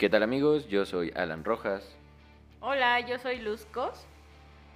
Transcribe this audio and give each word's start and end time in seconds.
¿Qué 0.00 0.08
tal 0.08 0.22
amigos? 0.22 0.66
Yo 0.66 0.86
soy 0.86 1.12
Alan 1.14 1.44
Rojas 1.44 1.94
Hola, 2.60 3.00
yo 3.00 3.18
soy 3.18 3.38
Luzcos. 3.38 4.06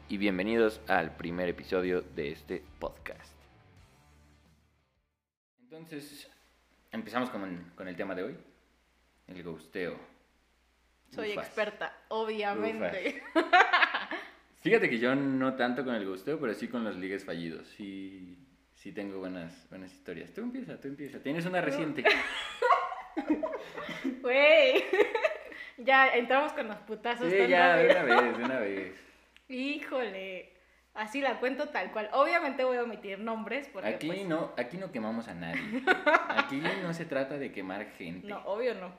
y 0.06 0.18
bienvenidos 0.18 0.82
al 0.86 1.16
primer 1.16 1.48
episodio 1.48 2.02
de 2.02 2.32
este 2.32 2.62
podcast. 2.78 3.32
Entonces, 5.62 6.30
empezamos 6.92 7.30
con, 7.30 7.72
con 7.74 7.88
el 7.88 7.96
tema 7.96 8.14
de 8.14 8.24
hoy, 8.24 8.36
el 9.28 9.42
gusteo. 9.42 9.98
Soy 11.08 11.30
Ufas. 11.30 11.46
experta, 11.46 11.96
obviamente. 12.08 13.22
Fíjate 14.60 14.90
que 14.90 14.98
yo 14.98 15.14
no 15.14 15.54
tanto 15.54 15.86
con 15.86 15.94
el 15.94 16.06
gusteo, 16.06 16.38
pero 16.38 16.52
sí 16.52 16.68
con 16.68 16.84
los 16.84 16.96
ligues 16.96 17.24
fallidos. 17.24 17.66
Sí, 17.68 18.36
sí 18.74 18.92
tengo 18.92 19.20
buenas, 19.20 19.66
buenas 19.70 19.90
historias. 19.90 20.34
Tú 20.34 20.42
empieza, 20.42 20.78
tú 20.78 20.88
empieza. 20.88 21.18
Tienes 21.18 21.46
una 21.46 21.62
reciente. 21.62 22.04
Güey. 24.22 24.84
ya 25.78 26.14
entramos 26.14 26.52
con 26.52 26.68
los 26.68 26.76
putazos. 26.78 27.30
Sí, 27.30 27.48
ya, 27.48 27.76
de 27.76 27.90
una 27.90 28.02
vez, 28.02 28.38
de 28.38 28.44
una 28.44 28.58
vez. 28.60 29.04
Híjole. 29.48 30.52
Así 30.94 31.20
la 31.20 31.40
cuento 31.40 31.68
tal 31.68 31.90
cual. 31.90 32.08
Obviamente 32.12 32.62
voy 32.62 32.76
a 32.76 32.84
omitir 32.84 33.18
nombres 33.18 33.68
porque 33.72 33.88
Aquí 33.88 34.06
pues, 34.06 34.24
no, 34.26 34.52
aquí 34.56 34.76
no 34.76 34.92
quemamos 34.92 35.26
a 35.26 35.34
nadie. 35.34 35.82
Aquí 36.28 36.62
no 36.82 36.94
se 36.94 37.04
trata 37.04 37.36
de 37.36 37.50
quemar 37.50 37.86
gente. 37.98 38.28
no, 38.28 38.38
obvio 38.44 38.74
no. 38.74 38.92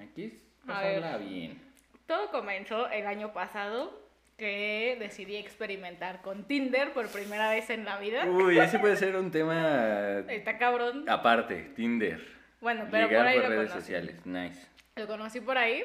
Aquí 0.00 0.24
es 0.24 0.34
ver. 0.66 1.18
bien. 1.18 1.60
Todo 2.06 2.30
comenzó 2.30 2.88
el 2.90 3.06
año 3.06 3.32
pasado 3.32 4.00
que 4.36 4.96
decidí 4.98 5.36
experimentar 5.36 6.22
con 6.22 6.44
Tinder 6.44 6.92
por 6.92 7.08
primera 7.08 7.50
vez 7.50 7.70
en 7.70 7.84
la 7.84 7.98
vida. 7.98 8.24
Uy, 8.24 8.58
ese 8.58 8.78
puede 8.78 8.96
ser 8.96 9.16
un 9.16 9.30
tema 9.30 10.20
Está 10.28 10.58
cabrón. 10.58 11.08
aparte, 11.08 11.72
Tinder. 11.74 12.41
Bueno, 12.62 12.86
pero 12.90 13.08
Ligar 13.08 13.20
por 13.22 13.26
ahí 13.28 13.34
por 13.40 13.44
lo 13.44 13.48
redes 13.56 13.70
conocí. 13.70 13.80
sociales, 13.86 14.24
nice. 14.26 14.66
Lo 14.96 15.06
conocí 15.06 15.40
por 15.40 15.58
ahí 15.58 15.84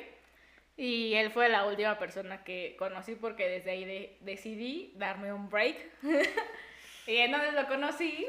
y 0.78 1.16
él 1.16 1.32
fue 1.32 1.50
la 1.50 1.66
última 1.66 1.98
persona 1.98 2.44
que 2.46 2.76
conocí 2.80 3.16
porque 3.16 3.50
desde 3.50 3.72
ahí 3.72 3.84
de- 3.84 4.18
decidí 4.22 4.94
darme 4.96 5.34
un 5.34 5.50
break. 5.50 5.76
y 7.08 7.18
entonces 7.18 7.54
lo 7.54 7.68
conocí 7.68 8.28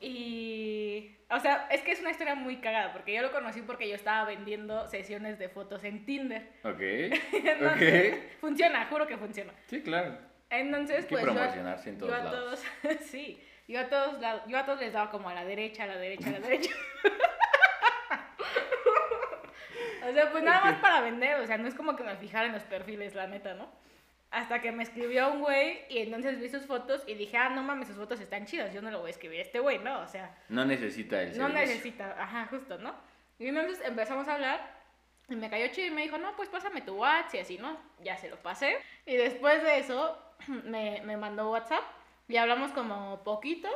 y... 0.00 1.16
O 1.30 1.38
sea, 1.38 1.68
es 1.70 1.82
que 1.82 1.92
es 1.92 2.00
una 2.00 2.10
historia 2.10 2.34
muy 2.34 2.56
cagada 2.56 2.92
porque 2.92 3.14
yo 3.14 3.22
lo 3.22 3.30
conocí 3.30 3.62
porque 3.62 3.88
yo 3.88 3.94
estaba 3.94 4.24
vendiendo 4.26 4.86
sesiones 4.88 5.38
de 5.38 5.48
fotos 5.48 5.84
en 5.84 6.04
Tinder. 6.04 6.42
Ok, 6.64 6.80
Entonces, 7.32 8.14
ok. 8.14 8.40
Funciona, 8.40 8.86
juro 8.86 9.06
que 9.06 9.16
funciona. 9.16 9.52
Sí, 9.68 9.80
claro. 9.82 10.18
Entonces, 10.50 10.96
Hay 10.98 11.02
que 11.04 11.08
pues 11.10 11.24
yo 11.24 11.32
promocionarse 11.32 11.90
en 11.90 11.98
todos 11.98 12.10
yo 12.10 12.16
a 12.16 12.24
lados. 12.24 12.62
todos, 12.82 12.96
sí, 13.06 13.40
yo 13.68 13.78
a 13.78 13.88
todos, 13.88 14.16
yo 14.48 14.58
a 14.58 14.64
todos 14.66 14.80
les 14.80 14.92
daba 14.92 15.10
como 15.12 15.28
a 15.28 15.34
la 15.34 15.44
derecha, 15.44 15.84
a 15.84 15.86
la 15.86 15.96
derecha, 15.98 16.28
a 16.28 16.32
la 16.32 16.40
derecha. 16.40 16.70
O 20.10 20.14
sea, 20.14 20.30
pues 20.30 20.42
nada 20.44 20.60
más 20.64 20.74
para 20.76 21.00
vender, 21.00 21.40
o 21.40 21.46
sea, 21.46 21.58
no 21.58 21.68
es 21.68 21.74
como 21.74 21.96
que 21.96 22.02
me 22.04 22.16
fijara 22.16 22.46
en 22.46 22.52
los 22.52 22.62
perfiles, 22.64 23.14
la 23.14 23.26
neta, 23.26 23.54
¿no? 23.54 23.68
Hasta 24.30 24.60
que 24.60 24.70
me 24.70 24.82
escribió 24.84 25.32
un 25.32 25.40
güey 25.40 25.80
y 25.88 25.98
entonces 25.98 26.38
vi 26.38 26.48
sus 26.48 26.64
fotos 26.66 27.02
y 27.06 27.14
dije, 27.14 27.36
ah, 27.36 27.48
no 27.48 27.62
mames, 27.62 27.88
sus 27.88 27.96
fotos 27.96 28.20
están 28.20 28.46
chidas, 28.46 28.72
yo 28.72 28.80
no 28.80 28.90
lo 28.90 29.00
voy 29.00 29.08
a 29.08 29.10
escribir 29.10 29.40
a 29.40 29.42
este 29.42 29.58
güey, 29.58 29.78
¿no? 29.80 30.00
O 30.00 30.06
sea, 30.06 30.36
No 30.48 30.64
necesita 30.64 31.20
el 31.22 31.30
no 31.36 31.46
servicio. 31.48 31.60
necesita, 31.60 32.16
ajá, 32.22 32.46
justo, 32.46 32.78
¿no? 32.78 32.94
Y 33.38 33.48
entonces 33.48 33.80
empezamos 33.84 34.28
a 34.28 34.34
hablar 34.34 34.78
y 35.28 35.34
me 35.34 35.50
cayó 35.50 35.66
chido 35.68 35.88
y 35.88 35.90
me 35.90 36.02
dijo, 36.02 36.18
no, 36.18 36.36
pues 36.36 36.48
pásame 36.48 36.80
tu 36.82 36.94
WhatsApp 36.96 37.34
y 37.34 37.38
así, 37.38 37.58
¿no? 37.58 37.76
Ya 38.00 38.16
se 38.16 38.28
lo 38.28 38.36
pasé. 38.36 38.78
Y 39.06 39.16
después 39.16 39.62
de 39.64 39.78
eso 39.78 40.16
me, 40.64 41.00
me 41.04 41.16
mandó 41.16 41.50
WhatsApp 41.50 41.82
y 42.28 42.36
hablamos 42.36 42.70
como 42.72 43.24
poquito 43.24 43.68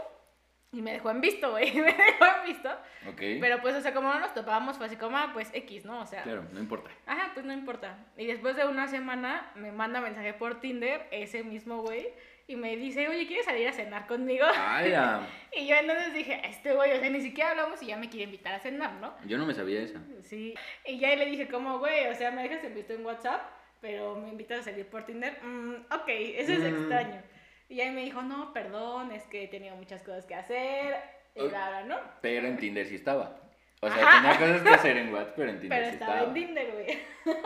y 0.75 0.83
me 0.83 0.93
dejó 0.93 1.11
en 1.11 1.21
visto, 1.21 1.51
güey, 1.51 1.73
me 1.81 1.93
dejó 1.93 2.25
en 2.41 2.47
visto. 2.47 2.69
Ok. 3.09 3.21
Pero 3.41 3.61
pues, 3.63 3.75
o 3.77 3.81
sea, 3.81 3.95
como 3.95 4.13
no 4.13 4.21
nos 4.21 4.35
topábamos, 4.35 4.77
fue 4.77 4.87
así 4.87 4.97
como, 4.97 5.17
ah, 5.17 5.31
pues 5.33 5.51
X, 5.53 5.85
¿no? 5.85 6.01
O 6.01 6.07
sea, 6.07 6.23
Claro, 6.23 6.45
no 6.53 6.61
importa. 6.61 6.91
ajá, 7.07 7.31
pues 7.35 7.47
no 7.47 7.53
importa. 7.53 7.97
Y 8.17 8.27
después 8.27 8.57
de 8.57 8.67
una 8.67 8.89
semana 8.89 9.51
me 9.55 9.73
manda 9.73 10.01
mensaje 10.01 10.35
por 10.35 10.61
Tinder 10.61 11.07
ese 11.11 11.43
mismo 11.45 11.83
güey 11.83 12.09
y 12.47 12.57
me 12.57 12.77
dice, 12.77 13.09
oye, 13.09 13.27
¿quieres 13.27 13.47
salir 13.47 13.67
a 13.69 13.73
cenar 13.73 14.07
conmigo? 14.07 14.45
¡Hala! 14.47 15.27
Y 15.57 15.67
yo 15.69 15.77
entonces 15.77 16.13
dije, 16.13 16.41
este 16.45 16.75
güey, 16.75 16.93
o 16.93 16.99
sea, 17.01 17.09
ni 17.09 17.21
siquiera 17.21 17.51
hablamos 17.53 17.81
y 17.83 17.87
ya 17.87 17.97
me 17.97 18.09
quiere 18.11 18.25
invitar 18.25 18.53
a 18.55 18.59
cenar, 18.59 18.93
¿no? 18.95 19.15
Yo 19.25 19.39
no 19.39 19.47
me 19.47 19.55
sabía 19.55 19.81
esa. 19.83 20.01
Sí. 20.23 20.53
Y 20.85 20.99
ya 20.99 21.15
le 21.15 21.27
dije, 21.27 21.47
como, 21.49 21.79
güey, 21.79 22.09
o 22.09 22.15
sea, 22.17 22.33
me 22.33 22.43
dejas 22.43 22.65
en 22.65 22.75
visto 22.75 22.93
en 22.93 23.07
WhatsApp, 23.07 23.41
pero 23.81 24.17
me 24.17 24.29
invitas 24.31 24.59
a 24.61 24.63
salir 24.65 24.87
por 24.87 25.05
Tinder. 25.07 25.39
Mm, 25.45 25.75
ok, 25.93 26.09
eso 26.09 26.53
es 26.53 26.59
Mm. 26.59 26.67
extraño. 26.77 27.23
Y 27.69 27.81
ahí 27.81 27.91
me 27.91 28.03
dijo, 28.03 28.23
no, 28.23 28.53
perdón, 28.53 29.13
es 29.13 29.25
que 29.25 29.45
he 29.45 29.49
tenido 29.49 29.75
muchas 29.77 30.03
cosas 30.03 30.25
que 30.27 30.35
hacer. 30.35 30.97
Y 31.35 31.47
bla, 31.49 31.83
¿no? 31.85 31.97
Pero 32.21 32.47
en 32.47 32.57
Tinder 32.59 32.87
sí 32.87 32.95
estaba. 32.97 33.37
O 33.81 33.89
sea, 33.91 34.03
Ajá. 34.07 34.21
tenía 34.23 34.39
cosas 34.39 34.63
que 34.63 34.75
hacer 34.75 34.97
en 34.97 35.13
WhatsApp, 35.13 35.35
pero 35.37 35.51
en 35.51 35.61
Tinder 35.61 35.79
Pero 35.79 35.89
sí 35.91 35.95
estaba 35.95 36.13
estaba. 36.15 36.29
en 36.29 36.35
Tinder, 36.35 36.73
güey. 36.73 36.99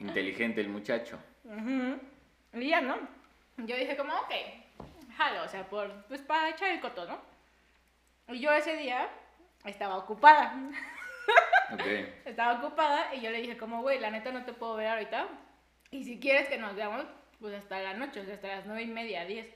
Inteligente 0.00 0.60
el 0.60 0.68
muchacho. 0.68 1.18
Y 2.52 2.68
ya, 2.68 2.80
¿no? 2.80 2.96
Yo 3.58 3.76
dije 3.76 3.96
como, 3.96 4.12
ok, 4.14 4.32
jalo, 5.16 5.44
o 5.44 5.48
sea, 5.48 5.64
por, 5.68 5.90
pues 6.06 6.20
para 6.22 6.50
echar 6.50 6.70
el 6.70 6.80
coto, 6.80 7.06
¿no? 7.06 7.18
Y 8.34 8.40
yo 8.40 8.52
ese 8.52 8.76
día 8.76 9.08
estaba 9.64 9.96
ocupada. 9.96 10.54
Ok. 11.72 11.80
Estaba 12.26 12.58
ocupada 12.58 13.14
y 13.14 13.22
yo 13.22 13.30
le 13.30 13.40
dije 13.40 13.56
como, 13.56 13.80
güey, 13.80 13.98
la 13.98 14.10
neta 14.10 14.30
no 14.30 14.44
te 14.44 14.52
puedo 14.52 14.76
ver 14.76 14.88
ahorita. 14.88 15.26
Y 15.90 16.04
si 16.04 16.20
quieres 16.20 16.46
que 16.46 16.58
nos 16.58 16.76
veamos, 16.76 17.06
pues 17.40 17.54
hasta 17.54 17.80
la 17.80 17.94
noche, 17.94 18.20
o 18.20 18.24
sea, 18.24 18.34
hasta 18.34 18.48
las 18.48 18.66
nueve 18.66 18.82
y 18.82 18.86
media, 18.86 19.24
diez. 19.24 19.46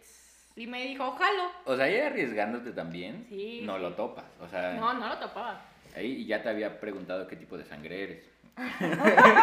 Y 0.56 0.66
me 0.66 0.83
dijo, 0.84 1.11
jalo. 1.12 1.50
O 1.65 1.77
sea, 1.77 1.84
ahí 1.87 1.99
arriesgándote 2.00 2.72
también, 2.72 3.27
Sí, 3.28 3.61
no 3.65 3.77
sí. 3.77 3.83
lo 3.83 3.94
topas. 3.94 4.25
O 4.41 4.49
sea, 4.49 4.72
No, 4.75 4.93
no 4.94 5.09
lo 5.09 5.19
topaba. 5.19 5.62
ahí 5.94 6.27
ya 6.27 6.43
te 6.43 6.49
había 6.49 6.81
preguntado 6.81 7.27
qué 7.28 7.37
tipo 7.37 7.56
de 7.56 7.65
sangre 7.65 8.03
eres. 8.03 8.25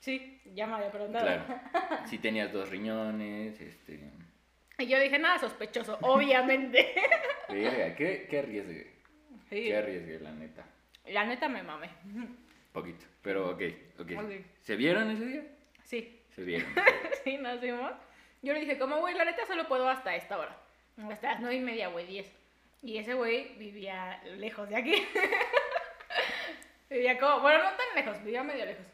Sí, 0.00 0.40
ya 0.54 0.66
me 0.66 0.74
había 0.74 0.90
preguntado. 0.90 1.24
Claro. 1.24 1.44
Si 2.06 2.18
tenías 2.18 2.52
dos 2.52 2.68
riñones, 2.70 3.60
este... 3.60 4.00
Y 4.78 4.86
yo 4.86 4.98
dije, 4.98 5.16
nada 5.18 5.38
sospechoso, 5.38 5.96
obviamente. 6.00 6.92
Verga, 7.48 7.94
¿qué, 7.94 8.26
qué 8.28 8.38
arriesgue? 8.40 8.92
Sí. 9.48 9.62
Qué 9.66 9.76
arriesgue, 9.76 10.18
la 10.18 10.32
neta. 10.32 10.64
La 11.06 11.24
neta 11.24 11.48
me 11.48 11.62
mamé. 11.62 11.88
Poquito. 12.72 13.04
Pero 13.22 13.50
ok, 13.50 13.62
ok. 14.00 14.10
Ok. 14.18 14.30
¿Se 14.62 14.74
vieron 14.74 15.08
ese 15.12 15.24
día? 15.24 15.42
Sí, 15.84 16.20
Se 16.34 16.42
vieron. 16.42 16.68
sí, 17.24 17.36
nos 17.38 17.60
vimos. 17.60 17.92
Yo 18.42 18.52
le 18.52 18.60
dije, 18.60 18.78
como, 18.78 18.98
güey, 18.98 19.14
la 19.14 19.24
neta 19.24 19.46
solo 19.46 19.68
puedo 19.68 19.88
hasta 19.88 20.14
esta 20.16 20.38
hora. 20.38 20.56
Hasta 21.10 21.32
las 21.32 21.40
nueve 21.40 21.56
y 21.56 21.60
media, 21.60 21.88
güey, 21.88 22.06
diez. 22.06 22.30
Y 22.82 22.98
ese 22.98 23.14
güey 23.14 23.54
vivía 23.58 24.20
lejos 24.36 24.68
de 24.68 24.76
aquí. 24.76 24.94
vivía 26.90 27.18
como, 27.18 27.40
bueno, 27.40 27.62
no 27.62 27.70
tan 27.70 27.94
lejos, 27.94 28.22
vivía 28.24 28.42
medio 28.42 28.64
lejos. 28.66 28.84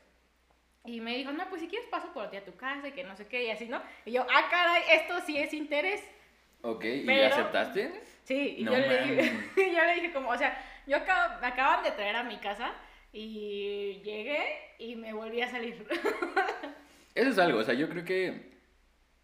Y 0.85 1.01
me 1.01 1.17
dijo, 1.17 1.33
no, 1.33 1.49
pues 1.49 1.61
si 1.61 1.69
quieres 1.69 1.89
paso 1.89 2.13
por 2.13 2.31
ti 2.31 2.37
a 2.37 2.45
tu 2.45 2.57
casa 2.57 2.89
y 2.89 2.93
que 2.93 3.05
no 3.05 3.17
sé 3.17 3.27
qué, 3.27 3.45
y 3.45 3.51
así, 3.51 3.67
¿no? 3.67 3.83
Y 4.05 4.13
yo, 4.13 4.27
ah, 4.31 4.49
caray, 4.51 4.83
esto 4.93 5.21
sí 5.27 5.39
es 5.39 5.53
interés. 5.53 6.03
Ok, 6.63 6.85
¿y 6.85 7.07
Pero- 7.07 7.27
aceptaste? 7.35 8.01
Sí, 8.25 8.57
y 8.59 8.65
No 8.65 8.73
yo, 8.73 8.79
le 8.79 9.01
dije, 9.05 9.33
yo 9.75 9.85
le 9.85 9.95
dije 9.95 10.13
como, 10.13 10.31
o 10.31 10.37
sea, 10.39 10.63
yo 10.87 10.97
acabo- 10.99 11.41
me 11.41 11.47
acaban 11.47 11.83
de 11.83 11.91
traer 11.93 12.17
a 12.17 12.23
mi 12.25 12.37
casa 12.39 12.73
y 13.13 14.01
llegué 14.05 14.75
y 14.79 14.97
me 14.97 15.13
volví 15.13 15.41
a 15.43 15.49
salir. 15.51 15.87
Eso 17.19 17.31
es 17.31 17.39
algo, 17.39 17.59
o 17.59 17.65
sea, 17.65 17.75
yo 17.75 17.89
creo 17.89 18.05
que 18.05 18.53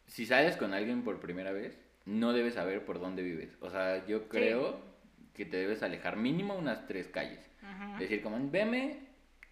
si 0.06 0.26
sales 0.26 0.56
con 0.56 0.74
alguien 0.74 1.02
por 1.04 1.20
primera 1.20 1.52
vez, 1.52 1.78
no 2.06 2.32
debes 2.32 2.54
saber 2.54 2.84
por 2.84 2.98
dónde 3.00 3.22
vives. 3.22 3.56
O 3.60 3.70
sea, 3.70 4.04
yo 4.06 4.28
creo 4.28 4.80
que 5.32 5.44
te 5.44 5.56
debes 5.58 5.82
alejar 5.82 6.16
mínimo 6.16 6.54
unas 6.56 6.86
tres 6.86 7.08
calles. 7.08 7.48
Ajá. 7.62 7.96
Decir 7.98 8.20
como, 8.22 8.38
veme 8.50 8.98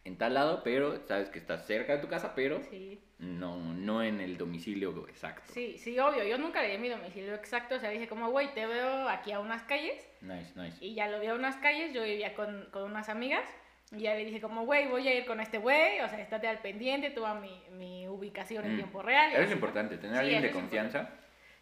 en 0.04 0.16
tal 0.18 0.34
lado, 0.34 0.62
pero 0.64 1.06
sabes 1.06 1.28
que 1.28 1.38
estás 1.38 1.66
cerca 1.66 1.94
de 1.94 2.02
tu 2.02 2.08
casa, 2.08 2.34
pero 2.34 2.60
Sí. 2.64 3.00
no, 3.18 3.56
no 3.74 4.02
en 4.02 4.20
el 4.20 4.36
domicilio 4.36 5.06
exacto. 5.08 5.52
Sí, 5.52 5.78
sí, 5.78 5.96
obvio. 6.00 6.24
Yo 6.24 6.36
nunca 6.38 6.60
le 6.62 6.72
di 6.72 6.78
mi 6.78 6.88
domicilio 6.88 7.34
exacto. 7.34 7.76
O 7.76 7.78
sea, 7.78 7.90
dije 7.90 8.08
como, 8.08 8.28
güey, 8.30 8.52
te 8.54 8.66
veo 8.66 9.08
aquí 9.08 9.30
a 9.30 9.38
unas 9.38 9.62
calles. 9.62 10.04
Nice, 10.20 10.52
nice. 10.60 10.84
Y 10.84 10.94
ya 10.94 11.08
lo 11.08 11.20
vi 11.20 11.28
a 11.28 11.34
unas 11.34 11.56
calles. 11.58 11.92
Yo 11.94 12.02
vivía 12.02 12.34
con, 12.34 12.66
con 12.72 12.82
unas 12.82 13.08
amigas. 13.08 13.48
Y 13.94 14.00
ya 14.00 14.14
le 14.14 14.24
dije 14.24 14.40
como, 14.40 14.64
güey, 14.64 14.88
voy 14.88 15.06
a 15.06 15.14
ir 15.14 15.26
con 15.26 15.40
este 15.40 15.58
güey. 15.58 16.00
O 16.00 16.08
sea, 16.08 16.18
estate 16.20 16.48
al 16.48 16.60
pendiente. 16.60 17.10
Tuve 17.10 17.34
mi, 17.40 17.62
mi 17.76 18.08
ubicación 18.08 18.64
en 18.64 18.72
Mm. 18.74 18.76
tiempo 18.76 19.02
real. 19.02 19.30
Eso 19.32 19.40
es 19.40 19.44
así, 19.46 19.54
importante, 19.54 19.98
tener 19.98 20.16
Sí, 20.16 20.20
alguien 20.20 20.42
de 20.42 20.50
confianza 20.50 21.10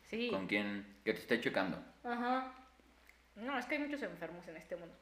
Sí. 0.04 0.28
con 0.30 0.46
quien 0.46 0.86
que 1.04 1.12
te 1.14 1.20
esté 1.20 1.40
checando. 1.40 1.82
Ajá. 2.04 2.54
No, 3.36 3.58
es 3.58 3.66
que 3.66 3.74
hay 3.76 3.80
muchos 3.80 4.02
enfermos 4.02 4.46
en 4.48 4.56
este 4.56 4.76
mundo. 4.76 4.94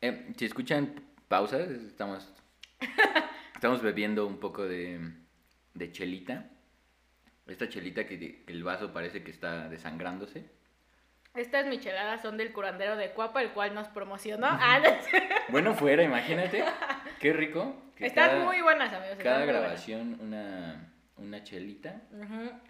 Eh, 0.00 0.32
si 0.36 0.44
escuchan 0.44 0.94
pausas, 1.28 1.68
estamos, 1.70 2.32
estamos 3.54 3.80
bebiendo 3.82 4.26
un 4.26 4.38
poco 4.40 4.64
de, 4.66 5.00
de 5.74 5.92
chelita. 5.92 6.48
Esta 7.46 7.68
chelita 7.68 8.06
que, 8.06 8.18
que 8.44 8.52
el 8.52 8.64
vaso 8.64 8.92
parece 8.92 9.22
que 9.22 9.30
está 9.30 9.68
desangrándose. 9.68 10.44
Estas 11.34 11.66
micheladas 11.66 12.20
son 12.20 12.36
del 12.36 12.52
curandero 12.52 12.96
de 12.96 13.10
Cuapa, 13.12 13.40
el 13.42 13.52
cual 13.52 13.74
nos 13.74 13.88
promocionó. 13.88 14.46
Ah, 14.50 14.78
no 14.78 15.02
sé. 15.02 15.28
Bueno, 15.48 15.74
fuera, 15.74 16.02
imagínate. 16.02 16.64
Qué 17.20 17.32
rico. 17.32 17.74
Están 17.98 18.30
cada- 18.30 18.44
muy 18.44 18.60
buenas, 18.62 18.92
amigos. 18.92 19.18
Cada 19.22 19.44
grabación 19.44 20.18
una, 20.20 20.90
una 21.16 21.42
chelita. 21.44 22.00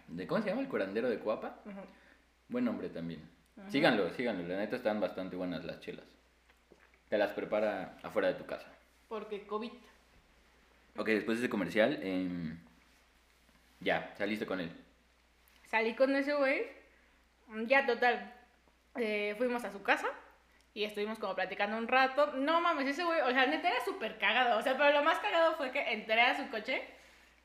¿De 0.09 0.27
cómo 0.27 0.43
se 0.43 0.49
llama 0.51 0.63
el 0.63 0.69
curandero 0.69 1.09
de 1.11 1.19
Cuapa? 1.19 1.57
Buen 2.49 2.65
nombre 2.65 2.89
también. 2.89 3.21
Síganlo, 3.69 4.11
síganlo. 4.11 4.47
La 4.47 4.57
neta 4.59 4.77
están 4.77 5.01
bastante 5.01 5.37
buenas 5.37 5.65
las 5.65 5.81
chelas. 5.81 6.05
Te 7.09 7.19
las 7.19 7.31
prepara 7.33 7.97
afuera 8.03 8.29
de 8.29 8.35
tu 8.35 8.47
casa. 8.47 8.67
Porque 9.09 9.47
COVID. 9.47 9.73
Ok, 10.97 11.07
después 11.09 11.39
de 11.39 11.45
ese 11.45 11.51
comercial, 11.51 11.99
em, 12.03 12.59
ya, 13.81 14.13
saliste 14.17 14.47
con 14.47 14.61
él. 14.61 14.71
Salí 15.67 15.95
con 15.95 16.15
ese 16.17 16.35
güey. 16.35 16.67
Ya, 17.67 17.87
total. 17.87 18.33
Eh, 18.97 19.35
fuimos 19.39 19.65
a 19.65 19.73
su 19.73 19.83
casa 19.83 20.07
y 20.75 20.85
estuvimos 20.85 21.19
como 21.19 21.35
platicando 21.35 21.77
un 21.77 21.89
rato. 21.89 22.33
No 22.35 22.61
mames, 22.61 22.87
ese 22.89 23.05
güey, 23.05 23.21
o 23.21 23.31
sea, 23.31 23.47
neta 23.47 23.69
era 23.71 23.85
súper 23.85 24.19
cagado. 24.19 24.59
O 24.59 24.63
sea, 24.63 24.77
pero 24.77 24.93
lo 24.93 25.03
más 25.03 25.19
cagado 25.19 25.55
fue 25.57 25.71
que 25.71 25.81
entré 25.93 26.21
a 26.21 26.37
su 26.37 26.49
coche 26.51 26.83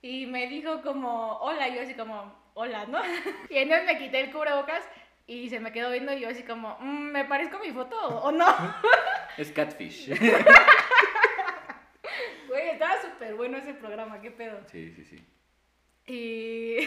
y 0.02 0.26
me 0.28 0.48
dijo 0.48 0.82
como, 0.82 1.38
hola, 1.38 1.68
y 1.68 1.76
yo 1.76 1.82
así 1.82 1.94
como, 1.94 2.34
hola, 2.54 2.86
¿no? 2.86 3.02
Y 3.50 3.58
entonces 3.58 3.86
me 3.86 3.98
quité 3.98 4.20
el 4.22 4.32
cubrebocas 4.32 4.84
y 5.26 5.50
se 5.50 5.60
me 5.60 5.72
quedó 5.74 5.92
viendo 5.92 6.14
y 6.14 6.22
yo 6.22 6.30
así 6.30 6.44
como, 6.44 6.78
"Mm, 6.80 7.12
¿me 7.12 7.26
parezco 7.26 7.60
mi 7.60 7.72
foto 7.72 7.98
o 8.00 8.32
no? 8.32 8.46
Es 9.38 9.52
Catfish. 9.52 10.10
Güey, 12.48 12.70
estaba 12.70 13.02
súper 13.02 13.36
bueno 13.36 13.58
ese 13.58 13.74
programa, 13.74 14.22
qué 14.22 14.32
pedo. 14.32 14.60
sí, 14.72 14.92
sí, 14.92 15.04
sí. 15.04 15.24
Y 16.12 16.78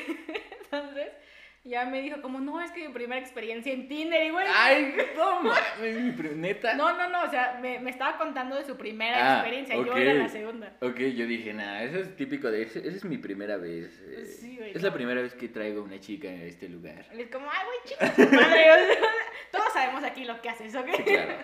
entonces 0.62 1.12
ya 1.62 1.84
me 1.84 2.00
dijo 2.00 2.22
como, 2.22 2.40
no, 2.40 2.60
es 2.60 2.70
que 2.70 2.86
mi 2.88 2.94
primera 2.94 3.20
experiencia 3.20 3.72
en 3.72 3.86
Tinder 3.88 4.24
y 4.24 4.30
güey. 4.30 4.46
Ay, 4.54 4.94
pri- 6.16 6.34
neta. 6.34 6.74
No, 6.74 6.96
no, 6.96 7.08
no, 7.08 7.22
o 7.24 7.28
sea, 7.30 7.58
me, 7.60 7.78
me 7.80 7.90
estaba 7.90 8.16
contando 8.16 8.56
de 8.56 8.64
su 8.64 8.76
primera 8.76 9.16
Ah, 9.18 9.34
experiencia, 9.38 9.74
yo 9.76 9.82
ok. 9.92 9.96
era 9.96 10.14
la 10.14 10.28
segunda. 10.28 10.72
Ok, 10.80 10.98
yo 10.98 11.26
dije, 11.26 11.52
nada, 11.52 11.82
eso 11.82 11.98
es 11.98 12.16
típico 12.16 12.50
de. 12.50 12.62
Esa 12.62 12.78
es 12.80 13.04
mi 13.04 13.18
primera 13.18 13.56
vez. 13.56 14.00
eh, 14.06 14.24
Sí, 14.24 14.56
güey, 14.56 14.70
es 14.74 14.82
la 14.82 14.92
primera 14.92 15.20
vez 15.20 15.34
que 15.34 15.48
traigo 15.48 15.82
una 15.82 16.00
chica 16.00 16.28
en 16.28 16.42
este 16.42 16.68
lugar. 16.68 17.04
Y 17.14 17.20
es 17.20 17.30
como, 17.30 17.46
ay, 17.50 17.66
güey, 17.66 17.78
chica, 17.84 18.14
su 18.14 18.34
madre. 18.34 18.66
Todos 19.52 19.72
sabemos 19.72 20.02
aquí 20.04 20.24
lo 20.24 20.40
que 20.40 20.48
haces, 20.48 20.74
¿ok? 20.74 20.88
Sí, 20.96 21.02
claro. 21.04 21.34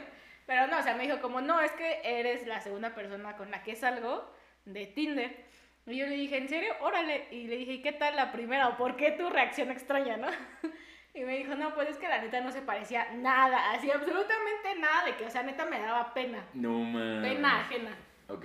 Pero 0.46 0.66
no, 0.68 0.78
o 0.78 0.82
sea, 0.82 0.94
me 0.94 1.04
dijo 1.04 1.20
como, 1.20 1.40
no, 1.40 1.60
es 1.60 1.72
que 1.72 2.00
eres 2.04 2.46
la 2.46 2.60
segunda 2.60 2.94
persona 2.94 3.36
con 3.36 3.50
la 3.50 3.62
que 3.64 3.74
salgo 3.74 4.32
de 4.64 4.86
Tinder. 4.86 5.45
Y 5.86 5.96
yo 5.96 6.06
le 6.06 6.16
dije, 6.16 6.36
¿en 6.36 6.48
serio? 6.48 6.74
Órale. 6.80 7.28
Y 7.30 7.46
le 7.46 7.56
dije, 7.56 7.74
¿y 7.74 7.82
qué 7.82 7.92
tal 7.92 8.16
la 8.16 8.32
primera? 8.32 8.68
¿O 8.68 8.76
por 8.76 8.96
qué 8.96 9.12
tu 9.12 9.30
reacción 9.30 9.70
extraña, 9.70 10.16
no? 10.16 10.28
Y 11.14 11.24
me 11.24 11.38
dijo, 11.38 11.54
no, 11.54 11.74
pues 11.74 11.88
es 11.88 11.96
que 11.96 12.08
la 12.08 12.20
neta 12.20 12.42
no 12.42 12.52
se 12.52 12.60
parecía 12.60 13.10
nada, 13.14 13.70
así 13.70 13.90
absolutamente 13.90 14.74
nada 14.78 15.06
de 15.06 15.16
que, 15.16 15.24
o 15.24 15.30
sea, 15.30 15.42
neta 15.42 15.64
me 15.64 15.80
daba 15.80 16.12
pena. 16.12 16.46
No 16.52 16.78
mames. 16.78 17.32
Pena 17.32 17.60
ajena. 17.60 17.96
Ok. 18.28 18.44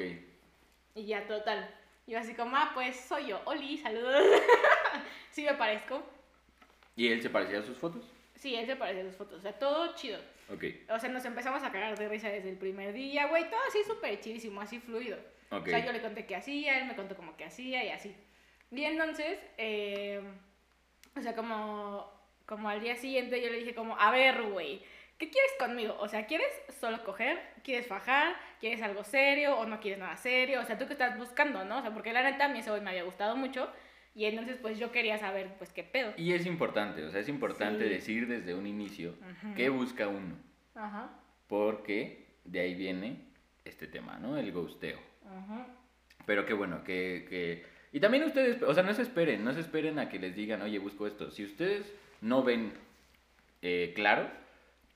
Y 0.95 1.05
ya, 1.05 1.27
total. 1.27 1.69
Yo 2.07 2.17
así 2.17 2.33
como, 2.33 2.55
ah, 2.55 2.71
pues 2.73 2.95
soy 2.95 3.27
yo. 3.27 3.41
Oli, 3.43 3.77
saludos. 3.77 4.23
sí 5.31 5.43
me 5.43 5.53
parezco. 5.55 6.01
¿Y 6.95 7.09
él 7.09 7.21
se 7.21 7.29
parecía 7.29 7.59
a 7.59 7.63
sus 7.63 7.77
fotos? 7.77 8.09
Sí, 8.35 8.55
él 8.55 8.65
se 8.65 8.77
parece 8.77 9.01
a 9.01 9.05
sus 9.05 9.17
fotos. 9.17 9.39
O 9.39 9.41
sea, 9.41 9.59
todo 9.59 9.93
chido. 9.95 10.21
Ok. 10.49 10.63
O 10.91 10.97
sea, 10.97 11.09
nos 11.09 11.25
empezamos 11.25 11.61
a 11.63 11.73
cagar 11.73 11.97
de 11.97 12.07
risa 12.07 12.29
desde 12.29 12.51
el 12.51 12.57
primer 12.57 12.93
día, 12.93 13.27
güey. 13.27 13.49
Todo 13.49 13.59
así 13.67 13.83
súper 13.85 14.17
chidísimo, 14.21 14.61
así 14.61 14.79
fluido. 14.79 15.17
Ok. 15.51 15.67
O 15.67 15.69
sea, 15.69 15.85
yo 15.85 15.91
le 15.91 16.01
conté 16.01 16.25
qué 16.25 16.35
hacía, 16.35 16.77
él 16.79 16.85
me 16.87 16.95
contó 16.95 17.15
como 17.15 17.35
qué 17.37 17.45
hacía 17.45 17.83
y 17.83 17.89
así. 17.89 18.15
Y 18.71 18.83
entonces, 18.83 19.37
eh, 19.57 20.21
o 21.17 21.21
sea, 21.21 21.35
como, 21.35 22.09
como 22.45 22.69
al 22.69 22.81
día 22.81 22.95
siguiente 22.95 23.41
yo 23.41 23.49
le 23.49 23.57
dije 23.59 23.75
como, 23.75 23.97
a 23.99 24.11
ver, 24.11 24.41
güey, 24.43 24.81
¿qué 25.17 25.29
quieres 25.29 25.51
conmigo? 25.59 25.97
O 25.99 26.07
sea, 26.07 26.25
¿quieres 26.25 26.47
solo 26.79 27.03
coger? 27.03 27.37
¿Quieres 27.63 27.85
fajar? 27.87 28.33
¿Quieres 28.61 28.81
algo 28.81 29.03
serio 29.03 29.57
o 29.57 29.65
no 29.65 29.79
quieres 29.81 29.99
nada 29.99 30.15
serio? 30.15 30.61
O 30.61 30.65
sea, 30.65 30.77
¿tú 30.77 30.85
qué 30.87 30.93
estás 30.93 31.17
buscando, 31.17 31.65
no? 31.65 31.79
O 31.79 31.81
sea, 31.81 31.93
porque 31.93 32.13
la 32.13 32.23
neta 32.23 32.45
a 32.45 32.47
mí 32.49 32.59
ese 32.59 32.69
güey 32.69 32.81
me 32.81 32.91
había 32.91 33.03
gustado 33.03 33.35
mucho 33.35 33.69
y 34.15 34.25
entonces 34.25 34.57
pues 34.61 34.79
yo 34.79 34.91
quería 34.91 35.17
saber 35.17 35.53
pues 35.57 35.71
qué 35.73 35.83
pedo. 35.83 36.13
Y 36.17 36.31
es 36.33 36.45
importante, 36.45 37.03
o 37.03 37.11
sea, 37.11 37.19
es 37.19 37.27
importante 37.29 37.83
Sí. 37.83 37.89
decir 37.89 38.27
desde 38.27 38.55
un 38.55 38.67
inicio 38.67 39.11
Ujú. 39.11 39.53
qué 39.55 39.67
busca 39.69 40.07
uno. 40.07 40.37
Ajá. 40.75 41.09
Porque 41.47 42.25
de 42.45 42.61
ahí 42.61 42.73
viene 42.73 43.17
este 43.65 43.85
tema, 43.87 44.17
¿no? 44.17 44.37
El 44.37 44.51
ghosteo. 44.53 45.10
Pero 46.25 46.45
qué 46.45 46.53
bueno, 46.53 46.83
que, 46.83 47.25
que... 47.29 47.65
Y 47.91 47.99
también 47.99 48.23
ustedes, 48.23 48.61
o 48.63 48.73
sea, 48.73 48.83
no 48.83 48.93
se 48.93 49.01
esperen, 49.01 49.43
no 49.43 49.53
se 49.53 49.59
esperen 49.59 49.99
a 49.99 50.09
que 50.09 50.19
les 50.19 50.35
digan, 50.35 50.61
oye, 50.61 50.79
busco 50.79 51.07
esto. 51.07 51.29
Si 51.31 51.43
ustedes 51.43 51.93
no 52.21 52.43
ven 52.43 52.73
eh, 53.61 53.91
claro, 53.95 54.29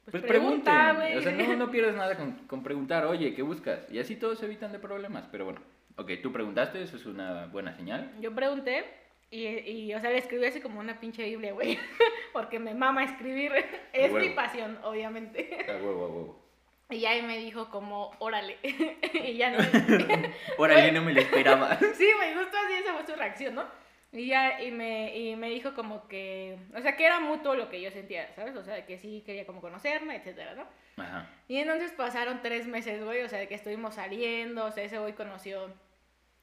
Pues 0.06 0.12
pues, 0.12 0.24
pregunten. 0.24 0.74
O 1.18 1.22
sea, 1.22 1.32
no, 1.32 1.56
no 1.56 1.72
pierdas 1.72 1.96
nada 1.96 2.16
con, 2.16 2.34
con 2.48 2.64
preguntar, 2.64 3.06
oye, 3.06 3.34
¿qué 3.34 3.42
buscas? 3.42 3.92
Y 3.92 4.00
así 4.00 4.16
todos 4.16 4.40
se 4.40 4.46
evitan 4.46 4.72
de 4.72 4.80
problemas. 4.80 5.28
Pero 5.32 5.46
bueno, 5.46 5.62
ok, 5.98 6.12
tú 6.22 6.32
preguntaste, 6.32 6.82
eso 6.82 6.96
es 6.96 7.06
una 7.06 7.48
buena 7.48 7.74
señal. 7.76 8.12
Yo 8.22 8.34
pregunté 8.34 8.86
y, 9.30 9.46
y, 9.48 9.94
o 9.94 10.00
sea, 10.00 10.12
le 10.12 10.18
escribí 10.18 10.46
así 10.46 10.62
como 10.62 10.80
una 10.80 11.00
pinche 11.00 11.26
Biblia, 11.26 11.54
güey. 11.54 11.78
Porque 12.34 12.60
me 12.60 12.74
mama 12.74 13.04
escribir. 13.04 13.52
Es 13.94 14.12
mi 14.12 14.30
pasión, 14.30 14.78
obviamente. 14.84 15.66
A 15.70 15.74
huevo, 15.74 16.06
a 16.06 16.08
huevo. 16.08 16.45
Y 16.90 17.00
ya 17.00 17.12
ahí 17.12 17.22
me 17.24 17.38
dijo 17.40 17.70
como, 17.70 18.12
órale. 18.20 18.58
y 19.14 19.38
ya 19.38 19.52
no. 19.52 19.58
Órale, 20.58 20.92
no 20.92 21.02
me 21.02 21.14
lo 21.14 21.22
esperaba. 21.22 21.78
sí, 21.96 22.08
güey, 22.16 22.34
justo 22.36 22.56
así 22.64 22.74
esa 22.74 22.94
fue 22.94 23.06
su 23.06 23.16
reacción, 23.16 23.56
¿no? 23.56 23.66
Y 24.12 24.28
ya, 24.28 24.62
y 24.62 24.72
me, 24.72 25.18
y 25.18 25.36
me 25.36 25.50
dijo 25.50 25.74
como 25.74 26.08
que, 26.08 26.58
o 26.74 26.82
sea, 26.82 26.96
que 26.96 27.06
era 27.06 27.20
mutuo 27.20 27.56
lo 27.56 27.68
que 27.70 27.82
yo 27.82 27.92
sentía, 27.92 28.34
¿sabes? 28.34 28.56
O 28.56 28.64
sea, 28.64 28.86
que 28.86 28.98
sí 28.98 29.24
quería 29.26 29.46
como 29.46 29.60
conocerme, 29.60 30.16
etcétera, 30.16 30.54
¿no? 30.56 31.04
Ajá. 31.04 31.28
Y 31.50 31.58
entonces 31.58 31.92
pasaron 31.92 32.42
tres 32.42 32.66
meses, 32.66 33.04
güey, 33.04 33.24
o 33.24 33.28
sea, 33.30 33.40
de 33.40 33.48
que 33.50 33.56
estuvimos 33.56 33.96
saliendo, 33.96 34.66
o 34.66 34.72
sea, 34.72 34.86
ese 34.86 35.00
güey 35.00 35.14
conoció 35.14 35.74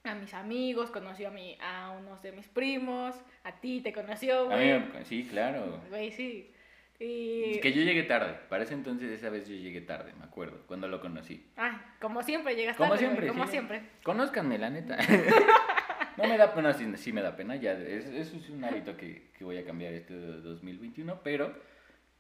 a 0.04 0.14
mis 0.14 0.34
amigos, 0.34 0.90
conoció 0.90 1.28
a, 1.28 1.30
mi, 1.30 1.56
a 1.62 1.92
unos 1.92 2.20
de 2.20 2.32
mis 2.32 2.48
primos, 2.48 3.14
a 3.44 3.52
ti 3.52 3.80
te 3.80 3.92
conoció, 3.94 4.50
A 4.52 4.56
mí 4.56 4.70
güey. 4.70 4.80
me- 4.80 5.04
sí, 5.06 5.24
claro. 5.30 5.80
Güey, 5.88 6.10
sí. 6.10 6.51
Y... 7.04 7.58
Que 7.60 7.72
yo 7.72 7.82
llegué 7.82 8.04
tarde. 8.04 8.34
Para 8.49 8.62
ese 8.62 8.75
entonces, 8.75 9.10
esa 9.10 9.28
vez 9.28 9.49
yo 9.49 9.56
llegué 9.56 9.81
tarde, 9.81 10.12
me 10.19 10.25
acuerdo, 10.25 10.62
cuando 10.69 10.87
lo 10.87 11.00
conocí. 11.00 11.44
Ah, 11.56 11.96
como 12.00 12.22
siempre 12.22 12.54
llegas 12.54 12.76
Como 12.76 12.90
tarde, 12.93 13.06
güey, 13.06 13.16
siempre. 13.16 13.28
como 13.28 13.44
sí. 13.46 13.50
siempre. 13.50 13.82
Conózcanme, 14.04 14.56
la 14.58 14.70
neta. 14.70 14.96
no 16.16 16.25
me 16.28 16.38
da 16.38 16.54
pena, 16.54 16.72
sí, 16.72 16.90
sí 16.96 17.12
me 17.12 17.22
da 17.22 17.34
pena, 17.34 17.56
ya. 17.56 17.72
es- 17.72 18.06
eso 18.06 18.37
es 18.37 18.49
un 18.50 18.62
hábito 18.64 18.96
que, 18.96 19.31
que 19.37 19.44
voy 19.44 19.58
a 19.58 19.64
cambiar 19.64 19.93
este 19.94 20.14
2021. 20.14 21.20
Pero 21.25 21.52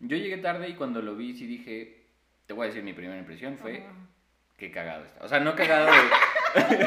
yo 0.00 0.16
llegué 0.16 0.38
tarde 0.38 0.68
y 0.68 0.74
cuando 0.74 1.00
lo 1.00 1.14
vi, 1.14 1.34
sí 1.34 1.46
dije, 1.46 2.02
te 2.46 2.52
voy 2.54 2.64
a 2.64 2.66
decir 2.68 2.82
mi 2.82 2.92
primera 2.92 3.18
impresión, 3.20 3.56
fue, 3.58 3.84
qué 4.56 4.72
cagado 4.72 5.04
está. 5.04 5.24
O 5.24 5.28
sea, 5.28 5.38
no 5.38 5.54
cagado 5.54 5.86
de... 5.86 6.86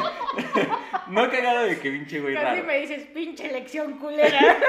no 1.08 1.30
cagado 1.30 1.64
de 1.66 1.78
que 1.78 1.90
pinche 1.90 2.20
güey 2.20 2.34
Casi 2.34 2.56
raro. 2.56 2.64
me 2.66 2.78
dices, 2.78 3.06
pinche 3.14 3.50
lección 3.50 3.98
culera. 3.98 4.58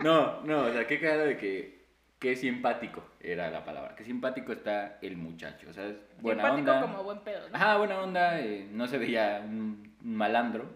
No, 0.00 0.40
no, 0.42 0.62
o 0.64 0.72
sea, 0.72 0.84
qué 0.84 0.98
cagado 0.98 1.26
de 1.26 1.36
que... 1.36 1.81
Qué 2.22 2.36
simpático 2.36 3.02
era 3.20 3.50
la 3.50 3.64
palabra. 3.64 3.96
Qué 3.96 4.04
simpático 4.04 4.52
está 4.52 4.98
el 5.02 5.16
muchacho. 5.16 5.68
O 5.68 5.72
sea, 5.72 5.86
es 5.88 5.96
buena 6.20 6.44
Simpático 6.44 6.70
onda. 6.72 6.80
como 6.82 7.02
buen 7.02 7.18
pedo, 7.20 7.48
¿no? 7.48 7.56
Ajá, 7.56 7.76
buena 7.78 8.00
onda. 8.00 8.38
eh, 8.40 8.68
no 8.70 8.86
se 8.86 8.96
veía 8.98 9.42
un, 9.44 9.92
un 10.04 10.16
malandro. 10.16 10.70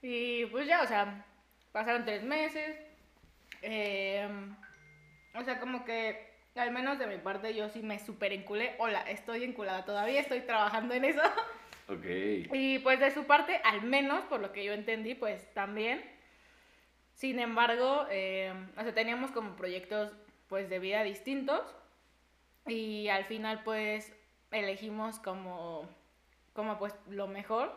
Y 0.00 0.46
pues 0.46 0.68
ya, 0.68 0.82
o 0.82 0.86
sea, 0.86 1.24
pasaron 1.72 2.04
tres 2.04 2.22
meses. 2.22 2.76
eh, 3.62 4.28
o 5.34 5.42
sea, 5.42 5.58
como 5.58 5.84
que, 5.84 6.30
al 6.54 6.70
menos 6.70 6.98
de 7.00 7.08
mi 7.08 7.18
parte, 7.18 7.52
yo 7.52 7.68
sí 7.68 7.82
me 7.82 7.98
super 7.98 8.32
enculé. 8.32 8.76
Hola, 8.78 9.00
estoy 9.10 9.42
enculada 9.42 9.84
todavía, 9.84 10.20
estoy 10.20 10.40
trabajando 10.42 10.94
en 10.94 11.04
eso. 11.04 11.20
Ok. 11.88 12.04
Y 12.52 12.80
pues 12.80 12.98
de 12.98 13.12
su 13.12 13.26
parte, 13.26 13.60
al 13.62 13.82
menos 13.82 14.24
por 14.24 14.40
lo 14.40 14.50
que 14.50 14.64
yo 14.64 14.72
entendí, 14.72 15.14
pues 15.14 15.52
también. 15.54 16.02
Sin 17.14 17.38
embargo, 17.38 18.06
eh, 18.10 18.52
o 18.76 18.82
sea, 18.82 18.92
teníamos 18.92 19.30
como 19.30 19.54
proyectos 19.54 20.10
pues 20.48 20.68
de 20.68 20.78
vida 20.78 21.02
distintos 21.02 21.62
y 22.66 23.08
al 23.08 23.24
final 23.24 23.62
pues 23.64 24.14
elegimos 24.50 25.18
como, 25.18 25.88
como 26.52 26.78
pues 26.78 26.94
lo 27.08 27.26
mejor, 27.28 27.72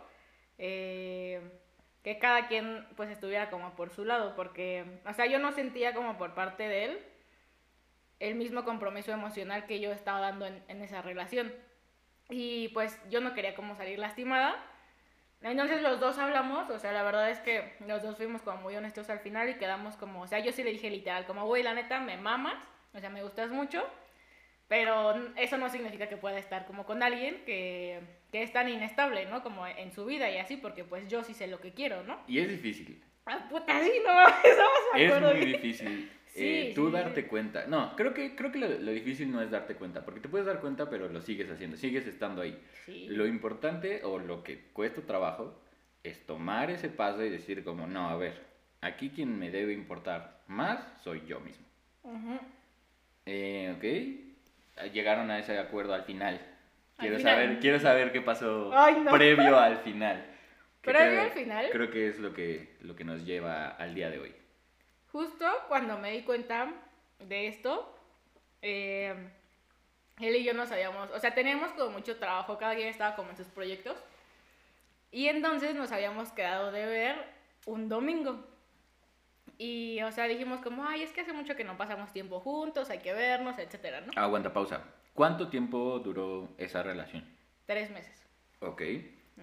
eh, 0.57 1.41
que 2.03 2.17
cada 2.19 2.47
quien 2.47 2.87
pues 2.95 3.09
estuviera 3.09 3.49
como 3.49 3.75
por 3.75 3.89
su 3.91 4.05
lado, 4.05 4.35
porque, 4.35 4.99
o 5.05 5.13
sea, 5.13 5.25
yo 5.25 5.39
no 5.39 5.51
sentía 5.51 5.93
como 5.93 6.17
por 6.17 6.33
parte 6.33 6.67
de 6.67 6.85
él 6.85 6.99
el 8.19 8.35
mismo 8.35 8.65
compromiso 8.65 9.11
emocional 9.11 9.65
que 9.65 9.79
yo 9.79 9.91
estaba 9.91 10.19
dando 10.19 10.45
en, 10.45 10.63
en 10.67 10.81
esa 10.81 11.01
relación. 11.01 11.53
Y 12.29 12.67
pues 12.69 12.99
yo 13.09 13.21
no 13.21 13.33
quería 13.33 13.55
como 13.55 13.75
salir 13.75 13.97
lastimada. 13.97 14.63
Entonces 15.41 15.81
los 15.81 15.99
dos 16.01 16.17
hablamos, 16.17 16.69
o 16.69 16.79
sea, 16.79 16.91
la 16.91 17.03
verdad 17.03 17.29
es 17.29 17.39
que 17.39 17.73
los 17.87 18.01
dos 18.03 18.17
fuimos 18.17 18.41
como 18.41 18.57
muy 18.61 18.75
honestos 18.75 19.09
al 19.09 19.19
final 19.19 19.49
y 19.49 19.53
quedamos 19.55 19.95
como, 19.95 20.21
o 20.21 20.27
sea, 20.27 20.39
yo 20.39 20.51
sí 20.51 20.63
le 20.63 20.71
dije 20.71 20.89
literal, 20.89 21.25
como, 21.25 21.45
güey, 21.45 21.63
la 21.63 21.73
neta, 21.73 21.99
me 22.01 22.17
mamas, 22.17 22.61
o 22.93 22.99
sea, 22.99 23.09
me 23.09 23.23
gustas 23.23 23.49
mucho, 23.49 23.85
pero 24.67 25.15
eso 25.37 25.57
no 25.57 25.69
significa 25.69 26.07
que 26.09 26.17
pueda 26.17 26.37
estar 26.37 26.65
como 26.65 26.85
con 26.85 27.01
alguien 27.01 27.43
que, 27.45 28.01
que 28.31 28.43
es 28.43 28.51
tan 28.51 28.67
inestable, 28.69 29.25
¿no? 29.27 29.41
Como 29.41 29.65
en 29.65 29.91
su 29.93 30.05
vida 30.05 30.29
y 30.29 30.37
así, 30.37 30.57
porque 30.57 30.83
pues 30.83 31.07
yo 31.09 31.23
sí 31.23 31.33
sé 31.33 31.47
lo 31.47 31.59
que 31.59 31.73
quiero, 31.73 32.03
¿no? 32.03 32.19
Y 32.27 32.39
es 32.39 32.49
difícil. 32.49 33.01
Ah, 33.25 33.47
puta, 33.49 33.79
sí, 33.81 33.91
no, 34.05 34.27
eso 34.43 34.63
me 34.93 35.05
Es 35.05 35.11
acuerdo 35.11 35.33
muy 35.35 35.45
bien. 35.45 35.61
difícil. 35.61 36.11
Sí, 36.39 36.45
eh, 36.69 36.71
tú 36.75 36.87
sí, 36.87 36.93
darte 36.93 37.21
sí. 37.23 37.27
cuenta. 37.27 37.65
No, 37.67 37.95
creo 37.95 38.13
que, 38.13 38.35
creo 38.35 38.51
que 38.51 38.59
lo, 38.59 38.67
lo 38.67 38.91
difícil 38.91 39.31
no 39.31 39.41
es 39.41 39.51
darte 39.51 39.75
cuenta, 39.75 40.03
porque 40.05 40.19
te 40.21 40.29
puedes 40.29 40.47
dar 40.47 40.59
cuenta, 40.59 40.89
pero 40.89 41.09
lo 41.09 41.21
sigues 41.21 41.49
haciendo, 41.51 41.77
sigues 41.77 42.07
estando 42.07 42.41
ahí. 42.41 42.57
Lo 43.07 43.25
importante 43.27 44.01
o 44.03 44.17
lo 44.19 44.43
que 44.43 44.59
cuesta 44.73 45.01
trabajo 45.01 45.59
es 46.03 46.25
tomar 46.25 46.71
ese 46.71 46.89
paso 46.89 47.23
y 47.23 47.29
decir 47.29 47.63
como, 47.63 47.85
no, 47.87 48.09
a 48.09 48.15
ver, 48.15 48.33
aquí 48.81 49.09
quien 49.09 49.37
me 49.37 49.51
debe 49.51 49.73
importar 49.73 50.39
más 50.47 50.79
soy 51.03 51.21
yo 51.27 51.39
mismo. 51.41 51.65
Ujú. 52.03 52.39
Eh, 53.25 53.73
ok, 53.75 54.91
llegaron 54.93 55.29
a 55.31 55.39
ese 55.39 55.57
acuerdo 55.59 55.93
al 55.93 56.03
final. 56.03 56.35
Al 56.97 57.01
Quiero 57.05 57.17
final. 57.17 57.33
saber, 57.35 57.59
quiero 57.59 57.79
saber 57.79 58.11
qué 58.11 58.21
pasó 58.21 58.71
Ay, 58.73 59.01
no. 59.03 59.11
previo 59.11 59.57
al 59.57 59.77
final. 59.79 60.25
Creo- 60.81 61.13
yo 61.13 61.21
al 61.21 61.31
final, 61.31 61.65
Creo 61.71 61.91
que 61.91 62.07
es 62.07 62.19
lo 62.19 62.33
que, 62.33 62.75
lo 62.81 62.95
que 62.95 63.03
nos 63.03 63.25
lleva 63.25 63.67
al 63.67 63.93
día 63.93 64.09
de 64.09 64.19
hoy. 64.19 64.33
Justo 65.11 65.45
cuando 65.67 65.97
me 65.97 66.11
di 66.11 66.23
cuenta 66.23 66.73
de 67.19 67.47
esto, 67.47 67.95
eh, 68.61 69.13
él 70.19 70.35
y 70.35 70.43
yo 70.43 70.53
nos 70.53 70.71
habíamos, 70.71 71.09
o 71.11 71.19
sea, 71.19 71.33
teníamos 71.33 71.71
como 71.71 71.91
mucho 71.91 72.17
trabajo, 72.17 72.57
cada 72.57 72.75
quien 72.75 72.87
estaba 72.87 73.15
como 73.15 73.29
en 73.31 73.37
sus 73.37 73.47
proyectos. 73.47 73.97
Y 75.11 75.27
entonces 75.27 75.75
nos 75.75 75.91
habíamos 75.91 76.31
quedado 76.31 76.71
de 76.71 76.85
ver 76.85 77.15
un 77.65 77.89
domingo. 77.89 78.45
Y, 79.57 80.01
o 80.03 80.11
sea, 80.11 80.25
dijimos 80.25 80.61
como, 80.61 80.85
ay, 80.85 81.03
es 81.03 81.11
que 81.11 81.21
hace 81.21 81.33
mucho 81.33 81.55
que 81.55 81.63
no 81.63 81.77
pasamos 81.77 82.13
tiempo 82.13 82.39
juntos, 82.39 82.89
hay 82.89 82.99
que 82.99 83.13
vernos, 83.13 83.57
etcétera, 83.57 84.01
¿no? 84.01 84.11
Aguanta, 84.15 84.53
pausa. 84.53 84.83
¿Cuánto 85.13 85.49
tiempo 85.49 85.99
duró 85.99 86.49
esa 86.57 86.83
relación? 86.83 87.25
Tres 87.65 87.89
meses. 87.91 88.23
Ok. 88.61 88.83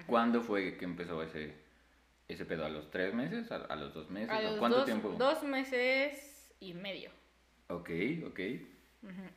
¿Cuándo 0.07 0.41
fue 0.41 0.77
que 0.77 0.85
empezó 0.85 1.23
ese, 1.23 1.55
ese 2.29 2.45
pedo? 2.45 2.65
¿A 2.65 2.69
los 2.69 2.91
tres 2.91 3.15
meses? 3.15 3.51
¿A, 3.53 3.57
a 3.57 3.77
los 3.77 3.95
dos 3.95 4.11
meses? 4.11 4.31
A 4.31 4.39
¿O 4.39 4.43
los 4.43 4.59
¿Cuánto 4.59 4.79
dos, 4.79 4.87
tiempo? 4.87 5.11
dos 5.11 5.43
meses 5.43 6.55
y 6.61 6.75
medio. 6.75 7.11
Ok, 7.69 7.91
ok. 8.27 8.41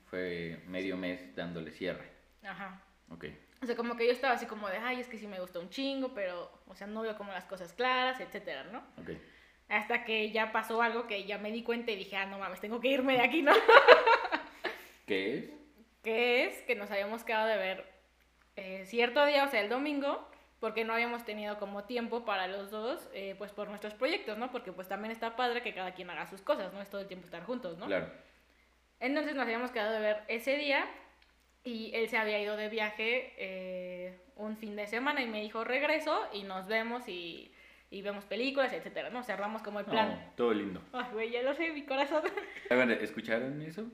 Fue 0.09 0.59
medio 0.67 0.97
mes 0.97 1.35
dándole 1.35 1.71
cierre. 1.71 2.09
Ajá. 2.43 2.81
Ok. 3.11 3.25
O 3.61 3.65
sea, 3.65 3.75
como 3.75 3.95
que 3.95 4.05
yo 4.07 4.11
estaba 4.13 4.33
así 4.33 4.45
como 4.45 4.67
de, 4.69 4.77
ay, 4.77 4.99
es 5.01 5.07
que 5.07 5.17
sí 5.17 5.27
me 5.27 5.39
gusta 5.39 5.59
un 5.59 5.69
chingo, 5.69 6.13
pero, 6.13 6.49
o 6.65 6.75
sea, 6.75 6.87
no 6.87 7.01
veo 7.01 7.15
como 7.17 7.31
las 7.31 7.45
cosas 7.45 7.73
claras, 7.73 8.19
etcétera, 8.19 8.63
¿no? 8.71 8.79
Ok. 9.01 9.11
Hasta 9.67 10.05
que 10.05 10.31
ya 10.31 10.51
pasó 10.51 10.81
algo 10.81 11.05
que 11.05 11.25
ya 11.25 11.37
me 11.37 11.51
di 11.51 11.61
cuenta 11.61 11.91
y 11.91 11.97
dije, 11.97 12.15
ah, 12.15 12.25
no 12.25 12.39
mames, 12.39 12.61
tengo 12.61 12.79
que 12.79 12.87
irme 12.87 13.13
de 13.13 13.21
aquí, 13.21 13.41
¿no? 13.43 13.51
¿Qué 15.05 15.37
es? 15.37 15.49
que 16.01 16.45
es 16.45 16.61
que 16.61 16.75
nos 16.75 16.89
habíamos 16.91 17.25
quedado 17.25 17.47
de 17.47 17.57
ver 17.57 17.85
eh, 18.55 18.85
cierto 18.85 19.25
día, 19.25 19.43
o 19.43 19.49
sea, 19.49 19.59
el 19.61 19.69
domingo, 19.69 20.28
porque 20.59 20.83
no 20.83 20.93
habíamos 20.93 21.23
tenido 21.23 21.57
como 21.57 21.85
tiempo 21.85 22.25
para 22.25 22.47
los 22.47 22.69
dos, 22.69 23.09
eh, 23.13 23.35
pues 23.37 23.51
por 23.51 23.69
nuestros 23.69 23.93
proyectos, 23.93 24.37
¿no? 24.37 24.51
Porque 24.51 24.71
pues 24.71 24.87
también 24.87 25.11
está 25.11 25.35
padre 25.35 25.61
que 25.61 25.73
cada 25.73 25.93
quien 25.93 26.09
haga 26.09 26.27
sus 26.27 26.41
cosas, 26.41 26.73
no 26.73 26.81
es 26.81 26.89
todo 26.89 27.01
el 27.01 27.07
tiempo 27.07 27.25
estar 27.25 27.43
juntos, 27.43 27.77
¿no? 27.77 27.85
Claro. 27.85 28.07
Entonces 28.99 29.35
nos 29.35 29.43
habíamos 29.43 29.71
quedado 29.71 29.93
de 29.93 29.99
ver 29.99 30.23
ese 30.27 30.57
día 30.57 30.85
y 31.63 31.91
él 31.93 32.09
se 32.09 32.17
había 32.17 32.41
ido 32.41 32.57
de 32.57 32.67
viaje 32.69 33.33
eh, 33.37 34.19
un 34.35 34.57
fin 34.57 34.75
de 34.75 34.87
semana 34.87 35.21
y 35.21 35.27
me 35.27 35.41
dijo 35.41 35.63
regreso 35.63 36.27
y 36.33 36.43
nos 36.43 36.67
vemos 36.67 37.07
y, 37.07 37.53
y 37.89 38.01
vemos 38.01 38.25
películas, 38.25 38.73
etcétera, 38.73 39.09
¿no? 39.09 39.23
Cerramos 39.23 39.61
como 39.61 39.79
el 39.79 39.85
plan. 39.85 40.09
No, 40.09 40.33
todo 40.35 40.53
lindo. 40.53 40.81
Ay, 40.91 41.05
güey, 41.13 41.31
ya 41.31 41.41
lo 41.41 41.53
sé, 41.53 41.71
mi 41.71 41.85
corazón. 41.85 42.23
¿Escucharon 43.01 43.61
eso? 43.61 43.85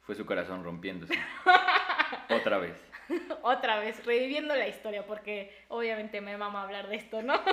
Fue 0.00 0.14
su 0.14 0.26
corazón 0.26 0.64
rompiéndose. 0.64 1.14
Otra 2.30 2.58
vez. 2.58 2.89
Otra 3.42 3.78
vez, 3.80 4.04
reviviendo 4.04 4.54
la 4.56 4.68
historia, 4.68 5.06
porque 5.06 5.52
obviamente 5.68 6.20
me 6.20 6.36
mama 6.36 6.62
hablar 6.62 6.88
de 6.88 6.96
esto, 6.96 7.22
¿no? 7.22 7.34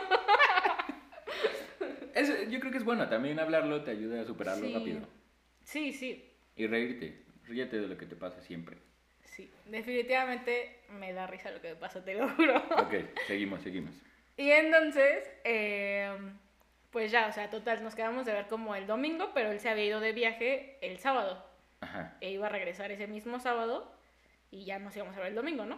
Es- 2.14 2.50
yo 2.50 2.60
creo 2.60 2.72
que 2.72 2.78
es 2.80 2.84
bueno. 2.84 3.08
También 3.10 3.40
hablarlo 3.40 3.84
te 3.84 3.92
ayuda 3.92 4.22
a 4.22 4.26
superarlo 4.26 4.66
Sí. 4.68 4.74
rápido. 4.74 5.08
Sí, 5.64 5.94
sí, 5.94 6.34
Y 6.56 6.66
reírte. 6.68 7.24
Ríete 7.46 7.80
de 7.80 7.88
lo 7.88 7.98
que 7.98 8.06
te 8.06 8.16
pasa 8.16 8.42
siempre. 8.42 8.78
sí. 9.24 9.52
Definitivamente 9.66 10.80
me 10.90 11.14
da 11.14 11.28
risa 11.28 11.52
lo 11.52 11.62
que 11.62 11.70
me 11.70 11.76
pasa, 11.76 12.04
te 12.04 12.16
lo 12.16 12.28
juro. 12.30 12.58
Ok, 12.78 12.94
seguimos, 13.28 13.62
seguimos. 13.62 13.92
Y 14.40 14.52
entonces, 14.52 15.28
eh, 15.46 16.16
pues 16.92 17.12
ya, 17.12 17.28
o 17.28 17.32
sea, 17.34 17.50
total, 17.50 17.84
nos 17.84 17.96
quedamos 17.96 18.24
de 18.26 18.34
ver 18.34 18.46
como 18.48 18.76
el 18.76 18.86
domingo, 18.86 19.32
pero 19.34 19.50
él 19.52 19.60
se 19.60 19.68
había 19.70 19.86
ido 19.86 20.00
de 20.00 20.12
viaje 20.14 20.78
el 20.82 21.00
sábado. 21.00 21.44
Ajá. 21.82 22.16
E 22.22 22.30
iba 22.32 22.46
a 22.46 22.50
regresar 22.50 22.92
ese 22.92 23.08
mismo 23.08 23.40
sábado 23.40 23.92
y 24.52 24.66
ya 24.66 24.80
nos 24.80 24.96
íbamos 24.96 25.16
a 25.16 25.20
ver 25.20 25.30
el 25.30 25.36
domingo, 25.36 25.66
¿no? 25.66 25.78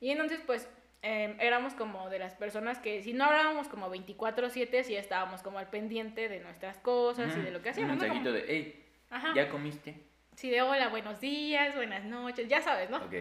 Y 0.00 0.10
entonces, 0.10 0.40
pues, 0.46 0.68
eh, 1.02 1.36
éramos 1.40 1.74
como 1.74 2.08
de 2.10 2.18
las 2.18 2.34
personas 2.34 2.78
que 2.78 3.02
si 3.02 3.12
no 3.12 3.24
hablábamos 3.24 3.68
como 3.68 3.90
24/7, 3.90 4.84
sí 4.84 4.96
estábamos 4.96 5.42
como 5.42 5.58
al 5.58 5.68
pendiente 5.68 6.28
de 6.28 6.40
nuestras 6.40 6.78
cosas 6.78 7.36
y 7.36 7.40
de 7.40 7.50
lo 7.50 7.60
que 7.60 7.68
Un 7.68 7.72
hacíamos, 7.72 7.96
¿no? 7.96 8.02
mensajito 8.02 8.30
Como- 8.30 8.36
de, 8.38 8.44
hey, 8.48 8.84
Ajá. 9.10 9.32
¿ya 9.34 9.48
comiste? 9.48 9.94
Sí, 10.36 10.50
de 10.50 10.62
hola, 10.62 10.88
buenos 10.88 11.20
días, 11.20 11.74
buenas 11.76 12.04
noches, 12.04 12.48
ya 12.48 12.60
sabes, 12.62 12.90
¿no? 12.90 12.96
Ok. 12.98 13.14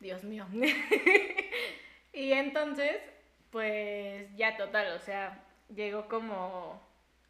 Dios 0.00 0.24
mío. 0.24 0.46
y 2.12 2.32
entonces, 2.32 2.96
pues 3.50 4.34
ya 4.36 4.56
total, 4.56 4.92
o 4.96 4.98
sea, 4.98 5.42
llegó 5.74 6.08
como, 6.08 6.82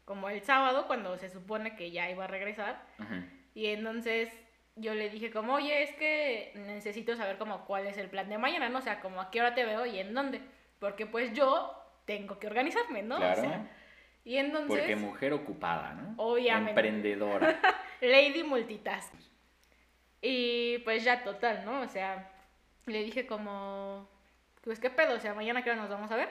como 0.05 0.29
el 0.29 0.41
sábado 0.41 0.87
cuando 0.87 1.17
se 1.17 1.29
supone 1.29 1.75
que 1.75 1.91
ya 1.91 2.09
iba 2.09 2.23
a 2.25 2.27
regresar. 2.27 2.81
Ujú. 2.99 3.15
Y 3.53 3.67
entonces 3.67 4.29
yo 4.77 4.93
le 4.93 5.09
dije 5.09 5.31
como, 5.31 5.55
oye, 5.55 5.83
es 5.83 5.91
que 5.95 6.51
necesito 6.55 7.15
saber 7.15 7.37
como 7.37 7.65
cuál 7.65 7.87
es 7.87 7.97
el 7.97 8.09
plan 8.09 8.29
de 8.29 8.37
mañana, 8.37 8.69
¿no? 8.69 8.79
O 8.79 8.81
sea, 8.81 8.99
como 8.99 9.21
a 9.21 9.31
qué 9.31 9.39
hora 9.39 9.53
te 9.55 9.65
veo 9.65 9.85
y 9.85 9.99
en 9.99 10.13
dónde. 10.13 10.41
Porque 10.79 11.05
pues 11.05 11.33
yo 11.33 11.73
tengo 12.05 12.39
que 12.39 12.47
organizarme, 12.47 13.01
¿no? 13.03 13.17
Claro. 13.17 13.41
O 13.41 13.43
sea, 13.43 13.67
y 14.23 14.37
entonces, 14.37 14.79
Porque 14.79 14.95
mujer 14.95 15.33
ocupada, 15.33 15.93
¿no? 15.93 16.13
Obviamente. 16.17 16.71
Emprendedora. 16.71 17.59
Lady 18.01 18.43
Multitask. 18.43 19.13
Y 20.21 20.79
pues 20.79 21.03
ya 21.03 21.23
total, 21.23 21.63
¿no? 21.63 21.81
O 21.81 21.87
sea, 21.87 22.29
le 22.85 23.03
dije 23.03 23.25
como, 23.25 24.09
pues 24.61 24.79
qué 24.79 24.89
pedo, 24.89 25.15
o 25.15 25.19
sea, 25.19 25.33
mañana 25.33 25.63
qué 25.63 25.71
hora 25.71 25.81
nos 25.81 25.89
vamos 25.89 26.11
a 26.11 26.17
ver. 26.17 26.29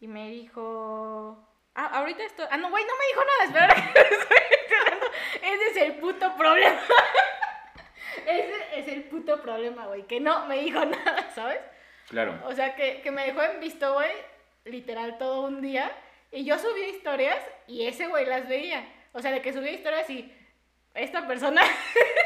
Y 0.00 0.06
me 0.06 0.28
dijo, 0.28 1.48
ah, 1.74 1.86
ahorita 1.98 2.24
estoy, 2.24 2.46
ah, 2.50 2.56
no, 2.56 2.70
güey, 2.70 2.84
no 2.84 2.92
me 2.98 3.06
dijo 3.06 3.22
nada, 3.24 3.44
espera, 3.44 3.92
que 3.92 4.00
estoy 4.14 4.38
enterando. 4.62 5.06
Ese 5.42 5.66
es 5.70 5.76
el 5.76 5.94
puto 6.00 6.36
problema. 6.36 6.78
Ese 8.26 8.80
es 8.80 8.88
el 8.88 9.04
puto 9.04 9.40
problema, 9.42 9.86
güey, 9.86 10.02
que 10.06 10.20
no 10.20 10.46
me 10.46 10.58
dijo 10.60 10.84
nada, 10.84 11.30
¿sabes? 11.34 11.60
Claro. 12.08 12.38
O 12.46 12.54
sea, 12.54 12.74
que, 12.74 13.00
que 13.02 13.10
me 13.10 13.26
dejó 13.26 13.42
en 13.42 13.60
visto, 13.60 13.94
güey, 13.94 14.10
literal 14.64 15.18
todo 15.18 15.42
un 15.42 15.60
día. 15.60 15.90
Y 16.30 16.44
yo 16.44 16.58
subía 16.58 16.88
historias 16.88 17.38
y 17.66 17.86
ese 17.86 18.06
güey 18.06 18.26
las 18.26 18.48
veía. 18.48 18.86
O 19.12 19.20
sea, 19.20 19.30
de 19.30 19.40
que 19.40 19.52
subía 19.52 19.72
historias 19.72 20.08
y 20.10 20.32
esta 20.94 21.26
persona 21.26 21.62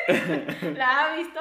la 0.75 1.13
ha 1.13 1.17
visto 1.17 1.41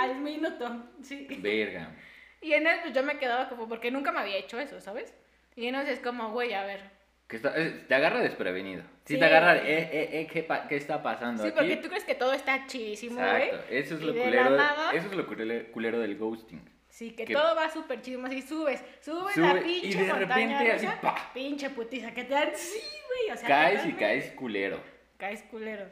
al 0.00 0.16
minuto. 0.16 0.84
Sí. 1.02 1.26
Verga. 1.38 1.94
Y 2.40 2.54
en 2.54 2.66
eso 2.66 2.80
pues, 2.82 2.94
yo 2.94 3.02
me 3.02 3.18
quedaba 3.18 3.48
como, 3.48 3.68
porque 3.68 3.90
nunca 3.90 4.12
me 4.12 4.20
había 4.20 4.38
hecho 4.38 4.58
eso, 4.58 4.80
¿sabes? 4.80 5.14
Y 5.56 5.66
entonces 5.66 5.98
es 5.98 6.00
como, 6.00 6.30
güey, 6.32 6.54
a 6.54 6.64
ver. 6.64 6.99
Que 7.30 7.36
está- 7.36 7.54
eh, 7.56 7.84
te 7.86 7.94
agarra 7.94 8.18
desprevenido. 8.20 8.82
Sí, 9.04 9.14
Sí. 9.14 9.18
te 9.20 9.24
agarra, 9.24 9.54
de, 9.54 9.60
eh, 9.60 9.88
eh, 9.92 10.08
eh, 10.20 10.26
¿qué, 10.30 10.42
pa- 10.42 10.66
qué 10.66 10.74
está 10.76 11.00
pasando 11.00 11.44
Sí, 11.44 11.48
aquí? 11.50 11.56
porque 11.58 11.76
tú 11.76 11.88
crees 11.88 12.04
que 12.04 12.16
todo 12.16 12.32
está 12.32 12.66
chidísimo, 12.66 13.20
güey. 13.20 13.44
Exacto. 13.44 13.66
Eso 13.70 13.94
es 13.94 14.00
y 14.02 14.04
lo 14.04 14.12
culero. 14.14 14.50
nada- 14.50 14.90
Eso 14.92 15.06
es 15.06 15.12
lo 15.14 15.26
culero, 15.72 16.00
del 16.00 16.18
ghosting. 16.18 16.60
Sí, 16.88 17.12
que, 17.12 17.24
que- 17.24 17.32
todo 17.32 17.54
va 17.54 17.70
súper 17.70 18.02
chido, 18.02 18.26
así 18.26 18.42
subes, 18.42 18.82
subes 19.00 19.34
Sube, 19.34 19.46
la 19.54 19.60
y 19.60 19.80
pinche 19.80 20.02
de 20.04 20.12
montaña 20.12 20.58
repente 20.58 20.72
así, 20.72 20.86
¡pa! 21.00 21.30
pinche 21.32 21.70
putiza, 21.70 22.12
que 22.12 22.24
te 22.24 22.34
dan, 22.34 22.50
sí, 22.54 22.80
güey, 23.06 23.30
o 23.32 23.36
sea, 23.38 23.48
caes 23.48 23.86
y 23.86 23.92
caes 23.92 24.32
culero. 24.32 24.80
Caes 25.16 25.42
culero. 25.44 25.84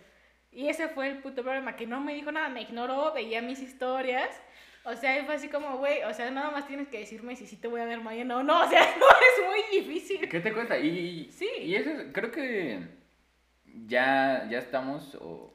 Y 0.51 0.69
ese 0.69 0.89
fue 0.89 1.07
el 1.07 1.19
puto 1.19 1.43
problema, 1.45 1.77
que 1.77 1.87
no 1.87 2.01
me 2.01 2.15
dijo 2.15 2.33
nada, 2.33 2.49
me 2.49 2.63
ignoró, 2.63 3.13
veía 3.15 3.41
mis 3.43 3.61
historias. 3.61 4.29
O 4.91 4.97
sea, 4.97 5.25
fue 5.25 5.35
así 5.35 5.49
como, 5.49 5.77
güey, 5.79 6.03
o 6.05 6.13
sea, 6.15 6.31
nada 6.31 6.51
más 6.51 6.67
tienes 6.67 6.89
que 6.89 6.99
decirme 7.01 7.37
si 7.37 7.47
sí 7.47 7.57
te 7.57 7.69
voy 7.69 7.81
a 7.81 7.85
ver 7.85 8.01
mañana 8.01 8.39
o 8.39 8.43
no. 8.43 8.61
O 8.65 8.69
sea, 8.69 8.81
no 8.99 9.07
es 9.07 9.47
muy 9.47 9.81
difícil. 9.81 10.29
¿Qué 10.29 10.41
te 10.41 10.53
cuesta? 10.53 10.79
Y, 10.79 11.31
Sí. 11.31 11.49
y 11.61 11.75
eso 11.75 11.91
es- 11.91 12.07
creo 12.13 12.31
que 12.31 12.81
ya, 13.87 14.47
ya 14.51 14.59
estamos 14.59 15.15
o, 15.21 15.53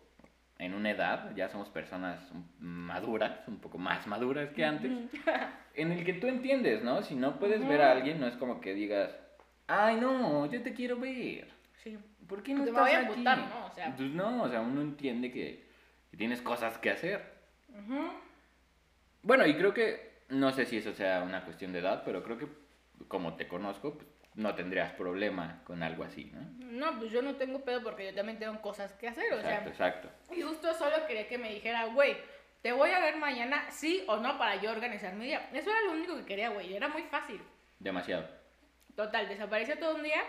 en 0.59 0.73
una 0.73 0.91
edad, 0.91 1.35
ya 1.35 1.49
somos 1.49 1.69
personas 1.69 2.19
maduras, 2.59 3.39
un 3.47 3.59
poco 3.59 3.77
más 3.77 4.07
maduras 4.07 4.49
que 4.51 4.63
antes, 4.63 4.91
en 5.75 5.91
el 5.91 6.05
que 6.05 6.13
tú 6.13 6.27
entiendes, 6.27 6.83
¿no? 6.83 7.01
Si 7.03 7.15
no 7.15 7.39
puedes 7.39 7.67
ver 7.67 7.81
a 7.81 7.91
alguien, 7.91 8.19
no 8.19 8.27
es 8.27 8.35
como 8.35 8.61
que 8.61 8.73
digas, 8.73 9.09
ay, 9.67 9.97
no, 9.97 10.45
yo 10.45 10.61
te 10.61 10.73
quiero 10.73 10.97
ver. 10.97 11.47
Sí. 11.83 11.97
¿Por 12.27 12.43
qué 12.43 12.53
no 12.53 12.63
me 12.63 12.69
estás 12.69 12.81
voy 12.83 12.91
a 12.91 12.99
aquí? 12.99 13.07
emputar, 13.09 13.37
¿no? 13.39 13.65
O 13.65 13.71
sea. 13.71 13.93
Pues 13.95 14.09
no, 14.11 14.43
o 14.43 14.49
sea, 14.49 14.61
uno 14.61 14.81
entiende 14.81 15.31
que, 15.31 15.65
que 16.11 16.17
tienes 16.17 16.41
cosas 16.41 16.77
que 16.77 16.91
hacer. 16.91 17.21
Ujú. 17.69 17.99
Bueno, 19.23 19.47
y 19.47 19.55
creo 19.55 19.73
que, 19.73 20.23
no 20.29 20.51
sé 20.51 20.65
si 20.65 20.77
eso 20.77 20.93
sea 20.93 21.23
una 21.23 21.43
cuestión 21.43 21.73
de 21.73 21.79
edad, 21.79 22.03
pero 22.05 22.23
creo 22.23 22.37
que 22.37 22.47
como 23.07 23.35
te 23.35 23.47
conozco, 23.47 23.95
pues, 23.95 24.07
no 24.35 24.55
tendrías 24.55 24.91
problema 24.93 25.61
con 25.63 25.83
algo 25.83 26.03
así, 26.03 26.31
¿no? 26.33 26.41
No, 26.59 26.99
pues 26.99 27.11
yo 27.11 27.21
no 27.21 27.35
tengo 27.35 27.63
pedo 27.63 27.83
porque 27.83 28.07
yo 28.07 28.15
también 28.15 28.39
tengo 28.39 28.59
cosas 28.61 28.93
que 28.93 29.07
hacer, 29.07 29.31
o 29.33 29.41
sea. 29.41 29.63
exacto. 29.65 30.09
Y 30.31 30.41
justo 30.41 30.73
solo 30.73 31.05
quería 31.07 31.27
que 31.27 31.37
me 31.37 31.53
dijera, 31.53 31.85
güey, 31.85 32.17
te 32.61 32.71
voy 32.71 32.89
a 32.91 32.99
ver 32.99 33.17
mañana, 33.17 33.69
sí 33.69 34.03
o 34.07 34.17
no, 34.17 34.37
para 34.37 34.55
yo 34.61 34.71
organizar 34.71 35.13
mi 35.13 35.25
día. 35.25 35.49
Eso 35.53 35.69
era 35.69 35.81
lo 35.81 35.91
único 35.91 36.15
que 36.17 36.25
quería, 36.25 36.49
güey, 36.49 36.73
era 36.73 36.87
muy 36.87 37.03
fácil. 37.03 37.41
Demasiado. 37.79 38.27
Total, 38.95 39.27
desapareció 39.27 39.77
todo 39.77 39.95
un 39.95 40.03
día, 40.03 40.21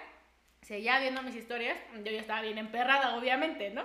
seguía 0.63 0.99
viendo 0.99 1.23
mis 1.23 1.37
historias, 1.37 1.79
yo 2.05 2.11
ya 2.11 2.21
estaba 2.21 2.43
bien 2.43 2.59
emperrada, 2.59 3.17
obviamente, 3.17 3.71
¿no? 3.71 3.85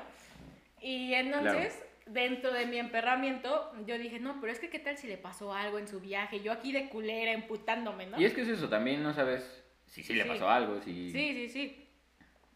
Y 0.82 1.14
entonces, 1.14 1.84
dentro 2.14 2.52
de 2.54 2.66
mi 2.66 2.78
emperramiento, 2.78 3.72
yo 3.86 3.98
dije, 3.98 4.20
no, 4.20 4.40
pero 4.42 4.52
es 4.52 4.60
que 4.60 4.70
qué 4.70 4.80
tal 4.80 4.98
si 4.98 5.08
le 5.08 5.18
pasó 5.18 5.54
algo 5.54 5.78
en 5.80 5.88
su 5.88 6.00
viaje, 6.00 6.42
yo 6.42 6.52
aquí 6.52 6.72
de 6.72 6.90
culera 6.90 7.32
emputándome, 7.32 8.06
¿no? 8.08 8.20
Y 8.20 8.26
es 8.26 8.34
que 8.34 8.42
es 8.42 8.48
eso, 8.48 8.68
también 8.70 9.04
no 9.04 9.14
sabes 9.14 9.64
si 9.86 10.04
sí 10.04 10.14
le 10.14 10.24
Sí. 10.24 10.30
pasó 10.30 10.50
algo, 10.50 10.82
si... 10.82 11.12
Sí, 11.12 11.34
sí, 11.34 11.50
sí. 11.50 11.86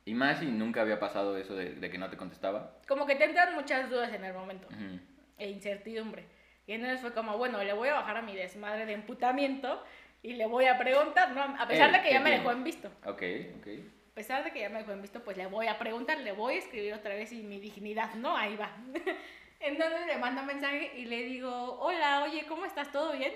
Y 0.05 0.13
más 0.15 0.39
si 0.39 0.47
nunca 0.47 0.81
había 0.81 0.99
pasado 0.99 1.37
eso 1.37 1.55
de, 1.55 1.75
de 1.75 1.89
que 1.89 1.97
no 1.97 2.09
te 2.09 2.17
contestaba. 2.17 2.77
Como 2.87 3.05
que 3.05 3.15
te 3.15 3.23
entran 3.25 3.53
muchas 3.55 3.89
dudas 3.89 4.11
en 4.13 4.23
el 4.25 4.33
momento, 4.33 4.67
Ujú. 4.67 4.99
e 5.37 5.49
incertidumbre. 5.49 6.25
Y 6.67 6.73
entonces 6.73 6.99
fue 7.01 7.13
como, 7.13 7.37
bueno, 7.37 7.63
le 7.63 7.73
voy 7.73 7.89
a 7.89 7.93
bajar 7.95 8.17
a 8.17 8.21
mi 8.21 8.35
desmadre 8.35 8.85
de 8.85 8.93
emputamiento 8.93 9.83
y 10.21 10.33
le 10.33 10.45
voy 10.45 10.65
a 10.65 10.77
preguntar, 10.77 11.31
¿no? 11.31 11.41
A 11.41 11.67
pesar 11.67 11.87
Él, 11.89 11.93
de 11.95 12.01
que 12.01 12.07
¿qué 12.09 12.13
ya 12.15 12.19
me 12.19 12.25
tiene? 12.29 12.37
dejó 12.39 12.51
en 12.51 12.63
visto. 12.63 12.87
Ok, 13.05 13.21
ok. 13.59 13.67
A 14.11 14.15
pesar 14.15 14.43
de 14.43 14.51
que 14.51 14.59
ya 14.59 14.69
me 14.69 14.79
dejó 14.79 14.91
en 14.91 15.01
visto, 15.01 15.23
pues 15.23 15.37
le 15.37 15.47
voy 15.47 15.67
a 15.67 15.77
preguntar, 15.79 16.19
le 16.19 16.31
voy 16.33 16.55
a 16.55 16.59
escribir 16.59 16.93
otra 16.93 17.15
vez 17.15 17.31
y 17.31 17.41
mi 17.43 17.59
dignidad, 17.59 18.13
¿no? 18.15 18.35
Ahí 18.37 18.55
va. 18.55 18.71
Entonces 19.63 20.05
le 20.07 20.17
mando 20.17 20.41
un 20.41 20.47
mensaje 20.47 20.91
y 20.95 21.05
le 21.05 21.23
digo, 21.23 21.77
hola, 21.79 22.23
oye, 22.23 22.45
¿cómo 22.47 22.65
estás? 22.65 22.91
¿Todo 22.91 23.13
bien? 23.13 23.33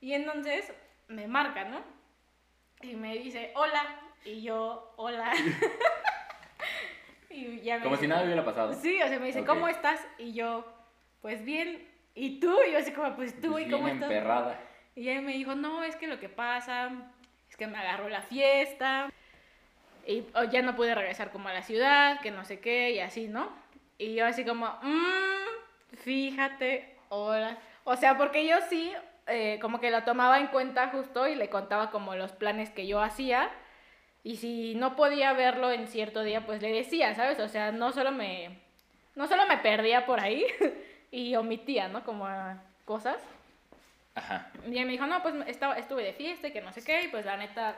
Y 0.00 0.12
entonces 0.12 0.72
me 1.08 1.26
marca, 1.28 1.64
¿no? 1.64 1.82
Y 2.82 2.94
me 2.94 3.14
dice, 3.16 3.52
hola. 3.54 3.82
Y 4.24 4.42
yo, 4.42 4.92
hola. 4.96 5.32
y 7.30 7.60
ya 7.60 7.76
me 7.76 7.82
Como 7.84 7.94
dice- 7.96 8.02
si 8.06 8.08
nada 8.08 8.24
hubiera 8.24 8.44
pasado. 8.44 8.72
Sí, 8.74 9.00
o 9.02 9.08
sea, 9.08 9.18
me 9.18 9.26
dice. 9.26 9.44
¿cómo 9.44 9.68
estás? 9.68 10.00
Y 10.18 10.32
yo, 10.32 10.64
pues 11.22 11.44
bien. 11.44 11.86
¿Y 12.14 12.40
tú? 12.40 12.56
Y 12.66 12.72
yo 12.72 12.78
así 12.78 12.90
como, 12.92 13.14
pues 13.14 13.40
tú, 13.40 13.52
Pues 13.52 13.66
¿y 13.66 13.70
cómo 13.70 13.84
bien 13.84 13.96
estás? 13.96 14.10
emperrada. 14.10 14.58
Y 14.96 15.08
ella 15.08 15.20
me 15.20 15.32
dijo, 15.32 15.54
no, 15.54 15.84
es 15.84 15.94
que 15.94 16.08
lo 16.08 16.18
que 16.18 16.28
pasa 16.28 16.90
es 17.48 17.56
que 17.56 17.68
me 17.68 17.78
agarró 17.78 18.08
la 18.08 18.22
fiesta 18.22 19.12
y 20.04 20.26
oh, 20.34 20.42
ya 20.44 20.62
no 20.62 20.74
pude 20.74 20.94
regresar 20.94 21.30
como 21.30 21.48
a 21.48 21.52
la 21.52 21.62
ciudad, 21.62 22.20
que 22.20 22.32
no 22.32 22.44
sé 22.44 22.58
qué, 22.58 22.90
y 22.92 22.98
así, 23.00 23.28
¿no? 23.28 23.48
Y 23.98 24.14
yo 24.16 24.26
así 24.26 24.44
como, 24.44 24.66
mmm, 24.82 25.57
fíjate, 25.96 26.96
hola. 27.08 27.58
O 27.84 27.96
sea, 27.96 28.16
porque 28.16 28.46
yo 28.46 28.56
sí, 28.68 28.92
eh, 29.26 29.58
como 29.60 29.80
que 29.80 29.90
lo 29.90 30.04
tomaba 30.04 30.38
en 30.38 30.48
cuenta 30.48 30.88
justo 30.88 31.26
y 31.26 31.34
le 31.34 31.48
contaba 31.48 31.90
como 31.90 32.14
los 32.14 32.32
planes 32.32 32.70
que 32.70 32.86
yo 32.86 33.00
hacía. 33.00 33.50
Y 34.24 34.36
si 34.36 34.74
no 34.74 34.96
podía 34.96 35.32
verlo 35.32 35.70
en 35.70 35.86
cierto 35.86 36.22
día, 36.22 36.44
pues 36.44 36.60
le 36.60 36.72
decía, 36.72 37.14
¿sabes? 37.14 37.38
O 37.40 37.48
sea, 37.48 37.72
no 37.72 37.92
solo 37.92 38.12
me, 38.12 38.58
no 39.14 39.26
solo 39.26 39.46
me 39.46 39.58
perdía 39.58 40.06
por 40.06 40.20
ahí 40.20 40.44
y 41.10 41.34
omitía, 41.36 41.88
¿no? 41.88 42.04
Como 42.04 42.28
cosas. 42.84 43.16
Ajá. 44.14 44.50
Y 44.66 44.70
me 44.70 44.86
dijo, 44.86 45.06
no, 45.06 45.22
pues 45.22 45.34
estaba, 45.46 45.78
estuve 45.78 46.02
de 46.02 46.12
fiesta 46.12 46.48
y 46.48 46.52
que 46.52 46.60
no 46.60 46.72
sé 46.72 46.82
qué, 46.82 47.04
y 47.04 47.08
pues 47.08 47.24
la 47.24 47.36
neta, 47.36 47.76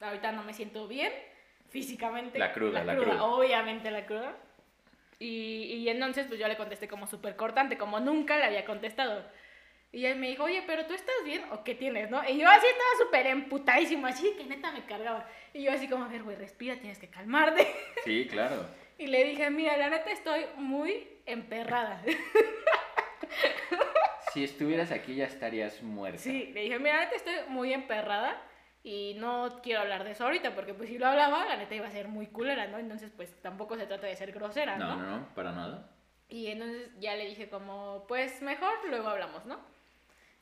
ahorita 0.00 0.32
no 0.32 0.42
me 0.42 0.52
siento 0.52 0.88
bien 0.88 1.12
físicamente. 1.70 2.38
La 2.38 2.52
cruda, 2.52 2.84
la 2.84 2.96
cruda. 2.96 3.22
Obviamente 3.24 3.90
la 3.90 4.04
cruda. 4.04 4.34
Y, 5.20 5.74
y 5.74 5.88
entonces 5.88 6.26
pues 6.26 6.40
yo 6.40 6.48
le 6.48 6.56
contesté 6.56 6.88
como 6.88 7.06
súper 7.06 7.36
cortante, 7.36 7.78
como 7.78 8.00
nunca 8.00 8.36
le 8.38 8.44
había 8.44 8.64
contestado. 8.64 9.24
Y 9.92 10.06
él 10.06 10.18
me 10.18 10.28
dijo, 10.28 10.44
oye, 10.44 10.62
pero 10.66 10.86
tú 10.86 10.94
estás 10.94 11.14
bien 11.24 11.44
o 11.52 11.62
qué 11.62 11.74
tienes, 11.74 12.10
¿no? 12.10 12.22
Y 12.28 12.38
yo 12.38 12.48
así 12.48 12.66
estaba 12.66 12.90
súper 12.98 13.26
emputadísima, 13.26 14.08
así 14.08 14.34
que 14.36 14.44
neta 14.44 14.72
me 14.72 14.84
cargaba. 14.84 15.28
Y 15.52 15.64
yo 15.64 15.72
así 15.72 15.88
como, 15.88 16.04
a 16.04 16.08
ver, 16.08 16.22
güey, 16.22 16.36
respira, 16.36 16.76
tienes 16.76 16.98
que 16.98 17.08
calmarte. 17.08 17.66
Sí, 18.04 18.26
claro. 18.30 18.66
Y 18.96 19.08
le 19.08 19.24
dije, 19.24 19.50
mira, 19.50 19.76
la 19.76 19.90
neta 19.90 20.10
estoy 20.10 20.46
muy 20.56 21.06
emperrada. 21.26 22.02
Si 24.32 24.44
estuvieras 24.44 24.92
aquí 24.92 25.16
ya 25.16 25.26
estarías 25.26 25.82
muerta. 25.82 26.18
Sí, 26.18 26.50
le 26.54 26.62
dije, 26.62 26.78
mira, 26.78 26.96
la 26.96 27.04
neta 27.04 27.16
estoy 27.16 27.34
muy 27.48 27.72
emperrada 27.72 28.40
y 28.82 29.14
no 29.18 29.60
quiero 29.62 29.80
hablar 29.80 30.04
de 30.04 30.12
eso 30.12 30.24
ahorita, 30.24 30.54
porque 30.54 30.74
pues 30.74 30.88
si 30.88 30.98
lo 30.98 31.06
hablaba, 31.06 31.44
la 31.44 31.56
neta 31.56 31.74
iba 31.74 31.86
a 31.86 31.90
ser 31.90 32.08
muy 32.08 32.26
culera, 32.26 32.66
¿no? 32.66 32.78
Entonces, 32.78 33.12
pues 33.14 33.34
tampoco 33.42 33.76
se 33.76 33.86
trata 33.86 34.06
de 34.06 34.16
ser 34.16 34.32
grosera, 34.32 34.76
¿no? 34.76 34.96
No, 34.96 35.02
no, 35.02 35.18
no, 35.18 35.34
para 35.34 35.52
nada. 35.52 35.90
Y 36.28 36.46
entonces 36.46 36.90
ya 36.98 37.16
le 37.16 37.26
dije 37.26 37.48
como, 37.48 38.04
pues 38.08 38.40
mejor 38.40 38.72
luego 38.88 39.08
hablamos, 39.08 39.44
¿no? 39.44 39.58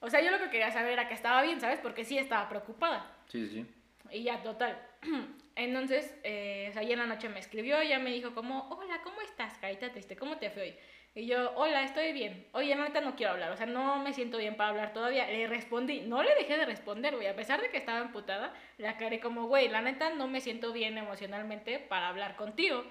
O 0.00 0.10
sea, 0.10 0.20
yo 0.20 0.30
lo 0.30 0.38
que 0.38 0.50
quería 0.50 0.70
saber 0.70 0.92
era 0.92 1.08
que 1.08 1.14
estaba 1.14 1.42
bien, 1.42 1.60
¿sabes? 1.60 1.80
Porque 1.80 2.04
sí 2.04 2.18
estaba 2.18 2.48
preocupada. 2.48 3.10
Sí, 3.26 3.48
sí, 3.48 3.54
sí. 3.54 4.16
Y 4.16 4.22
ya, 4.22 4.42
total. 4.42 4.78
Entonces, 5.56 6.14
eh, 6.22 6.68
o 6.70 6.72
sea, 6.72 6.84
ya 6.84 6.92
en 6.92 7.00
la 7.00 7.06
noche 7.06 7.28
me 7.28 7.40
escribió, 7.40 7.82
ya 7.82 7.98
me 7.98 8.10
dijo 8.10 8.32
como, 8.32 8.68
hola, 8.68 9.00
¿cómo 9.02 9.20
estás, 9.22 9.58
carita 9.58 9.90
triste? 9.90 10.16
¿Cómo 10.16 10.36
te 10.36 10.50
fue 10.50 10.62
hoy? 10.62 10.74
Y 11.18 11.26
yo, 11.26 11.50
hola, 11.56 11.82
estoy 11.82 12.12
bien. 12.12 12.46
Oye, 12.52 12.76
la 12.76 12.84
neta 12.84 13.00
no 13.00 13.16
quiero 13.16 13.32
hablar, 13.32 13.50
o 13.50 13.56
sea, 13.56 13.66
no 13.66 13.98
me 13.98 14.12
siento 14.12 14.38
bien 14.38 14.56
para 14.56 14.68
hablar 14.68 14.92
todavía. 14.92 15.26
Le 15.26 15.48
respondí, 15.48 16.02
no 16.02 16.22
le 16.22 16.32
dejé 16.36 16.56
de 16.56 16.64
responder, 16.64 17.16
güey. 17.16 17.26
A 17.26 17.34
pesar 17.34 17.60
de 17.60 17.70
que 17.70 17.76
estaba 17.76 17.98
emputada, 17.98 18.54
la 18.76 18.90
aclaré 18.90 19.18
como, 19.18 19.48
güey, 19.48 19.68
la 19.68 19.82
neta 19.82 20.10
no 20.10 20.28
me 20.28 20.40
siento 20.40 20.72
bien 20.72 20.96
emocionalmente 20.96 21.80
para 21.80 22.06
hablar 22.06 22.36
contigo. 22.36 22.84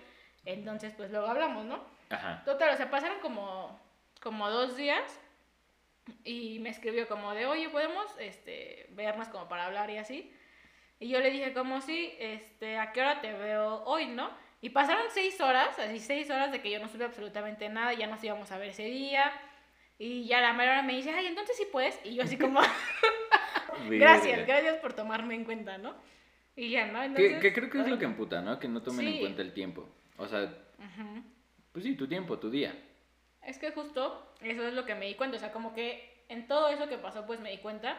Entonces, 0.44 0.94
pues 0.98 1.10
luego 1.10 1.28
hablamos, 1.28 1.64
¿no? 1.64 1.86
Ajá. 2.10 2.42
Total, 2.44 2.74
o 2.74 2.76
sea, 2.76 2.92
pasaron 2.92 3.22
como, 3.22 3.80
como 4.22 4.50
dos 4.50 4.76
días 4.76 5.22
y 6.26 6.60
me 6.60 6.68
escribió 6.68 7.08
como 7.08 7.34
de, 7.34 7.46
oye, 7.46 7.70
¿podemos 7.70 8.14
este, 8.20 8.88
vernos 8.90 9.30
como 9.30 9.48
para 9.48 9.68
hablar 9.68 9.90
y 9.90 10.00
así? 10.00 10.34
Y 11.00 11.08
yo 11.08 11.22
le 11.22 11.32
dije 11.32 11.54
como, 11.54 11.80
sí, 11.80 12.14
este, 12.20 12.78
¿a 12.78 12.92
qué 12.92 13.00
hora 13.00 13.22
te 13.22 13.32
veo 13.32 13.86
hoy, 13.86 14.08
no? 14.08 14.32
Y 14.62 14.70
pasaron 14.70 15.04
seis 15.12 15.40
horas, 15.40 15.78
así 15.78 16.00
seis 16.00 16.30
horas 16.30 16.52
de 16.52 16.62
que 16.62 16.72
yo 16.72 16.80
no 16.80 16.88
supe 16.88 17.04
absolutamente 17.04 17.70
nada, 17.70 17.94
ya 17.94 18.08
nos 18.08 18.24
íbamos 18.24 18.52
a 18.52 18.58
ver 18.58 18.70
ese 18.70 18.86
día. 18.86 19.32
Y 20.00 20.26
ya 20.28 20.42
la 20.42 20.54
mera 20.54 20.74
hora 20.74 20.82
me 20.84 20.94
dice, 20.96 21.12
ay, 21.12 21.28
entonces 21.28 21.56
sí 21.58 21.66
puedes. 21.72 22.00
Y 22.04 22.16
yo 22.16 22.24
así 22.24 22.38
como, 22.38 22.60
gracias, 23.90 24.46
gracias 24.48 24.78
por 24.78 24.94
tomarme 24.94 25.36
en 25.36 25.44
cuenta, 25.46 25.78
¿no? 25.78 25.96
Y 26.56 26.72
ya, 26.72 26.88
¿no? 26.88 27.00
Que, 27.00 27.06
Entonces, 27.06 27.42
que 27.42 27.54
creo 27.54 27.70
que 27.70 27.78
es 27.80 27.86
ay, 27.86 27.92
lo 27.92 28.00
que 28.00 28.06
emputa, 28.06 28.42
¿no? 28.42 28.60
Que 28.60 28.68
no 28.68 28.82
tomen 28.82 29.08
en 29.08 29.14
Sí. 29.14 29.20
cuenta 29.20 29.42
el 29.42 29.54
tiempo. 29.54 29.88
O 30.18 30.28
sea, 30.28 30.42
ujú. 30.44 31.24
pues 31.72 31.86
sí, 31.86 31.96
tu 31.96 32.08
tiempo, 32.08 32.40
tu 32.40 32.50
día. 32.50 32.76
Es 33.44 33.60
que 33.60 33.72
justo 33.72 34.34
eso 34.42 34.68
es 34.68 34.74
lo 34.74 34.86
que 34.86 34.96
me 34.96 35.06
di 35.06 35.14
cuenta, 35.16 35.38
o 35.38 35.40
sea, 35.40 35.52
como 35.52 35.74
que 35.74 36.24
en 36.30 36.48
todo 36.48 36.70
eso 36.70 36.90
que 36.90 36.98
pasó, 36.98 37.26
pues 37.26 37.40
me 37.40 37.52
di 37.52 37.60
cuenta 37.60 37.98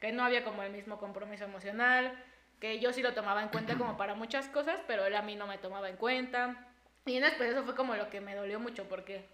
que 0.00 0.12
no 0.12 0.22
había 0.24 0.44
como 0.44 0.62
el 0.62 0.72
mismo 0.72 0.98
compromiso 0.98 1.44
emocional, 1.44 2.12
que 2.60 2.80
yo 2.80 2.92
sí 2.92 3.02
lo 3.02 3.14
tomaba 3.14 3.42
en 3.42 3.48
cuenta 3.48 3.76
como 3.76 3.96
para 3.96 4.14
muchas 4.14 4.48
cosas, 4.48 4.80
pero 4.86 5.04
él 5.04 5.14
a 5.14 5.22
mí 5.22 5.36
no 5.36 5.46
me 5.46 5.58
tomaba 5.58 5.88
en 5.88 5.96
cuenta. 5.96 6.68
Y 7.04 7.20
después 7.20 7.50
eso 7.50 7.64
fue 7.64 7.74
como 7.74 7.94
lo 7.94 8.10
que 8.10 8.20
me 8.20 8.34
dolió 8.34 8.58
mucho, 8.58 8.88
porque 8.88 9.26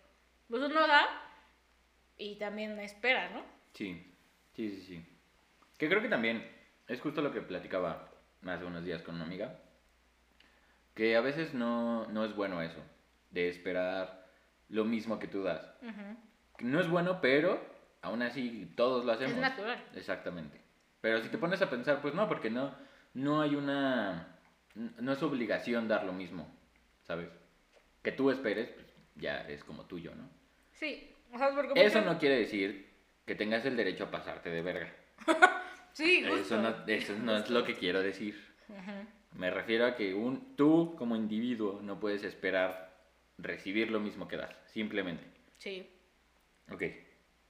pues 0.48 0.62
uno 0.62 0.86
da 0.86 1.06
y 2.18 2.36
también 2.36 2.78
espera, 2.80 3.30
¿no? 3.30 3.42
Sí, 3.72 4.14
sí, 4.54 4.70
sí, 4.70 4.82
sí. 4.82 5.18
Que 5.78 5.88
creo 5.88 6.02
que 6.02 6.08
también 6.08 6.46
es 6.88 7.00
justo 7.00 7.22
lo 7.22 7.32
que 7.32 7.40
platicaba 7.40 8.10
hace 8.46 8.64
unos 8.64 8.84
días 8.84 9.02
con 9.02 9.14
una 9.14 9.24
amiga. 9.24 9.58
Que 10.94 11.16
a 11.16 11.20
veces 11.20 11.54
no, 11.54 12.06
no 12.08 12.24
es 12.24 12.36
bueno 12.36 12.60
eso, 12.60 12.80
de 13.30 13.48
esperar 13.48 14.26
lo 14.68 14.84
mismo 14.84 15.18
que 15.18 15.28
tú 15.28 15.42
das. 15.42 15.62
Ujú. 15.80 16.16
Que 16.58 16.64
No 16.64 16.80
es 16.80 16.88
bueno, 16.88 17.20
pero 17.20 17.64
aún 18.02 18.22
así 18.22 18.70
todos 18.76 19.04
lo 19.04 19.12
hacemos. 19.12 19.32
Es 19.32 19.40
natural. 19.40 19.82
Exactamente. 19.94 20.60
Pero 21.00 21.22
si 21.22 21.28
te 21.30 21.38
pones 21.38 21.62
a 21.62 21.70
pensar, 21.70 22.02
pues 22.02 22.14
no, 22.14 22.28
porque 22.28 22.50
no, 22.50 22.74
no 23.14 23.40
hay 23.42 23.54
una... 23.54 24.38
No 24.74 25.12
es 25.12 25.22
obligación 25.22 25.86
dar 25.88 26.04
lo 26.04 26.12
mismo, 26.12 26.48
¿sabes? 27.02 27.28
Que 28.02 28.12
tú 28.12 28.30
esperes, 28.30 28.68
pues 28.70 28.86
ya 29.16 29.46
es 29.48 29.62
como 29.64 29.84
tuyo, 29.84 30.14
¿no? 30.14 30.28
Sí, 30.72 31.10
o 31.32 31.38
sea, 31.38 31.50
porque 31.54 31.72
Eso 31.84 32.00
no 32.00 32.18
quiere 32.18 32.38
decir 32.38 32.90
que 33.26 33.34
tengas 33.34 33.64
el 33.66 33.76
derecho 33.76 34.04
a 34.04 34.10
pasarte 34.10 34.50
de 34.50 34.62
verga. 34.62 34.92
Sí, 35.94 36.22
justo. 36.22 36.36
Eso 36.38 36.62
no, 36.62 36.74
eso 36.86 37.18
no 37.18 37.36
es 37.36 37.50
lo 37.50 37.64
que 37.64 37.74
quiero 37.74 38.00
decir. 38.00 38.34
Me 39.36 39.50
refiero 39.50 39.84
a 39.84 39.94
que 39.94 40.14
un, 40.14 40.56
tú 40.56 40.94
como 40.96 41.16
individuo 41.16 41.80
no 41.82 42.00
puedes 42.00 42.24
esperar 42.24 42.96
recibir 43.36 43.90
lo 43.90 44.00
mismo 44.00 44.26
que 44.26 44.38
das, 44.38 44.56
simplemente. 44.68 45.22
Sí. 45.58 45.86
Ok. 46.70 46.80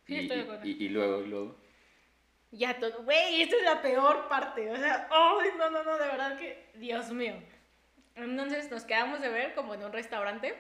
Sí, 0.07 0.14
y, 0.14 0.18
estoy 0.22 0.37
de 0.38 0.42
acuerdo. 0.42 0.66
y- 0.66 0.70
y 0.72 0.88
luego, 0.88 1.22
y 1.22 1.29
luego. 1.29 1.62
Ya 2.52 2.78
todo, 2.78 3.02
güey, 3.02 3.40
esto 3.40 3.56
es 3.56 3.62
la 3.64 3.80
peor 3.80 4.28
parte, 4.28 4.70
o 4.70 4.76
sea, 4.76 5.08
ay, 5.10 5.48
no, 5.56 5.70
no, 5.70 5.82
no, 5.82 5.96
de 5.96 6.06
verdad 6.06 6.38
que, 6.38 6.70
Dios 6.74 7.10
mío. 7.10 7.34
Entonces 8.14 8.70
nos 8.70 8.84
quedamos 8.84 9.22
de 9.22 9.30
ver 9.30 9.54
como 9.54 9.72
en 9.72 9.82
un 9.82 9.92
restaurante. 9.92 10.54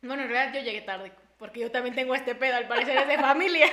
Bueno, 0.00 0.22
en 0.22 0.30
realidad 0.30 0.54
yo 0.54 0.64
llegué 0.64 0.80
tarde, 0.80 1.12
porque 1.38 1.60
yo 1.60 1.70
también 1.70 1.94
tengo 1.94 2.14
este 2.14 2.34
pedo, 2.34 2.56
al 2.56 2.66
parecer 2.66 2.96
es 2.96 3.08
de 3.08 3.18
familia. 3.18 3.66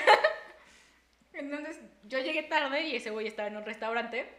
Entonces 1.32 1.80
yo 2.04 2.20
llegué 2.20 2.44
tarde 2.44 2.82
y 2.88 2.98
ese 2.98 3.12
güey 3.12 3.28
estaba 3.28 3.48
en 3.48 3.56
un 3.56 3.66
restaurante. 3.66 4.30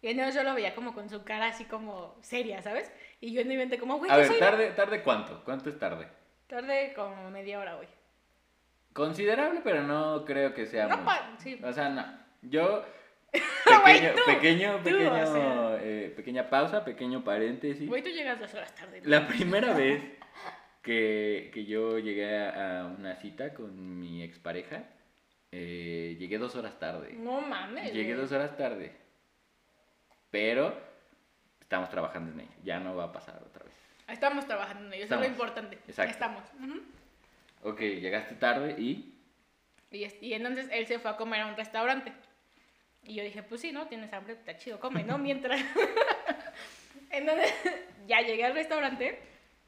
Y 0.00 0.08
entonces 0.08 0.34
yo 0.34 0.42
lo 0.42 0.54
veía 0.54 0.74
como 0.74 0.94
con 0.94 1.10
su 1.10 1.22
cara 1.22 1.48
así 1.48 1.66
como 1.66 2.16
seria, 2.22 2.62
¿sabes? 2.62 2.90
Y 3.20 3.32
yo 3.32 3.42
en 3.42 3.48
mi 3.48 3.56
mente 3.56 3.78
como, 3.78 3.98
güey, 3.98 4.10
A 4.10 4.16
ver, 4.16 4.26
soy... 4.26 4.38
tarde, 4.38 4.70
tarde 4.70 5.02
cuánto? 5.02 5.42
¿Cuánto 5.44 5.68
es 5.68 5.78
tarde? 5.78 6.08
Tarde 6.46 6.92
como 6.94 7.30
media 7.30 7.58
hora, 7.58 7.74
güey. 7.74 7.88
Considerable, 8.94 9.60
pero 9.64 9.82
no 9.82 10.24
creo 10.24 10.54
que 10.54 10.66
sea 10.66 10.86
No, 10.86 11.04
sí. 11.38 11.60
O 11.62 11.72
sea, 11.72 11.88
no. 11.88 12.23
Yo 12.48 12.84
Güey, 13.82 13.94
pequeño, 14.00 14.14
tú, 14.14 14.22
pequeño, 14.26 14.76
tú, 14.78 14.84
pequeño, 14.84 15.22
o 15.22 15.26
sea. 15.26 15.78
eh, 15.82 16.12
pequeña 16.14 16.48
pausa, 16.48 16.84
pequeño 16.84 17.24
paréntesis. 17.24 17.88
Güey, 17.88 18.02
tú 18.02 18.10
llegas 18.10 18.38
dos 18.38 18.54
horas 18.54 18.74
tarde. 18.74 19.00
¿no? 19.00 19.08
La 19.08 19.26
primera 19.26 19.74
vez 19.76 20.02
que, 20.82 21.50
que 21.52 21.64
yo 21.64 21.98
llegué 21.98 22.46
a 22.46 22.84
una 22.96 23.16
cita 23.16 23.52
con 23.54 23.98
mi 23.98 24.22
expareja, 24.22 24.84
eh, 25.50 26.16
llegué 26.18 26.38
dos 26.38 26.54
horas 26.54 26.78
tarde. 26.78 27.14
No 27.14 27.40
mames. 27.40 27.92
Llegué 27.92 28.14
dos 28.14 28.30
horas 28.32 28.56
tarde. 28.56 28.92
Pero 30.30 30.76
estamos 31.60 31.88
trabajando 31.90 32.32
en 32.32 32.40
ello. 32.40 32.52
Ya 32.62 32.78
no 32.80 32.94
va 32.94 33.04
a 33.04 33.12
pasar 33.12 33.42
otra 33.44 33.64
vez. 33.64 33.74
Estamos 34.08 34.46
trabajando 34.46 34.86
en 34.86 34.92
ello, 34.94 35.04
eso 35.04 35.14
es 35.14 35.20
lo 35.20 35.26
importante. 35.26 35.78
Exacto. 35.88 36.12
Estamos. 36.12 36.42
Ujú. 36.60 36.82
Ok, 37.62 37.80
llegaste 37.80 38.34
tarde 38.34 38.76
y... 38.78 39.18
y, 39.90 40.06
y 40.20 40.34
entonces 40.34 40.68
él 40.70 40.86
se 40.86 40.98
fue 40.98 41.10
a 41.10 41.16
comer 41.16 41.40
a 41.40 41.46
un 41.46 41.56
restaurante. 41.56 42.12
Y 43.04 43.14
yo 43.14 43.22
dije, 43.22 43.42
pues 43.42 43.60
sí, 43.60 43.72
¿no? 43.72 43.86
Tienes 43.86 44.12
hambre, 44.12 44.34
está 44.34 44.56
chido, 44.56 44.80
come, 44.80 45.02
¿no? 45.02 45.18
Mientras. 45.18 45.60
entonces 47.10 47.52
ya 48.06 48.20
llegué 48.20 48.44
al 48.44 48.54
restaurante 48.54 49.18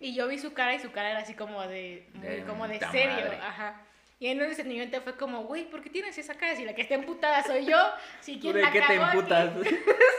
y 0.01 0.15
yo 0.15 0.27
vi 0.29 0.39
su 0.39 0.53
cara 0.53 0.75
y 0.75 0.79
su 0.79 0.91
cara 0.93 1.11
era 1.11 1.21
así 1.21 1.35
como 1.35 1.67
de, 1.67 2.07
muy 2.15 2.27
De 2.27 2.45
como 2.45 2.67
de 2.69 2.79
serio. 2.91 3.15
madre. 3.15 3.37
Ajá. 3.37 3.83
Y 4.19 4.29
entonces 4.29 4.59
en 4.61 4.69
mi 4.69 4.79
mente 4.79 5.01
fue 5.03 5.17
como, 5.17 5.45
güey, 5.45 5.69
¿por 5.69 5.83
qué 5.83 5.91
tienes 5.91 6.17
esa 6.17 6.35
cara? 6.35 6.57
Si 6.57 6.65
la 6.65 6.75
que 6.75 6.83
está 6.83 6.95
emputada 6.95 7.43
soy 7.43 7.67
yo, 7.67 7.77
si 8.21 8.39
quien 8.39 8.55
¿De 8.55 8.63
la 8.63 8.73
qué 8.73 8.81
te 8.81 8.87
cagó 8.87 9.05
emputas? 9.19 9.53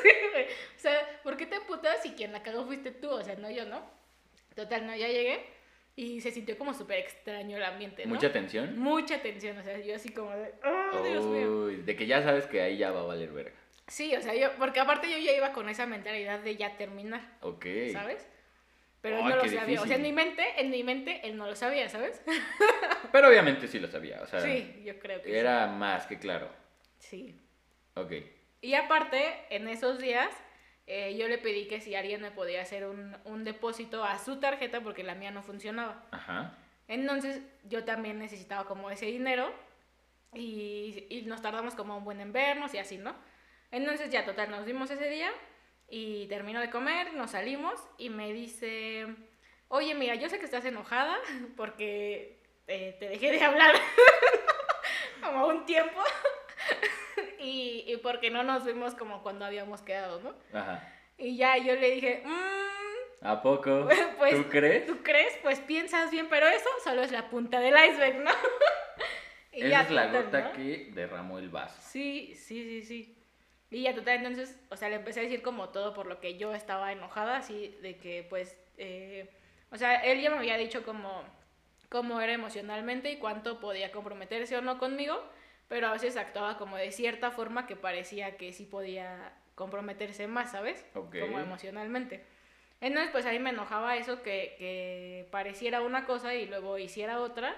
Sí, 0.04 0.10
güey. 0.32 0.46
O 0.46 0.80
sea, 0.80 0.94
¿por 1.24 1.36
qué 1.36 1.48
te 1.48 1.56
emputas 1.56 2.02
si 2.04 2.12
quien 2.12 2.32
la 2.32 2.44
cagó 2.44 2.66
fuiste 2.66 2.92
tú? 2.92 3.10
O 3.10 3.24
sea, 3.24 3.36
no 3.36 3.50
yo, 3.50 3.66
¿no? 3.66 3.82
Total, 4.56 4.86
no, 4.86 4.96
ya 4.96 5.08
llegué 5.08 5.57
y 5.98 6.22
se 6.22 6.30
sintió 6.32 6.56
como 6.60 6.76
súper 6.76 7.00
extraño 7.00 7.58
el 7.58 7.64
ambiente, 7.64 8.06
¿no? 8.06 8.14
¿Mucha 8.14 8.32
tensión? 8.32 8.78
Mucha 8.78 9.20
tensión, 9.20 9.58
o 9.58 9.64
sea, 9.64 9.80
yo 9.80 9.96
así 9.96 10.10
como 10.10 10.30
de, 10.30 10.54
oh, 10.64 11.04
Dios 11.04 11.26
mío. 11.26 11.66
Uy, 11.66 11.78
de 11.78 11.96
que 11.96 12.06
ya 12.06 12.22
sabes 12.22 12.46
que 12.46 12.62
ahí 12.62 12.78
ya 12.78 12.92
va 12.92 13.00
a 13.02 13.06
valer 13.06 13.32
verga. 13.32 13.52
Sí, 13.88 14.16
o 14.16 14.22
sea, 14.22 14.36
yo, 14.36 14.52
porque 14.60 14.80
aparte 14.80 15.10
yo 15.10 15.18
ya 15.18 15.34
iba 15.36 15.54
con 15.54 15.68
esa 15.70 15.88
mentalidad 15.88 16.40
de 16.40 16.56
ya 16.56 16.78
terminar, 16.78 17.22
Ok. 17.42 17.66
¿sabes? 17.92 18.28
Pero 19.02 19.18
él 19.18 19.24
Ay, 19.26 19.30
no 19.30 19.36
lo 19.38 19.50
sabía, 19.50 19.82
o 19.82 19.88
sea, 19.88 19.96
en 19.96 20.02
mi 20.04 20.14
mente, 20.14 20.44
en 20.58 20.70
mi 20.70 20.84
mente, 20.84 21.22
él 21.24 21.36
no 21.36 21.48
lo 21.48 21.56
sabía, 21.56 21.90
¿sabes? 21.90 22.22
Pero 23.12 23.30
obviamente 23.30 23.68
sí 23.68 23.80
lo 23.80 23.88
sabía, 23.88 24.22
o 24.22 24.28
sea, 24.28 24.40
Sí, 24.42 24.82
yo 24.86 25.00
creo 25.00 25.20
que 25.24 25.30
sí. 25.32 25.36
era 25.36 25.66
más 25.66 26.06
que 26.06 26.20
claro. 26.20 26.50
Sí. 27.00 27.40
Ok. 27.96 28.12
Y 28.62 28.76
aparte, 28.76 29.34
en 29.50 29.68
esos 29.68 29.98
días, 29.98 30.30
eh, 30.88 31.18
yo 31.18 31.28
le 31.28 31.38
pedí 31.38 31.68
que 31.68 31.82
si 31.82 31.96
alguien 31.96 32.22
me 32.22 32.32
podía 32.32 32.62
hacer 32.62 32.86
un, 32.86 33.16
un 33.26 33.44
depósito 33.44 34.04
a 34.04 34.18
su 34.20 34.40
tarjeta 34.40 34.82
porque 34.82 35.04
la 35.04 35.16
mía 35.16 35.32
no 35.32 35.44
funcionaba. 35.44 36.06
Ajá. 36.12 36.58
Entonces, 36.88 37.42
yo 37.66 37.84
también 37.84 38.18
necesitaba 38.20 38.66
como 38.66 38.90
ese 38.90 39.08
dinero 39.08 39.54
y, 40.34 41.06
y 41.10 41.24
nos 41.24 41.42
tardamos 41.42 41.76
como 41.76 41.98
un 41.98 42.06
buen 42.06 42.22
en 42.22 42.32
vernos 42.32 42.74
y 42.74 42.78
así, 42.78 42.98
¿no? 42.98 43.14
Entonces, 43.72 44.10
ya 44.10 44.24
total, 44.26 44.50
nos 44.50 44.66
vimos 44.66 44.90
ese 44.90 45.10
día 45.10 45.30
y 45.90 46.28
terminó 46.28 46.62
de 46.62 46.70
comer, 46.70 47.14
nos 47.14 47.32
salimos 47.32 47.80
y 47.98 48.10
me 48.10 48.32
dice, 48.32 49.08
oye, 49.68 49.94
mira, 49.94 50.16
yo 50.16 50.30
sé 50.30 50.40
que 50.40 50.46
estás 50.46 50.64
enojada 50.66 51.18
porque 51.58 52.40
eh, 52.68 52.96
te 53.00 53.10
dejé 53.10 53.32
de 53.32 53.44
hablar 53.44 53.76
como 55.22 55.48
un 55.48 55.66
tiempo 55.66 56.02
y, 57.40 57.84
y 57.88 57.98
porque 57.98 58.30
no 58.30 58.44
nos 58.44 58.66
vimos 58.66 58.96
como 58.96 59.24
cuando 59.24 59.46
habíamos 59.46 59.82
quedado, 59.82 60.22
¿no? 60.22 60.36
Ajá. 60.58 60.94
Y 61.18 61.38
ya 61.38 61.58
yo 61.58 61.76
le 61.76 61.92
dije, 61.92 62.24
mmm, 62.26 62.68
¿A 63.22 63.42
poco? 63.42 63.88
Pues, 64.18 64.36
¿Tú 64.36 64.50
crees? 64.50 64.86
¿Tú 64.86 64.98
crees? 65.04 65.38
Pues 65.42 65.60
piensas 65.60 66.12
bien, 66.12 66.28
pero 66.30 66.48
eso 66.48 66.70
solo 66.84 67.02
es 67.02 67.12
la 67.12 67.30
punta 67.30 67.60
del 67.60 67.74
iceberg, 67.74 68.20
¿no? 68.24 68.32
Y 69.52 69.62
Esa 69.62 69.70
ya, 69.70 69.82
es 69.82 69.90
la 69.90 70.06
total, 70.08 70.24
gota 70.26 70.42
¿no? 70.42 70.52
que 70.54 70.92
derramó 70.94 71.40
el 71.40 71.50
vaso. 71.50 71.82
Sí, 71.82 72.36
sí, 72.36 72.64
sí, 72.64 72.84
sí. 72.84 73.18
Y 73.72 73.82
ya 73.82 73.96
total, 73.96 74.18
entonces, 74.18 74.60
o 74.70 74.78
sea, 74.78 74.88
le 74.90 74.98
empecé 74.98 75.20
a 75.22 75.24
decir 75.24 75.42
como 75.42 75.70
todo 75.70 75.96
por 75.96 76.06
lo 76.06 76.20
que 76.20 76.38
yo 76.38 76.54
estaba 76.54 76.92
enojada, 76.92 77.38
así 77.38 77.76
de 77.82 77.98
que 77.98 78.24
pues, 78.30 78.56
eh, 78.78 79.28
o 79.72 79.78
sea, 79.78 79.96
él 80.04 80.22
ya 80.22 80.30
me 80.30 80.38
había 80.38 80.58
dicho 80.58 80.84
como 80.86 81.24
cómo 81.90 82.22
era 82.22 82.34
emocionalmente 82.34 83.10
y 83.10 83.18
cuánto 83.18 83.60
podía 83.60 83.92
comprometerse 83.92 84.56
o 84.58 84.62
no 84.62 84.78
conmigo, 84.78 85.24
pero 85.68 85.88
a 85.88 85.92
veces 85.94 86.18
actuaba 86.18 86.58
como 86.58 86.78
de 86.78 86.92
cierta 86.92 87.32
forma 87.32 87.66
que 87.68 87.76
parecía 87.76 88.38
que 88.38 88.54
sí 88.54 88.66
podía 88.66 89.34
comprometerse 89.56 90.28
más, 90.28 90.52
¿sabes? 90.52 90.86
Ok. 90.94 91.20
Como 91.20 91.40
emocionalmente. 91.40 92.24
Entonces, 92.80 93.12
pues 93.12 93.26
a 93.26 93.32
mí 93.32 93.40
me 93.40 93.50
enojaba 93.50 93.98
eso 93.98 94.22
que, 94.22 94.56
que 94.60 95.28
pareciera 95.32 95.82
una 95.82 96.06
cosa 96.06 96.36
y 96.36 96.46
luego 96.46 96.78
hiciera 96.78 97.20
otra. 97.22 97.56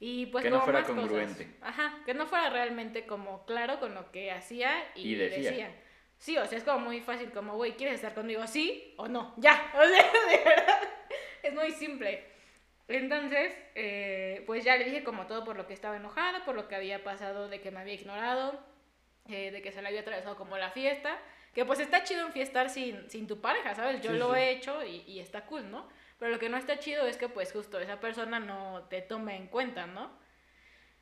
Y 0.00 0.26
pues 0.26 0.42
Que 0.42 0.50
no 0.50 0.60
fuera 0.62 0.80
más 0.80 0.88
cosas. 0.88 1.00
congruente. 1.00 1.48
Ajá, 1.60 2.00
que 2.04 2.12
no 2.12 2.26
fuera 2.26 2.50
realmente 2.50 3.06
como 3.06 3.46
claro 3.46 3.78
con 3.78 3.94
lo 3.94 4.10
que 4.10 4.32
hacía 4.32 4.82
y, 4.96 5.12
Y 5.12 5.14
decía. 5.14 5.70
Sí, 6.18 6.36
o 6.38 6.44
sea, 6.46 6.58
es 6.58 6.64
como 6.64 6.80
muy 6.80 7.00
fácil, 7.00 7.30
como, 7.30 7.54
güey, 7.54 7.76
¿quieres 7.76 7.96
estar 7.96 8.14
conmigo? 8.14 8.44
Sí 8.48 8.94
o 8.96 9.06
no, 9.06 9.32
ya. 9.36 9.72
O 9.76 9.84
sea, 9.86 10.12
de 10.28 10.44
verdad, 10.44 10.80
es 11.44 11.54
muy 11.54 11.70
simple. 11.70 12.24
Entonces, 12.88 13.54
eh, 13.74 14.42
pues 14.46 14.64
ya 14.64 14.76
le 14.76 14.84
dije 14.84 15.02
como 15.04 15.26
todo 15.26 15.44
por 15.44 15.56
lo 15.56 15.66
que 15.66 15.72
estaba 15.74 15.96
enojada, 15.96 16.44
por 16.44 16.54
lo 16.54 16.68
que 16.68 16.74
había 16.74 17.02
pasado, 17.04 17.48
de 17.48 17.60
que 17.60 17.70
me 17.70 17.80
había 17.80 17.94
ignorado, 17.94 18.58
eh, 19.28 19.50
de 19.50 19.62
que 19.62 19.72
se 19.72 19.80
le 19.82 19.88
había 19.88 20.00
atravesado 20.00 20.36
como 20.36 20.56
la 20.58 20.70
fiesta. 20.70 21.18
Que 21.54 21.64
pues 21.64 21.80
está 21.80 22.02
chido 22.02 22.26
enfiestar 22.26 22.70
sin, 22.70 23.08
sin 23.10 23.26
tu 23.26 23.40
pareja, 23.40 23.74
¿sabes? 23.74 24.00
Yo 24.00 24.12
Sí, 24.12 24.16
lo 24.18 24.34
sí. 24.34 24.40
he 24.40 24.50
hecho 24.50 24.82
y, 24.84 25.02
y 25.06 25.20
está 25.20 25.44
cool, 25.46 25.70
¿no? 25.70 25.86
Pero 26.18 26.30
lo 26.30 26.38
que 26.38 26.48
no 26.48 26.56
está 26.56 26.78
chido 26.78 27.06
es 27.06 27.16
que 27.18 27.28
pues 27.28 27.52
justo 27.52 27.78
esa 27.78 28.00
persona 28.00 28.40
no 28.40 28.84
te 28.88 29.02
tome 29.02 29.36
en 29.36 29.48
cuenta, 29.48 29.86
¿no? 29.86 30.10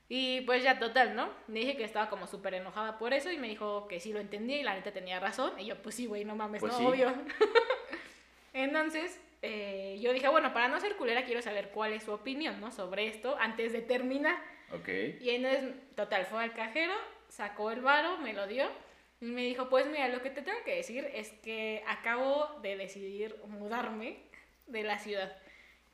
Y 0.09 0.41
pues 0.41 0.65
ya 0.65 0.79
total, 0.81 1.15
¿no? 1.15 1.31
Le 1.47 1.61
dije 1.61 1.77
que 1.77 1.85
estaba 1.85 2.11
como 2.11 2.27
súper 2.27 2.55
enojada 2.55 2.99
por 2.99 3.13
eso 3.15 3.31
y 3.31 3.39
me 3.39 3.47
dijo 3.47 3.87
que 3.87 4.01
sí 4.01 4.13
lo 4.13 4.19
entendía 4.19 4.59
y 4.59 4.65
la 4.65 4.75
neta 4.75 4.91
tenía 4.93 5.21
razón. 5.21 5.53
Y 5.61 5.67
yo, 5.67 5.81
pues 5.81 5.95
sí, 5.95 6.07
güey, 6.07 6.25
no 6.25 6.35
mames, 6.35 6.59
Pues 6.61 6.73
no, 6.73 6.79
sí. 6.79 6.85
obvio. 6.85 7.15
Entonces, 8.53 9.21
eh, 9.43 9.99
yo 10.01 10.13
dije, 10.13 10.29
bueno, 10.29 10.53
para 10.53 10.69
no 10.69 10.81
ser 10.81 10.97
culera, 10.97 11.25
quiero 11.25 11.43
saber 11.43 11.71
cuál 11.71 11.93
es 11.93 12.05
su 12.05 12.13
opinión, 12.13 12.61
¿no? 12.61 12.71
Sobre 12.71 13.07
esto 13.07 13.37
antes 13.39 13.73
de 13.73 13.81
terminar. 13.81 14.37
Ok. 14.73 14.89
Y 15.21 15.31
entonces, 15.31 15.75
total, 15.95 16.27
fue 16.27 16.43
al 16.43 16.53
cajero, 16.53 16.95
sacó 17.29 17.71
el 17.71 17.81
varo, 17.81 18.19
me 18.19 18.33
lo 18.33 18.47
dio 18.47 18.69
y 19.21 19.27
me 19.27 19.43
dijo, 19.43 19.69
pues 19.69 19.87
mira, 19.87 20.09
lo 20.09 20.23
que 20.23 20.31
te 20.31 20.43
tengo 20.43 20.63
que 20.65 20.77
decir 20.77 21.09
es 21.15 21.31
que 21.43 21.83
acabo 21.87 22.59
de 22.63 22.77
decidir 22.77 23.37
mudarme 23.47 24.19
de 24.67 24.83
la 24.83 24.99
ciudad. 24.99 25.37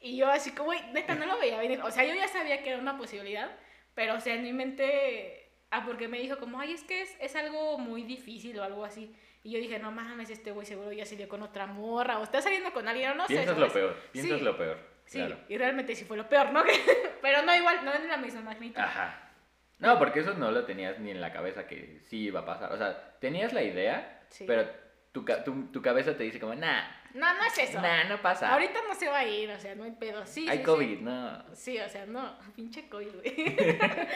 Y 0.00 0.16
yo 0.16 0.28
así 0.28 0.52
como, 0.52 0.72
neta, 0.92 1.14
no 1.14 1.26
lo 1.26 1.38
veía 1.38 1.58
venir. 1.58 1.80
O 1.82 1.90
sea, 1.90 2.04
yo 2.04 2.14
ya 2.14 2.28
sabía 2.28 2.62
que 2.62 2.70
era 2.70 2.78
una 2.78 2.96
posibilidad, 2.96 3.50
pero 3.94 4.14
o 4.14 4.20
sea, 4.20 4.34
en 4.34 4.42
mi 4.42 4.52
mente, 4.52 5.50
ah, 5.70 5.84
porque 5.84 6.06
me 6.06 6.20
dijo 6.20 6.38
como, 6.38 6.60
ay, 6.60 6.74
es 6.74 6.84
que 6.84 7.02
es, 7.02 7.16
es 7.20 7.34
algo 7.34 7.78
muy 7.78 8.02
difícil 8.02 8.58
o 8.58 8.62
algo 8.62 8.84
así. 8.84 9.12
Y 9.46 9.52
yo 9.52 9.60
dije, 9.60 9.78
no 9.78 9.92
mames, 9.92 10.28
este 10.28 10.50
güey 10.50 10.66
seguro 10.66 10.90
ya 10.92 11.06
salió 11.06 11.28
con 11.28 11.40
otra 11.40 11.66
morra 11.66 12.18
o 12.18 12.24
está 12.24 12.42
saliendo 12.42 12.72
con 12.72 12.88
alguien 12.88 13.12
o 13.12 13.14
no 13.14 13.26
sé. 13.28 13.34
Piensas 13.34 13.56
lo 13.56 13.72
peor, 13.72 13.96
piensas 14.10 14.38
Sí. 14.40 14.44
lo 14.44 14.58
peor. 14.58 14.78
Sí, 15.04 15.18
Claro. 15.18 15.38
y 15.48 15.56
realmente 15.56 15.94
sí 15.94 16.04
fue 16.04 16.16
lo 16.16 16.28
peor, 16.28 16.50
¿no? 16.52 16.64
pero 17.22 17.42
no 17.42 17.54
igual, 17.54 17.84
no 17.84 17.94
en 17.94 18.08
la 18.08 18.16
misma 18.16 18.40
magnitud. 18.40 18.80
Ajá. 18.80 19.30
No, 19.78 19.98
porque 20.00 20.18
eso 20.20 20.34
no 20.34 20.50
lo 20.50 20.64
tenías 20.64 20.98
ni 20.98 21.12
en 21.12 21.20
la 21.20 21.32
cabeza 21.32 21.68
que 21.68 22.00
sí 22.06 22.24
iba 22.24 22.40
a 22.40 22.44
pasar. 22.44 22.72
O 22.72 22.76
sea, 22.76 23.16
tenías 23.20 23.52
la 23.52 23.62
idea, 23.62 24.20
Sí. 24.30 24.44
pero 24.48 24.68
tu, 25.12 25.24
ca- 25.24 25.44
tu, 25.44 25.66
tu 25.70 25.80
cabeza 25.80 26.16
te 26.16 26.24
dice 26.24 26.40
como, 26.40 26.56
nah, 26.56 26.82
No, 27.14 27.32
no 27.34 27.44
es 27.44 27.56
eso. 27.56 27.80
nah, 27.80 28.02
no 28.08 28.20
pasa. 28.20 28.52
Ahorita 28.52 28.80
no 28.88 28.94
se 28.96 29.08
va 29.08 29.18
a 29.18 29.24
ir, 29.28 29.48
o 29.50 29.60
sea, 29.60 29.76
no 29.76 29.84
hay 29.84 29.92
pedo. 29.92 30.26
Sí, 30.26 30.48
Hay 30.48 30.58
sí, 30.58 30.64
COVID, 30.64 30.98
no. 31.02 31.44
Sí. 31.54 31.76
Sí, 31.76 31.78
o 31.78 31.88
sea, 31.88 32.04
no, 32.06 32.36
pinche 32.56 32.88
COVID, 32.88 33.14
güey. 33.14 33.56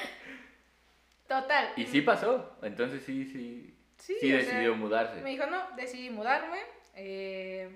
Total. 1.29 1.73
Y 1.77 1.87
sí 1.87 2.01
pasó. 2.03 2.57
Entonces 2.63 3.05
sí, 3.05 3.25
sí. 3.27 3.77
Sí, 4.01 4.17
Sí, 4.21 4.31
decidió 4.33 4.73
sea, 4.73 4.81
mudarse. 4.81 5.21
Me 5.21 5.31
dijo, 5.31 5.47
no, 5.47 5.63
decidí 5.77 6.11
mudarme. 6.11 6.59
Eh, 6.95 7.71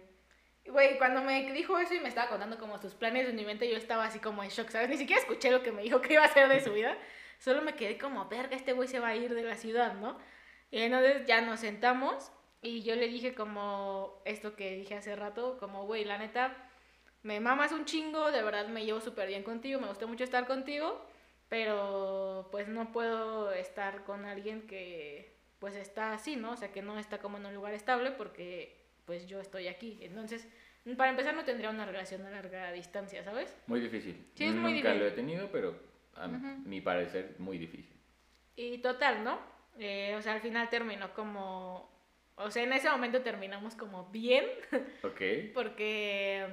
Güey, 0.67 0.97
cuando 0.97 1.21
me 1.21 1.53
dijo 1.53 1.79
eso 1.79 1.95
y 1.95 2.01
me 2.01 2.09
estaba 2.09 2.29
contando 2.29 2.59
como 2.59 2.79
sus 2.79 2.95
planes 2.95 3.29
en 3.29 3.37
mi 3.37 3.45
mente, 3.45 3.71
yo 3.71 3.77
estaba 3.77 4.07
así 4.07 4.19
como 4.19 4.43
en 4.43 4.49
shock, 4.49 4.71
¿sabes? 4.71 4.89
Ni 4.89 4.97
siquiera 4.97 5.21
escuché 5.21 5.51
lo 5.51 5.63
que 5.63 5.73
me 5.73 5.83
dijo 5.83 6.01
que 6.01 6.15
iba 6.15 6.23
a 6.23 6.27
hacer 6.27 6.49
de 6.49 6.61
su 6.63 6.73
vida. 6.73 6.97
Solo 7.39 7.61
me 7.61 7.75
quedé 7.75 7.99
como, 7.99 8.29
verga, 8.29 8.57
este 8.57 8.73
güey 8.73 8.89
se 8.89 8.99
va 8.99 9.09
a 9.09 9.17
ir 9.17 9.35
de 9.35 9.43
la 9.43 9.57
ciudad, 9.57 9.95
¿no? 9.95 10.19
Y 10.71 10.81
entonces 10.81 11.27
ya 11.27 11.43
nos 11.43 11.61
sentamos 11.61 12.33
y 12.63 12.83
yo 12.83 12.97
le 12.97 13.09
dije 13.09 13.35
como 13.35 14.23
esto 14.25 14.57
que 14.57 14.75
dije 14.77 14.95
hace 14.95 15.15
rato, 15.17 15.59
como, 15.59 15.85
güey, 15.87 16.05
la 16.07 16.17
neta, 16.17 16.57
me 17.23 17.41
mamas 17.41 17.73
un 17.73 17.85
chingo, 17.85 18.31
de 18.33 18.43
verdad 18.43 18.69
me 18.69 18.87
llevo 18.87 19.01
súper 19.03 19.29
bien 19.29 19.43
contigo, 19.43 19.81
me 19.81 19.89
gusta 19.89 20.07
mucho 20.07 20.25
estar 20.25 20.47
contigo, 20.47 21.05
pero 21.51 22.49
pues 22.51 22.69
no 22.69 22.91
puedo 22.91 23.53
estar 23.53 24.05
con 24.05 24.25
alguien 24.25 24.67
que 24.67 25.37
pues 25.65 25.77
está 25.77 26.13
así, 26.13 26.37
¿no? 26.37 26.51
O 26.53 26.57
sea, 26.59 26.71
que 26.71 26.83
no 26.83 26.99
está 26.99 27.21
como 27.21 27.39
en 27.39 27.47
un 27.47 27.55
lugar 27.55 27.73
estable 27.73 28.11
porque 28.11 28.77
pues 29.07 29.27
yo 29.27 29.41
estoy 29.41 29.67
aquí. 29.69 29.97
Entonces, 30.03 30.47
para 30.99 31.09
empezar 31.09 31.35
no 31.35 31.43
tendría 31.45 31.71
una 31.71 31.87
relación 31.87 32.21
a 32.27 32.29
larga 32.31 32.71
distancia, 32.73 33.25
¿sabes? 33.25 33.57
Muy 33.67 33.81
difícil. 33.81 34.27
Sí, 34.35 34.45
es 34.45 34.55
muy 34.55 34.75
Nunca 34.75 34.91
difícil. 34.91 34.99
lo 34.99 35.07
he 35.07 35.11
tenido, 35.13 35.49
pero 35.51 35.75
a 36.17 36.29
mi 36.29 36.83
parecer 36.83 37.37
muy 37.39 37.57
difícil. 37.57 37.97
Y 38.57 38.77
total, 38.83 39.25
¿no? 39.25 39.39
Eh, 39.79 40.15
o 40.19 40.21
sea, 40.21 40.35
al 40.35 40.43
final 40.43 40.69
terminó 40.69 41.15
como... 41.15 41.91
O 42.35 42.51
sea, 42.51 42.63
en 42.63 42.75
ese 42.75 42.91
momento 42.91 43.23
terminamos 43.23 43.75
como 43.75 44.11
bien, 44.11 44.45
¿Ok? 45.03 45.23
porque 45.55 46.47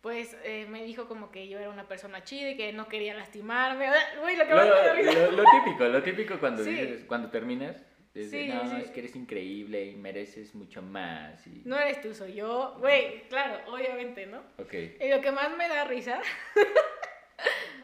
pues 0.00 0.34
eh, 0.44 0.64
me 0.70 0.82
dijo 0.84 1.08
como 1.08 1.30
que 1.30 1.46
yo 1.48 1.58
era 1.58 1.68
una 1.68 1.86
persona 1.88 2.24
chida 2.24 2.50
y 2.52 2.56
que 2.56 2.72
no 2.72 2.88
quería 2.88 3.12
lastimarme. 3.12 3.88
Uy, 4.24 4.34
lo 4.36 4.44
que 4.46 4.50
Lo, 4.50 4.56
más 4.56 4.66
me 4.66 4.70
da 4.86 4.92
risa. 4.94 5.12
lo- 5.12 5.30
lo 5.32 5.44
típico, 5.50 5.84
lo 5.84 6.02
típico 6.02 6.38
cuando 6.40 6.64
Sí. 6.64 6.70
dices, 6.70 7.04
cuando 7.04 7.28
terminas, 7.30 7.84
es 8.14 8.30
de, 8.30 8.42
Sí, 8.44 8.48
no, 8.48 8.68
sí. 8.70 8.76
es 8.82 8.90
que 8.90 9.00
eres 9.00 9.16
increíble 9.16 9.84
y 9.86 9.96
mereces 9.96 10.54
mucho 10.54 10.80
más. 10.82 11.46
Y... 11.46 11.62
No 11.64 11.76
eres 11.78 12.00
tú, 12.00 12.14
soy 12.14 12.34
yo. 12.34 12.76
Güey, 12.78 13.28
claro, 13.28 13.58
obviamente, 13.72 14.26
¿no? 14.26 14.38
Ok. 14.58 14.72
Y 15.00 15.08
lo 15.08 15.20
que 15.20 15.30
más 15.32 15.54
me 15.56 15.68
da 15.68 15.84
risa. 15.84 16.20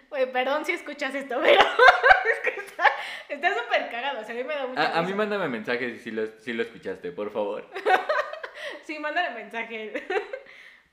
Güey, 0.09 0.33
perdón 0.33 0.65
si 0.65 0.73
escuchas 0.73 1.15
esto, 1.15 1.39
pero 1.41 1.61
es 2.33 2.41
que 2.55 2.61
está 2.61 2.85
está 3.29 3.55
súper 3.55 3.89
cagado. 3.91 4.21
O 4.21 4.25
sea, 4.25 4.35
a 4.35 4.39
mí 4.39 4.43
me 4.43 4.55
da 4.55 4.67
mucha 4.67 4.83
A, 4.83 4.99
a 4.99 5.01
mí 5.03 5.07
risa. 5.07 5.17
mándame 5.17 5.49
mensaje 5.49 5.99
si 6.01 6.11
lo, 6.11 6.27
si 6.41 6.53
lo 6.53 6.63
escuchaste, 6.63 7.13
por 7.13 7.31
favor. 7.31 7.69
Sí, 8.85 8.99
mándale 8.99 9.31
mensaje. 9.31 9.93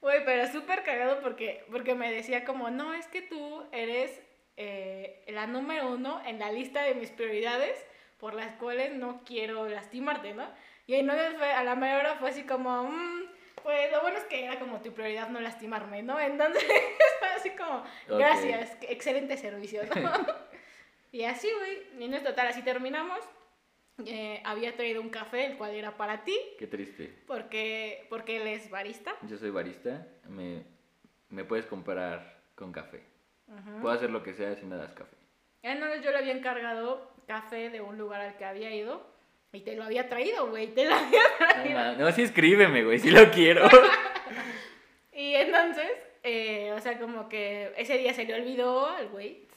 Güey, 0.02 0.24
pero 0.24 0.46
súper 0.52 0.84
cagado 0.84 1.20
porque, 1.22 1.64
porque 1.72 1.96
me 1.96 2.12
decía 2.14 2.46
como, 2.46 2.70
no, 2.70 2.94
es 2.94 3.08
que 3.08 3.24
tú 3.24 3.64
eres 3.72 4.22
eh, 4.56 5.24
la 5.30 5.48
número 5.48 5.90
uno 5.90 6.22
en 6.28 6.38
la 6.38 6.52
lista 6.52 6.84
de 6.84 6.94
mis 6.94 7.10
prioridades 7.10 7.84
por 8.20 8.34
las 8.34 8.54
cuales 8.56 8.94
no 8.96 9.22
quiero 9.26 9.68
lastimarte, 9.68 10.34
¿no? 10.34 10.48
Y 10.86 10.96
entonces 10.96 11.36
fue, 11.38 11.52
a 11.52 11.64
la 11.64 11.76
mera 11.76 11.98
hora 12.00 12.16
fue 12.16 12.30
así 12.30 12.44
como, 12.44 12.84
"Mm, 12.84 13.24
pues 13.64 13.92
lo 13.92 14.02
bueno 14.02 14.18
es 14.18 14.24
que 14.26 14.46
era 14.46 14.58
como 14.60 14.82
tu 14.82 14.94
prioridad 14.94 15.30
no 15.30 15.40
lastimarme, 15.42 16.02
¿no? 16.04 16.20
Entonces 16.20 16.64
Así 17.36 17.52
como, 17.52 17.84
gracias, 18.08 18.76
excelente 18.82 19.38
servicio, 19.38 19.84
¿no? 19.84 19.92
y 21.12 21.24
así, 21.24 21.48
güey. 21.60 22.04
Y 22.04 22.08
no 22.08 22.18
es 22.18 22.24
total, 22.24 22.48
así 22.48 22.64
terminamos. 22.64 23.20
Eh, 24.06 24.42
había 24.46 24.76
traído 24.76 25.02
un 25.02 25.10
café, 25.10 25.46
el 25.46 25.58
cual 25.58 25.74
era 25.76 25.98
para 25.98 26.24
ti, 26.24 26.38
Qué 26.60 26.68
triste. 26.68 27.14
porque, 27.28 28.06
porque 28.10 28.38
él 28.38 28.48
es 28.48 28.70
barista. 28.70 29.16
Yo 29.24 29.38
soy 29.38 29.50
barista, 29.50 30.08
me, 30.28 30.64
me 31.30 31.44
puedes 31.44 31.66
comprar 31.66 32.40
con 32.56 32.72
café. 32.72 33.04
Ujú. 33.48 33.82
Puedo 33.82 33.96
hacer 33.96 34.10
lo 34.12 34.22
que 34.24 34.34
sea 34.34 34.56
si 34.56 34.66
me 34.66 34.76
das 34.78 34.94
café. 34.94 35.16
Entonces 35.64 36.04
yo 36.04 36.12
le 36.12 36.18
había 36.18 36.34
encargado 36.34 37.12
café 37.28 37.70
de 37.70 37.82
un 37.82 37.98
lugar 37.98 38.22
al 38.22 38.38
que 38.38 38.46
había 38.46 38.74
ido 38.74 39.06
y 39.54 39.62
te 39.62 39.76
lo 39.76 39.84
había 39.84 40.10
traído, 40.10 40.48
güey, 40.48 40.68
te 40.68 40.86
lo 40.86 40.96
había 40.96 41.22
No, 41.40 41.48
traído. 41.54 41.80
ma- 41.80 41.92
no, 41.94 42.12
sí 42.12 42.24
escríbeme, 42.24 42.84
güey, 42.84 42.98
si 43.00 43.12
lo 43.12 43.30
quiero. 43.32 43.68
Y 45.14 45.34
entonces, 45.34 45.90
eh, 46.22 46.72
o 46.76 46.80
sea, 46.80 47.00
como 47.00 47.28
que 47.28 47.72
ese 47.76 47.98
día 47.98 48.14
se 48.14 48.24
le 48.26 48.36
olvidó 48.36 48.88
al 48.88 49.08
güey. 49.08 49.48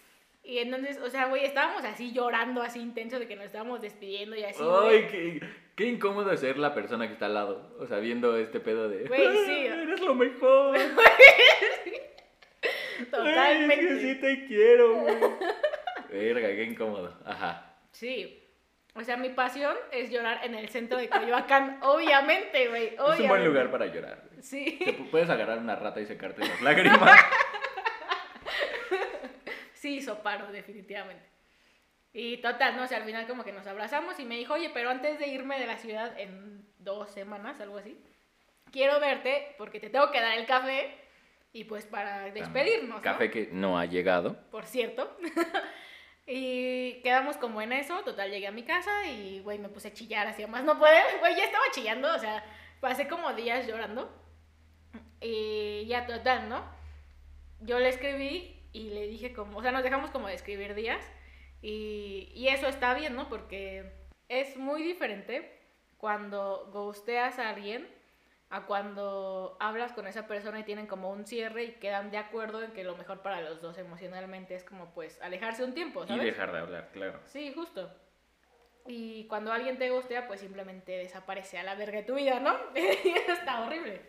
Y 0.43 0.57
entonces, 0.59 0.99
o 1.03 1.11
sea, 1.11 1.27
güey, 1.27 1.45
estábamos 1.45 1.85
así 1.85 2.13
llorando, 2.13 2.63
así 2.63 2.81
intenso 2.81 3.19
de 3.19 3.29
que 3.29 3.37
nos 3.37 3.45
estábamos 3.45 3.83
despidiendo 3.83 4.35
y 4.37 4.43
así. 4.45 4.63
Ay, 4.63 5.07
qué, 5.11 5.41
qué 5.77 5.85
incómodo 5.85 6.35
ser 6.39 6.57
la 6.57 6.73
persona 6.75 7.07
que 7.09 7.13
está 7.13 7.27
al 7.27 7.35
lado. 7.35 7.77
O 7.79 7.87
sea, 7.87 7.99
viendo 7.99 8.39
este 8.39 8.59
pedo 8.59 8.89
de. 8.89 9.05
Güey, 9.05 9.21
sí. 9.45 9.51
"Ay, 9.51 9.67
Eres 9.67 10.01
lo 10.01 10.15
mejor. 10.15 10.79
Ay, 12.63 13.05
Totalmente. 13.11 13.75
es 13.75 13.81
que 13.89 14.01
sí 14.01 14.15
te 14.21 14.47
quiero, 14.47 14.95
güey. 15.01 15.15
Verga, 16.11 16.49
qué 16.49 16.65
incómodo. 16.65 17.17
Ajá. 17.25 17.75
Sí. 17.93 18.37
O 18.95 19.03
sea, 19.05 19.17
mi 19.17 19.29
pasión 19.31 19.77
es 19.93 20.11
llorar 20.11 20.45
en 20.45 20.55
el 20.57 20.69
centro 20.69 20.99
de 20.99 21.09
Coyoacán, 21.09 21.79
obviamente, 21.83 22.69
güey. 22.69 22.87
Es 22.89 23.21
un 23.21 23.29
buen 23.29 23.45
lugar 23.45 23.71
para 23.71 23.87
llorar. 23.87 24.25
güey. 24.31 24.43
Sí. 24.43 24.79
Te 24.85 24.97
pu- 24.99 25.11
puedes 25.11 25.31
agarrar 25.31 25.59
una 25.59 25.77
rata 25.77 26.01
y 26.01 26.07
secarte 26.07 26.41
las 26.47 26.61
lágrimas. 26.61 27.01
Sí 29.75 29.97
hizo 29.97 30.19
paro, 30.23 30.53
definitivamente. 30.53 31.25
Y 32.13 32.37
total, 32.39 32.77
no 32.77 32.87
sé, 32.87 32.97
al 32.97 33.05
final 33.05 33.27
como 33.27 33.45
que 33.45 33.53
nos 33.53 33.67
abrazamos 33.67 34.19
y 34.21 34.25
me 34.27 34.37
dijo, 34.37 34.55
oye, 34.55 34.71
pero 34.75 34.91
antes 34.91 35.19
de 35.19 35.29
irme 35.29 35.59
de 35.59 35.67
la 35.67 35.79
ciudad 35.79 36.19
en 36.19 36.67
dos 36.79 37.11
semanas, 37.11 37.61
algo 37.61 37.79
así, 37.79 37.97
quiero 38.73 39.01
verte 39.01 39.55
porque 39.57 39.81
te 39.81 39.89
tengo 39.89 40.11
que 40.11 40.21
dar 40.21 40.37
el 40.39 40.45
café 40.45 40.95
y 41.53 41.65
pues 41.65 41.87
para 41.87 42.25
despedirnos, 42.31 42.97
¿no? 42.97 43.03
Café 43.03 43.31
que 43.31 43.49
no 43.53 43.79
ha 43.79 43.87
llegado. 43.87 44.37
Por 44.51 44.67
cierto. 44.67 45.17
y 46.33 47.01
quedamos 47.03 47.37
como 47.37 47.61
en 47.61 47.73
eso, 47.73 48.05
total, 48.05 48.31
llegué 48.31 48.47
a 48.47 48.53
mi 48.53 48.63
casa 48.63 49.05
y, 49.09 49.41
güey, 49.41 49.59
me 49.59 49.69
puse 49.69 49.89
a 49.89 49.93
chillar, 49.93 50.29
así 50.29 50.47
más 50.47 50.63
no 50.63 50.79
puede, 50.79 51.01
güey, 51.19 51.35
ya 51.35 51.45
estaba 51.45 51.65
chillando, 51.73 52.15
o 52.15 52.19
sea, 52.21 52.45
pasé 52.79 53.09
como 53.09 53.33
días 53.33 53.67
llorando. 53.67 54.17
Y 55.21 55.87
ya, 55.87 56.07
total, 56.07 56.49
¿no? 56.49 56.65
Yo 57.61 57.81
le 57.81 57.89
escribí 57.89 58.63
y 58.73 58.91
le 58.91 59.09
dije 59.09 59.33
como, 59.33 59.59
o 59.59 59.63
sea, 59.63 59.73
nos 59.73 59.83
dejamos 59.83 60.13
como 60.13 60.29
de 60.29 60.35
escribir 60.35 60.77
días 60.77 61.05
y, 61.63 62.31
y 62.33 62.47
eso 62.47 62.69
está 62.69 62.95
bien, 62.95 63.17
¿no? 63.17 63.29
Porque 63.29 63.93
es 64.29 64.57
muy 64.57 64.85
diferente 64.85 65.61
cuando 65.97 66.71
ghosteas 66.73 67.41
a 67.41 67.51
alguien 67.51 67.89
a 68.53 68.67
cuando 68.67 69.57
hablas 69.61 69.93
con 69.93 70.07
esa 70.09 70.27
persona 70.27 70.59
y 70.61 70.65
tienen 70.65 70.87
como 70.89 71.11
un 71.11 71.25
cierre 71.25 71.65
y 71.65 71.73
quedan 71.75 72.11
de 72.11 72.19
acuerdo 72.19 72.63
en 72.63 72.73
que 72.73 72.83
lo 72.83 72.97
mejor 72.97 73.21
para 73.23 73.41
los 73.41 73.61
dos 73.63 73.79
emocionalmente 73.79 74.57
es 74.57 74.65
como 74.65 74.93
pues 74.93 75.21
alejarse 75.23 75.63
un 75.65 75.73
tiempo, 75.73 76.03
Y 76.05 76.09
¿sabes? 76.09 76.25
dejar 76.25 76.53
de 76.53 76.59
hablar, 76.59 76.91
claro. 76.93 77.21
Sí, 77.27 77.53
justo. 77.55 77.89
Y 78.87 79.27
cuando 79.29 79.53
alguien 79.53 79.79
te 79.79 79.91
gustea, 79.91 80.27
pues 80.27 80.41
simplemente 80.41 80.93
desaparece 80.93 81.59
a 81.59 81.63
la 81.63 81.77
verga 81.77 81.99
de 81.99 82.05
tu 82.05 82.15
vida, 82.17 82.41
¿no? 82.41 82.57
Y 82.75 83.09
está 83.31 83.63
horrible. 83.65 84.01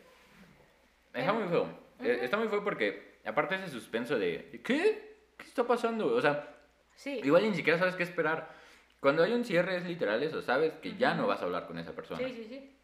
Está 1.13 1.33
muy 1.33 1.47
feo. 1.47 1.67
Eh, 1.99 2.19
Está 2.23 2.37
muy 2.37 2.47
feo 2.47 2.63
porque, 2.63 3.19
aparte 3.25 3.55
ese 3.55 3.69
suspenso 3.69 4.17
de. 4.17 4.61
¿Qué? 4.63 5.17
¿Qué 5.37 5.45
está 5.45 5.65
pasando? 5.65 6.15
O 6.15 6.21
sea, 6.21 6.47
Sí. 6.95 7.19
igual 7.23 7.43
ni 7.49 7.55
siquiera 7.55 7.77
sabes 7.77 7.95
qué 7.95 8.03
esperar. 8.03 8.49
Cuando 8.99 9.21
hay 9.23 9.33
un 9.33 9.43
cierre 9.43 9.75
es 9.77 9.85
literal 9.85 10.23
eso, 10.23 10.41
sabes 10.41 10.73
que 10.75 10.95
ya 10.95 11.13
no 11.15 11.27
vas 11.27 11.41
a 11.41 11.45
hablar 11.45 11.67
con 11.67 11.77
esa 11.77 11.91
persona. 11.93 12.19
Sí, 12.25 12.33
sí, 12.33 12.45
sí. 12.45 12.77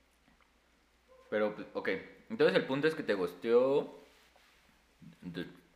Pero, 1.30 1.56
pues, 1.56 1.68
ok. 1.74 1.90
Entonces 2.30 2.56
el 2.56 2.66
punto 2.66 2.88
es 2.88 2.96
que 2.96 3.04
te 3.04 3.14
gusteó. 3.14 3.96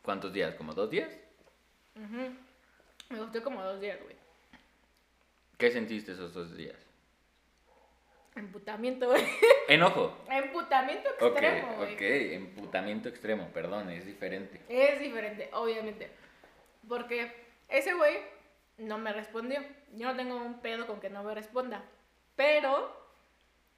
¿Cuántos 0.03 0.33
días? 0.33 0.55
¿Como 0.55 0.73
dos 0.73 0.89
días? 0.89 1.09
Ujú. 1.95 2.35
Me 3.09 3.19
gustó 3.19 3.43
como 3.43 3.61
dos 3.61 3.79
días, 3.81 4.01
güey. 4.01 4.15
¿Qué 5.57 5.69
sentiste 5.71 6.13
esos 6.13 6.33
dos 6.33 6.55
días? 6.55 6.77
Emputamiento, 8.35 9.07
güey. 9.07 9.23
Enojo. 9.67 10.17
Emputamiento 10.29 11.09
extremo, 11.09 11.75
güey. 11.75 11.93
ok. 11.93 12.01
Emputamiento 12.01 13.09
extremo, 13.09 13.49
perdón, 13.49 13.89
es 13.89 14.05
diferente. 14.05 14.61
Es 14.69 14.99
diferente, 14.99 15.49
obviamente. 15.53 16.09
Porque 16.87 17.31
ese 17.67 17.93
güey 17.93 18.17
no 18.77 18.97
me 18.97 19.11
respondió. 19.13 19.61
Yo 19.93 20.07
no 20.07 20.15
tengo 20.15 20.35
un 20.37 20.61
pedo 20.61 20.87
con 20.87 20.99
que 20.99 21.09
no 21.09 21.23
me 21.23 21.35
responda. 21.35 21.83
Pero 22.35 23.00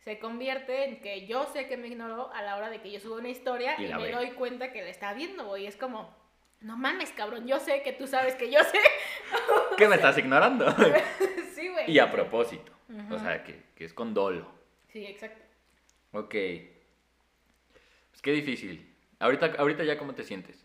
se 0.03 0.19
convierte 0.19 0.85
en 0.85 0.99
que 0.99 1.25
yo 1.27 1.45
sé 1.53 1.67
que 1.67 1.77
me 1.77 1.87
ignoró 1.87 2.31
a 2.33 2.41
la 2.41 2.57
hora 2.57 2.69
de 2.69 2.81
que 2.81 2.91
yo 2.91 2.99
subo 2.99 3.15
una 3.15 3.29
historia 3.29 3.75
Y 3.79 3.87
me 3.87 4.03
ve. 4.03 4.11
doy 4.11 4.31
cuenta 4.31 4.71
que 4.73 4.81
la 4.81 4.89
está 4.89 5.13
viendo, 5.13 5.45
güey. 5.45 5.65
Es 5.65 5.77
como, 5.77 6.13
no 6.59 6.75
mames, 6.77 7.11
cabrón. 7.11 7.47
Yo 7.47 7.59
sé 7.59 7.81
que 7.83 7.93
tú 7.93 8.05
sabes 8.07 8.35
que 8.35 8.51
yo 8.51 8.59
sé. 8.63 8.79
¿Qué 9.77 9.87
me 9.87 9.95
estás 9.95 10.17
ignorando? 10.17 10.69
sí, 11.55 11.69
güey. 11.69 11.89
y 11.91 11.99
a 11.99 12.11
propósito. 12.11 12.71
O 13.09 13.17
sea, 13.17 13.43
que, 13.43 13.63
que 13.75 13.85
es 13.85 13.93
con 13.93 14.13
dolo. 14.13 14.51
Sí, 14.89 15.05
exacto. 15.05 15.41
Ok. 16.11 16.35
Pues 18.11 18.21
qué 18.21 18.31
difícil. 18.31 18.93
Ahorita, 19.19 19.53
ahorita 19.57 19.83
ya, 19.83 19.97
¿cómo 19.97 20.13
te 20.13 20.23
sientes? 20.23 20.63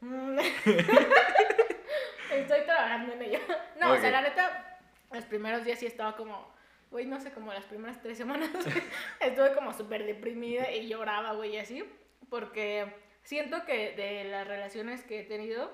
Mm. 0.00 0.38
Estoy 2.32 2.64
trabajando 2.64 3.12
en 3.12 3.22
ello. 3.22 3.38
No, 3.78 3.92
o 3.92 3.98
sea, 3.98 4.10
la 4.10 4.22
neta, 4.22 4.78
los 5.12 5.24
primeros 5.26 5.64
días 5.64 5.78
sí 5.78 5.86
estaba 5.86 6.16
como, 6.16 6.52
güey, 6.92 7.06
no 7.06 7.18
sé, 7.18 7.32
como 7.32 7.52
las 7.52 7.64
primeras 7.64 8.00
tres 8.00 8.18
semanas 8.18 8.50
estuve 9.20 9.54
como 9.54 9.72
súper 9.72 10.04
deprimida 10.04 10.70
y 10.70 10.86
lloraba, 10.86 11.32
güey, 11.32 11.58
así, 11.58 11.82
porque 12.28 12.94
siento 13.24 13.64
que 13.64 13.92
de 13.96 14.24
las 14.24 14.46
relaciones 14.46 15.02
que 15.02 15.20
he 15.20 15.24
tenido, 15.24 15.72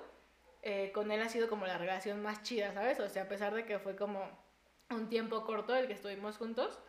eh, 0.63 0.91
con 0.93 1.11
él 1.11 1.21
ha 1.21 1.29
sido 1.29 1.49
como 1.49 1.67
la 1.67 1.77
relación 1.77 2.23
más 2.23 2.41
chida, 2.41 2.73
¿sabes? 2.73 2.99
O 3.01 3.09
sea, 3.09 3.23
a 3.23 3.27
pesar 3.27 3.53
de 3.53 3.65
que 3.65 3.79
fue 3.79 3.95
como 3.95 4.27
un 4.89 5.09
tiempo 5.09 5.45
corto 5.45 5.75
el 5.75 5.87
que 5.87 5.93
estuvimos 5.93 6.37
juntos. 6.37 6.79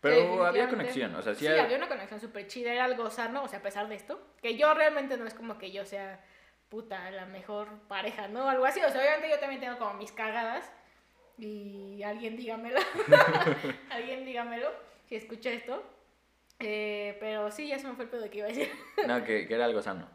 Pero 0.00 0.44
había 0.44 0.68
conexión, 0.68 1.14
o 1.14 1.22
sea, 1.22 1.34
sí, 1.34 1.46
sí, 1.46 1.52
había 1.52 1.76
una 1.76 1.88
conexión 1.88 2.20
súper 2.20 2.46
chida, 2.48 2.72
era 2.72 2.84
algo 2.84 3.08
sano, 3.10 3.44
o 3.44 3.48
sea, 3.48 3.60
a 3.60 3.62
pesar 3.62 3.88
de 3.88 3.94
esto, 3.94 4.20
que 4.42 4.56
yo 4.56 4.72
realmente 4.74 5.16
no 5.16 5.26
es 5.26 5.34
como 5.34 5.58
que 5.58 5.70
yo 5.72 5.84
sea 5.84 6.24
puta 6.70 7.10
la 7.10 7.26
mejor 7.26 7.68
pareja, 7.86 8.26
¿no? 8.26 8.48
Algo 8.48 8.64
así, 8.64 8.80
o 8.80 8.90
sea, 8.90 9.00
obviamente 9.00 9.28
yo 9.28 9.38
también 9.38 9.60
tengo 9.60 9.78
como 9.78 9.94
mis 9.94 10.10
cagadas 10.10 10.72
y 11.40 12.02
alguien 12.02 12.36
dígamelo, 12.36 12.78
alguien 13.90 14.24
dígamelo 14.24 14.70
si 15.08 15.16
escucha 15.16 15.50
esto, 15.50 15.82
Eh, 16.62 17.16
pero 17.20 17.50
sí, 17.50 17.66
ya 17.68 17.78
se 17.78 17.88
me 17.88 17.94
fue 17.94 18.04
el 18.04 18.10
pedo 18.10 18.20
de 18.22 18.30
que 18.30 18.38
iba 18.38 18.46
a 18.46 18.50
decir. 18.50 18.68
No, 19.06 19.24
que, 19.24 19.46
que 19.48 19.54
era 19.54 19.64
algo 19.64 19.80
sano. 19.82 20.06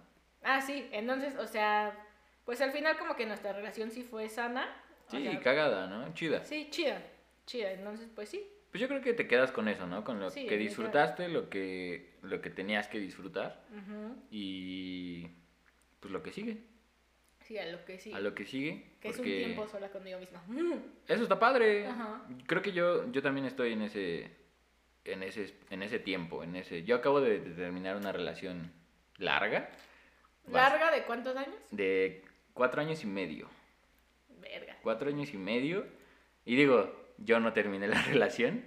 ah, 0.44 0.62
sí, 0.62 0.88
entonces, 0.92 1.36
o 1.38 1.48
sea, 1.48 1.98
pues 2.46 2.62
al 2.62 2.72
final 2.72 2.98
como 2.98 3.16
que 3.16 3.26
nuestra 3.26 3.52
relación 3.54 3.90
sí 3.92 4.04
fue 4.04 4.30
sana. 4.30 4.68
o 5.08 5.12
Sí, 5.12 5.24
sea, 5.24 5.40
cagada, 5.40 5.88
¿no? 5.88 6.14
Chida. 6.14 6.44
Sí, 6.46 6.68
chida, 6.70 7.02
chida, 7.48 7.72
entonces 7.72 8.08
pues 8.14 8.30
sí. 8.30 8.48
Pues 8.72 8.80
yo 8.82 8.88
creo 8.88 9.02
que 9.02 9.14
te 9.14 9.28
quedas 9.28 9.52
con 9.52 9.68
eso, 9.70 9.88
¿no? 9.88 10.04
Con 10.04 10.20
lo 10.20 10.30
Sí, 10.30 10.46
que 10.46 10.58
disfrutaste, 10.58 11.30
lo 11.30 11.50
que, 11.50 12.14
lo 12.22 12.42
que 12.42 12.50
tenías 12.52 12.88
que 12.90 13.00
disfrutar 13.00 13.64
y 14.30 15.28
pues 16.00 16.12
lo 16.12 16.22
que 16.22 16.32
sigue. 16.32 16.58
Sí, 17.48 17.58
a 17.60 17.66
lo 17.68 17.84
que 17.86 18.00
sí. 18.00 18.12
A 18.14 18.20
lo 18.20 18.34
que 18.34 18.46
sigue. 18.46 18.84
Que 19.00 19.10
es 19.10 19.20
un 19.20 19.26
tiempo 19.26 19.68
sola 19.68 19.90
conmigo 19.90 20.18
misma. 20.20 20.42
Eso 21.08 21.24
está 21.24 21.38
padre. 21.40 21.86
Ajá. 21.88 22.24
Creo 22.48 22.62
que 22.62 22.72
yo, 22.72 23.12
yo 23.12 23.22
también 23.22 23.46
estoy 23.46 23.74
en 23.74 23.84
ese, 23.84 24.32
en 25.04 25.22
ese, 25.22 25.54
en 25.70 25.84
ese 25.84 26.00
tiempo, 26.00 26.44
en 26.44 26.56
ese. 26.56 26.84
Yo 26.84 26.96
acabo 26.96 27.22
de, 27.22 27.40
de 27.40 27.52
terminar 27.52 27.98
una 27.98 28.12
relación 28.12 28.72
larga. 29.18 29.70
¿Larga 30.52 30.92
de 30.92 31.04
cuántos 31.04 31.36
años? 31.38 31.56
De 31.72 32.24
cuatro 32.54 32.82
años 32.82 33.04
y 33.04 33.08
medio. 33.08 33.48
Verga. 34.42 34.78
Cuatro 34.82 35.10
años 35.10 35.34
y 35.34 35.38
medio. 35.38 35.86
Y 36.46 36.56
digo, 36.56 36.94
yo 37.18 37.40
no 37.40 37.54
terminé 37.54 37.88
la 37.88 38.02
relación. 38.08 38.64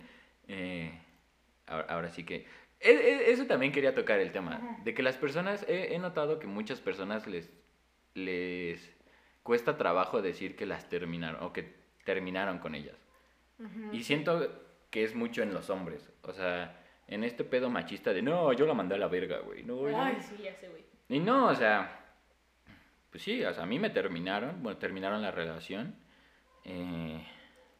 eh, 0.49 0.93
ahora, 1.67 1.87
ahora 1.89 2.11
sí 2.11 2.25
que... 2.25 2.47
e- 2.81 2.91
e- 2.93 3.31
Eso 3.33 3.47
también 3.47 3.73
quería 3.73 3.95
tocar 3.95 4.21
el 4.21 4.31
tema. 4.33 4.57
Ajá. 4.57 4.79
De 4.85 4.95
que 4.95 5.03
las 5.03 5.17
personas, 5.17 5.65
he, 5.69 5.95
he 5.95 5.99
notado 5.99 6.39
que 6.39 6.47
muchas 6.47 6.81
personas 6.81 7.27
les, 7.27 7.51
les 8.19 8.95
cuesta 9.43 9.77
trabajo 9.79 10.21
decir 10.21 10.57
que 10.57 10.67
las 10.67 10.89
terminaron 10.89 11.43
o 11.43 11.53
que 11.53 11.75
terminaron 12.05 12.59
con 12.59 12.75
ellas. 12.75 12.97
Ujú. 13.59 13.91
Y 13.95 14.03
siento 14.05 14.51
que 14.91 15.05
es 15.05 15.15
mucho 15.15 15.43
en 15.43 15.55
los 15.55 15.71
hombres. 15.71 16.11
O 16.23 16.33
sea, 16.33 16.81
en 17.07 17.25
este 17.25 17.45
pedo 17.45 17.71
machista 17.71 18.13
de, 18.13 18.21
no, 18.23 18.53
yo 18.53 18.67
la 18.67 18.75
mandé 18.75 18.95
a 18.97 18.99
la 18.99 19.09
verga, 19.09 19.39
güey. 19.41 19.63
No, 19.65 19.89
yo-". 19.89 19.99
Ay, 20.01 20.19
sí, 20.21 20.43
ya 20.43 20.55
sé, 20.55 20.69
güey. 20.69 20.85
Y 21.09 21.21
no, 21.21 21.47
o 21.47 21.55
sea, 21.55 22.05
pues 23.11 23.23
sí, 23.23 23.43
o 23.43 23.53
sea, 23.55 23.63
a 23.63 23.67
mí 23.67 23.79
me 23.79 23.91
terminaron, 23.91 24.63
bueno, 24.63 24.79
terminaron 24.79 25.23
la 25.23 25.31
relación. 25.31 25.95
eh, 26.65 27.25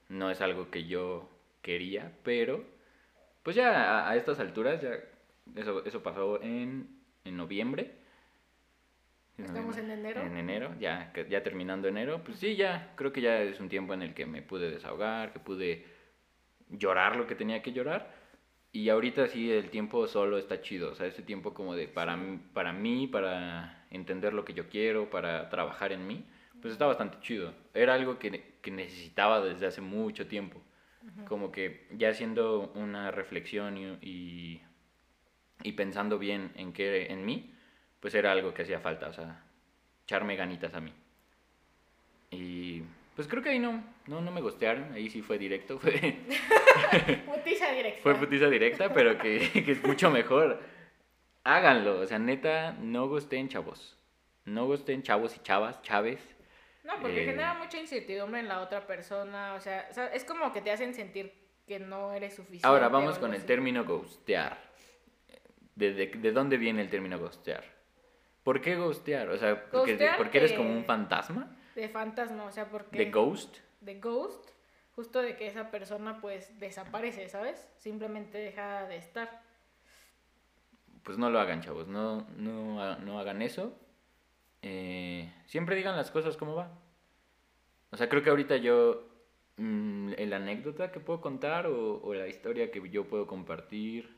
no 0.09 0.31
es 0.31 0.41
algo 0.41 0.71
que 0.71 0.87
yo 0.87 1.29
quería, 1.61 2.13
pero 2.23 2.65
pues 3.43 3.55
ya 3.57 3.99
a, 4.07 4.11
a 4.11 4.17
estas 4.17 4.41
alturas, 4.41 4.81
ya 4.81 4.93
eso, 5.55 5.85
eso 5.85 6.03
pasó 6.03 6.41
en, 6.43 6.89
en 7.25 7.37
noviembre. 7.37 7.98
Estamos 9.39 9.77
en 9.79 9.91
enero. 9.91 10.21
En 10.23 10.37
enero, 10.37 10.75
ya, 10.81 11.13
ya 11.29 11.43
terminando 11.43 11.89
enero. 11.89 12.23
Pues 12.25 12.39
sí, 12.39 12.57
ya, 12.57 12.93
creo 12.97 13.13
que 13.13 13.21
ya 13.21 13.41
es 13.43 13.61
un 13.61 13.69
tiempo 13.69 13.95
en 13.95 14.03
el 14.03 14.15
que 14.15 14.27
me 14.27 14.43
pude 14.43 14.71
desahogar, 14.71 15.33
que 15.33 15.39
pude 15.39 15.85
llorar 16.71 17.17
lo 17.17 17.27
que 17.27 17.35
tenía 17.35 17.63
que 17.63 17.73
llorar. 17.73 18.11
Y 18.73 18.89
ahorita 18.91 19.29
sí, 19.29 19.51
el 19.51 19.71
tiempo 19.71 20.07
solo 20.09 20.39
está 20.39 20.61
chido. 20.61 20.93
O 20.93 20.95
sea, 20.95 21.07
ese 21.07 21.23
tiempo 21.23 21.55
como 21.55 21.75
de 21.75 21.89
para, 21.89 22.17
mí- 22.17 22.41
para 22.53 22.73
mí, 22.73 23.07
para 23.07 23.87
entender 23.91 24.35
lo 24.35 24.45
que 24.45 24.55
yo 24.55 24.69
quiero, 24.69 25.09
para 25.11 25.49
trabajar 25.51 25.93
en 25.93 26.07
mí, 26.07 26.25
pues 26.61 26.73
está 26.73 26.87
bastante 26.87 27.19
chido. 27.21 27.55
Era 27.75 27.95
algo 27.95 28.19
que, 28.19 28.57
que 28.61 28.71
necesitaba 28.71 29.41
desde 29.41 29.67
hace 29.67 29.81
mucho 29.81 30.27
tiempo. 30.27 30.61
Como 31.25 31.53
que 31.53 31.87
ya 31.93 32.11
haciendo 32.11 32.73
una 32.75 33.11
reflexión 33.11 33.77
y, 33.79 33.87
y, 34.03 34.63
y 35.63 35.73
pensando 35.73 36.19
bien 36.19 36.53
en, 36.57 36.73
qué, 36.73 37.07
en 37.13 37.25
mí, 37.25 37.53
pues 38.01 38.15
era 38.15 38.33
algo 38.33 38.53
que 38.55 38.63
hacía 38.63 38.81
falta. 38.81 39.09
O 39.09 39.13
sea, 39.13 39.43
echarme 40.05 40.37
ganitas 40.37 40.75
a 40.75 40.81
mí. 40.81 40.93
Y 42.31 42.83
pues 43.17 43.27
creo 43.27 43.43
que 43.43 43.51
ahí 43.51 43.59
no, 43.59 43.83
no, 44.07 44.21
no 44.21 44.31
me 44.31 44.41
gostearon. 44.41 44.93
Ahí 44.93 45.09
sí 45.11 45.23
fue 45.23 45.39
directo. 45.39 45.79
Fue, 45.79 45.93
Putiza 47.27 47.73
directa. 47.73 48.03
fue 48.03 48.15
putiza 48.15 48.49
directa, 48.49 48.93
pero 48.93 49.19
que, 49.19 49.51
que 49.65 49.73
es 49.73 49.83
mucho 49.85 50.11
mejor. 50.11 50.61
Háganlo, 51.45 52.01
o 52.01 52.07
sea, 52.07 52.19
neta, 52.19 52.73
no 52.73 53.09
gusteen 53.09 53.49
chavos. 53.49 53.97
No 54.45 54.67
gusteen 54.67 55.03
chavos 55.03 55.35
y 55.37 55.41
chavas, 55.41 55.81
chaves. 55.83 56.21
No, 56.85 56.95
porque 57.01 57.23
Eh, 57.23 57.27
genera 57.27 57.55
mucha 57.55 57.79
incertidumbre 57.79 58.41
en 58.41 58.49
la 58.49 58.61
otra 58.61 58.87
persona. 58.87 59.55
O 59.55 59.61
sea, 59.61 59.87
o 59.91 59.95
sea, 59.95 60.07
es 60.09 60.25
como 60.25 60.53
que 60.53 60.61
te 60.63 60.71
hacen 60.71 60.95
sentir 60.95 61.33
que 61.67 61.79
no 61.79 62.13
eres 62.13 62.35
suficiente. 62.35 62.67
Ahora 62.67 62.89
vamos 62.89 63.19
con 63.19 63.31
el 63.33 63.39
así. 63.39 63.47
término 63.47 63.85
ghostear. 63.85 64.59
¿De, 65.75 65.93
de, 65.93 66.07
de 66.07 66.33
dónde 66.33 66.57
viene 66.57 66.83
el 66.83 66.91
término 66.91 67.19
ghostear? 67.19 67.65
¿Por 68.49 68.63
qué 68.63 68.77
ghostear? 68.77 69.29
O 69.29 69.37
sea, 69.37 69.63
porque, 69.71 69.93
Ghostear, 69.93 70.17
porque 70.17 70.39
eres 70.39 70.55
como 70.55 70.73
un 70.73 70.83
fantasma 70.87 71.55
De 71.75 71.87
fantasma, 71.91 72.45
o 72.45 72.51
sea, 72.51 72.67
porque... 72.71 72.97
de 72.97 73.11
ghost. 73.11 73.59
De 73.83 74.01
ghost, 74.01 74.43
justo 74.97 75.21
de 75.21 75.37
que 75.37 75.49
esa 75.49 75.71
persona 75.71 76.19
pues 76.23 76.59
desaparece, 76.59 77.29
¿sabes? 77.29 77.69
Simplemente 77.77 78.39
deja 78.39 78.87
de 78.87 78.97
estar. 78.97 79.43
Pues 81.03 81.19
no 81.19 81.29
lo 81.29 81.39
hagan, 81.39 81.61
chavos. 81.61 81.89
No, 81.89 82.27
no, 82.39 82.97
no 82.97 83.19
hagan 83.21 83.43
eso. 83.43 83.79
Eh, 84.63 85.31
siempre 85.45 85.77
digan 85.77 85.95
las 85.95 86.11
cosas 86.11 86.39
como 86.39 86.55
va. 86.55 86.71
O 87.91 87.99
sea, 87.99 88.09
creo 88.09 88.23
que 88.23 88.31
ahorita 88.31 88.57
yo, 88.57 89.11
mm, 89.59 90.13
la 90.17 90.37
anécdota 90.37 90.91
que 90.91 91.01
puedo 91.01 91.21
contar 91.21 91.67
o, 91.67 92.01
o 92.03 92.15
la 92.15 92.29
historia 92.29 92.71
que 92.71 92.89
yo 92.89 93.05
puedo 93.09 93.27
compartir, 93.27 94.17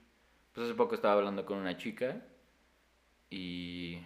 pues 0.52 0.68
hace 0.68 0.76
poco 0.76 0.94
estaba 0.94 1.14
hablando 1.14 1.44
con 1.44 1.58
una 1.58 1.76
chica 1.76 2.22
y 3.28 3.98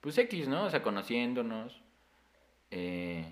pues 0.00 0.16
X, 0.18 0.48
¿no? 0.48 0.64
O 0.64 0.70
sea, 0.70 0.82
conociéndonos. 0.82 1.80
eh, 2.70 3.24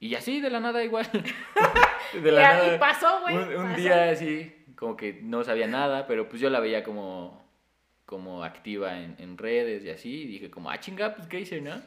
y 0.00 0.14
así 0.16 0.40
de 0.40 0.50
la 0.50 0.58
nada 0.60 0.82
igual. 0.82 1.06
de 2.12 2.32
Y 2.32 2.36
a- 2.36 2.74
y 2.74 2.78
pasó, 2.78 3.20
güey, 3.22 3.36
Un, 3.36 3.54
un 3.56 3.64
pasó. 3.70 3.76
día 3.80 4.10
así, 4.10 4.52
como 4.76 4.96
que 4.96 5.20
no 5.22 5.44
sabía 5.44 5.68
nada, 5.68 6.06
pero 6.08 6.28
pues 6.28 6.40
yo 6.42 6.50
la 6.50 6.58
veía 6.60 6.82
como, 6.82 7.40
como 8.04 8.42
activa 8.42 8.98
en, 9.00 9.14
en 9.18 9.38
redes 9.38 9.84
y 9.84 9.90
así. 9.90 10.22
Y 10.22 10.26
dije 10.26 10.50
como, 10.50 10.70
ah, 10.70 10.80
chinga, 10.80 11.14
pues 11.14 11.28
qué 11.28 11.40
hice, 11.40 11.60
¿no? 11.60 11.80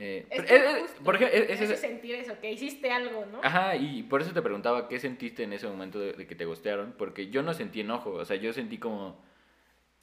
Eh, 0.00 0.26
Es 0.30 0.42
pero, 0.42 0.46
que 0.74 0.80
justo 0.80 1.02
por 1.04 1.14
ejemplo, 1.16 1.38
es- 1.38 1.60
es- 1.60 1.80
sentir 1.80 2.14
eso, 2.16 2.38
que 2.40 2.50
hiciste 2.52 2.90
algo, 2.90 3.24
¿no? 3.26 3.40
Ajá, 3.42 3.76
y 3.76 4.02
por 4.04 4.20
eso 4.20 4.32
te 4.32 4.42
preguntaba 4.42 4.88
qué 4.88 4.98
sentiste 4.98 5.44
en 5.44 5.52
ese 5.52 5.66
momento 5.68 5.98
de, 6.00 6.12
de 6.14 6.26
que 6.26 6.34
te 6.34 6.44
gostearon, 6.44 6.94
porque 6.98 7.28
yo 7.30 7.42
no 7.42 7.54
sentí 7.54 7.80
enojo, 7.82 8.10
o 8.14 8.24
sea, 8.24 8.36
yo 8.36 8.52
sentí 8.52 8.78
como, 8.78 9.20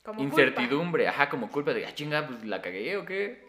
Como 0.06 0.22
incertidumbre, 0.22 1.08
ajá, 1.08 1.30
como 1.30 1.50
culpa 1.52 1.74
de, 1.74 1.86
ah, 1.86 1.94
chinga, 1.94 2.28
pues 2.28 2.46
la 2.46 2.62
cagué 2.62 2.96
o 2.98 3.06
qué. 3.06 3.44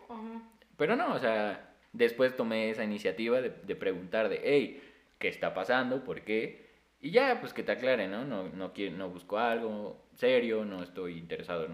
Pero 0.76 0.96
no, 0.96 1.14
o 1.14 1.18
sea, 1.18 1.74
después 1.92 2.34
tomé 2.36 2.70
esa 2.70 2.82
iniciativa 2.84 3.40
de, 3.40 3.50
de 3.50 3.76
preguntar 3.76 4.28
de, 4.28 4.40
hey, 4.42 4.82
¿qué 5.18 5.28
está 5.28 5.54
pasando? 5.54 6.02
¿Por 6.04 6.22
qué? 6.22 6.66
Y 7.00 7.10
ya, 7.10 7.38
pues 7.40 7.52
que 7.52 7.62
te 7.62 7.72
aclare, 7.72 8.08
¿no? 8.08 8.24
No, 8.24 8.48
no, 8.48 8.72
quiero, 8.72 8.96
no 8.96 9.08
busco 9.10 9.38
algo 9.38 10.06
serio, 10.14 10.64
no 10.64 10.82
estoy 10.82 11.18
interesado 11.18 11.66
en, 11.66 11.72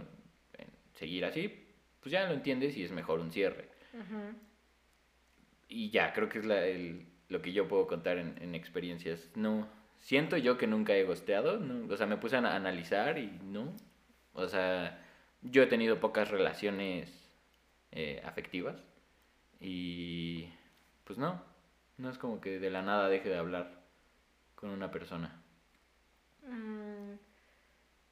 en 0.59 0.67
seguir 0.95 1.25
así. 1.25 1.65
Pues 2.01 2.13
ya 2.13 2.27
lo 2.27 2.35
entiendes 2.35 2.77
y 2.77 2.83
es 2.83 2.91
mejor 2.91 3.21
un 3.21 3.31
cierre. 3.31 3.69
Y 5.69 5.91
ya, 5.91 6.13
creo 6.13 6.29
que 6.29 6.39
es 6.41 6.45
la- 6.45 6.67
el- 6.67 7.07
lo 7.29 7.41
que 7.41 7.53
yo 7.53 7.67
puedo 7.69 7.87
contar 7.87 8.19
en, 8.19 8.35
en 8.43 8.55
experiencias. 8.55 9.31
No, 9.37 9.67
siento 10.01 10.37
yo 10.37 10.59
que 10.59 10.67
nunca 10.67 10.95
he 10.95 11.05
gosteado, 11.05 11.59
¿no? 11.59 11.93
o 11.93 11.97
sea, 11.97 12.07
me 12.07 12.17
puse 12.19 12.37
a 12.37 12.39
ana- 12.41 12.57
analizar 12.57 13.19
y 13.19 13.39
no. 13.45 13.73
O 14.35 14.49
sea, 14.49 14.99
yo 15.43 15.63
he 15.63 15.67
tenido 15.67 16.01
pocas 16.01 16.31
relaciones 16.31 17.11
eh, 17.91 18.23
afectivas 18.25 18.83
y 19.61 20.49
pues 21.05 21.19
no, 21.19 21.43
no 21.99 22.11
es 22.11 22.19
como 22.19 22.41
que 22.41 22.59
de 22.59 22.71
la 22.71 22.83
nada 22.83 23.09
deje 23.09 23.29
de 23.29 23.37
hablar 23.39 23.83
con 24.55 24.71
una 24.71 24.91
persona. 24.91 25.43
Mm, 26.47 27.15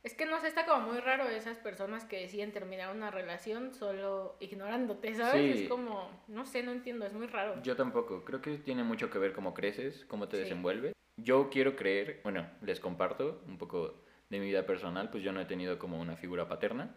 Es 0.03 0.15
que 0.15 0.25
no 0.25 0.41
sé, 0.41 0.49
está 0.49 0.65
como 0.65 0.89
muy 0.93 0.99
raro 1.01 1.29
esas 1.29 1.59
personas 1.59 2.05
que 2.07 2.21
deciden 2.21 2.53
terminar 2.53 2.95
una 2.95 3.11
relación 3.11 3.75
solo 3.75 4.37
ignorándote, 4.41 5.15
¿sabes? 5.15 5.57
Sí. 5.59 5.63
Es 5.65 5.69
como, 5.69 6.11
no 6.29 6.47
sé, 6.47 6.63
no 6.63 6.73
entiendo, 6.73 7.05
es 7.05 7.13
muy 7.13 7.27
raro. 7.27 7.63
Yo 7.63 7.77
tampoco, 7.77 8.25
creo 8.25 8.41
que 8.41 8.57
tiene 8.59 8.83
mucho 8.83 9.11
que 9.11 9.19
ver 9.19 9.35
cómo 9.35 9.53
creces, 9.53 10.07
cómo 10.07 10.27
te 10.29 10.37
Sí. 10.39 10.43
desenvuelves. 10.45 10.95
Yo 11.19 11.51
quiero 11.51 11.77
creer, 11.77 12.21
bueno, 12.23 12.49
les 12.63 12.81
comparto 12.81 13.43
un 13.47 13.59
poco 13.59 14.03
de 14.31 14.39
mi 14.39 14.47
vida 14.47 14.65
personal, 14.65 15.11
pues 15.11 15.23
yo 15.23 15.33
no 15.33 15.41
he 15.41 15.45
tenido 15.45 15.79
como 15.79 16.01
una 16.01 16.17
figura 16.17 16.49
paterna. 16.49 16.95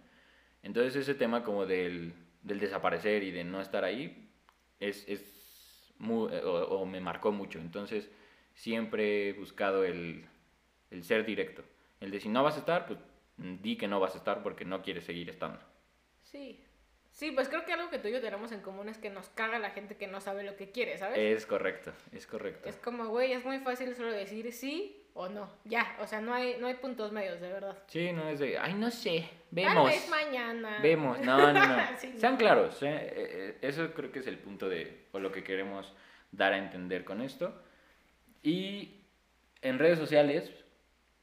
Entonces 0.61 0.95
ese 0.95 1.15
tema 1.15 1.43
como 1.43 1.65
del, 1.65 2.13
del 2.41 2.59
desaparecer 2.59 3.23
y 3.23 3.31
de 3.31 3.43
no 3.43 3.59
estar 3.59 3.83
ahí 3.83 4.29
es, 4.79 5.07
es 5.09 5.93
muy, 5.97 6.33
o, 6.33 6.67
o 6.69 6.85
me 6.85 7.01
marcó 7.01 7.31
mucho. 7.31 7.59
Entonces 7.59 8.09
siempre 8.53 9.29
he 9.29 9.33
buscado 9.33 9.83
el, 9.83 10.25
el 10.91 11.03
ser 11.03 11.25
directo. 11.25 11.63
El 11.99 12.11
de 12.11 12.19
si 12.19 12.29
no 12.29 12.43
vas 12.43 12.55
a 12.55 12.59
estar, 12.59 12.85
pues 12.85 12.99
di 13.37 13.77
que 13.77 13.87
no 13.87 13.99
vas 13.99 14.13
a 14.13 14.19
estar 14.19 14.43
porque 14.43 14.63
no 14.63 14.81
quieres 14.81 15.05
seguir 15.05 15.29
estando. 15.29 15.59
Sí. 16.21 16.63
Sí, 17.11 17.31
pues 17.31 17.47
creo 17.47 17.63
que 17.63 17.73
algo 17.73 17.91
que 17.91 17.99
tú 17.99 18.07
y 18.07 18.11
yo 18.11 18.21
tenemos 18.21 18.51
en 18.51 18.61
común 18.61 18.89
es 18.89 18.97
que 18.97 19.11
nos 19.11 19.29
caga 19.29 19.59
la 19.59 19.69
gente 19.69 19.97
que 19.97 20.07
no 20.07 20.19
sabe 20.19 20.43
lo 20.43 20.55
que 20.55 20.71
quiere, 20.71 20.97
¿sabes? 20.97 21.17
Es 21.19 21.45
correcto, 21.45 21.93
es 22.11 22.25
correcto. 22.25 22.67
Es 22.67 22.77
como, 22.77 23.07
güey, 23.07 23.33
es 23.33 23.45
muy 23.45 23.59
fácil 23.59 23.95
solo 23.95 24.11
decir 24.11 24.51
sí 24.51 25.02
o 25.15 25.29
no. 25.29 25.49
Ya, 25.65 25.95
o 25.99 26.07
sea, 26.07 26.21
no 26.21 26.33
hay, 26.33 26.57
no 26.59 26.67
hay 26.67 26.75
puntos 26.75 27.11
medios, 27.11 27.39
de 27.39 27.51
verdad. 27.51 27.77
Sí, 27.87 28.11
no 28.11 28.27
es 28.29 28.39
de, 28.39 28.57
ay, 28.57 28.73
no 28.73 28.89
sé, 28.89 29.29
Tal 29.29 29.37
vemos. 29.51 29.89
vez 29.89 30.09
mañana. 30.09 30.79
Vemos, 30.81 31.19
no, 31.19 31.53
no, 31.53 31.67
no. 31.67 31.83
Sí, 31.97 32.11
no. 32.13 32.19
Sean 32.19 32.37
claros, 32.37 32.81
eh, 32.83 33.13
eh, 33.15 33.57
eso 33.61 33.93
creo 33.93 34.11
que 34.11 34.19
es 34.19 34.27
el 34.27 34.39
punto 34.39 34.69
de, 34.69 35.05
o 35.11 35.19
lo 35.19 35.31
que 35.31 35.43
queremos 35.43 35.93
dar 36.31 36.53
a 36.53 36.57
entender 36.57 37.03
con 37.03 37.21
esto. 37.21 37.53
Y 38.41 39.01
en 39.61 39.79
redes 39.79 39.99
sociales 39.99 40.51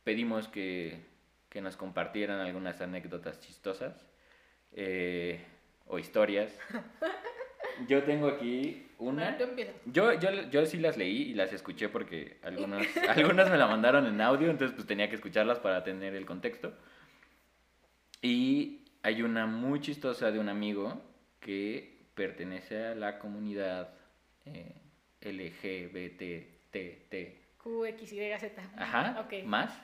pedimos 0.04 0.48
que, 0.48 1.04
que 1.48 1.60
nos 1.60 1.76
compartieran 1.76 2.40
algunas 2.40 2.80
anécdotas 2.80 3.40
chistosas 3.40 4.06
eh, 4.72 5.44
o 5.86 5.98
historias. 5.98 6.56
Yo 7.88 8.02
tengo 8.04 8.28
aquí 8.28 8.86
una. 8.98 9.36
Yo, 9.86 10.12
yo, 10.18 10.30
yo 10.50 10.66
sí 10.66 10.78
las 10.78 10.96
leí 10.96 11.22
y 11.22 11.34
las 11.34 11.52
escuché 11.52 11.88
porque 11.88 12.38
algunas, 12.42 12.86
algunas 13.08 13.50
me 13.50 13.58
la 13.58 13.66
mandaron 13.66 14.06
en 14.06 14.20
audio, 14.20 14.50
entonces 14.50 14.74
pues 14.74 14.86
tenía 14.86 15.08
que 15.08 15.16
escucharlas 15.16 15.58
para 15.58 15.82
tener 15.84 16.14
el 16.14 16.26
contexto. 16.26 16.72
Y 18.22 18.84
hay 19.02 19.22
una 19.22 19.46
muy 19.46 19.80
chistosa 19.80 20.30
de 20.30 20.38
un 20.38 20.48
amigo 20.48 21.00
que 21.40 22.06
pertenece 22.14 22.84
a 22.86 22.94
la 22.94 23.18
comunidad 23.18 23.94
eh, 24.44 24.74
LGBTT. 25.22 26.74
Q, 27.62 27.86
X, 27.86 28.12
Y, 28.12 28.38
Z. 28.38 28.62
Ajá, 28.76 29.26
más. 29.44 29.80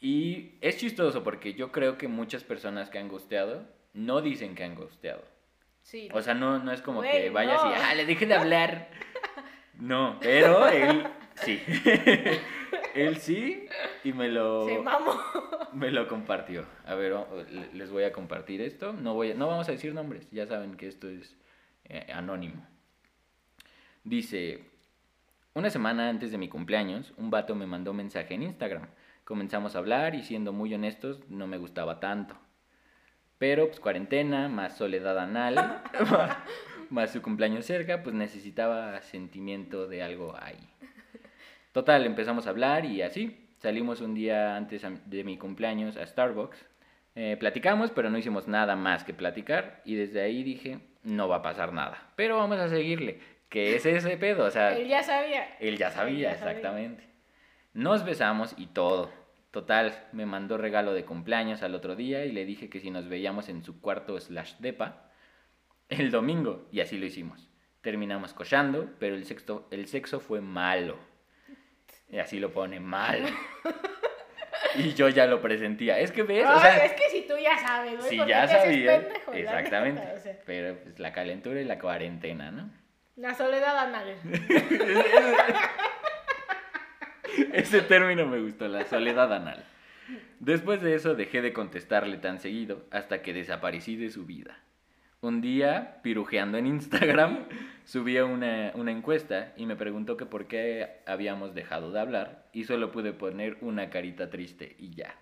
Y 0.00 0.54
es 0.60 0.76
chistoso 0.76 1.24
porque 1.24 1.54
yo 1.54 1.72
creo 1.72 1.98
que 1.98 2.06
muchas 2.08 2.44
personas 2.44 2.90
que 2.90 2.98
han 2.98 3.08
gusteado 3.08 3.66
no 3.94 4.20
dicen 4.20 4.54
que 4.54 4.64
han 4.64 4.74
gusteado. 4.74 5.24
Sí. 5.86 6.08
O 6.12 6.20
sea, 6.20 6.34
no, 6.34 6.58
no 6.58 6.72
es 6.72 6.82
como 6.82 6.98
Güey, 6.98 7.12
que 7.12 7.30
vayas 7.30 7.62
no. 7.62 7.70
y, 7.70 7.74
ah, 7.74 7.94
le 7.94 8.04
dije 8.06 8.26
de 8.26 8.34
hablar. 8.34 8.88
No, 9.78 10.18
pero 10.20 10.66
él 10.68 11.06
sí. 11.36 11.62
él 12.96 13.18
sí 13.18 13.66
y 14.02 14.12
me 14.12 14.28
lo, 14.28 14.66
Se 14.66 14.78
mamó. 14.80 15.12
me 15.72 15.92
lo 15.92 16.08
compartió. 16.08 16.66
A 16.86 16.96
ver, 16.96 17.14
les 17.72 17.88
voy 17.92 18.02
a 18.02 18.10
compartir 18.12 18.60
esto. 18.62 18.92
No, 18.94 19.14
voy 19.14 19.30
a- 19.30 19.34
no 19.34 19.46
vamos 19.46 19.68
a 19.68 19.72
decir 19.72 19.94
nombres, 19.94 20.28
ya 20.32 20.44
saben 20.46 20.76
que 20.76 20.88
esto 20.88 21.08
es 21.08 21.36
eh, 21.84 22.10
anónimo. 22.12 22.66
Dice, 24.02 24.64
una 25.54 25.70
semana 25.70 26.08
antes 26.08 26.32
de 26.32 26.38
mi 26.38 26.48
cumpleaños, 26.48 27.12
un 27.16 27.30
vato 27.30 27.54
me 27.54 27.66
mandó 27.66 27.92
un 27.92 27.98
mensaje 27.98 28.34
en 28.34 28.42
Instagram. 28.42 28.88
Comenzamos 29.24 29.76
a 29.76 29.78
hablar 29.78 30.16
y 30.16 30.24
siendo 30.24 30.52
muy 30.52 30.74
honestos, 30.74 31.20
no 31.28 31.46
me 31.46 31.58
gustaba 31.58 32.00
tanto. 32.00 32.36
Pero 33.38 33.66
pues 33.66 33.80
cuarentena, 33.80 34.48
más 34.48 34.76
soledad 34.76 35.18
anal, 35.18 35.82
más 36.90 37.10
su 37.10 37.20
cumpleaños 37.20 37.66
cerca, 37.66 38.02
pues 38.02 38.14
necesitaba 38.14 39.00
sentimiento 39.02 39.86
de 39.86 40.02
algo 40.02 40.34
ahí. 40.40 40.58
Total, 41.72 42.06
empezamos 42.06 42.46
a 42.46 42.50
hablar 42.50 42.86
y 42.86 43.02
así. 43.02 43.46
Salimos 43.58 44.00
un 44.00 44.14
día 44.14 44.56
antes 44.56 44.82
de 45.04 45.24
mi 45.24 45.36
cumpleaños 45.36 45.96
a 45.96 46.06
Starbucks. 46.06 46.64
Eh, 47.14 47.36
platicamos, 47.38 47.90
pero 47.90 48.10
no 48.10 48.18
hicimos 48.18 48.48
nada 48.48 48.76
más 48.76 49.04
que 49.04 49.12
platicar. 49.12 49.82
Y 49.84 49.94
desde 49.94 50.22
ahí 50.22 50.42
dije, 50.42 50.78
no 51.02 51.28
va 51.28 51.36
a 51.36 51.42
pasar 51.42 51.72
nada. 51.72 52.10
Pero 52.16 52.36
vamos 52.38 52.58
a 52.58 52.68
seguirle. 52.68 53.20
Que 53.48 53.76
es 53.76 53.86
ese 53.86 54.16
pedo, 54.16 54.44
o 54.44 54.50
sea... 54.50 54.76
Él 54.76 54.88
ya 54.88 55.02
sabía. 55.02 55.56
Él 55.60 55.76
ya 55.76 55.90
sabía, 55.90 56.30
Él 56.30 56.34
ya 56.34 56.34
sabía. 56.38 56.50
exactamente. 56.50 57.04
Nos 57.74 58.04
besamos 58.04 58.54
y 58.56 58.66
todo. 58.66 59.10
Total, 59.56 60.06
me 60.12 60.26
mandó 60.26 60.58
regalo 60.58 60.92
de 60.92 61.06
cumpleaños 61.06 61.62
al 61.62 61.74
otro 61.74 61.96
día 61.96 62.26
y 62.26 62.30
le 62.30 62.44
dije 62.44 62.68
que 62.68 62.78
si 62.78 62.90
nos 62.90 63.08
veíamos 63.08 63.48
en 63.48 63.64
su 63.64 63.80
cuarto 63.80 64.20
slash 64.20 64.56
depa 64.58 65.08
el 65.88 66.10
domingo. 66.10 66.68
Y 66.70 66.80
así 66.80 66.98
lo 66.98 67.06
hicimos. 67.06 67.48
Terminamos 67.80 68.34
cochando, 68.34 68.90
pero 68.98 69.14
el 69.14 69.24
sexo, 69.24 69.66
el 69.70 69.86
sexo 69.88 70.20
fue 70.20 70.42
malo. 70.42 70.98
Y 72.10 72.18
así 72.18 72.38
lo 72.38 72.52
pone 72.52 72.80
malo. 72.80 73.28
y 74.74 74.92
yo 74.92 75.08
ya 75.08 75.24
lo 75.24 75.40
presentía. 75.40 76.00
Es 76.00 76.12
que 76.12 76.22
ves, 76.22 76.44
o 76.44 76.50
Ay, 76.50 76.60
sea, 76.60 76.84
es 76.84 76.92
que 76.92 77.08
si 77.08 77.22
tú 77.26 77.32
ya 77.42 77.56
sabes, 77.56 77.96
güey. 77.96 78.10
si 78.10 78.16
¿por 78.18 78.26
qué 78.26 78.30
ya 78.32 78.48
sabía. 78.48 79.08
Exactamente. 79.32 80.02
neta? 80.02 80.14
O 80.18 80.20
sea, 80.20 80.38
Pero 80.44 80.76
pues 80.82 80.98
la 80.98 81.14
calentura 81.14 81.62
y 81.62 81.64
la 81.64 81.78
cuarentena, 81.78 82.50
¿no? 82.50 82.68
la 83.16 83.34
soledad 83.34 83.78
anal. 83.78 84.16
Ese 87.52 87.82
término 87.82 88.26
me 88.26 88.40
gustó, 88.40 88.68
la 88.68 88.84
soledad 88.84 89.32
anal. 89.32 89.64
Después 90.38 90.82
de 90.82 90.94
eso 90.94 91.14
dejé 91.14 91.42
de 91.42 91.52
contestarle 91.52 92.18
tan 92.18 92.38
seguido 92.40 92.84
hasta 92.90 93.22
que 93.22 93.32
desaparecí 93.32 93.96
de 93.96 94.10
su 94.10 94.26
vida. 94.26 94.58
Un 95.20 95.40
día, 95.40 96.00
pirujeando 96.02 96.58
en 96.58 96.66
Instagram, 96.66 97.46
subí 97.84 98.18
una, 98.18 98.70
una 98.74 98.92
encuesta 98.92 99.52
y 99.56 99.66
me 99.66 99.74
preguntó 99.74 100.16
que 100.16 100.26
por 100.26 100.46
qué 100.46 101.00
habíamos 101.06 101.54
dejado 101.54 101.90
de 101.90 102.00
hablar 102.00 102.46
y 102.52 102.64
solo 102.64 102.92
pude 102.92 103.12
poner 103.12 103.56
una 103.62 103.90
carita 103.90 104.30
triste 104.30 104.76
y 104.78 104.90
ya. 104.94 105.14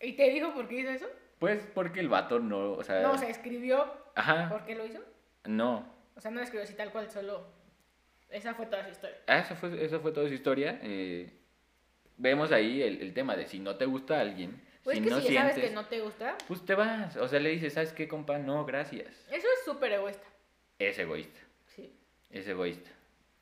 ¿Y 0.00 0.12
te 0.12 0.30
dijo 0.30 0.54
por 0.54 0.68
qué 0.68 0.80
hizo 0.80 0.90
eso? 0.90 1.06
Pues 1.40 1.66
porque 1.74 2.00
el 2.00 2.08
vato 2.08 2.38
no, 2.38 2.72
o 2.72 2.84
sea... 2.84 3.02
No, 3.02 3.12
o 3.12 3.18
sea, 3.18 3.28
escribió 3.28 3.92
Ajá, 4.14 4.48
por 4.48 4.64
qué 4.64 4.74
lo 4.74 4.86
hizo. 4.86 5.00
no. 5.44 5.96
O 6.16 6.20
sea, 6.20 6.32
no 6.32 6.38
lo 6.38 6.42
escribió 6.42 6.64
así 6.64 6.74
tal 6.74 6.90
cual, 6.90 7.08
solo. 7.10 7.46
Esa 8.30 8.54
fue 8.54 8.66
toda 8.66 8.84
su 8.84 8.90
historia. 8.90 9.16
Ah, 9.26 9.38
Esa 9.38 9.54
fue, 9.56 9.84
esa 9.84 9.98
fue 10.00 10.12
toda 10.12 10.28
su 10.28 10.34
historia. 10.34 10.78
eh, 10.82 11.30
vemos 12.16 12.52
ahí 12.52 12.82
el, 12.82 13.00
el 13.00 13.14
tema 13.14 13.36
de 13.36 13.46
si 13.46 13.58
no 13.58 13.76
te 13.76 13.86
gusta 13.86 14.20
alguien, 14.20 14.60
Pues 14.84 14.98
si 14.98 15.04
que 15.04 15.10
no 15.10 15.20
si 15.20 15.32
ya 15.32 15.40
sabes 15.42 15.54
sientes... 15.54 15.70
que 15.70 15.74
no 15.74 15.86
te 15.86 16.00
gusta, 16.00 16.36
Pues 16.46 16.64
te 16.64 16.74
vas. 16.74 17.16
O 17.16 17.28
sea, 17.28 17.40
le 17.40 17.50
dices, 17.50 17.72
¿sabes 17.74 17.92
qué, 17.92 18.06
compa? 18.08 18.38
No, 18.38 18.64
gracias. 18.64 19.06
eso 19.30 19.46
es 19.56 19.64
súper 19.64 19.92
egoísta. 19.92 20.26
Es 20.78 20.98
egoísta. 20.98 21.40
Sí. 21.66 21.92
Es 22.30 22.46
egoísta. 22.48 22.90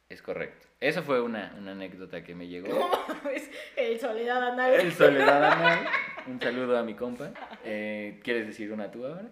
Es 0.09 0.23
correcto. 0.23 0.67
Esa 0.79 1.03
fue 1.03 1.21
una, 1.21 1.55
una 1.59 1.73
anécdota 1.73 2.23
que 2.23 2.35
me 2.35 2.47
llegó. 2.47 2.69
No 2.69 2.89
mames, 3.09 3.51
el 3.77 3.99
soledad 3.99 4.47
anal. 4.53 4.73
El 4.75 4.93
Soledad 4.93 5.45
Anal. 5.53 5.87
Un 6.29 6.41
saludo 6.41 6.79
a 6.79 6.83
mi 6.85 6.95
compa. 6.95 7.33
Eh, 7.65 8.21
¿Quieres 8.23 8.47
decir 8.47 8.71
una 8.73 8.91
tú 8.91 9.05
ahora? 9.07 9.29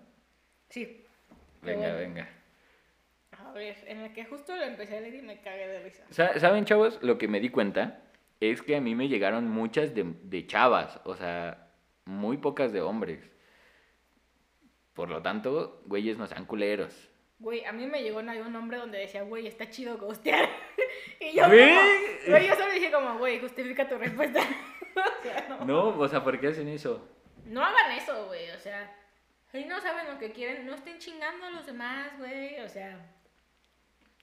Sí. 0.70 1.04
Venga, 1.62 1.80
bueno. 1.92 1.98
venga. 1.98 2.28
Ver, 3.54 3.76
en 3.86 4.00
el 4.00 4.12
que 4.12 4.24
justo 4.24 4.54
lo 4.56 4.62
empecé 4.64 4.98
a 4.98 5.00
leer 5.00 5.14
y 5.14 5.22
me 5.22 5.40
cagué 5.40 5.66
de 5.68 5.78
risa. 5.80 6.04
Sa- 6.10 6.38
¿Saben, 6.38 6.64
chavos? 6.64 6.98
Lo 7.02 7.16
que 7.18 7.28
me 7.28 7.40
di 7.40 7.48
cuenta 7.50 8.02
es 8.40 8.60
que 8.62 8.74
a 8.76 8.80
mí 8.80 8.94
me 8.94 9.08
llegaron 9.08 9.48
muchas 9.48 9.94
de, 9.94 10.04
de 10.22 10.46
chavas. 10.46 11.00
O 11.04 11.14
sea, 11.14 11.68
muy 12.04 12.36
pocas 12.38 12.72
de 12.72 12.80
hombres. 12.82 13.30
Por 14.94 15.08
lo 15.08 15.22
tanto, 15.22 15.82
güeyes 15.86 16.18
no 16.18 16.26
sean 16.26 16.46
culeros. 16.46 17.10
Güey, 17.40 17.64
a 17.64 17.72
mí 17.72 17.86
me 17.86 18.02
llegó 18.02 18.20
un 18.20 18.56
hombre 18.56 18.78
donde 18.78 18.98
decía, 18.98 19.22
güey, 19.22 19.46
está 19.46 19.68
chido 19.68 19.98
ghostear. 19.98 20.48
y 21.20 21.32
yo, 21.36 21.46
Güey. 21.48 21.68
como, 21.74 22.30
güey, 22.30 22.46
yo 22.48 22.54
solo 22.54 22.72
dije 22.72 22.90
como, 22.92 23.18
güey, 23.18 23.40
justifica 23.40 23.88
tu 23.88 23.98
respuesta. 23.98 24.40
o 25.20 25.22
sea, 25.22 25.46
no. 25.48 25.64
No, 25.64 25.88
o 25.98 26.08
sea, 26.08 26.22
¿por 26.22 26.38
qué 26.40 26.48
hacen 26.48 26.68
eso? 26.68 27.06
No 27.44 27.62
hagan 27.64 27.92
eso, 27.92 28.26
güey, 28.28 28.50
o 28.52 28.58
sea, 28.58 28.96
si 29.50 29.64
no 29.66 29.80
saben 29.80 30.06
lo 30.12 30.18
que 30.18 30.30
quieren, 30.32 30.64
no 30.64 30.74
estén 30.74 30.98
chingando 30.98 31.44
a 31.46 31.50
los 31.50 31.66
demás, 31.66 32.16
güey, 32.18 32.58
o 32.60 32.68
sea. 32.68 32.98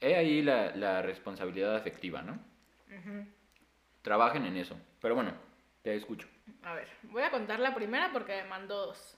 He 0.02 0.16
ahí 0.16 0.41
la, 0.41 0.76
la 0.76 1.02
responsabilidad 1.02 1.76
afectiva, 1.76 2.22
¿no? 2.22 2.39
Trabajen 4.02 4.45
en 4.45 4.58
eso. 4.58 4.76
Pero 4.99 5.16
bueno, 5.16 5.34
te 5.84 5.95
escucho. 5.95 6.28
A 6.64 6.74
ver, 6.74 6.88
voy 7.04 7.24
a 7.24 7.32
contar 7.32 7.60
la 7.60 7.74
primera 7.74 8.12
porque 8.12 8.41
me 8.41 8.49
mandó 8.49 8.88
dos. 8.88 9.18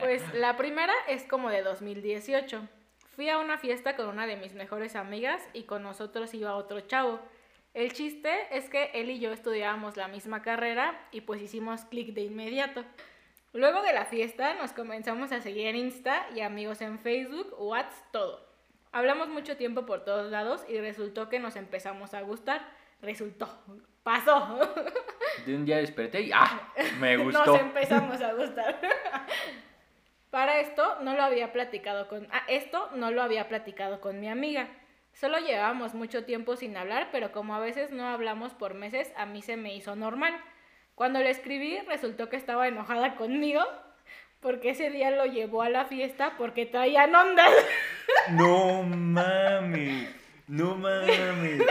Pues 0.00 0.22
la 0.34 0.56
primera 0.56 0.92
es 1.08 1.24
como 1.24 1.50
de 1.50 1.62
2018. 1.62 2.68
Fui 3.14 3.28
a 3.28 3.38
una 3.38 3.58
fiesta 3.58 3.96
con 3.96 4.08
una 4.08 4.26
de 4.26 4.36
mis 4.36 4.54
mejores 4.54 4.96
amigas 4.96 5.42
y 5.52 5.62
con 5.62 5.82
nosotros 5.82 6.34
iba 6.34 6.56
otro 6.56 6.80
chavo. 6.80 7.20
El 7.72 7.92
chiste 7.92 8.32
es 8.50 8.68
que 8.68 8.90
él 8.94 9.10
y 9.10 9.18
yo 9.18 9.32
estudiábamos 9.32 9.96
la 9.96 10.08
misma 10.08 10.42
carrera 10.42 11.08
y 11.12 11.22
pues 11.22 11.40
hicimos 11.40 11.84
clic 11.84 12.14
de 12.14 12.22
inmediato. 12.22 12.84
Luego 13.52 13.82
de 13.82 13.92
la 13.92 14.04
fiesta 14.04 14.54
nos 14.54 14.72
comenzamos 14.72 15.30
a 15.30 15.40
seguir 15.40 15.68
en 15.68 15.76
Insta 15.76 16.26
y 16.34 16.40
amigos 16.40 16.80
en 16.80 16.98
Facebook, 16.98 17.54
WhatsApp, 17.58 18.10
todo. 18.12 18.43
Hablamos 18.94 19.28
mucho 19.28 19.56
tiempo 19.56 19.84
por 19.86 20.04
todos 20.04 20.30
lados 20.30 20.64
y 20.68 20.78
resultó 20.78 21.28
que 21.28 21.40
nos 21.40 21.56
empezamos 21.56 22.14
a 22.14 22.20
gustar. 22.20 22.64
Resultó, 23.02 23.48
pasó. 24.04 24.60
De 25.44 25.56
un 25.56 25.64
día 25.64 25.78
desperté 25.78 26.20
y 26.20 26.30
¡ah! 26.32 26.72
Me 27.00 27.16
Nos 27.18 27.34
gustó. 27.34 27.56
empezamos 27.56 28.22
a 28.22 28.32
gustar. 28.34 28.80
Para 30.30 30.60
esto 30.60 31.00
no 31.00 31.14
lo 31.16 31.24
había 31.24 31.52
platicado 31.52 32.06
con. 32.06 32.28
Ah, 32.30 32.44
esto 32.46 32.88
no 32.94 33.10
lo 33.10 33.20
había 33.20 33.48
platicado 33.48 34.00
con 34.00 34.20
mi 34.20 34.28
amiga. 34.28 34.68
Solo 35.12 35.40
llevábamos 35.40 35.94
mucho 35.94 36.24
tiempo 36.24 36.54
sin 36.54 36.76
hablar, 36.76 37.08
pero 37.10 37.32
como 37.32 37.56
a 37.56 37.58
veces 37.58 37.90
no 37.90 38.06
hablamos 38.06 38.54
por 38.54 38.74
meses, 38.74 39.12
a 39.16 39.26
mí 39.26 39.42
se 39.42 39.56
me 39.56 39.74
hizo 39.74 39.96
normal. 39.96 40.40
Cuando 40.94 41.18
le 41.18 41.30
escribí, 41.30 41.80
resultó 41.88 42.28
que 42.28 42.36
estaba 42.36 42.68
enojada 42.68 43.16
conmigo 43.16 43.60
porque 44.44 44.70
ese 44.70 44.90
día 44.90 45.10
lo 45.10 45.24
llevó 45.24 45.62
a 45.62 45.70
la 45.70 45.86
fiesta 45.86 46.34
porque 46.36 46.66
traían 46.66 47.12
ondas. 47.14 47.50
No 48.32 48.82
mames. 48.82 50.14
No 50.46 50.76
mames. 50.76 51.62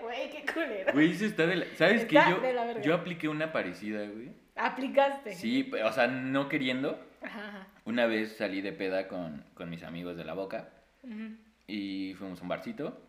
Güey, 0.00 0.30
qué 0.30 0.44
culero. 0.52 0.92
Güey, 0.92 1.12
eso 1.12 1.24
está 1.24 1.46
de 1.46 1.56
la... 1.56 1.66
¿Sabes 1.76 2.04
qué? 2.04 2.14
Yo, 2.16 2.80
yo 2.82 2.94
apliqué 2.94 3.28
una 3.28 3.52
parecida, 3.52 4.04
güey. 4.04 4.30
Aplicaste. 4.56 5.34
Sí, 5.34 5.70
o 5.84 5.92
sea, 5.92 6.08
no 6.08 6.48
queriendo. 6.48 6.98
Ajá, 7.22 7.48
ajá. 7.48 7.66
Una 7.84 8.06
vez 8.06 8.36
salí 8.36 8.60
de 8.60 8.72
peda 8.72 9.06
con, 9.06 9.44
con 9.54 9.70
mis 9.70 9.84
amigos 9.84 10.16
de 10.16 10.24
la 10.24 10.34
boca 10.34 10.68
Ujú. 11.04 11.36
y 11.68 12.14
fuimos 12.18 12.40
a 12.40 12.42
un 12.42 12.48
barcito. 12.48 13.00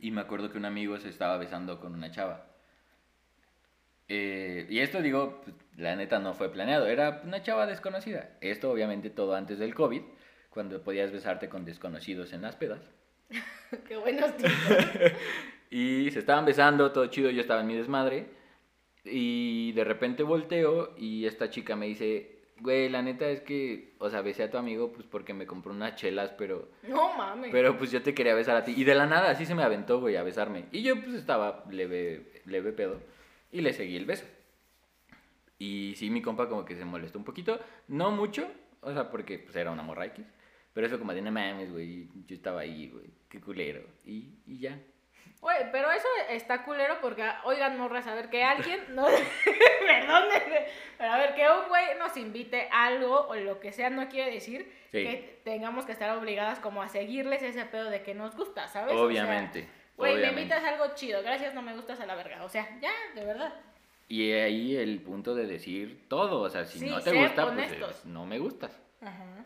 Y 0.00 0.12
me 0.12 0.20
acuerdo 0.20 0.50
que 0.52 0.58
un 0.58 0.64
amigo 0.64 0.98
se 0.98 1.08
estaba 1.08 1.36
besando 1.38 1.80
con 1.80 1.94
una 1.94 2.12
chava. 2.12 2.46
Eh, 4.14 4.66
y 4.68 4.80
esto 4.80 5.00
digo, 5.00 5.40
pues, 5.42 5.56
la 5.78 5.96
neta 5.96 6.18
no 6.18 6.34
fue 6.34 6.52
planeado, 6.52 6.86
era 6.86 7.22
una 7.24 7.42
chava 7.42 7.66
desconocida. 7.66 8.28
Esto 8.42 8.70
obviamente 8.70 9.08
todo 9.08 9.34
antes 9.34 9.58
del 9.58 9.74
COVID, 9.74 10.02
cuando 10.50 10.82
podías 10.82 11.10
besarte 11.10 11.48
con 11.48 11.64
desconocidos 11.64 12.34
en 12.34 12.42
las 12.42 12.54
pedas. 12.56 12.80
Qué 13.88 13.96
buenos 13.96 14.36
tiempos. 14.36 14.76
Y 15.70 16.10
se 16.10 16.18
estaban 16.18 16.44
besando, 16.44 16.92
todo 16.92 17.06
chido, 17.06 17.30
yo 17.30 17.40
estaba 17.40 17.62
en 17.62 17.68
mi 17.68 17.74
desmadre. 17.74 18.26
Y 19.06 19.72
de 19.72 19.82
repente 19.84 20.22
volteo 20.24 20.94
y 20.98 21.24
esta 21.24 21.48
chica 21.48 21.74
me 21.74 21.86
dice, 21.86 22.36
güey, 22.60 22.90
la 22.90 23.00
neta 23.00 23.26
es 23.30 23.40
que, 23.40 23.94
o 23.98 24.10
sea, 24.10 24.20
besé 24.20 24.42
a 24.42 24.50
tu 24.50 24.58
amigo 24.58 24.92
pues 24.92 25.06
porque 25.06 25.32
me 25.32 25.46
compró 25.46 25.72
unas 25.72 25.96
chelas, 25.96 26.32
pero, 26.36 26.68
No 26.86 27.16
mames. 27.16 27.50
pero 27.50 27.78
pues 27.78 27.90
yo 27.90 28.02
te 28.02 28.12
quería 28.12 28.34
besar 28.34 28.56
a 28.58 28.64
ti. 28.64 28.74
Y 28.76 28.84
de 28.84 28.94
la 28.94 29.06
nada 29.06 29.30
así 29.30 29.46
se 29.46 29.54
me 29.54 29.62
aventó, 29.62 30.00
güey, 30.00 30.16
a 30.16 30.22
besarme. 30.22 30.66
Y 30.70 30.82
yo 30.82 31.00
pues 31.02 31.14
estaba 31.14 31.64
leve, 31.70 32.42
leve 32.44 32.72
pedo 32.72 33.00
y 33.52 33.60
le 33.60 33.72
seguí 33.72 33.96
el 33.96 34.06
beso. 34.06 34.24
Y 35.58 35.94
sí, 35.96 36.10
mi 36.10 36.20
compa 36.22 36.48
como 36.48 36.64
que 36.64 36.74
se 36.74 36.84
molestó 36.84 37.18
un 37.18 37.24
poquito, 37.24 37.60
no 37.88 38.10
mucho, 38.10 38.50
o 38.80 38.92
sea, 38.92 39.10
porque 39.10 39.38
pues 39.38 39.54
era 39.54 39.70
una 39.70 39.82
morra 39.82 40.06
X. 40.06 40.24
Pero 40.72 40.86
eso 40.86 40.98
como 40.98 41.12
de, 41.14 41.22
no 41.22 41.30
mames, 41.30 41.70
güey, 41.70 42.08
yo 42.26 42.34
estaba 42.34 42.62
ahí, 42.62 42.88
güey, 42.88 43.06
qué 43.28 43.40
culero. 43.40 43.82
Y, 44.04 44.38
y 44.46 44.58
ya. 44.58 44.78
Güey, 45.40 45.70
pero 45.70 45.90
eso 45.92 46.06
está 46.30 46.64
culero 46.64 46.98
porque, 47.00 47.28
oigan, 47.44 47.76
morras, 47.78 48.06
a 48.06 48.14
ver 48.14 48.30
que 48.30 48.42
alguien, 48.42 48.80
no, 48.94 49.06
perdónenme, 49.86 50.66
pero 50.98 51.10
a 51.12 51.18
ver 51.18 51.34
que 51.34 51.42
un 51.42 51.68
güey 51.68 51.84
nos 51.98 52.16
invite 52.16 52.68
algo 52.72 53.26
o 53.28 53.34
lo 53.36 53.60
que 53.60 53.72
sea, 53.72 53.90
no 53.90 54.08
quiere 54.08 54.32
decir 54.32 54.70
Sí. 54.92 55.02
que 55.04 55.40
tengamos 55.44 55.86
que 55.86 55.92
estar 55.92 56.16
obligadas 56.18 56.58
como 56.60 56.82
a 56.82 56.88
seguirles 56.88 57.42
ese 57.42 57.64
pedo 57.64 57.88
de 57.88 58.02
que 58.02 58.14
nos 58.14 58.36
gusta, 58.36 58.68
¿sabes? 58.68 58.92
O 58.92 58.96
sea, 58.96 59.06
Obviamente. 59.06 59.66
Güey, 60.02 60.16
me 60.16 60.28
invitas 60.40 60.62
a 60.64 60.68
algo 60.68 60.94
chido, 60.94 61.22
gracias, 61.22 61.54
no 61.54 61.62
me 61.62 61.74
gustas 61.74 62.00
a 62.00 62.06
la 62.06 62.14
verga. 62.14 62.44
O 62.44 62.48
sea, 62.48 62.78
ya, 62.80 62.92
de 63.14 63.24
verdad. 63.24 63.54
Y 64.08 64.32
ahí 64.32 64.76
el 64.76 65.00
punto 65.00 65.34
de 65.34 65.46
decir 65.46 66.06
todo, 66.08 66.40
o 66.40 66.50
sea, 66.50 66.64
si 66.66 66.80
Sí, 66.80 66.90
no 66.90 67.00
te 67.00 67.12
gusta, 67.12 67.52
pues 67.52 67.72
es, 67.72 68.04
no 68.04 68.26
me 68.26 68.38
gustas. 68.38 68.78
Ajá. 69.00 69.44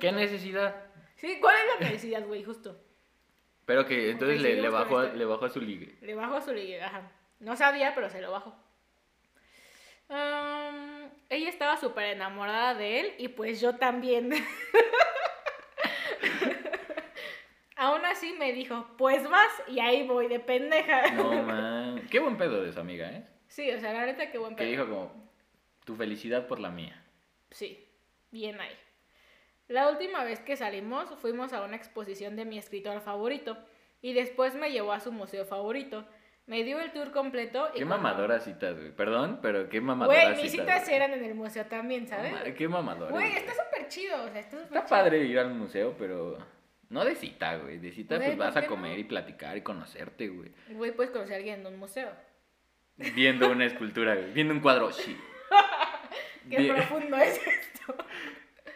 ¿Qué 0.00 0.10
necesidad? 0.10 0.74
Sí, 1.16 1.38
¿cuál 1.40 1.54
es 1.56 1.80
la 1.80 1.86
necesidad, 1.86 2.26
güey? 2.26 2.42
Justo. 2.42 2.76
Pero 3.66 3.86
que 3.86 4.10
entonces 4.10 4.40
le, 4.42 4.60
le, 4.60 4.68
bajó, 4.68 5.02
esto. 5.02 5.16
le 5.16 5.24
bajó 5.24 5.44
a 5.44 5.48
su 5.48 5.60
ligue. 5.60 5.96
Le 6.02 6.14
bajo 6.14 6.34
a 6.34 6.40
su 6.40 6.52
liga, 6.52 6.86
ajá. 6.86 7.10
No 7.40 7.56
sabía, 7.56 7.94
pero 7.94 8.10
se 8.10 8.20
lo 8.20 8.30
bajo. 8.30 8.54
Am, 10.08 11.10
ella 11.30 11.48
estaba 11.48 11.76
súper 11.76 12.06
enamorada 12.06 12.74
de 12.74 13.00
él 13.00 13.14
y 13.18 13.28
pues 13.28 13.60
yo 13.60 13.76
también. 13.76 14.30
Aún 17.84 18.04
así 18.06 18.34
me 18.38 18.52
dijo, 18.52 18.86
pues 18.96 19.28
vas 19.28 19.50
y 19.68 19.80
ahí 19.80 20.06
voy 20.06 20.28
de 20.28 20.40
pendeja. 20.40 21.10
No, 21.12 21.42
man. 21.42 22.06
Qué 22.10 22.18
buen 22.20 22.36
pedo 22.36 22.62
de 22.62 22.72
su 22.72 22.80
amiga, 22.80 23.10
¿eh? 23.10 23.26
Sí, 23.48 23.70
o 23.70 23.78
sea, 23.80 23.92
la 23.92 24.06
neta, 24.06 24.30
qué 24.30 24.38
buen 24.38 24.54
Que 24.56 24.64
pedo. 24.64 24.70
dijo 24.70 24.84
como, 24.88 25.30
Tu 25.84 25.94
felicidad 25.96 26.46
por 26.46 26.60
la 26.60 26.70
mía. 26.70 27.02
Sí, 27.50 27.86
bien 28.30 28.60
ahí. 28.60 28.74
La 29.68 29.88
última 29.88 30.24
vez 30.24 30.40
que 30.40 30.56
salimos 30.56 31.08
fuimos 31.20 31.52
a 31.52 31.62
una 31.62 31.76
exposición 31.76 32.36
de 32.36 32.44
mi 32.44 32.58
escritor 32.58 33.00
favorito 33.00 33.56
y 34.02 34.12
después 34.12 34.54
me 34.54 34.70
llevó 34.70 34.92
a 34.92 35.00
su 35.00 35.12
museo 35.12 35.44
favorito. 35.44 36.04
Me 36.46 36.62
dio 36.62 36.78
el 36.80 36.92
tour 36.92 37.10
completo. 37.12 37.68
Y 37.74 37.78
Qué 37.78 37.86
cuando- 37.86 37.96
mamadoras 38.02 38.44
citas, 38.44 38.76
güey. 38.78 38.92
Perdón, 38.92 39.38
pero 39.40 39.68
qué 39.70 39.80
mamadoras 39.80 40.32
Güey, 40.32 40.42
mis 40.42 40.52
citas 40.52 40.86
eran 40.88 41.12
en 41.14 41.24
el 41.24 41.34
museo 41.34 41.64
también, 41.66 42.06
¿sabes? 42.06 42.34
Qué 42.54 42.68
mamadora. 42.68 43.10
Güey, 43.12 43.32
está 43.36 43.52
súper 43.52 43.88
chido, 43.88 44.22
o 44.24 44.28
sea, 44.28 44.40
está 44.40 44.50
súper 44.58 44.64
Está 44.76 44.80
chido. 44.80 44.88
padre 44.90 45.18
ir 45.24 45.38
al 45.38 45.54
museo, 45.54 45.94
pero 45.98 46.36
no 46.90 47.04
de 47.04 47.14
cita, 47.14 47.56
güey. 47.56 47.78
De 47.78 47.92
cita 47.92 48.16
Güey, 48.16 48.28
pues 48.28 48.38
vas 48.38 48.54
¿por 48.54 48.58
a 48.58 48.62
no? 48.62 48.68
comer 48.68 48.98
y 48.98 49.04
platicar 49.04 49.56
y 49.56 49.62
conocerte, 49.62 50.28
güey. 50.28 50.52
Güey, 50.70 50.92
puedes 50.92 51.10
conocer 51.12 51.34
a 51.34 51.36
alguien 51.38 51.60
en 51.60 51.66
un 51.66 51.78
museo. 51.78 52.10
Viendo 52.96 53.50
una 53.50 53.64
escultura, 53.66 54.14
güey. 54.14 54.32
Viendo 54.32 54.54
un 54.54 54.60
cuadro, 54.60 54.92
sí. 54.92 55.16
Qué 56.50 56.72
profundo 56.72 57.16
es 57.16 57.40
esto. 57.46 57.96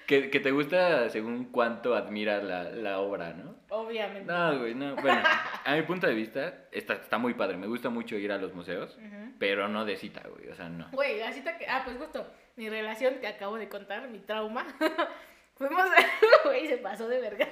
Que, 0.07 0.31
que 0.31 0.41
te 0.41 0.51
gusta 0.53 1.11
según 1.11 1.47
cuánto 1.53 1.95
admiras 1.95 2.43
la, 2.43 2.65
la 2.65 2.99
obra, 3.01 3.35
¿no? 3.35 3.57
Obviamente. 3.69 4.33
No, 4.33 4.59
güey, 4.59 4.75
no. 4.75 4.97
Bueno, 4.97 5.21
a 5.65 5.77
mi 5.77 5.83
punto 5.83 6.07
de 6.07 6.15
vista, 6.15 6.67
está, 6.73 6.95
está 6.95 7.19
muy 7.19 7.35
padre. 7.35 7.59
Me 7.59 7.67
gusta 7.67 7.91
mucho 7.91 8.17
ir 8.17 8.33
a 8.33 8.39
los 8.39 8.55
museos, 8.55 8.99
pero 9.39 9.69
no 9.69 9.85
de 9.85 9.97
cita, 9.97 10.23
güey. 10.27 10.49
O 10.49 10.55
sea, 10.55 10.71
no. 10.71 10.89
Güey, 10.93 11.19
la 11.19 11.31
cita 11.33 11.59
que. 11.59 11.67
Ah, 11.67 11.83
pues 11.85 11.99
justo. 11.99 12.27
Mi 12.57 12.71
relación 12.71 13.21
te 13.21 13.27
acabo 13.27 13.57
de 13.57 13.69
contar, 13.69 14.09
mi 14.09 14.21
trauma. 14.21 14.67
Fuimos. 15.57 15.85
Güey, 16.45 16.69
se 16.69 16.79
pasó 16.79 17.07
de 17.07 17.21
verga. 17.21 17.47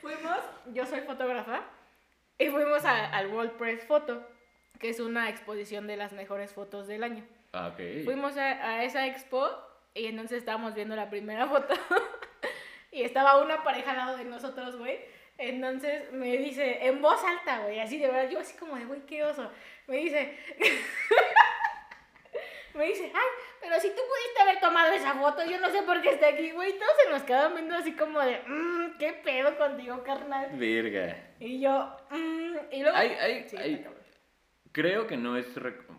Fuimos. 0.00 0.38
Yo 0.72 0.86
soy 0.86 1.00
fotógrafa. 1.00 1.62
Y 2.38 2.48
fuimos 2.48 2.84
a- 2.84 3.06
al 3.10 3.28
World 3.28 3.52
Press 3.52 3.84
Photo, 3.84 4.26
que 4.78 4.90
es 4.90 5.00
una 5.00 5.28
exposición 5.28 5.86
de 5.86 5.96
las 5.96 6.12
mejores 6.12 6.52
fotos 6.52 6.86
del 6.86 7.02
año. 7.02 7.24
Ah, 7.52 7.68
ok. 7.72 8.04
Fuimos 8.04 8.36
a, 8.36 8.46
a 8.76 8.84
esa 8.84 9.06
expo 9.06 9.48
y 9.94 10.06
entonces 10.06 10.38
estábamos 10.38 10.74
viendo 10.74 10.94
la 10.94 11.10
primera 11.10 11.46
foto. 11.48 11.74
y 12.92 13.02
estaba 13.02 13.42
una 13.42 13.64
pareja 13.64 13.90
al 13.92 13.96
lado 13.96 14.16
de 14.18 14.24
nosotros, 14.24 14.76
güey. 14.76 15.00
Entonces 15.36 16.12
me 16.12 16.36
dice, 16.36 16.86
en 16.86 17.00
voz 17.00 17.22
alta, 17.24 17.60
güey, 17.60 17.78
así 17.80 17.98
de 17.98 18.08
verdad, 18.08 18.28
yo 18.28 18.40
así 18.40 18.56
como 18.56 18.76
de, 18.76 18.84
güey, 18.84 19.00
qué 19.06 19.24
oso. 19.24 19.50
Me 19.86 19.96
dice, 19.98 20.36
me 22.78 22.86
dice, 22.86 23.12
ay, 23.14 23.28
pero 23.60 23.78
si 23.80 23.88
tú 23.88 23.96
pudiste 23.96 24.40
haber 24.42 24.60
tomado 24.60 24.92
esa 24.92 25.14
foto, 25.14 25.44
yo 25.44 25.58
no 25.60 25.68
sé 25.70 25.82
por 25.82 26.00
qué 26.00 26.10
está 26.10 26.28
aquí, 26.28 26.50
güey. 26.52 26.72
Todos 26.78 26.92
se 27.04 27.10
nos 27.10 27.22
quedaban 27.24 27.54
viendo 27.54 27.74
así 27.74 27.92
como 27.94 28.20
de, 28.20 28.40
mmm, 28.46 28.96
qué 28.98 29.12
pedo 29.24 29.56
contigo, 29.58 30.02
carnal. 30.02 30.50
Verga. 30.56 31.34
Y 31.40 31.60
yo, 31.60 31.94
mmm, 32.10 32.56
y 32.72 32.82
luego... 32.82 32.96
Hay- 32.96 33.10
hay- 33.10 33.48
Sí, 33.48 33.56
cabrón. 33.56 33.98
Creo 34.72 35.06
que 35.06 35.16
no 35.16 35.36
es. 35.36 35.46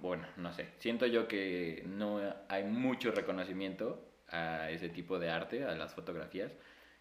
Bueno, 0.02 0.26
no 0.38 0.54
sé. 0.54 0.70
Siento 0.78 1.06
yo 1.06 1.28
que 1.28 1.84
no 1.86 2.22
hay 2.48 2.64
mucho 2.64 3.12
reconocimiento 3.12 4.06
a 4.30 4.70
ese 4.70 4.90
tipo 4.90 5.20
de 5.20 5.30
arte, 5.30 5.66
a 5.66 5.72
las 5.76 5.94
fotografías. 5.94 6.52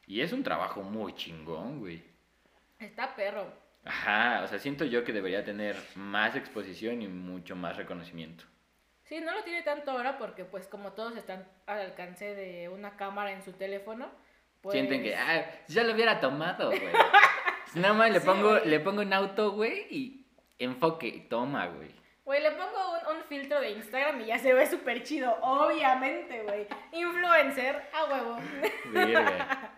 Y 0.06 0.22
es 0.22 0.32
un 0.32 0.42
trabajo 0.42 0.82
muy 0.82 1.14
chingón, 1.14 1.78
güey. 1.80 2.02
Está 2.78 3.14
perro. 3.14 3.52
Ajá, 3.84 4.42
o 4.44 4.48
sea, 4.48 4.58
siento 4.58 4.84
yo 4.86 5.04
que 5.04 5.12
debería 5.12 5.44
tener 5.44 5.76
más 5.94 6.34
exposición 6.36 7.00
y 7.02 7.06
mucho 7.08 7.54
más 7.54 7.76
reconocimiento. 7.76 8.44
Sí, 9.08 9.20
no 9.20 9.32
lo 9.34 9.42
tiene 9.42 9.62
tanto 9.62 9.90
ahora 9.92 10.18
porque 10.18 10.44
pues 10.44 10.66
como 10.66 10.92
todos 10.92 11.16
están 11.16 11.48
al 11.66 11.80
alcance 11.80 12.34
de 12.34 12.68
una 12.68 12.96
cámara 12.96 13.32
en 13.32 13.42
su 13.42 13.52
teléfono, 13.52 14.10
pues... 14.60 14.74
Sienten 14.74 15.02
que, 15.02 15.14
ah, 15.16 15.50
ya 15.68 15.82
lo 15.84 15.94
hubiera 15.94 16.20
tomado, 16.20 16.68
güey. 16.68 16.82
Nada 17.74 17.94
más 17.94 18.10
le 18.10 18.20
Sí, 18.20 18.26
pongo, 18.26 18.50
güey. 18.50 18.68
le 18.68 18.80
pongo 18.80 19.00
un 19.02 19.12
auto, 19.12 19.52
güey, 19.52 19.86
y 19.90 20.26
enfoque, 20.58 21.26
toma, 21.30 21.66
güey. 21.68 21.90
Güey, 22.24 22.42
le 22.42 22.50
pongo 22.50 22.98
un, 23.10 23.16
un 23.16 23.22
filtro 23.24 23.58
de 23.60 23.70
Instagram 23.70 24.20
y 24.20 24.26
ya 24.26 24.38
se 24.38 24.52
ve 24.52 24.66
súper 24.66 25.02
chido, 25.02 25.34
obviamente, 25.40 26.42
güey. 26.42 26.66
Influencer, 26.92 27.88
a 27.94 28.04
huevo. 28.04 28.36
Verga. 28.92 29.72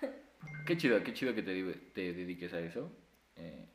Qué 0.66 0.76
chido, 0.78 1.02
qué 1.04 1.12
chido 1.12 1.34
que 1.34 1.42
te, 1.42 1.62
te 1.92 2.12
dediques 2.14 2.52
a 2.54 2.58
eso. 2.60 2.90
eh, 3.36 3.68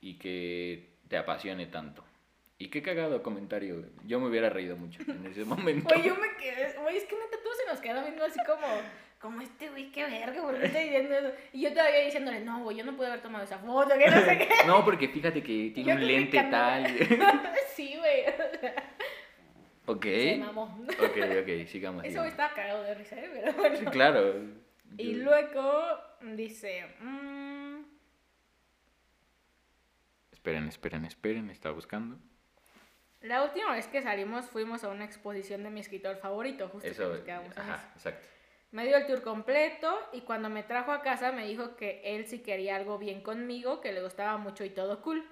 y 0.00 0.18
que 0.18 0.98
te 1.08 1.16
apasione 1.16 1.66
tanto. 1.66 2.04
Y 2.58 2.70
qué 2.70 2.82
cagado 2.82 3.22
comentario. 3.22 3.76
güey. 3.78 3.90
Yo 4.04 4.18
me 4.18 4.26
hubiera 4.26 4.50
reído 4.50 4.76
mucho 4.76 5.00
en 5.06 5.26
ese 5.26 5.44
momento. 5.44 5.88
Güey, 5.94 6.06
yo 6.08 6.16
me 6.16 6.34
quedé, 6.36 6.74
güey, 6.80 6.96
es 6.96 7.04
que 7.04 7.14
neta 7.14 7.36
todos 7.42 7.56
se 7.56 7.66
nos 7.66 7.80
quedaron 7.80 8.04
viendo 8.04 8.24
así 8.24 8.38
como, 8.44 8.66
como 9.20 9.40
este 9.40 9.68
güey, 9.70 9.92
qué 9.92 10.04
verga, 10.04 10.42
¿por 10.42 10.58
qué 10.58 10.66
está 10.66 10.80
diciendo 10.80 11.14
eso? 11.14 11.32
Y 11.52 11.60
yo 11.62 11.70
todavía 11.72 12.00
diciéndole, 12.00 12.40
no, 12.40 12.62
güey, 12.64 12.76
yo 12.76 12.84
no 12.84 12.96
pude 12.96 13.06
haber 13.06 13.22
tomado 13.22 13.44
esa 13.44 13.58
foto, 13.58 13.90
que 13.96 14.10
no 14.10 14.20
sé 14.22 14.38
qué. 14.38 14.48
No, 14.66 14.84
porque 14.84 15.08
fíjate 15.08 15.40
que 15.42 15.70
tiene 15.72 15.90
Yo 15.90 15.94
un 15.96 16.06
lente 16.06 16.42
tal. 16.50 16.84
sí, 17.74 17.94
güey. 17.96 18.24
ok. 19.86 20.04
Se 20.04 20.36
mamó. 20.38 20.84
Ok, 21.00 21.16
ok, 21.42 21.66
sigamos. 21.68 22.04
Ese 22.04 22.18
güey 22.18 22.30
estaba 22.30 22.52
cagado 22.54 22.82
de 22.82 22.94
risa, 22.94 23.16
¿eh? 23.20 23.30
Pero 23.32 23.52
bueno. 23.52 23.76
Sí, 23.76 23.84
claro. 23.86 24.34
Y 24.96 25.12
Yo- 25.12 25.18
luego 25.24 25.98
dice, 26.34 26.86
mm, 27.00 27.82
Esperen, 30.32 30.66
esperen, 30.68 31.04
esperen, 31.04 31.50
está 31.50 31.70
buscando. 31.70 32.18
La 33.20 33.42
última 33.42 33.72
vez 33.72 33.86
que 33.88 34.00
salimos 34.02 34.46
fuimos 34.46 34.84
a 34.84 34.88
una 34.88 35.04
exposición 35.04 35.62
de 35.64 35.70
mi 35.70 35.80
escritor 35.80 36.16
favorito, 36.18 36.68
justo 36.68 36.80
que 36.86 36.88
Eso, 36.90 37.08
nos 37.08 37.20
quedamos 37.20 37.56
en 37.56 37.62
ajá, 37.62 37.74
eso. 37.76 37.86
exacto. 37.96 38.28
Me 38.70 38.84
dio 38.86 38.96
el 38.98 39.06
tour 39.06 39.22
completo 39.22 39.98
y 40.12 40.20
cuando 40.20 40.50
me 40.50 40.62
trajo 40.62 40.92
a 40.92 41.00
casa 41.02 41.32
me 41.32 41.46
dijo 41.46 41.74
que 41.76 42.02
él 42.04 42.26
sí 42.26 42.40
quería 42.42 42.76
algo 42.76 42.98
bien 42.98 43.22
conmigo, 43.22 43.80
que 43.80 43.92
le 43.92 44.02
gustaba 44.02 44.36
mucho 44.36 44.62
y 44.64 44.70
todo 44.70 45.00
cool. 45.02 45.26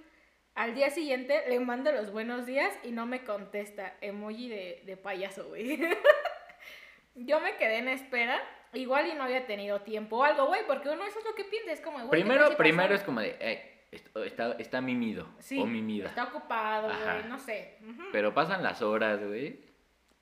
Al 0.55 0.75
día 0.75 0.89
siguiente 0.89 1.45
le 1.49 1.61
mando 1.61 1.93
los 1.93 2.11
buenos 2.13 2.47
días 2.47 2.73
y 2.83 2.93
no 2.93 3.05
me 3.05 3.25
contesta. 3.25 3.95
Emoji 4.01 4.49
de, 4.49 4.83
de 4.87 4.97
payaso, 4.97 5.49
güey. 5.49 5.79
Yo 7.15 7.41
me 7.41 7.57
quedé 7.57 7.79
en 7.79 7.89
espera. 7.89 8.41
Igual 8.73 9.07
y 9.09 9.15
no 9.15 9.23
había 9.25 9.47
tenido 9.47 9.81
tiempo 9.83 10.17
o 10.19 10.25
algo, 10.25 10.47
güey, 10.47 10.63
porque 10.67 10.89
uno 10.89 11.05
eso 11.05 11.19
es 11.19 11.25
lo 11.25 11.35
que 11.35 11.45
piensa, 11.45 11.73
es 11.73 11.81
como, 11.81 11.99
güey, 12.07 12.23
¿qué 12.23 12.29
tal 12.29 12.37
Primero, 12.39 12.57
primero 12.57 12.95
es 12.95 13.03
como 13.03 13.21
de, 13.21 13.37
"Ey, 13.41 13.55
esto- 13.55 13.76
está, 13.91 14.53
está 14.59 14.81
mimido 14.81 15.29
Sí, 15.39 15.61
o 15.61 15.67
mimida. 15.67 16.09
Está 16.09 16.25
ocupado, 16.25 16.89
güey, 16.89 17.29
no 17.29 17.39
sé. 17.39 17.79
Pero 18.13 18.35
pasan 18.35 18.63
las 18.63 18.83
horas, 18.83 19.25
güey. 19.25 19.61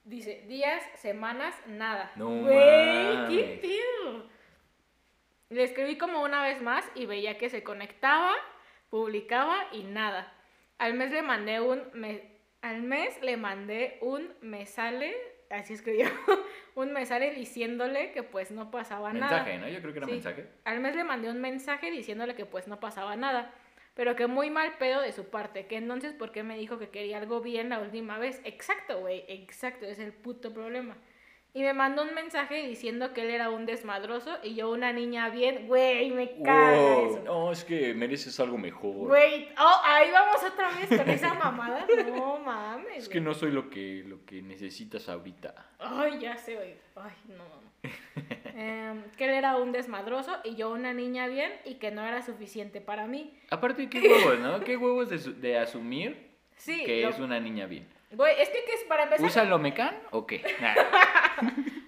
Dice, 0.03 0.43
días, 0.47 0.83
semanas, 0.97 1.55
nada. 1.65 2.11
No 2.15 2.29
Güey, 2.29 3.27
qué 3.27 3.59
pedo. 3.61 4.29
Le 5.49 5.63
escribí 5.63 5.97
como 5.97 6.21
una 6.21 6.43
vez 6.43 6.61
más 6.61 6.85
y 6.95 7.05
veía 7.05 7.37
que 7.37 7.49
se 7.49 7.63
conectaba, 7.63 8.33
publicaba 8.89 9.67
y 9.71 9.83
nada. 9.83 10.31
Al 10.77 10.93
mes 10.93 11.11
le 11.11 11.21
mandé 11.21 11.59
un 11.61 11.81
me, 11.93 12.39
al 12.61 12.81
mes 12.81 13.19
le 13.21 13.37
mandé 13.37 13.97
un 14.01 14.33
me 14.41 14.65
sale, 14.65 15.15
así 15.49 15.73
escribió, 15.73 16.07
un 16.75 16.93
me 16.93 17.05
sale 17.05 17.31
diciéndole 17.31 18.11
que 18.11 18.23
pues 18.23 18.51
no 18.51 18.71
pasaba 18.71 19.13
nada. 19.13 19.43
Mensaje, 19.43 19.57
¿no? 19.59 19.67
Yo 19.69 19.79
creo 19.81 19.93
que 19.93 19.97
era 19.99 20.07
Sí. 20.07 20.13
mensaje. 20.13 20.47
Al 20.63 20.79
mes 20.79 20.95
le 20.95 21.03
mandé 21.03 21.29
un 21.29 21.41
mensaje 21.41 21.91
diciéndole 21.91 22.35
que 22.35 22.45
pues 22.45 22.67
no 22.67 22.79
pasaba 22.79 23.15
nada, 23.15 23.53
pero 23.93 24.15
que 24.15 24.27
muy 24.27 24.49
mal 24.49 24.73
pedo 24.77 25.01
de 25.01 25.11
su 25.11 25.25
parte, 25.29 25.67
que 25.67 25.77
entonces 25.77 26.13
¿por 26.13 26.31
qué 26.31 26.43
me 26.43 26.57
dijo 26.57 26.77
que 26.79 26.89
quería 26.89 27.17
algo 27.17 27.41
bien 27.41 27.69
la 27.69 27.79
última 27.79 28.17
vez? 28.17 28.41
Exacto, 28.43 28.99
güey, 28.99 29.23
exacto, 29.27 29.85
es 29.85 29.99
el 29.99 30.11
puto 30.13 30.53
problema. 30.53 30.97
Y 31.55 31.61
me 31.63 31.73
mandó 31.73 32.03
un 32.03 32.13
mensaje 32.13 32.67
diciendo 32.67 33.13
que 33.13 33.21
él 33.21 33.29
era 33.29 33.49
un 33.49 33.65
desmadroso 33.65 34.37
y 34.43 34.55
yo 34.55 34.69
una 34.69 34.91
niña 34.91 35.29
bien, 35.29 35.67
güey, 35.67 36.11
me 36.11 36.29
caga 36.43 36.75
Wow, 36.77 37.09
eso. 37.15 37.21
no, 37.23 37.51
es 37.53 37.63
que 37.63 37.93
mereces 37.93 38.37
algo 38.41 38.57
mejor. 38.57 39.07
Güey, 39.07 39.47
oh, 39.57 39.81
ahí 39.85 40.11
vamos 40.11 40.43
otra 40.43 40.69
vez 40.71 40.89
con 40.89 41.09
esa 41.09 41.33
mamada. 41.33 41.87
No 42.07 42.39
mames. 42.39 42.97
Es 42.97 43.09
que 43.09 43.21
no 43.21 43.33
soy 43.33 43.51
lo 43.51 43.69
que, 43.69 44.03
lo 44.05 44.25
que 44.25 44.41
necesitas 44.41 45.07
ahorita. 45.07 45.55
Ay, 45.79 46.19
ya 46.19 46.35
sé, 46.35 46.55
güey. 46.55 46.75
Ay, 46.97 47.13
no. 47.29 47.65
Em, 48.57 49.03
que 49.17 49.25
él 49.25 49.31
era 49.31 49.55
un 49.57 49.71
desmadroso 49.71 50.31
y 50.43 50.55
yo 50.55 50.69
una 50.71 50.93
niña 50.93 51.27
bien 51.27 51.51
y 51.65 51.75
que 51.75 51.89
no 51.91 52.05
era 52.05 52.21
suficiente 52.21 52.81
para 52.81 53.07
mí. 53.07 53.33
Aparte, 53.49 53.89
qué 53.89 53.99
huevos, 54.01 54.39
¿no? 54.39 54.59
Qué 54.61 54.75
huevos 54.77 55.09
de, 55.09 55.17
de 55.33 55.57
asumir 55.57 56.31
Sí, 56.57 56.83
que 56.85 57.01
lo- 57.03 57.09
es 57.09 57.19
una 57.19 57.39
niña 57.39 57.65
bien. 57.65 57.87
Güey, 58.15 58.41
es 58.41 58.49
que, 58.49 58.63
¿qué 58.65 58.73
es 58.73 58.83
para 58.85 59.03
empezar? 59.03 59.25
¿Úsalo 59.25 59.59
mecan 59.59 59.95
o 60.11 60.25
qué? 60.25 60.41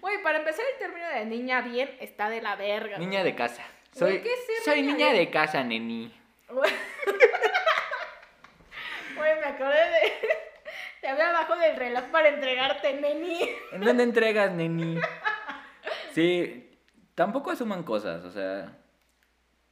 Güey, 0.01 0.21
para 0.23 0.37
empezar 0.37 0.63
el 0.73 0.79
término 0.79 1.07
de 1.09 1.25
niña 1.25 1.59
bien 1.61 1.89
está 1.99 2.29
de 2.29 2.41
la 2.41 2.55
verga. 2.55 2.97
niña 2.97 3.25
de 3.25 3.35
casa. 3.35 3.65
Soy, 3.91 4.21
¿qué 4.21 4.31
es 4.31 4.45
ser 4.45 4.55
soy 4.63 4.81
niña 4.81 5.11
de 5.11 5.29
casa, 5.29 5.61
neni. 5.63 6.13
Güey, 6.47 6.71
me 9.15 9.45
acordé 9.45 9.75
de... 9.75 10.13
Te 11.01 11.09
había 11.09 11.29
abajo 11.29 11.57
del 11.57 11.75
reloj 11.75 12.05
para 12.05 12.29
entregarte, 12.29 12.93
neni. 13.01 13.49
¿En 13.73 13.81
dónde 13.81 14.03
entregas, 14.03 14.51
neni? 14.51 14.97
Sí, 16.13 16.71
tampoco 17.13 17.51
asuman 17.51 17.83
cosas, 17.83 18.23
o 18.23 18.31
sea, 18.31 18.77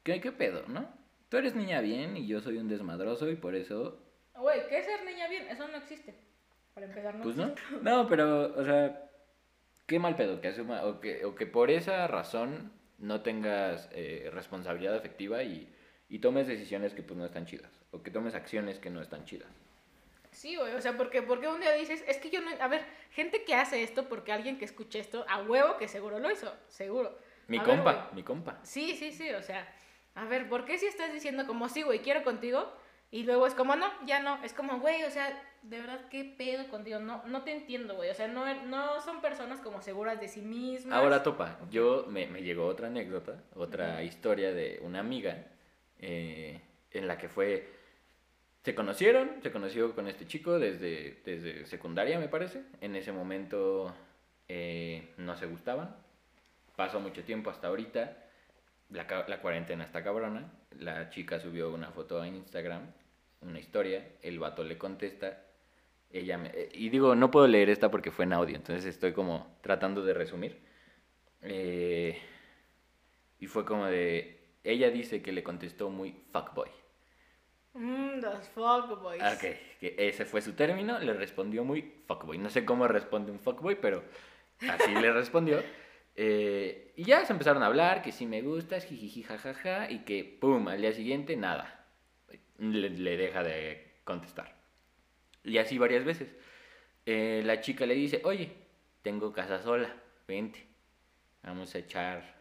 ¿qué, 0.03 0.19
qué 0.19 0.33
pedo, 0.33 0.63
no? 0.67 0.85
Tú 1.29 1.37
eres 1.37 1.55
niña 1.55 1.79
bien 1.81 2.17
y 2.17 2.27
yo 2.27 2.41
soy 2.41 2.57
un 2.57 2.67
desmadroso 2.67 3.29
y 3.29 3.35
por 3.35 3.55
eso, 3.55 4.01
Güey, 4.35 4.67
¿qué 4.67 4.79
es 4.79 4.85
ser 4.85 5.03
niña 5.05 5.27
bien? 5.29 5.47
Eso 5.47 5.65
no 5.67 5.77
existe. 5.77 6.13
Para 6.75 6.87
empezar, 6.87 7.15
no 7.15 7.23
pues 7.23 7.35
no. 7.37 7.55
No, 7.81 8.07
pero, 8.07 8.53
o 8.53 8.63
sea, 8.65 9.09
qué 9.87 9.97
mal 9.97 10.15
pedo 10.15 10.41
que 10.41 10.49
asuma, 10.49 10.83
o 10.83 10.99
que, 10.99 11.23
o 11.25 11.33
que 11.33 11.47
por 11.47 11.71
esa 11.71 12.05
razón 12.05 12.71
no 12.99 13.21
tengas 13.21 13.89
eh, 13.93 14.29
responsabilidad 14.33 14.95
afectiva 14.95 15.41
y, 15.43 15.73
y 16.09 16.19
tomes 16.19 16.47
decisiones 16.47 16.93
que 16.93 17.01
pues 17.01 17.17
no 17.17 17.25
están 17.25 17.45
chidas, 17.45 17.71
o 17.91 18.03
que 18.03 18.11
tomes 18.11 18.35
acciones 18.35 18.77
que 18.79 18.89
no 18.89 19.01
están 19.01 19.23
chidas. 19.23 19.49
Sí, 20.31 20.57
güey, 20.57 20.73
o 20.73 20.81
sea, 20.81 20.97
porque, 20.97 21.21
porque 21.21 21.47
un 21.47 21.61
día 21.61 21.71
dices, 21.71 22.03
es 22.07 22.17
que 22.17 22.29
yo 22.29 22.41
no, 22.41 22.51
a 22.59 22.67
ver, 22.67 22.83
gente 23.11 23.45
que 23.45 23.55
hace 23.55 23.81
esto, 23.81 24.09
porque 24.09 24.33
alguien 24.33 24.57
que 24.57 24.65
escuche 24.65 24.99
esto, 24.99 25.25
a 25.29 25.41
huevo 25.43 25.77
que 25.77 25.87
seguro 25.87 26.19
lo 26.19 26.29
hizo, 26.29 26.53
seguro. 26.67 27.17
Mi 27.47 27.57
A 27.57 27.63
compa, 27.63 28.11
mi 28.13 28.21
compa. 28.21 28.59
Sí, 28.63 28.97
sí, 28.97 29.13
sí, 29.13 29.29
o 29.31 29.41
sea, 29.41 29.65
a 30.13 30.25
ver, 30.25 30.49
¿por 30.49 30.65
qué 30.65 30.77
si 30.77 30.87
estás 30.87 31.13
diciendo 31.13 31.47
como 31.47 31.69
sí, 31.69 31.83
güey, 31.83 31.99
quiero 31.99 32.23
contigo? 32.25 32.69
Y 33.11 33.23
luego 33.23 33.47
es 33.47 33.53
como, 33.53 33.75
no, 33.75 33.87
ya 34.05 34.21
no, 34.21 34.43
es 34.43 34.53
como, 34.53 34.79
güey, 34.79 35.03
o 35.03 35.09
sea, 35.09 35.41
de 35.61 35.79
verdad, 35.79 36.01
¿qué 36.09 36.35
pedo 36.37 36.67
contigo? 36.69 36.99
No, 36.99 37.23
no 37.25 37.43
te 37.43 37.51
entiendo, 37.51 37.95
güey, 37.95 38.09
o 38.09 38.13
sea, 38.13 38.27
no, 38.27 38.45
no 38.65 39.01
son 39.01 39.21
personas 39.21 39.61
como 39.61 39.81
seguras 39.81 40.19
de 40.19 40.27
sí 40.27 40.41
mismas. 40.41 40.97
Ahora 40.97 41.23
topa, 41.23 41.57
yo 41.71 42.05
me, 42.09 42.27
me 42.27 42.41
llegó 42.41 42.65
otra 42.65 42.87
anécdota, 42.87 43.41
otra 43.55 44.03
historia 44.03 44.53
de 44.53 44.79
una 44.83 44.99
amiga 44.99 45.45
eh, 45.99 46.59
en 46.91 47.07
la 47.07 47.17
que 47.17 47.29
fue, 47.29 47.67
se 48.63 48.75
conocieron, 48.75 49.31
se 49.41 49.51
conoció 49.51 49.95
con 49.95 50.07
este 50.07 50.27
chico 50.27 50.59
desde, 50.59 51.21
desde 51.25 51.65
secundaria 51.65 52.19
me 52.19 52.27
parece, 52.27 52.63
en 52.81 52.95
ese 52.95 53.11
momento 53.11 53.93
eh, 54.47 55.13
no 55.17 55.35
se 55.35 55.45
gustaban, 55.45 55.95
pasó 56.75 56.99
mucho 56.99 57.23
tiempo 57.23 57.49
hasta 57.49 57.67
ahorita, 57.67 58.24
la, 58.89 59.25
la 59.27 59.41
cuarentena 59.41 59.83
está 59.83 60.03
cabrona, 60.03 60.51
la 60.79 61.09
chica 61.09 61.39
subió 61.39 61.71
una 61.73 61.91
foto 61.91 62.21
a 62.21 62.27
Instagram, 62.27 62.81
una 63.41 63.59
historia, 63.59 64.07
el 64.21 64.39
vato 64.39 64.63
le 64.63 64.77
contesta, 64.77 65.41
ella 66.11 66.37
me- 66.37 66.49
eh, 66.53 66.69
y 66.73 66.89
digo, 66.89 67.15
no 67.15 67.31
puedo 67.31 67.47
leer 67.47 67.69
esta 67.69 67.89
porque 67.91 68.11
fue 68.11 68.25
en 68.25 68.33
audio, 68.33 68.55
entonces 68.55 68.85
estoy 68.85 69.13
como 69.13 69.57
tratando 69.61 70.03
de 70.03 70.13
resumir. 70.13 70.59
Eh, 71.41 72.19
y 73.39 73.47
fue 73.47 73.65
como 73.65 73.85
de, 73.85 74.39
ella 74.63 74.89
dice 74.89 75.21
que 75.21 75.31
le 75.31 75.43
contestó 75.43 75.89
muy 75.89 76.15
fuckboy. 76.31 76.69
Mmm, 77.73 78.19
los 78.21 78.47
fuckboys. 78.49 79.21
Ok, 79.21 79.41
que 79.79 79.95
ese 79.97 80.25
fue 80.25 80.41
su 80.41 80.53
término, 80.53 80.97
le 80.99 81.13
respondió 81.13 81.63
muy 81.65 81.81
fuckboy. 82.07 82.37
No 82.37 82.49
sé 82.49 82.63
cómo 82.65 82.87
responde 82.87 83.31
un 83.31 83.39
fuckboy, 83.39 83.75
pero 83.81 84.03
así 84.69 84.93
le 84.93 85.11
respondió. 85.11 85.61
Eh, 86.15 86.93
y 86.95 87.03
ya 87.03 87.25
se 87.25 87.33
empezaron 87.33 87.61
a 87.63 87.65
hablar, 87.65 88.01
que 88.01 88.11
sí 88.11 88.25
me 88.25 88.41
gustas, 88.41 88.85
jijiji, 88.85 89.23
jajaja, 89.23 89.91
y 89.91 89.99
que, 89.99 90.23
pum, 90.23 90.67
al 90.67 90.81
día 90.81 90.93
siguiente, 90.93 91.35
nada. 91.35 91.85
Le, 92.57 92.89
le 92.89 93.17
deja 93.17 93.43
de 93.43 93.99
contestar. 94.03 94.55
Y 95.43 95.57
así 95.57 95.77
varias 95.77 96.05
veces. 96.05 96.33
Eh, 97.05 97.41
la 97.45 97.61
chica 97.61 97.85
le 97.85 97.95
dice, 97.95 98.21
oye, 98.23 98.51
tengo 99.01 99.31
casa 99.31 99.61
sola, 99.61 99.93
vente, 100.27 100.65
vamos 101.43 101.75
a 101.75 101.79
echar 101.79 102.35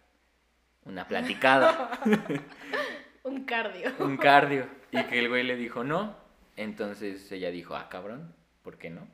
una 0.84 1.06
platicada 1.08 2.00
Un 3.24 3.44
cardio. 3.44 3.90
un 4.00 4.16
cardio. 4.18 4.68
Y 4.90 5.02
que 5.04 5.18
el 5.18 5.28
güey 5.28 5.42
le 5.44 5.56
dijo 5.56 5.82
no. 5.82 6.14
Entonces 6.56 7.32
ella 7.32 7.50
dijo, 7.50 7.74
ah, 7.74 7.88
cabrón, 7.88 8.34
¿por 8.62 8.76
qué 8.78 8.90
no? 8.90 9.08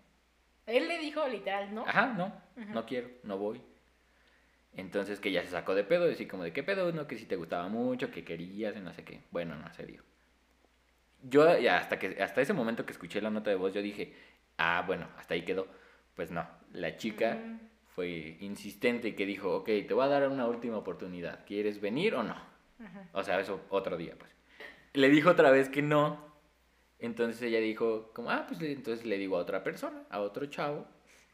Él 0.67 0.89
le 0.89 0.99
dijo 0.99 1.27
literal, 1.29 1.75
¿no? 1.75 1.85
Ajá, 1.87 2.07
no, 2.07 2.33
no 2.57 2.87
quiero, 2.87 3.09
no 3.23 3.39
voy. 3.39 3.63
Entonces 4.77 5.21
que 5.21 5.33
ya 5.33 5.43
se 5.43 5.49
sacó 5.51 5.75
de 5.75 5.85
pedo, 5.85 6.07
decir 6.07 6.29
como 6.29 6.45
de 6.45 6.53
qué 6.53 6.63
pedo, 6.63 6.93
no, 6.93 7.07
que 7.07 7.17
si 7.19 7.27
te 7.27 7.37
gustaba 7.37 7.69
mucho, 7.69 8.11
que 8.11 8.25
querías, 8.25 8.77
y 8.77 8.81
no 8.81 8.93
sé 8.93 9.05
qué. 9.05 9.21
Bueno, 9.31 9.57
no, 9.57 9.73
serio. 9.75 10.03
Yo 11.23 11.59
ya 11.59 11.79
hasta 11.79 11.99
que 11.99 12.23
hasta 12.23 12.41
ese 12.41 12.53
momento 12.53 12.87
que 12.87 12.93
escuché 12.93 13.21
la 13.21 13.31
nota 13.31 13.51
de 13.51 13.57
voz, 13.57 13.75
yo 13.75 13.83
dije, 13.83 14.15
ah, 14.57 14.83
bueno, 14.87 15.09
hasta 15.19 15.35
ahí 15.35 15.43
quedó. 15.43 15.67
Pues 16.15 16.31
no, 16.31 16.47
la 16.73 16.97
chica 16.97 17.35
Mm. 17.35 17.61
fue 17.95 18.37
insistente 18.41 19.09
y 19.09 19.13
que 19.13 19.27
dijo, 19.27 19.57
ok, 19.57 19.67
te 19.67 19.93
voy 19.95 20.05
a 20.05 20.09
dar 20.09 20.29
una 20.29 20.47
última 20.47 20.79
oportunidad, 20.79 21.45
¿quieres 21.47 21.81
venir 21.81 22.15
o 22.15 22.23
no? 22.23 22.37
Ajá. 22.83 23.09
O 23.13 23.23
sea, 23.23 23.39
eso 23.41 23.61
otro 23.69 23.97
día, 23.97 24.15
pues. 24.19 24.31
Le 24.95 25.09
dijo 25.11 25.31
otra 25.31 25.51
vez 25.51 25.69
que 25.69 25.83
no. 25.83 26.31
Entonces 26.99 27.43
ella 27.43 27.61
dijo, 27.61 28.13
como, 28.15 28.31
ah, 28.31 28.47
pues 28.49 28.61
entonces 28.63 29.05
le 29.05 29.19
digo 29.19 29.37
a 29.37 29.41
otra 29.41 29.63
persona, 29.63 30.03
a 30.11 30.21
otro 30.21 30.47
chavo. 30.47 30.87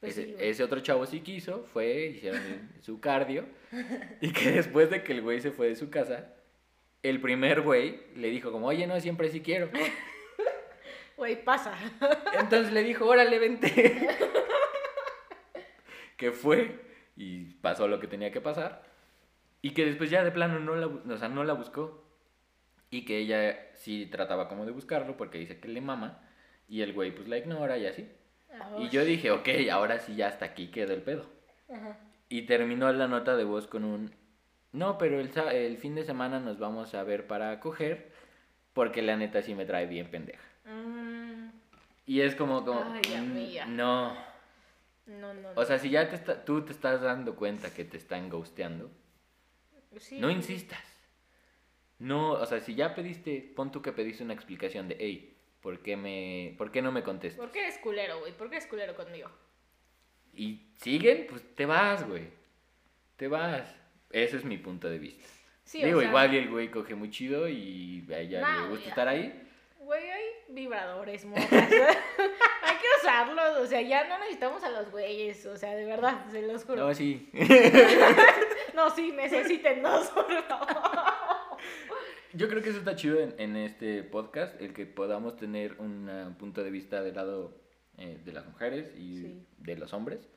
Pues 0.07 0.19
ese, 0.19 0.29
sí, 0.29 0.37
ese 0.39 0.63
otro 0.63 0.81
chavo 0.81 1.05
sí 1.05 1.21
quiso, 1.21 1.65
fue, 1.73 2.13
hicieron 2.15 2.41
su 2.81 3.01
cardio. 3.01 3.45
Y 4.21 4.31
que 4.33 4.51
después 4.53 4.89
de 4.89 5.03
que 5.03 5.13
el 5.13 5.23
güey 5.23 5.41
se 5.41 5.51
fue 5.51 5.69
de 5.69 5.75
su 5.75 5.91
casa, 5.91 6.33
el 7.03 7.21
primer 7.21 7.63
güey 7.63 8.01
le 8.15 8.29
dijo 8.31 8.53
como, 8.53 8.69
oye, 8.69 8.87
no, 8.87 9.01
siempre 9.01 9.29
sí 9.31 9.41
quiero. 9.41 9.71
Güey, 11.17 11.43
pasa. 11.43 11.75
Entonces 12.39 12.75
le 12.75 12.83
dijo, 12.83 13.07
órale, 13.07 13.39
vente. 13.39 14.07
que 16.19 16.31
fue 16.31 16.79
y 17.17 17.55
pasó 17.55 17.89
lo 17.89 17.99
que 18.01 18.07
tenía 18.07 18.31
que 18.31 18.43
pasar. 18.43 18.83
Y 19.63 19.71
que 19.71 19.87
después 19.87 20.11
ya 20.11 20.23
de 20.23 20.31
plano 20.31 20.61
no 20.61 20.77
la, 20.77 20.89
o 20.89 21.17
sea, 21.17 21.31
no 21.31 21.43
la 21.43 21.55
buscó. 21.55 22.05
Y 22.91 23.07
que 23.07 23.17
ella 23.17 23.71
sí 23.73 24.05
trataba 24.05 24.47
como 24.47 24.67
de 24.67 24.73
buscarlo 24.73 25.17
porque 25.17 25.39
dice 25.39 25.59
que 25.59 25.69
le 25.69 25.81
mama. 25.81 26.21
Y 26.69 26.83
el 26.83 26.93
güey 26.93 27.15
pues 27.15 27.29
la 27.29 27.39
ignora 27.39 27.79
y 27.79 27.87
así. 27.87 28.07
Y 28.79 28.89
yo 28.91 29.05
dije, 29.05 29.31
ok, 29.31 29.49
ahora 29.71 29.99
sí 29.99 30.15
ya 30.17 30.29
hasta 30.29 30.45
aquí 30.47 30.69
quedó 30.69 30.93
el 30.95 31.03
pedo. 31.03 31.27
Ajá. 31.73 31.99
Y 32.29 32.43
terminó 32.43 32.93
la 32.93 33.09
nota 33.09 33.37
de 33.37 33.45
voz 33.45 33.67
con 33.67 33.85
un... 33.85 34.13
No, 34.73 34.99
pero 34.99 35.21
el, 35.21 35.31
el 35.53 35.79
fin 35.79 35.95
de 35.95 36.05
semana 36.05 36.41
nos 36.41 36.59
vamos 36.59 36.95
a 36.95 37.03
ver 37.03 37.27
para 37.27 37.59
coger. 37.61 38.13
Porque 38.73 39.01
la 39.03 39.17
neta 39.17 39.41
sí 39.43 39.55
me 39.55 39.65
trae 39.65 39.87
bien 39.87 40.11
pendeja. 40.11 40.43
Mm, 40.67 41.49
Y 42.07 42.21
es 42.21 42.35
como, 42.35 42.65
como 42.65 42.83
Ay, 42.93 43.01
mm, 43.11 43.19
amiga. 43.19 43.67
no. 43.67 44.13
no, 45.07 45.33
no, 45.33 45.35
no. 45.35 45.49
O 45.55 45.65
sea, 45.65 45.79
si 45.79 45.89
ya 45.91 46.09
te 46.11 46.17
está- 46.17 46.45
tú 46.45 46.63
te 46.63 46.73
estás 46.73 47.01
dando 47.01 47.37
cuenta 47.37 47.73
que 47.73 47.85
te 47.85 47.97
están 47.97 48.29
ghosteando, 48.29 48.91
Sí. 49.99 50.19
no 50.21 50.31
insistas. 50.31 50.81
No, 51.99 52.33
o 52.33 52.45
sea, 52.45 52.61
si 52.61 52.75
ya 52.75 52.95
pediste, 52.95 53.53
pon 53.57 53.73
tú 53.73 53.81
que 53.81 53.93
pediste 53.93 54.23
una 54.23 54.35
explicación 54.35 54.89
de, 54.89 54.97
hey, 55.01 55.36
¿por 55.67 55.81
qué, 55.81 55.97
me, 55.97 56.55
¿por 56.59 56.71
qué 56.71 56.81
no 56.81 56.93
me 56.93 57.03
contestas? 57.03 57.45
¿Por 57.45 57.51
qué 57.51 57.59
eres 57.59 57.77
culero, 57.79 58.21
güey? 58.21 58.31
¿Por 58.31 58.49
qué 58.49 58.55
eres 58.55 58.69
culero 58.69 58.95
conmigo? 58.95 59.29
Y 60.33 60.61
siguen, 60.77 61.27
pues 61.29 61.43
te 61.57 61.67
vas, 61.67 62.07
güey. 62.07 62.29
Te 63.17 63.27
vas. 63.27 63.75
Ese 64.12 64.37
es 64.37 64.45
mi 64.45 64.59
punto 64.59 64.89
de 64.89 65.01
vista. 65.01 65.27
Sí, 65.64 65.83
Digo, 65.83 65.99
o 65.99 66.01
sea, 66.03 66.09
igual 66.09 66.33
el 66.37 66.51
güey 66.51 66.71
coge 66.71 66.95
muy 66.95 67.11
chido 67.11 67.49
y 67.49 68.07
a 68.12 68.21
ella 68.21 68.43
Nah, 68.43 68.62
le 68.62 68.69
gusta 68.69 68.89
estar 68.91 69.09
ahí. 69.09 69.43
Güey, 69.81 70.09
hay 70.09 70.25
vibradores, 70.51 71.25
morras. 71.25 71.51
hay 71.51 72.77
que 72.77 72.87
usarlos, 73.01 73.59
o 73.59 73.67
sea, 73.67 73.83
ya 73.83 74.07
no 74.07 74.21
necesitamos 74.21 74.62
a 74.62 74.71
los 74.71 74.93
güeyes, 74.93 75.47
o 75.47 75.57
sea, 75.57 75.75
de 75.75 75.85
verdad, 75.85 76.27
se 76.31 76.43
los 76.43 76.64
juro. 76.64 76.87
No, 76.87 76.95
sí. 76.95 77.29
No, 78.77 78.91
sí, 78.95 79.11
necesítennos, 79.11 80.09
por 80.11 80.45
favor. 80.45 81.57
Yo 82.37 82.49
creo 82.49 82.62
que 82.62 82.70
eso 82.70 82.78
está 82.78 82.95
chido 82.97 83.18
en, 83.20 83.34
en 83.39 83.57
este 83.57 84.03
podcast, 84.03 84.61
el 84.61 84.72
que 84.74 84.84
podamos 84.87 85.37
tener 85.37 85.76
un 85.78 86.34
punto 86.39 86.62
de 86.62 86.70
vista 86.70 87.03
del 87.03 87.14
lado 87.14 87.57
eh, 87.99 88.20
de 88.24 88.32
las 88.32 88.47
mujeres 88.47 88.93
y 88.97 89.16
Sí. 89.22 89.47
de 89.59 89.76
los 89.76 89.93
hombres. 89.95 90.28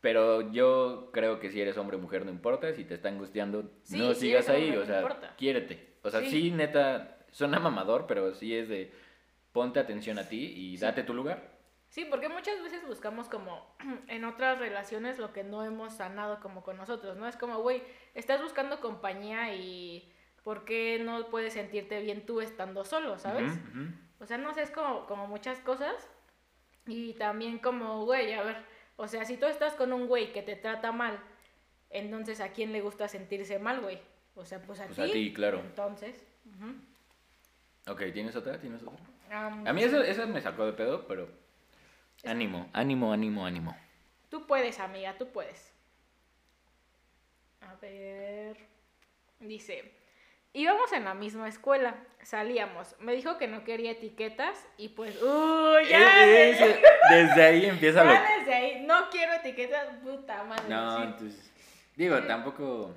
Pero 0.00 0.52
yo 0.52 1.10
creo 1.12 1.40
que 1.40 1.50
si 1.50 1.60
eres 1.60 1.76
hombre 1.78 1.96
o 1.96 2.00
mujer 2.00 2.24
no 2.24 2.30
importa, 2.30 2.72
si 2.74 2.84
te 2.84 2.94
está 2.94 3.08
angustiando, 3.08 3.70
Sí, 3.82 3.98
no 3.98 4.12
si 4.14 4.20
sigas 4.20 4.48
ahí, 4.48 4.64
hombre, 4.64 4.78
o 4.78 4.80
no 4.80 4.86
sea, 4.86 5.00
importa. 5.00 5.34
quiérete. 5.36 5.94
O 6.02 6.10
sea, 6.10 6.20
Sí. 6.20 6.30
sí. 6.30 6.50
neta, 6.50 7.18
suena 7.30 7.58
mamador, 7.58 8.06
pero 8.06 8.34
sí 8.34 8.54
es 8.54 8.68
de 8.68 8.92
ponte 9.52 9.80
atención 9.80 10.18
a 10.18 10.28
ti 10.28 10.52
y 10.56 10.76
date 10.78 11.02
tu 11.04 11.14
lugar. 11.14 11.52
Sí, 11.88 12.04
porque 12.10 12.28
muchas 12.28 12.60
veces 12.62 12.84
buscamos 12.86 13.28
como 13.28 13.74
en 14.08 14.24
otras 14.24 14.58
relaciones 14.58 15.18
lo 15.18 15.32
que 15.32 15.44
no 15.44 15.64
hemos 15.64 15.94
sanado 15.94 16.40
como 16.40 16.62
con 16.62 16.76
nosotros, 16.76 17.16
¿no? 17.16 17.26
Es 17.28 17.36
como, 17.36 17.60
güey, 17.62 17.82
estás 18.14 18.42
buscando 18.42 18.80
compañía 18.80 19.54
y 19.54 20.10
¿por 20.44 20.64
qué 20.64 21.00
no 21.02 21.28
puedes 21.30 21.54
sentirte 21.54 22.00
bien 22.00 22.24
tú 22.26 22.40
estando 22.40 22.84
solo, 22.84 23.18
¿sabes? 23.18 23.52
O 24.20 24.26
sea, 24.26 24.38
no 24.38 24.54
sé, 24.54 24.62
es 24.62 24.70
como, 24.70 25.06
como 25.06 25.26
muchas 25.26 25.58
cosas. 25.60 26.08
Y 26.86 27.14
también 27.14 27.58
como, 27.58 28.04
güey, 28.04 28.32
a 28.34 28.42
ver, 28.42 28.56
o 28.96 29.08
sea, 29.08 29.24
si 29.24 29.38
tú 29.38 29.46
estás 29.46 29.72
con 29.74 29.92
un 29.92 30.06
güey 30.06 30.32
que 30.32 30.42
te 30.42 30.54
trata 30.54 30.92
mal, 30.92 31.18
entonces 31.88 32.40
¿a 32.40 32.50
quién 32.50 32.72
le 32.72 32.82
gusta 32.82 33.08
sentirse 33.08 33.58
mal, 33.58 33.80
güey? 33.80 33.98
O 34.36 34.44
sea, 34.44 34.60
pues 34.60 34.80
a 34.80 34.86
Pues 34.86 34.96
ti. 34.96 35.02
a 35.02 35.12
ti, 35.12 35.32
claro. 35.32 35.60
Entonces, 35.60 36.22
ujú. 36.44 37.92
Ok, 37.92 38.12
¿tienes 38.12 38.36
otra? 38.36 38.58
¿Tienes 38.60 38.82
otra? 38.82 39.50
A 39.64 39.72
mí 39.72 39.82
eso, 39.82 40.02
eso 40.02 40.26
me 40.26 40.42
sacó 40.42 40.66
de 40.66 40.74
pedo, 40.74 41.06
pero 41.08 41.28
ánimo, 42.24 42.68
ánimo, 42.72 43.12
ánimo, 43.12 43.46
ánimo. 43.46 43.76
Tú 44.28 44.46
puedes, 44.46 44.78
amiga, 44.78 45.16
tú 45.16 45.28
puedes. 45.28 45.72
A 47.62 47.74
ver. 47.76 48.56
Dice, 49.40 49.92
íbamos 50.54 50.90
en 50.92 51.04
la 51.04 51.12
misma 51.14 51.48
escuela, 51.48 51.94
salíamos. 52.22 52.96
Me 53.00 53.12
dijo 53.14 53.36
que 53.36 53.46
no 53.48 53.64
quería 53.64 53.90
etiquetas 53.90 54.66
y 54.78 54.88
pues, 54.88 55.20
uy, 55.22 55.86
ya. 55.88 56.26
Eh, 56.26 56.50
ese- 56.50 56.80
desde 57.10 57.42
ahí 57.44 57.66
empieza 57.66 58.02
lo... 58.02 58.12
ya 58.12 58.38
desde 58.38 58.54
ahí, 58.54 58.84
no 58.86 59.10
quiero 59.10 59.34
etiquetas, 59.34 59.96
puta 60.02 60.42
madre. 60.44 60.64
No, 60.68 60.96
sí. 60.96 61.02
entonces... 61.04 61.52
Digo, 61.96 62.18
tampoco... 62.22 62.94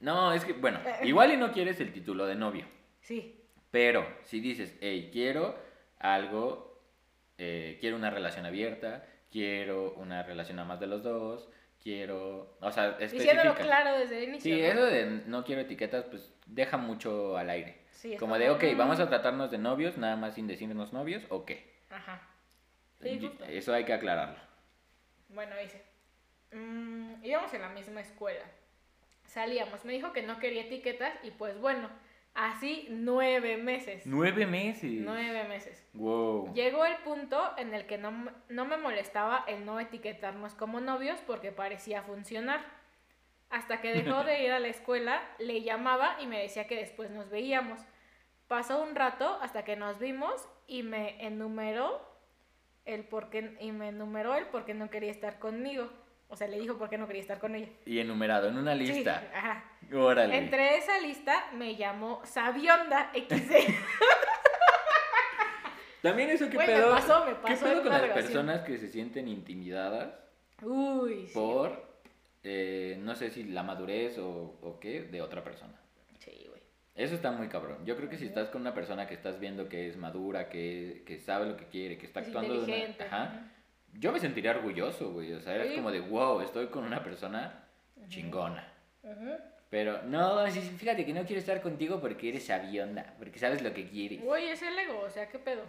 No, 0.00 0.32
es 0.34 0.44
que, 0.44 0.52
bueno, 0.52 0.80
igual 1.02 1.32
y 1.32 1.36
no 1.38 1.50
quieres 1.50 1.80
el 1.80 1.92
título 1.92 2.26
de 2.26 2.34
novio. 2.34 2.66
Sí, 3.00 3.40
Pero 3.70 4.06
si 4.24 4.40
dices, 4.40 4.76
hey, 4.80 5.08
quiero 5.12 5.58
algo, 5.98 6.80
eh, 7.38 7.78
quiero 7.80 7.96
una 7.96 8.10
relación 8.10 8.44
abierta, 8.44 9.06
quiero 9.30 9.92
una 9.94 10.22
relación 10.22 10.58
a 10.58 10.64
más 10.64 10.78
de 10.80 10.86
los 10.88 11.02
dos, 11.02 11.48
quiero... 11.84 12.56
O 12.60 12.72
sea, 12.72 12.92
diciéndolo 12.92 13.54
claro 13.54 13.98
desde 13.98 14.18
el 14.18 14.30
inicio. 14.30 14.56
Sí, 14.56 14.60
¿no? 14.60 14.66
eso 14.66 14.86
de 14.86 15.04
no 15.26 15.44
quiero 15.44 15.60
etiquetas, 15.60 16.04
pues 16.06 16.32
deja 16.46 16.78
mucho 16.78 17.36
al 17.36 17.50
aire. 17.50 17.84
Sí, 17.90 18.16
Como 18.16 18.38
de, 18.38 18.50
ok, 18.50 18.64
vamos 18.76 18.98
a 18.98 19.08
tratarnos 19.08 19.50
de 19.50 19.58
novios, 19.58 19.96
nada 19.98 20.16
más 20.16 20.34
sin 20.34 20.46
decirnos 20.46 20.92
novios, 20.92 21.22
o 21.28 21.44
qué. 21.44 21.72
Ajá. 21.90 22.20
Sí. 23.00 23.30
Eso 23.48 23.72
hay 23.74 23.84
que 23.84 23.92
aclararlo. 23.92 24.38
Bueno, 25.28 25.54
dice. 25.62 25.84
mm, 26.52 27.22
íbamos 27.22 27.52
en 27.54 27.62
la 27.62 27.68
misma 27.68 28.00
escuela. 28.00 28.44
Salíamos. 29.26 29.84
Me 29.84 29.92
dijo 29.92 30.12
que 30.12 30.22
no 30.22 30.38
quería 30.38 30.62
etiquetas 30.62 31.12
y 31.22 31.30
pues 31.32 31.58
bueno, 31.60 31.90
así 32.34 32.86
nueve 32.90 33.56
meses. 33.56 34.06
Nueve 34.06 34.46
meses. 34.46 35.00
Nueve 35.04 35.44
meses. 35.44 35.86
Wow. 35.94 36.52
Llegó 36.52 36.84
el 36.84 36.96
punto 36.98 37.52
en 37.56 37.72
el 37.74 37.86
que 37.86 37.98
no, 37.98 38.30
no 38.48 38.64
me 38.64 38.76
molestaba 38.76 39.44
el 39.46 39.64
no 39.64 39.80
etiquetarnos 39.80 40.54
como 40.54 40.80
novios 40.80 41.20
porque 41.26 41.52
parecía 41.52 42.02
funcionar. 42.02 42.60
Hasta 43.50 43.80
que 43.80 43.92
dejó 43.92 44.24
de 44.24 44.42
ir 44.42 44.52
a 44.52 44.60
la 44.60 44.68
escuela, 44.68 45.22
le 45.38 45.62
llamaba 45.62 46.16
y 46.20 46.26
me 46.26 46.40
decía 46.40 46.66
que 46.66 46.76
después 46.76 47.10
nos 47.10 47.30
veíamos. 47.30 47.80
Pasó 48.48 48.82
un 48.82 48.94
rato 48.94 49.38
hasta 49.40 49.64
que 49.64 49.76
nos 49.76 49.98
vimos 49.98 50.48
y 50.66 50.82
me 50.82 51.24
enumeró 51.24 52.14
el 52.84 53.04
por 53.04 53.30
qué, 53.30 53.56
y 53.60 53.72
me 53.72 53.88
enumeró 53.88 54.34
el 54.34 54.46
por 54.46 54.64
qué 54.64 54.74
no 54.74 54.90
quería 54.90 55.10
estar 55.10 55.38
conmigo. 55.38 55.88
O 56.34 56.36
sea, 56.36 56.48
le 56.48 56.58
dijo 56.58 56.76
por 56.76 56.90
qué 56.90 56.98
no 56.98 57.06
quería 57.06 57.22
estar 57.22 57.38
con 57.38 57.54
ella. 57.54 57.68
Y 57.86 58.00
enumerado 58.00 58.48
en 58.48 58.58
una 58.58 58.72
Sí, 58.72 58.78
lista. 58.80 59.22
ajá. 59.32 59.62
Órale. 59.94 60.36
Entre 60.36 60.78
esa 60.78 60.98
lista 60.98 61.46
me 61.52 61.76
llamó 61.76 62.20
Sabionda 62.24 63.12
XD. 63.14 63.52
También 66.02 66.30
eso 66.30 66.48
que 66.50 66.56
Güey, 66.56 66.66
me 66.66 66.74
pedo. 66.74 66.90
pasó, 66.90 67.24
me 67.24 67.30
¿Qué 67.34 67.36
pasó 67.36 67.64
pedo 67.66 67.74
en 67.76 67.82
con 67.82 67.92
las 67.92 68.00
relación. 68.02 68.24
personas 68.26 68.60
que 68.62 68.78
se 68.78 68.88
sienten 68.88 69.28
intimidadas 69.28 70.12
Uy, 70.60 71.28
sí. 71.28 71.34
por, 71.34 71.86
eh, 72.42 72.96
no 73.00 73.14
sé 73.14 73.30
si 73.30 73.44
la 73.44 73.62
madurez 73.62 74.18
o, 74.18 74.58
o 74.60 74.80
qué, 74.80 75.02
de 75.02 75.22
otra 75.22 75.44
persona? 75.44 75.74
Sí, 76.18 76.46
güey. 76.48 76.60
Eso 76.96 77.14
está 77.14 77.30
muy 77.30 77.48
cabrón. 77.48 77.86
Yo 77.86 77.96
creo 77.96 78.08
que 78.10 78.18
si 78.18 78.26
estás 78.26 78.48
con 78.50 78.62
una 78.62 78.74
persona 78.74 79.06
que 79.06 79.14
estás 79.14 79.38
viendo 79.38 79.68
que 79.68 79.88
es 79.88 79.96
madura, 79.96 80.48
que, 80.48 81.04
que 81.06 81.20
sabe 81.20 81.46
lo 81.46 81.56
que 81.56 81.66
quiere, 81.68 81.96
que 81.96 82.06
está 82.06 82.20
Es 82.20 82.26
actuando 82.26 82.66
de 82.66 82.94
una-. 82.98 83.06
Ajá. 83.06 83.50
Yo 83.98 84.12
me 84.12 84.20
sentiría 84.20 84.50
orgulloso, 84.52 85.10
güey. 85.12 85.32
O 85.32 85.40
sea, 85.40 85.54
era 85.54 85.64
Sí. 85.66 85.74
como 85.76 85.90
de, 85.90 86.00
wow, 86.00 86.40
estoy 86.40 86.66
con 86.68 86.84
una 86.84 87.02
persona 87.02 87.64
chingona. 88.08 88.66
Ujú. 89.02 89.36
Pero, 89.70 90.02
no, 90.02 90.46
fíjate 90.46 91.04
que 91.04 91.12
no 91.12 91.24
quiero 91.24 91.40
estar 91.40 91.60
contigo 91.60 92.00
porque 92.00 92.28
eres 92.28 92.46
sabionda, 92.46 93.14
porque 93.18 93.38
sabes 93.38 93.60
lo 93.62 93.72
que 93.74 93.88
quieres. 93.88 94.22
Güey, 94.22 94.48
es 94.50 94.62
el 94.62 94.78
ego, 94.78 95.00
o 95.00 95.10
sea, 95.10 95.28
¿qué 95.28 95.38
pedo? 95.38 95.62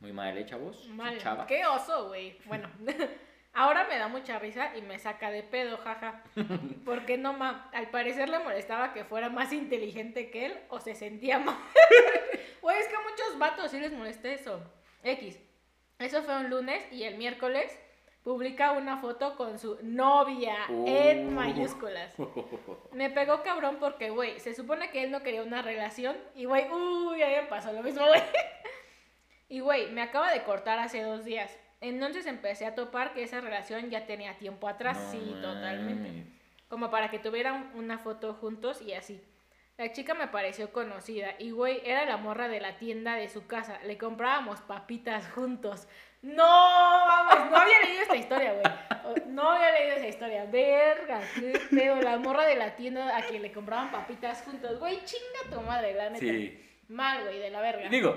Muy 0.00 0.12
mal, 0.12 0.36
¿eh, 0.38 0.44
chavos? 0.46 0.88
Mal. 0.88 1.18
Chava. 1.18 1.46
Qué 1.46 1.64
oso, 1.66 2.08
güey. 2.08 2.36
Bueno, 2.46 2.68
ahora 3.52 3.86
me 3.88 3.98
da 3.98 4.08
mucha 4.08 4.38
risa 4.38 4.76
y 4.76 4.82
me 4.82 4.98
saca 4.98 5.30
de 5.30 5.42
pedo, 5.42 5.76
jaja. 5.78 6.22
Porque 6.84 7.16
no, 7.18 7.32
ma, 7.32 7.68
al 7.72 7.90
parecer 7.90 8.28
le 8.28 8.38
molestaba 8.38 8.92
que 8.92 9.04
fuera 9.04 9.28
más 9.28 9.52
inteligente 9.52 10.30
que 10.30 10.46
él 10.46 10.58
o 10.68 10.80
se 10.80 10.94
sentía 10.94 11.38
mal. 11.38 11.56
Güey, 12.62 12.78
es 12.78 12.88
que 12.88 12.96
a 12.96 13.00
muchos 13.00 13.38
vatos 13.38 13.70
sí 13.70 13.78
les 13.78 13.92
molesta 13.92 14.26
eso. 14.32 14.58
X. 15.02 15.38
Eso 15.98 16.22
fue 16.22 16.36
un 16.36 16.50
lunes 16.50 16.84
y 16.92 17.04
el 17.04 17.16
miércoles 17.16 17.78
publica 18.22 18.72
una 18.72 18.96
foto 18.98 19.36
con 19.36 19.58
su 19.58 19.78
novia 19.82 20.56
en 20.86 21.28
Uh. 21.28 21.30
mayúsculas. 21.32 22.14
Me 22.92 23.10
pegó 23.10 23.42
cabrón 23.42 23.76
porque, 23.78 24.10
güey, 24.10 24.40
se 24.40 24.54
supone 24.54 24.90
que 24.90 25.02
él 25.04 25.10
no 25.10 25.22
quería 25.22 25.42
una 25.42 25.62
relación 25.62 26.16
y, 26.34 26.46
güey, 26.46 26.70
uy, 26.70 27.22
a 27.22 27.28
mí 27.28 27.34
me 27.34 27.42
pasó 27.44 27.72
lo 27.72 27.82
mismo, 27.82 28.06
güey. 28.06 28.22
Y, 29.46 29.60
güey, 29.60 29.90
me 29.92 30.00
acaba 30.02 30.32
de 30.32 30.42
cortar 30.42 30.78
hace 30.78 31.02
dos 31.02 31.24
días. 31.24 31.54
Entonces 31.82 32.24
empecé 32.26 32.64
a 32.64 32.74
topar 32.74 33.12
que 33.12 33.22
esa 33.22 33.40
relación 33.42 33.90
ya 33.90 34.06
tenía 34.06 34.38
tiempo 34.38 34.66
atrás, 34.66 34.98
No 34.98 35.10
sí, 35.12 35.36
totalmente. 35.42 36.24
Como 36.68 36.90
para 36.90 37.10
que 37.10 37.18
tuvieran 37.18 37.70
una 37.74 37.98
foto 37.98 38.32
juntos 38.34 38.80
y 38.80 38.94
así. 38.94 39.22
La 39.76 39.92
chica 39.92 40.14
me 40.14 40.28
pareció 40.28 40.72
conocida 40.72 41.34
y, 41.38 41.50
güey, 41.50 41.80
era 41.84 42.04
la 42.04 42.16
morra 42.16 42.46
de 42.48 42.60
la 42.60 42.76
tienda 42.78 43.16
de 43.16 43.28
su 43.28 43.46
casa. 43.48 43.80
Le 43.84 43.98
comprábamos 43.98 44.60
papitas 44.60 45.26
juntos. 45.32 45.88
No, 46.22 46.44
vamos, 46.46 47.50
no 47.50 47.56
había 47.56 47.80
leído 47.80 48.02
esta 48.02 48.16
historia, 48.16 48.52
güey. 48.54 49.22
No 49.26 49.50
había 49.50 49.72
leído 49.72 49.96
esa 49.96 50.06
historia. 50.08 50.44
Verga, 50.46 51.20
qué 51.34 51.60
pedo. 51.70 51.96
La 52.00 52.16
morra 52.18 52.44
de 52.46 52.54
la 52.54 52.76
tienda 52.76 53.16
a 53.16 53.22
quien 53.22 53.42
le 53.42 53.52
compraban 53.52 53.90
papitas 53.90 54.42
juntos. 54.42 54.78
Güey, 54.78 55.00
chinga 55.04 55.54
tu 55.54 55.60
madre, 55.62 55.92
la 55.94 56.04
neta. 56.10 56.20
Sí. 56.20 56.60
Mal, 56.88 57.24
güey, 57.24 57.40
de 57.40 57.50
la 57.50 57.60
verga. 57.60 57.88
Digo, 57.88 58.16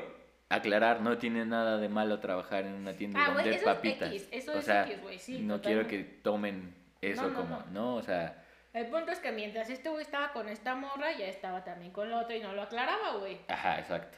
aclarar, 0.50 1.02
no 1.02 1.18
tiene 1.18 1.44
nada 1.46 1.80
de 1.80 1.90
malo 1.90 2.20
trabajar 2.20 2.66
en 2.66 2.74
una 2.76 2.94
tienda 2.94 3.20
y 3.20 3.24
Ah, 3.24 3.26
güey, 3.34 3.38
vender 3.46 3.54
eso 3.60 3.70
es 3.70 3.76
papitas. 3.76 4.12
X, 4.12 4.28
eso 4.32 4.52
o 4.54 4.58
es 4.60 4.66
sea, 4.66 4.84
X, 4.86 5.02
güey, 5.02 5.18
sí, 5.18 5.40
no 5.40 5.60
quiero 5.62 5.88
que 5.88 6.04
tomen 6.04 6.76
eso 7.02 7.24
No, 7.24 7.30
no, 7.30 7.36
como, 7.36 7.56
no. 7.58 7.66
no. 7.72 7.96
o 7.96 8.04
sea, 8.04 8.44
El 8.78 8.88
punto 8.88 9.12
es 9.12 9.20
que 9.20 9.32
mientras 9.32 9.70
este 9.70 9.90
güey 9.90 10.04
estaba 10.04 10.32
con 10.34 10.48
esta 10.50 10.76
morra, 10.76 11.12
ya 11.14 11.26
estaba 11.26 11.64
también 11.64 11.92
con 11.92 12.12
la 12.12 12.20
otra 12.20 12.36
y 12.36 12.42
no 12.42 12.54
lo 12.54 12.62
aclaraba, 12.62 13.18
güey. 13.18 13.40
ajá, 13.48 13.80
exacto. 13.80 14.18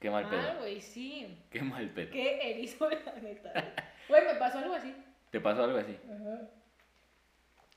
Qué 0.00 0.10
mal 0.10 0.24
Mal, 0.24 0.30
pedo. 0.30 0.58
güey, 0.60 0.80
sí. 0.80 1.44
Qué 1.50 1.60
mal 1.60 1.88
pedo. 1.90 2.10
Qué 2.12 2.50
erizo, 2.50 2.88
la 3.04 3.12
neta. 3.20 3.52
Güey, 4.08 4.24
me 4.24 4.34
pasó 4.36 4.58
algo 4.58 4.74
así. 4.74 4.94
¿Te 5.30 5.40
pasó 5.40 5.64
algo 5.64 5.78
así? 5.78 5.98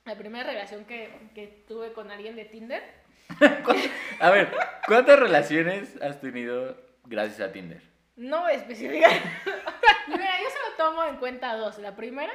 La 0.06 0.16
primera 0.16 0.50
relación 0.50 0.86
que, 0.86 1.12
que 1.36 1.64
tuve 1.68 1.92
con 1.94 2.12
alguien 2.12 2.36
de 2.36 2.46
Tinder. 2.46 2.82
A 4.20 4.30
ver, 4.30 4.54
¿cuántas 4.88 5.20
relaciones 5.20 6.02
has 6.02 6.22
tenido 6.22 6.78
gracias 7.06 7.42
a 7.42 7.52
Tinder? 7.52 7.82
No 8.16 8.42
voy 8.42 8.54
a 8.54 8.56
especificar. 8.56 9.12
Mira, 10.08 10.30
yo 10.42 10.50
solo 10.50 10.76
tomo 10.78 11.04
en 11.06 11.18
cuenta 11.18 11.56
dos. 11.56 11.78
La 11.80 11.96
primera 11.96 12.34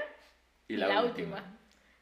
y, 0.69 0.77
la, 0.77 1.03
última. 1.03 1.43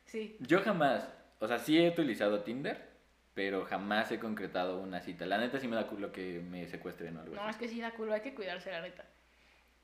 Sí. 0.06 0.36
Yo 0.40 0.62
jamás, 0.62 1.08
o 1.44 1.48
sea, 1.48 1.58
sí 1.58 1.78
he 1.78 1.88
utilizado 1.90 2.40
Tinder, 2.40 2.88
pero 3.34 3.64
jamás 3.64 4.10
he 4.12 4.18
concretado 4.18 4.80
una 4.80 5.00
cita. 5.00 5.26
La 5.26 5.38
neta 5.38 5.58
sí 5.60 5.68
me 5.68 5.76
da 5.76 5.86
culo 5.86 6.12
que 6.12 6.40
me 6.40 6.66
secuestren 6.68 7.16
o 7.16 7.20
algo 7.20 7.34
No, 7.34 7.42
así. 7.42 7.50
es 7.50 7.56
que 7.56 7.68
sí 7.68 7.80
da 7.80 7.90
culo, 7.92 8.12
hay 8.14 8.20
que 8.20 8.34
cuidarse, 8.34 8.70
la 8.70 8.80
neta. 8.80 9.04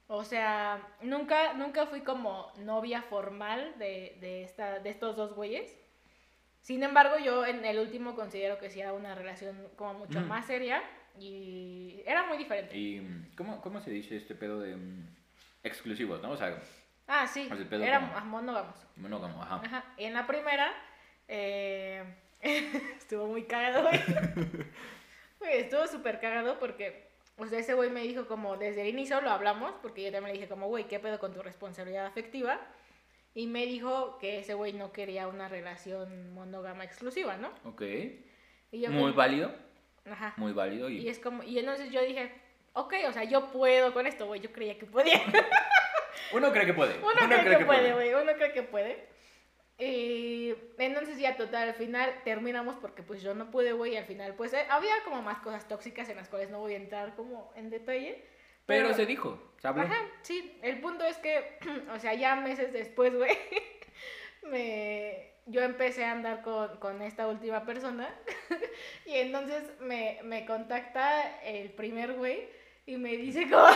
O 0.08 0.24
sea, 0.24 0.80
nunca, 1.02 1.52
nunca 1.54 1.86
fui 1.86 2.00
como 2.00 2.52
novia 2.58 3.02
formal 3.02 3.74
de, 3.78 4.16
de, 4.20 4.42
esta, 4.42 4.78
de 4.80 4.90
estos 4.90 5.16
dos 5.16 5.34
güeyes. 5.34 5.76
Sin 6.62 6.82
embargo, 6.82 7.16
yo 7.18 7.46
en 7.46 7.64
el 7.64 7.78
último 7.78 8.14
considero 8.14 8.58
que 8.58 8.70
sí 8.70 8.80
era 8.80 8.92
una 8.92 9.14
relación 9.14 9.56
como 9.76 9.94
mucho 9.94 10.20
Mm. 10.20 10.26
más 10.28 10.46
seria 10.46 10.82
y 11.18 12.02
era 12.06 12.26
muy 12.26 12.38
diferente. 12.38 12.76
¿Y 12.76 13.00
mm, 13.00 13.30
¿cómo, 13.36 13.60
cómo 13.60 13.80
se 13.80 13.90
dice 13.90 14.16
este 14.16 14.34
pedo 14.34 14.60
de 14.60 14.76
mm, 14.76 15.06
exclusivos, 15.62 16.20
no? 16.22 16.30
O 16.32 16.36
sea, 16.36 16.58
Ah, 17.06 17.26
sí, 17.26 17.48
era 17.72 18.00
como- 18.12 18.26
monógamos. 18.26 18.76
monógamo, 18.96 19.42
ajá. 19.42 19.60
Ajá. 19.64 19.84
En 19.96 20.12
la 20.14 20.26
primera, 20.28 20.72
eh, 21.30 22.02
estuvo 22.98 23.26
muy 23.26 23.44
cagado, 23.44 23.88
güey. 23.88 24.00
Güey, 25.38 25.60
estuvo 25.60 25.86
súper 25.86 26.20
cagado 26.20 26.58
porque, 26.58 27.08
o 27.38 27.46
sea, 27.46 27.60
ese 27.60 27.72
güey 27.72 27.88
me 27.88 28.02
dijo 28.02 28.26
como, 28.26 28.58
desde 28.58 28.82
el 28.82 28.88
inicio 28.88 29.22
lo 29.22 29.30
hablamos, 29.30 29.72
porque 29.80 30.02
yo 30.02 30.12
también 30.12 30.34
le 30.34 30.38
dije 30.38 30.50
como, 30.50 30.68
güey, 30.68 30.84
¿qué 30.86 31.00
pedo 31.00 31.18
con 31.18 31.32
tu 31.32 31.40
responsabilidad 31.40 32.04
afectiva? 32.04 32.60
Y 33.34 33.46
me 33.46 33.64
dijo 33.64 34.18
que 34.18 34.40
ese 34.40 34.52
güey 34.52 34.74
no 34.74 34.92
quería 34.92 35.28
una 35.28 35.48
relación 35.48 36.34
monógama 36.34 36.84
exclusiva, 36.84 37.38
¿no? 37.38 37.54
Ok. 37.64 37.80
Y 38.70 38.80
yo 38.80 38.90
Muy 38.90 39.12
válido, 39.12 39.50
Ajá. 40.04 40.34
muy 40.36 40.52
válido. 40.52 40.90
Y 40.90 40.98
Y, 40.98 41.08
es 41.08 41.18
como, 41.18 41.42
y 41.42 41.58
entonces 41.58 41.90
yo 41.90 42.02
dije, 42.02 42.30
ok, 42.74 42.92
o 43.08 43.12
sea, 43.14 43.24
yo 43.24 43.50
puedo 43.50 43.94
con 43.94 44.06
esto, 44.06 44.26
güey, 44.26 44.42
yo 44.42 44.52
creía 44.52 44.78
que 44.78 44.84
podía. 44.84 45.22
Uno 46.32 46.52
cree 46.52 46.66
que 46.66 46.74
puede. 46.74 46.98
Uno, 46.98 47.12
cree, 47.14 47.58
que, 47.58 47.64
puede, 47.64 47.92
güey, 47.94 48.14
uno 48.14 48.32
cree 48.34 48.52
que 48.52 48.62
puede. 48.62 49.08
Y 49.80 50.54
entonces 50.76 51.18
ya 51.18 51.36
total, 51.36 51.68
al 51.68 51.74
final 51.74 52.12
terminamos 52.22 52.76
porque 52.76 53.02
pues 53.02 53.22
yo 53.22 53.34
no 53.34 53.50
pude, 53.50 53.72
güey, 53.72 53.94
y 53.94 53.96
al 53.96 54.04
final 54.04 54.34
pues 54.34 54.52
eh, 54.52 54.66
había 54.68 54.92
como 55.04 55.22
más 55.22 55.38
cosas 55.38 55.66
tóxicas 55.68 56.08
en 56.10 56.16
las 56.16 56.28
cuales 56.28 56.50
no 56.50 56.60
voy 56.60 56.74
a 56.74 56.76
entrar 56.76 57.16
como 57.16 57.50
en 57.56 57.70
detalle. 57.70 58.22
Pero, 58.66 58.92
se 58.92 59.06
dijo, 59.06 59.40
se 59.58 59.68
habló. 59.68 59.82
Ajá, 59.82 59.96
sí, 60.22 60.58
el 60.62 60.80
punto 60.80 61.04
es 61.04 61.16
que, 61.16 61.58
o 61.94 61.98
sea, 61.98 62.14
ya 62.14 62.36
meses 62.36 62.72
después, 62.72 63.14
güey, 63.16 63.36
me, 64.42 65.32
yo 65.46 65.62
empecé 65.62 66.04
a 66.04 66.12
andar 66.12 66.42
con, 66.42 66.76
con 66.76 67.00
esta 67.00 67.26
última 67.26 67.64
persona 67.64 68.14
y 69.06 69.14
entonces 69.14 69.64
me, 69.80 70.20
me 70.24 70.44
contacta 70.44 71.40
el 71.42 71.70
primer 71.70 72.12
güey 72.12 72.48
y 72.86 72.96
me 72.96 73.16
dice 73.16 73.48
como, 73.50 73.66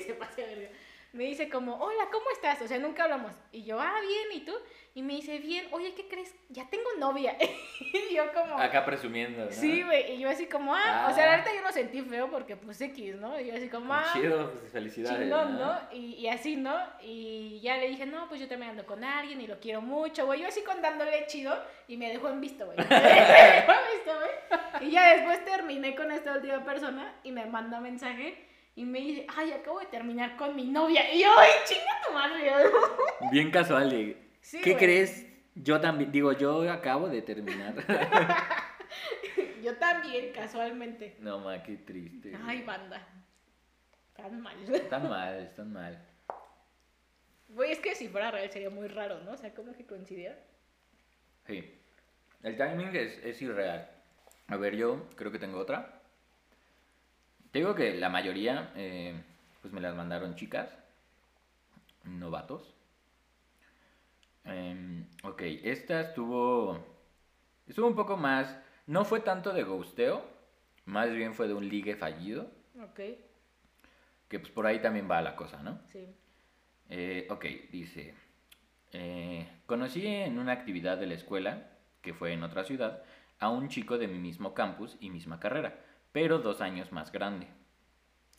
se 0.00 0.14
pasa 0.14 0.42
de 0.42 0.54
verga. 0.54 0.76
Me 1.14 1.24
dice 1.24 1.48
como, 1.48 1.76
hola, 1.76 2.08
¿cómo 2.12 2.26
estás? 2.32 2.60
O 2.62 2.68
sea, 2.68 2.78
nunca 2.78 3.04
hablamos. 3.04 3.32
Y 3.52 3.62
yo, 3.64 3.80
ah, 3.80 3.94
bien, 4.00 4.42
¿y 4.42 4.44
tú? 4.44 4.52
Y 4.96 5.02
me 5.02 5.14
dice, 5.14 5.38
bien, 5.38 5.66
oye, 5.72 5.94
¿qué 5.94 6.06
crees? 6.08 6.34
Ya 6.50 6.68
tengo 6.68 6.84
novia. 6.98 7.36
y 8.10 8.14
yo 8.14 8.32
como... 8.32 8.58
Acá 8.58 8.84
presumiendo, 8.84 9.44
¿no? 9.44 9.50
Sí, 9.50 9.82
güey, 9.82 10.12
y 10.12 10.18
yo 10.18 10.28
así 10.28 10.46
como, 10.46 10.74
ah, 10.74 11.08
o 11.10 11.14
sea, 11.14 11.26
la 11.26 11.32
Ah. 11.34 11.36
neta 11.38 11.54
yo 11.54 11.62
no 11.62 11.72
sentí 11.72 12.00
feo 12.02 12.30
porque 12.30 12.56
pues 12.56 12.80
X, 12.80 13.16
¿no? 13.16 13.38
Y 13.40 13.46
yo 13.46 13.54
así 13.56 13.68
como, 13.68 13.92
ah, 13.94 14.04
Chido, 14.12 14.50
pues 14.52 14.70
felicidades. 14.72 15.18
chingón, 15.20 15.58
¿no? 15.58 15.78
Y, 15.92 16.14
y 16.16 16.28
así, 16.28 16.56
¿no? 16.56 16.76
Y 17.02 17.60
ya 17.60 17.76
le 17.78 17.88
dije, 17.88 18.06
no, 18.06 18.28
pues 18.28 18.40
yo 18.40 18.46
también 18.48 18.70
ando 18.72 18.84
con 18.86 19.02
alguien 19.02 19.40
y 19.40 19.46
lo 19.46 19.58
quiero 19.60 19.80
mucho, 19.80 20.26
güey. 20.26 20.40
Yo 20.42 20.48
así 20.48 20.62
contándole 20.62 21.26
chido 21.26 21.56
y 21.88 21.96
me 21.96 22.08
dejó 22.10 22.28
en 22.28 22.40
visto, 22.40 22.66
güey. 22.66 22.76
me 22.78 22.84
dejó 22.84 23.72
en 23.72 23.96
visto, 23.96 24.12
güey. 24.18 24.88
Y 24.88 24.90
ya 24.92 25.14
después 25.14 25.44
terminé 25.44 25.94
con 25.94 26.10
esta 26.12 26.32
última 26.34 26.64
persona 26.64 27.14
y 27.24 27.32
me 27.32 27.46
manda 27.46 27.80
mensaje 27.80 28.36
y 28.76 28.84
me 28.84 28.98
dice, 29.00 29.26
ay, 29.36 29.52
acabo 29.52 29.80
de 29.80 29.86
terminar 29.86 30.36
con 30.36 30.54
mi 30.56 30.64
novia. 30.64 31.12
Y 31.12 31.22
yo, 31.22 31.28
ay, 31.38 31.50
chinga 31.66 32.00
tu 32.06 32.12
madre. 32.12 32.50
Bien 33.30 33.50
casual 33.50 33.90
de, 33.90 34.16
Sí, 34.40 34.60
¿qué 34.62 34.72
güey. 34.72 34.84
crees? 34.84 35.26
Yo 35.54 35.80
también, 35.80 36.10
digo, 36.10 36.32
yo 36.32 36.70
acabo 36.72 37.08
de 37.08 37.22
terminar. 37.22 37.74
Yo 39.62 39.76
también, 39.78 40.30
casualmente. 40.32 41.16
no, 41.20 41.38
ma, 41.38 41.62
qué 41.62 41.76
triste. 41.78 42.30
güey. 42.30 42.42
Ay, 42.46 42.62
banda. 42.62 43.06
Tan 44.14 44.40
mal. 44.42 44.54
Están 44.74 45.08
mal, 45.08 45.38
están 45.40 45.72
mal. 45.72 45.98
Güey, 47.48 47.72
es 47.72 47.78
que 47.78 47.94
si 47.94 48.08
fuera 48.08 48.30
real 48.30 48.50
sería 48.50 48.68
muy 48.70 48.88
raro, 48.88 49.20
¿no? 49.20 49.32
O 49.32 49.36
sea, 49.38 49.54
¿cómo 49.54 49.72
que 49.72 49.86
coincidiera? 49.86 50.36
Sí. 51.46 51.80
El 52.42 52.56
timing 52.56 52.94
es, 52.94 53.18
es 53.24 53.40
irreal. 53.40 53.88
A 54.48 54.56
ver, 54.56 54.76
yo 54.76 55.08
creo 55.16 55.32
que 55.32 55.38
tengo 55.38 55.58
otra. 55.58 56.02
Te 57.54 57.60
digo 57.60 57.76
que 57.76 57.94
la 57.94 58.08
mayoría, 58.08 58.72
eh, 58.74 59.14
pues 59.62 59.72
me 59.72 59.80
las 59.80 59.94
mandaron 59.94 60.34
chicas, 60.34 60.76
novatos. 62.02 62.74
Em, 64.44 65.06
ok, 65.22 65.40
esta 65.62 66.00
estuvo, 66.00 66.84
estuvo 67.68 67.86
un 67.86 67.94
poco 67.94 68.16
más, 68.16 68.58
no 68.88 69.04
fue 69.04 69.20
tanto 69.20 69.52
de 69.52 69.62
ghosteo, 69.62 70.24
más 70.86 71.12
bien 71.12 71.32
fue 71.32 71.46
de 71.46 71.54
un 71.54 71.68
ligue 71.68 71.94
fallido, 71.94 72.50
Ok, 72.82 72.98
que 74.28 74.40
pues 74.40 74.50
por 74.50 74.66
ahí 74.66 74.80
también 74.82 75.08
va 75.08 75.22
la 75.22 75.36
cosa, 75.36 75.62
¿no? 75.62 75.78
sí. 75.86 76.12
Eh, 76.90 77.28
ok, 77.30 77.44
dice, 77.70 78.14
eh, 78.92 79.46
conocí 79.66 80.04
en 80.04 80.40
una 80.40 80.50
actividad 80.50 80.98
de 80.98 81.06
la 81.06 81.14
escuela, 81.14 81.70
que 82.02 82.14
fue 82.14 82.32
en 82.32 82.42
otra 82.42 82.64
ciudad, 82.64 83.04
a 83.38 83.48
un 83.48 83.68
chico 83.68 83.96
de 83.96 84.08
mi 84.08 84.18
mismo 84.18 84.54
campus 84.54 84.96
y 84.98 85.10
misma 85.10 85.38
carrera, 85.38 85.78
pero 86.14 86.38
dos 86.38 86.60
años 86.60 86.92
más 86.92 87.10
grande. 87.10 87.48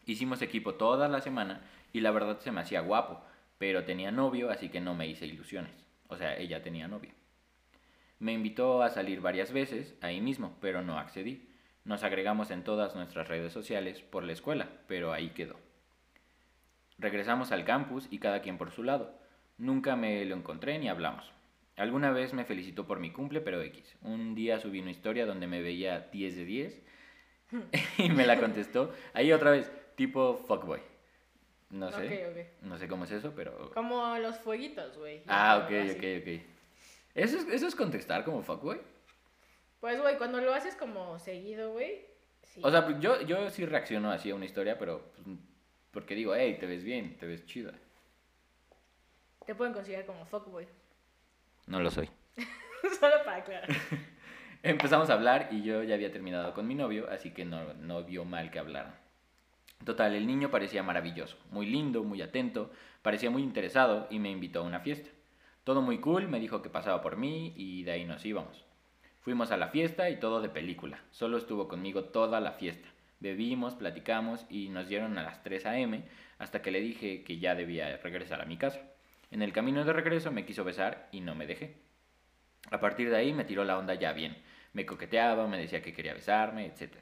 Hicimos 0.06 0.42
equipo 0.42 0.76
toda 0.76 1.10
la 1.10 1.20
semana 1.20 1.60
y 1.92 2.00
la 2.00 2.12
verdad 2.12 2.40
se 2.40 2.54
me 2.54 2.62
hacía 2.62 2.80
guapo, 2.80 3.22
pero 3.58 3.84
tenía 3.84 4.12
novio, 4.12 4.50
así 4.50 4.70
que 4.70 4.80
no 4.80 4.96
me 4.96 5.08
hice 5.08 5.26
ilusiones. 5.26 5.74
O 6.08 6.16
sea, 6.16 6.38
ella 6.38 6.64
tenía 6.64 6.88
novio. 6.88 7.12
Me 8.20 8.32
invitó 8.32 8.82
a 8.82 8.92
salir 8.92 9.20
varias 9.20 9.52
veces, 9.52 9.98
ahí 10.00 10.22
mismo, 10.22 10.56
pero 10.62 10.84
no 10.84 10.98
accedí. 10.98 11.50
Nos 11.84 12.04
agregamos 12.04 12.50
en 12.50 12.64
todas 12.64 12.96
nuestras 12.96 13.28
redes 13.28 13.52
sociales 13.52 14.02
por 14.02 14.24
la 14.24 14.32
escuela, 14.32 14.70
pero 14.88 15.12
ahí 15.12 15.32
quedó. 15.32 15.58
Regresamos 16.98 17.52
al 17.52 17.66
campus 17.66 18.08
y 18.10 18.20
cada 18.20 18.42
quien 18.42 18.58
por 18.58 18.72
su 18.72 18.84
lado. 18.84 19.20
Nunca 19.58 19.98
me 19.98 20.24
lo 20.24 20.38
encontré 20.38 20.80
ni 20.80 20.88
hablamos. 20.88 21.30
Alguna 21.76 22.12
vez 22.12 22.34
me 22.34 22.46
felicitó 22.46 22.88
por 22.88 23.02
mi 23.02 23.12
cumple, 23.12 23.42
pero 23.42 23.62
X. 23.62 23.98
Un 24.02 24.34
día 24.34 24.62
subí 24.62 24.80
una 24.80 24.92
historia 24.92 25.26
donde 25.26 25.48
me 25.48 25.62
veía 25.62 26.08
10 26.14 26.38
de 26.38 26.46
10 26.46 26.95
y 27.98 28.10
me 28.10 28.26
la 28.26 28.40
contestó. 28.40 28.94
Ahí 29.14 29.32
otra 29.32 29.52
vez, 29.52 29.72
tipo 29.96 30.36
fuckboy. 30.48 30.82
No 31.70 31.92
sé. 31.92 32.52
No 32.62 32.78
sé 32.78 32.88
cómo 32.88 33.06
es 33.06 33.12
eso, 33.12 33.34
pero... 33.36 33.72
Como 33.74 34.18
los 34.18 34.38
fueguitos, 34.40 34.98
güey. 34.98 35.24
Ah, 35.28 35.64
ok, 35.64 35.98
ok, 35.98 36.04
ok. 36.22 36.42
¿Eso 37.16 37.38
es, 37.38 37.48
¿Eso 37.48 37.68
es 37.68 37.76
contestar 37.76 38.24
como 38.24 38.44
fuckboy? 38.44 38.80
Pues, 39.80 40.02
güey, 40.02 40.18
cuando 40.18 40.40
lo 40.42 40.54
haces 40.54 40.76
como 40.76 41.20
seguido, 41.20 41.72
güey. 41.72 42.06
Sí. 42.44 42.62
O 42.64 42.72
sea, 42.72 42.86
pues, 42.86 43.00
yo, 43.00 43.22
yo 43.22 43.50
sí 43.50 43.66
reacciono 43.66 44.12
así 44.12 44.30
a 44.30 44.36
una 44.36 44.46
historia, 44.46 44.78
pero 44.78 45.12
pues, 45.16 45.38
porque 45.92 46.16
digo, 46.16 46.36
hey, 46.36 46.58
te 46.60 46.66
ves 46.66 46.84
bien, 46.84 47.18
te 47.18 47.26
ves 47.26 47.46
chida. 47.46 47.74
Te 49.46 49.56
pueden 49.56 49.74
considerar 49.74 50.06
como 50.06 50.26
fuckboy. 50.26 50.68
No 51.68 51.80
lo 51.80 51.90
soy. 51.92 52.10
Solo 53.00 53.16
para 53.24 53.38
aclarar. 53.38 53.70
Empezamos 54.64 55.10
a 55.10 55.14
hablar 55.14 55.50
y 55.52 55.64
yo 55.64 55.84
ya 55.84 55.96
había 55.96 56.12
terminado 56.12 56.54
con 56.54 56.68
mi 56.68 56.76
novio, 56.76 57.08
así 57.10 57.32
que 57.32 57.46
no, 57.46 57.74
no 57.76 58.04
vio 58.04 58.26
mal 58.26 58.52
que 58.52 58.60
hablaran. 58.60 58.96
Total, 59.84 60.14
el 60.16 60.26
niño 60.26 60.50
parecía 60.50 60.84
maravilloso, 60.84 61.38
muy 61.52 61.66
lindo, 61.66 62.04
muy 62.04 62.22
atento, 62.22 62.72
parecía 63.02 63.30
muy 63.30 63.44
interesado 63.44 64.08
y 64.10 64.20
me 64.20 64.32
invitó 64.32 64.60
a 64.62 64.64
una 64.64 64.80
fiesta. 64.80 65.10
Todo 65.64 65.82
muy 65.82 66.00
cool, 66.00 66.28
me 66.28 66.40
dijo 66.40 66.62
que 66.62 66.70
pasaba 66.70 67.02
por 67.02 67.18
mí 67.18 67.54
y 67.56 67.84
de 67.84 67.92
ahí 67.92 68.06
nos 68.06 68.26
íbamos. 68.26 68.66
Fuimos 69.22 69.52
a 69.52 69.58
la 69.58 69.70
fiesta 69.70 70.10
y 70.10 70.20
todo 70.20 70.42
de 70.42 70.50
película. 70.50 71.04
Solo 71.12 71.38
estuvo 71.38 71.68
conmigo 71.68 72.06
toda 72.06 72.40
la 72.40 72.52
fiesta. 72.52 72.88
Bebimos, 73.20 73.74
platicamos 73.74 74.46
y 74.50 74.70
nos 74.70 74.88
dieron 74.88 75.18
a 75.18 75.24
las 75.24 75.42
3 75.42 75.66
a.m. 75.66 76.04
hasta 76.38 76.62
que 76.62 76.70
le 76.70 76.82
dije 76.82 77.24
que 77.24 77.40
ya 77.40 77.56
debía 77.56 77.98
regresar 77.98 78.42
a 78.42 78.46
mi 78.46 78.58
casa. 78.58 78.82
En 79.32 79.42
el 79.42 79.54
camino 79.54 79.84
de 79.84 79.94
regreso 79.94 80.32
me 80.32 80.46
quiso 80.46 80.64
besar 80.64 81.10
y 81.12 81.22
no 81.22 81.34
me 81.34 81.48
dejé. 81.48 81.78
A 82.70 82.80
partir 82.80 83.10
de 83.10 83.18
ahí 83.18 83.34
me 83.34 83.46
tiró 83.46 83.64
la 83.64 83.78
onda 83.78 83.96
ya 83.96 84.14
bien. 84.14 84.38
Me 84.76 84.86
coqueteaba, 84.86 85.48
me 85.48 85.58
decía 85.58 85.82
que 85.82 85.94
quería 85.94 86.14
besarme, 86.14 86.66
etc. 86.66 86.98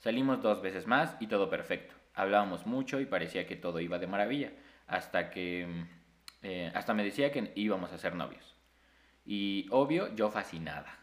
Salimos 0.00 0.42
dos 0.42 0.60
veces 0.60 0.88
más 0.88 1.16
y 1.20 1.28
todo 1.28 1.48
perfecto. 1.48 1.94
Hablábamos 2.14 2.66
mucho 2.66 2.98
y 2.98 3.06
parecía 3.06 3.46
que 3.46 3.54
todo 3.54 3.78
iba 3.78 4.00
de 4.00 4.08
maravilla. 4.08 4.50
Hasta 4.88 5.30
que... 5.30 5.66
mm, 5.66 6.00
eh, 6.42 6.72
hasta 6.74 6.92
me 6.92 7.04
decía 7.04 7.30
que 7.30 7.52
íbamos 7.54 7.92
a 7.92 7.98
ser 7.98 8.16
novios. 8.16 8.56
Y 9.24 9.68
obvio, 9.70 10.12
yo 10.16 10.30
fascinada. 10.30 10.98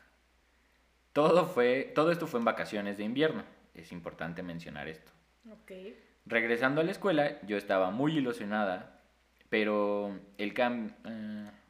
Todo, 1.13 1.45
fue, 1.45 1.93
todo 1.95 2.11
esto 2.11 2.27
fue 2.27 2.41
en 2.41 2.45
vacaciones 2.45 2.97
de 2.97 3.05
invierno. 3.05 3.45
Es 3.73 3.93
importante 3.93 4.43
mencionar 4.43 4.89
esto. 4.89 5.13
Ok. 5.49 5.71
Regresando 6.25 6.81
a 6.81 6.83
la 6.83 6.91
escuela, 6.91 7.39
yo 7.43 7.55
estaba 7.55 7.91
muy 7.91 8.17
ilusionada, 8.17 8.99
pero 9.49 10.19
el 10.38 10.53
cambio... 10.53 10.93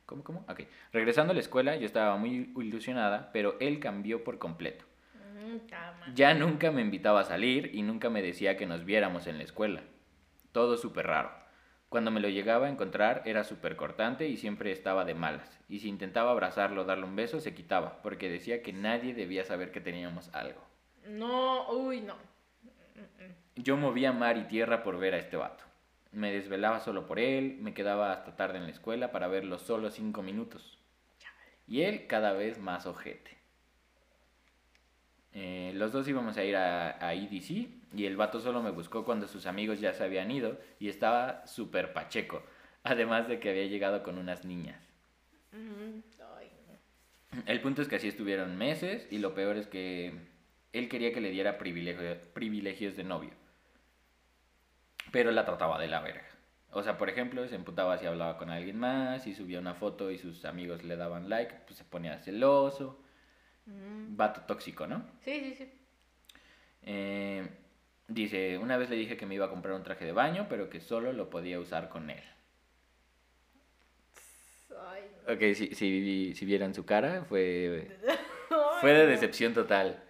¿Cómo, 0.07 0.23
cómo? 0.23 0.45
Ok. 0.47 0.61
Regresando 0.93 1.31
a 1.31 1.33
la 1.33 1.41
escuela, 1.41 1.75
yo 1.75 1.85
estaba 1.85 2.15
muy 2.15 2.53
ilusionada, 2.55 3.29
pero 3.33 3.57
él 3.59 3.81
cambió 3.81 4.23
por 4.23 4.39
completo. 4.39 4.85
Mm. 5.13 6.13
Ya 6.15 6.33
nunca 6.33 6.71
me 6.71 6.81
invitaba 6.81 7.19
a 7.19 7.25
salir 7.25 7.75
y 7.75 7.81
nunca 7.81 8.09
me 8.09 8.21
decía 8.21 8.55
que 8.55 8.65
nos 8.65 8.85
viéramos 8.85 9.27
en 9.27 9.37
la 9.37 9.43
escuela. 9.43 9.83
Todo 10.53 10.77
súper 10.77 11.07
raro. 11.07 11.31
Cuando 11.89 12.09
me 12.09 12.21
lo 12.21 12.29
llegaba 12.29 12.67
a 12.67 12.69
encontrar 12.69 13.21
era 13.25 13.43
súper 13.43 13.75
cortante 13.75 14.29
y 14.29 14.37
siempre 14.37 14.71
estaba 14.71 15.03
de 15.03 15.13
malas. 15.13 15.59
Y 15.67 15.79
si 15.79 15.89
intentaba 15.89 16.31
abrazarlo 16.31 16.83
o 16.83 16.85
darle 16.85 17.03
un 17.03 17.17
beso, 17.17 17.41
se 17.41 17.53
quitaba, 17.53 18.01
porque 18.01 18.29
decía 18.29 18.61
que 18.61 18.71
nadie 18.71 19.13
debía 19.13 19.43
saber 19.43 19.71
que 19.71 19.81
teníamos 19.81 20.33
algo. 20.33 20.61
No, 21.05 21.69
uy, 21.69 21.99
no. 21.99 22.15
Mm, 22.15 23.23
mm. 23.23 23.35
Yo 23.57 23.75
movía 23.75 24.13
mar 24.13 24.37
y 24.37 24.43
tierra 24.43 24.83
por 24.83 24.97
ver 24.99 25.15
a 25.15 25.17
este 25.17 25.35
vato. 25.35 25.66
Me 26.17 26.31
desvelaba 26.31 26.79
solo 26.79 27.05
por 27.05 27.19
él, 27.19 27.59
me 27.61 27.75
quedaba 27.75 28.11
hasta 28.11 28.35
tarde 28.35 28.57
en 28.57 28.63
la 28.63 28.71
escuela 28.71 29.11
para 29.11 29.27
verlo 29.27 29.59
solo 29.59 29.91
cinco 29.91 30.23
minutos. 30.23 30.79
Y 31.67 31.83
él 31.83 32.07
cada 32.07 32.33
vez 32.33 32.57
más 32.57 32.87
ojete. 32.87 33.37
Eh, 35.33 35.73
los 35.75 35.91
dos 35.91 36.07
íbamos 36.07 36.35
a 36.37 36.43
ir 36.43 36.55
a, 36.55 37.05
a 37.05 37.13
EDC 37.13 37.69
y 37.93 38.05
el 38.05 38.17
vato 38.17 38.39
solo 38.39 38.63
me 38.63 38.71
buscó 38.71 39.05
cuando 39.05 39.27
sus 39.27 39.45
amigos 39.45 39.79
ya 39.79 39.93
se 39.93 40.03
habían 40.03 40.31
ido 40.31 40.57
y 40.79 40.89
estaba 40.89 41.45
súper 41.45 41.93
pacheco. 41.93 42.41
Además 42.81 43.27
de 43.27 43.39
que 43.39 43.51
había 43.51 43.67
llegado 43.67 44.01
con 44.01 44.17
unas 44.17 44.43
niñas. 44.43 44.81
El 47.45 47.61
punto 47.61 47.83
es 47.83 47.87
que 47.87 47.97
así 47.97 48.07
estuvieron 48.07 48.57
meses 48.57 49.07
y 49.11 49.19
lo 49.19 49.35
peor 49.35 49.55
es 49.57 49.67
que 49.67 50.13
él 50.73 50.89
quería 50.89 51.13
que 51.13 51.21
le 51.21 51.29
diera 51.29 51.59
privilegio- 51.59 52.17
privilegios 52.33 52.95
de 52.95 53.03
novio. 53.03 53.33
Pero 55.11 55.31
la 55.31 55.45
trataba 55.45 55.79
de 55.79 55.87
la 55.87 56.01
verga. 56.01 56.23
O 56.71 56.83
sea, 56.83 56.97
por 56.97 57.09
ejemplo, 57.09 57.47
se 57.47 57.55
emputaba 57.55 57.97
si 57.97 58.05
hablaba 58.05 58.37
con 58.37 58.49
alguien 58.49 58.77
más, 58.77 59.23
si 59.23 59.33
subía 59.33 59.59
una 59.59 59.73
foto 59.73 60.11
y 60.11 60.17
sus 60.17 60.43
amigos 60.45 60.83
le 60.83 60.95
daban 60.97 61.29
like, 61.29 61.53
pues 61.65 61.77
se 61.77 61.83
ponía 61.85 62.19
celoso. 62.19 63.01
Mm. 63.65 64.15
Vato 64.17 64.41
tóxico, 64.41 64.85
¿no? 64.85 65.05
Sí, 65.23 65.39
sí, 65.39 65.55
sí. 65.55 65.71
Eh, 66.83 67.47
dice, 68.07 68.57
una 68.57 68.77
vez 68.77 68.89
le 68.89 68.95
dije 68.97 69.17
que 69.17 69.25
me 69.25 69.35
iba 69.35 69.45
a 69.45 69.49
comprar 69.49 69.75
un 69.75 69.83
traje 69.83 70.05
de 70.05 70.11
baño, 70.11 70.47
pero 70.49 70.69
que 70.69 70.79
solo 70.81 71.13
lo 71.13 71.29
podía 71.29 71.59
usar 71.59 71.89
con 71.89 72.09
él. 72.09 72.23
Ay, 74.89 75.03
no. 75.27 75.33
Ok, 75.33 75.39
si, 75.55 75.73
si, 75.73 76.33
si 76.35 76.45
vieran 76.45 76.73
su 76.75 76.85
cara, 76.85 77.23
fue, 77.27 77.97
fue 78.81 78.93
de 78.93 79.07
decepción 79.07 79.53
total. 79.53 80.03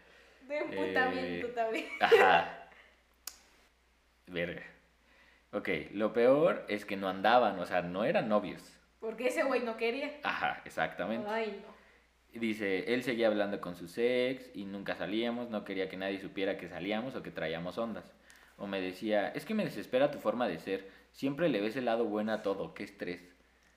De 0.48 0.58
emputamiento 0.58 1.48
Eh, 1.48 1.52
también. 1.54 1.86
Ajá. 2.00 2.70
Verga. 4.28 4.64
Ok, 5.52 5.70
lo 5.91 6.14
peor 6.14 6.66
es 6.68 6.86
que 6.86 6.98
no 6.98 7.08
andaban, 7.08 7.58
o 7.60 7.66
sea, 7.66 7.82
no 7.82 8.04
eran 8.04 8.28
novios. 8.28 8.62
Porque 9.00 9.28
ese 9.28 9.43
güey 9.43 9.62
no 9.62 9.78
quería. 9.78 10.20
Ajá, 10.24 10.62
exactamente. 10.66 11.28
Ay, 11.30 11.64
no. 11.66 11.78
Dice, 12.39 12.93
él 12.93 13.04
seguía 13.04 13.28
hablando 13.28 13.62
con 13.62 13.76
sus 13.76 13.98
ex 13.98 14.52
y 14.54 14.66
nunca 14.66 14.95
salíamos, 14.95 15.50
no 15.50 15.64
quería 15.64 15.89
que 15.89 15.98
nadie 15.98 16.20
supiera 16.20 16.58
que 16.58 16.68
salíamos 16.68 17.16
o 17.16 17.24
que 17.24 17.32
traíamos 17.32 17.78
ondas. 17.78 18.14
O 18.58 18.68
me 18.68 18.82
decía, 18.82 19.30
es 19.30 19.45
que 19.45 19.54
me 19.54 19.64
desespera 19.64 20.12
tu 20.12 20.20
forma 20.20 20.48
de 20.48 20.60
ser, 20.60 20.88
siempre 21.12 21.50
le 21.50 21.62
ves 21.62 21.76
el 21.78 21.86
lado 21.86 22.06
bueno 22.06 22.34
a 22.34 22.41
todo, 22.41 22.74
qué 22.74 22.84
estrés. 22.84 23.22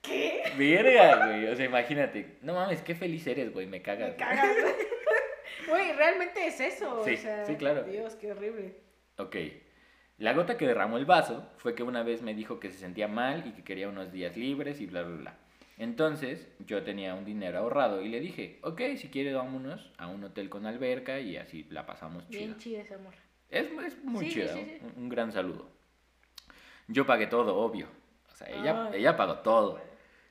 ¿Qué? 0.01 0.43
Verga, 0.57 1.27
güey, 1.27 1.47
o 1.47 1.55
sea, 1.55 1.65
imagínate, 1.65 2.37
no 2.41 2.53
mames, 2.55 2.81
qué 2.81 2.95
feliz 2.95 3.25
eres, 3.27 3.53
güey, 3.53 3.67
me 3.67 3.81
cagas. 3.81 4.11
Me 4.11 4.15
cagas. 4.17 4.55
güey. 5.67 5.93
Realmente 5.93 6.45
es 6.45 6.59
eso. 6.59 7.03
Sí, 7.05 7.13
o 7.13 7.17
sea, 7.17 7.45
sí, 7.45 7.55
claro. 7.55 7.83
Dios, 7.83 8.15
qué 8.15 8.31
horrible. 8.31 8.75
Ok. 9.17 9.35
La 10.21 10.33
gota 10.33 10.55
que 10.55 10.67
derramó 10.67 10.97
el 10.97 11.05
vaso 11.05 11.49
fue 11.57 11.73
que 11.73 11.81
una 11.81 12.03
vez 12.03 12.21
me 12.21 12.35
dijo 12.35 12.59
que 12.59 12.69
se 12.69 12.77
sentía 12.77 13.07
mal 13.07 13.47
y 13.47 13.53
que 13.53 13.63
quería 13.63 13.89
unos 13.89 14.11
días 14.11 14.37
libres 14.37 14.79
y 14.79 14.85
bla, 14.85 15.01
bla, 15.01 15.17
bla. 15.17 15.35
Entonces 15.79 16.47
yo 16.59 16.83
tenía 16.83 17.15
un 17.15 17.25
dinero 17.25 17.57
ahorrado 17.57 18.03
y 18.03 18.07
le 18.09 18.19
dije, 18.19 18.59
ok, 18.61 18.81
si 18.97 19.09
quieres 19.09 19.33
vámonos 19.33 19.91
a 19.97 20.05
un 20.05 20.23
hotel 20.23 20.47
con 20.47 20.67
alberca 20.67 21.19
y 21.19 21.37
así 21.37 21.65
la 21.71 21.87
pasamos 21.87 22.29
chido. 22.29 22.39
Bien 22.39 22.57
chida 22.57 22.81
ese 22.81 22.93
amor. 22.93 23.15
Es, 23.49 23.65
es 23.83 24.03
muy 24.03 24.25
Sí, 24.25 24.33
chida, 24.33 24.53
sí, 24.53 24.63
sí. 24.63 24.77
Un, 24.95 25.05
un 25.05 25.09
gran 25.09 25.31
saludo. 25.31 25.67
Yo 26.87 27.07
pagué 27.07 27.25
todo, 27.25 27.55
obvio. 27.57 27.87
O 28.31 28.35
sea, 28.35 28.47
ella, 28.47 28.89
Ay. 28.91 28.99
ella 28.99 29.17
pagó 29.17 29.39
todo. 29.39 29.81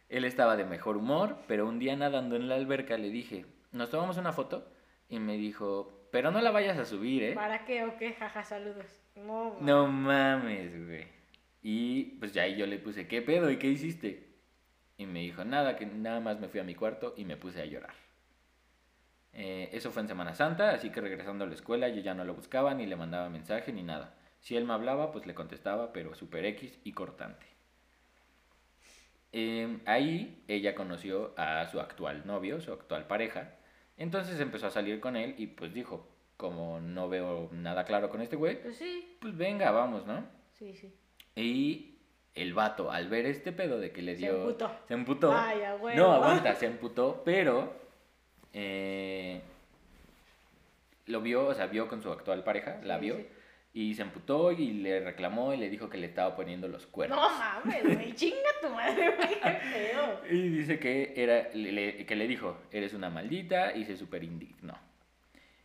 Él 0.09 0.25
estaba 0.25 0.57
de 0.57 0.65
mejor 0.67 0.99
humor, 0.99 1.37
pero 1.49 1.67
un 1.67 1.81
día 1.81 1.97
nadando 1.97 2.37
en 2.37 2.49
la 2.49 2.55
alberca 2.55 2.97
le 2.97 3.11
dije, 3.11 3.45
¿nos 3.73 3.91
tomamos 3.91 4.19
una 4.19 4.33
foto? 4.33 4.69
Y 5.09 5.19
me 5.19 5.37
dijo, 5.37 6.00
pero 6.11 6.31
no 6.31 6.41
la 6.41 6.51
vayas 6.51 6.79
a 6.79 6.85
subir, 6.85 7.23
¿eh? 7.23 7.33
¿Para 7.35 7.65
qué 7.65 7.85
o 7.85 7.97
qué? 7.97 8.13
Jaja, 8.15 8.45
saludos. 8.45 8.87
No, 9.17 9.55
ma. 9.55 9.61
No 9.61 9.87
mames, 9.87 10.87
güey. 10.87 11.07
Y 11.63 12.05
pues 12.19 12.33
ya 12.33 12.43
ahí 12.43 12.57
yo 12.57 12.67
le 12.67 12.79
puse, 12.79 13.07
¿qué 13.07 13.23
pedo? 13.23 13.51
¿Y 13.51 13.59
qué 13.59 13.69
hiciste? 13.69 14.31
Y 14.97 15.07
me 15.07 15.21
dijo, 15.21 15.45
nada, 15.45 15.77
que 15.77 15.87
nada 15.87 16.21
más 16.21 16.41
me 16.41 16.49
fui 16.49 16.61
a 16.61 16.65
mi 16.65 16.75
cuarto 16.75 17.15
y 17.17 17.25
me 17.25 17.37
puse 17.37 17.61
a 17.63 17.67
llorar. 17.67 17.95
Eh, 19.33 19.71
eso 19.73 19.91
fue 19.93 20.03
en 20.03 20.09
Semana 20.09 20.35
Santa, 20.35 20.71
así 20.71 20.91
que 20.91 21.01
regresando 21.01 21.45
a 21.45 21.47
la 21.47 21.55
escuela 21.55 21.89
yo 21.89 22.01
ya 22.01 22.15
no 22.15 22.25
lo 22.25 22.35
buscaba, 22.35 22.75
ni 22.75 22.87
le 22.87 22.97
mandaba 22.97 23.29
mensaje, 23.29 23.73
ni 23.73 23.83
nada. 23.83 24.15
Si 24.41 24.57
él 24.57 24.65
me 24.65 24.73
hablaba, 24.73 25.13
pues 25.13 25.27
le 25.27 25.35
contestaba, 25.35 25.93
pero 25.93 26.15
super 26.15 26.45
X 26.45 26.79
y 26.85 26.93
cortante. 26.93 27.47
Eh, 29.33 29.79
ahí 29.87 30.43
ella 30.49 30.75
conoció 30.75 31.35
a 31.37 31.67
su 31.69 31.81
actual 31.81 32.27
novio, 32.27 32.61
su 32.61 32.73
actual 32.73 33.07
pareja. 33.07 33.55
Entonces 34.01 34.41
empezó 34.41 34.67
a 34.67 34.71
salir 34.71 34.99
con 34.99 35.15
él 35.15 35.35
y 35.39 35.47
pues 35.47 35.73
dijo, 35.73 36.09
como 36.37 36.81
no 36.81 37.09
veo 37.09 37.49
nada 37.53 37.85
claro 37.85 38.09
con 38.09 38.21
este 38.23 38.35
güey, 38.35 38.61
Pues 38.61 38.77
sí, 38.77 39.17
pues 39.21 39.37
venga, 39.37 39.71
vamos, 39.71 40.07
¿no? 40.07 40.25
sí, 40.59 40.75
sí. 40.75 40.93
Y 41.37 41.95
el 42.35 42.55
vato, 42.55 42.91
al 42.91 43.09
ver 43.09 43.27
este 43.27 43.53
pedo 43.53 43.79
de 43.79 43.93
que 43.93 44.03
le 44.03 44.15
Se 44.15 44.23
dio... 44.23 44.37
emputó. 44.39 44.71
Se 44.89 44.95
emputó. 44.95 45.29
Vaya, 45.29 45.75
güey. 45.75 45.97
No, 45.97 46.13
aguanta, 46.13 46.55
se 46.57 46.67
emputó, 46.67 47.23
pero... 47.25 47.73
eh, 48.55 49.41
lo 51.07 51.21
vio, 51.21 51.47
o 51.49 51.55
sea, 51.55 51.67
vio 51.67 51.89
con 51.89 52.03
su 52.03 52.11
actual 52.11 52.43
pareja, 52.45 52.81
la 52.85 52.99
vio, 52.99 53.17
sí. 53.17 53.27
Y 53.73 53.95
se 53.95 54.03
emputó 54.03 54.51
y 54.53 54.73
le 54.73 55.01
reclamó 55.01 55.55
y 55.55 55.57
le 55.57 55.69
dijo 55.71 55.89
que 55.89 55.97
le 55.99 56.07
estaba 56.07 56.35
poniendo 56.35 56.67
los 56.69 56.87
cuernos. 56.87 57.19
No 57.19 57.29
mames, 57.39 57.85
güey. 57.85 58.13
Chinga 58.15 58.37
tu 58.61 58.69
madre, 58.71 59.15
güey. 59.17 59.41
Qué 59.41 59.51
feo. 59.61 60.21
Y 60.31 60.49
dice 60.49 60.79
que, 60.79 61.13
era, 61.17 61.49
le- 61.55 61.73
le- 61.73 62.07
que 62.07 62.17
le 62.17 62.27
dijo, 62.27 62.59
eres 62.73 62.95
una 62.95 63.11
maldita, 63.11 63.75
y 63.77 63.85
se 63.85 63.97
super 63.97 64.25
indignó. 64.25 64.77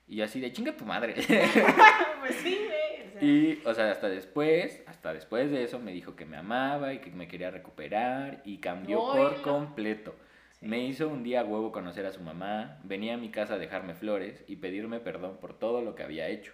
Y 0.08 0.18
yo 0.18 0.26
así 0.26 0.40
de 0.40 0.52
chinga 0.52 0.76
tu 0.78 0.86
madre. 0.86 1.16
Pues 2.20 2.36
sí, 2.38 2.58
güey. 2.66 3.06
O 3.06 3.20
sea, 3.20 3.22
Y, 3.24 3.62
o 3.66 3.74
sea, 3.74 3.92
hasta 3.92 4.10
después, 4.10 4.82
hasta 4.88 5.14
después 5.14 5.50
de 5.52 5.64
eso 5.64 5.80
me 5.80 5.92
dijo 5.92 6.16
que 6.16 6.26
me 6.26 6.38
amaba 6.38 6.94
y 6.94 7.00
que 7.00 7.12
me 7.12 7.28
quería 7.28 7.52
recuperar 7.52 8.42
y 8.46 8.58
cambió 8.58 9.00
por 9.00 9.42
completo. 9.42 10.16
Sí. 10.60 10.68
Me 10.68 10.80
hizo 10.84 11.08
un 11.08 11.24
día 11.24 11.44
huevo 11.44 11.72
conocer 11.72 12.06
a 12.06 12.12
su 12.12 12.22
mamá, 12.22 12.80
venía 12.84 13.14
a 13.14 13.18
mi 13.18 13.30
casa 13.30 13.54
a 13.56 13.58
dejarme 13.58 13.94
flores 13.94 14.44
y 14.48 14.56
pedirme 14.58 15.00
perdón 15.00 15.38
por 15.40 15.58
todo 15.58 15.82
lo 15.82 15.94
que 15.96 16.04
había 16.04 16.28
hecho. 16.30 16.52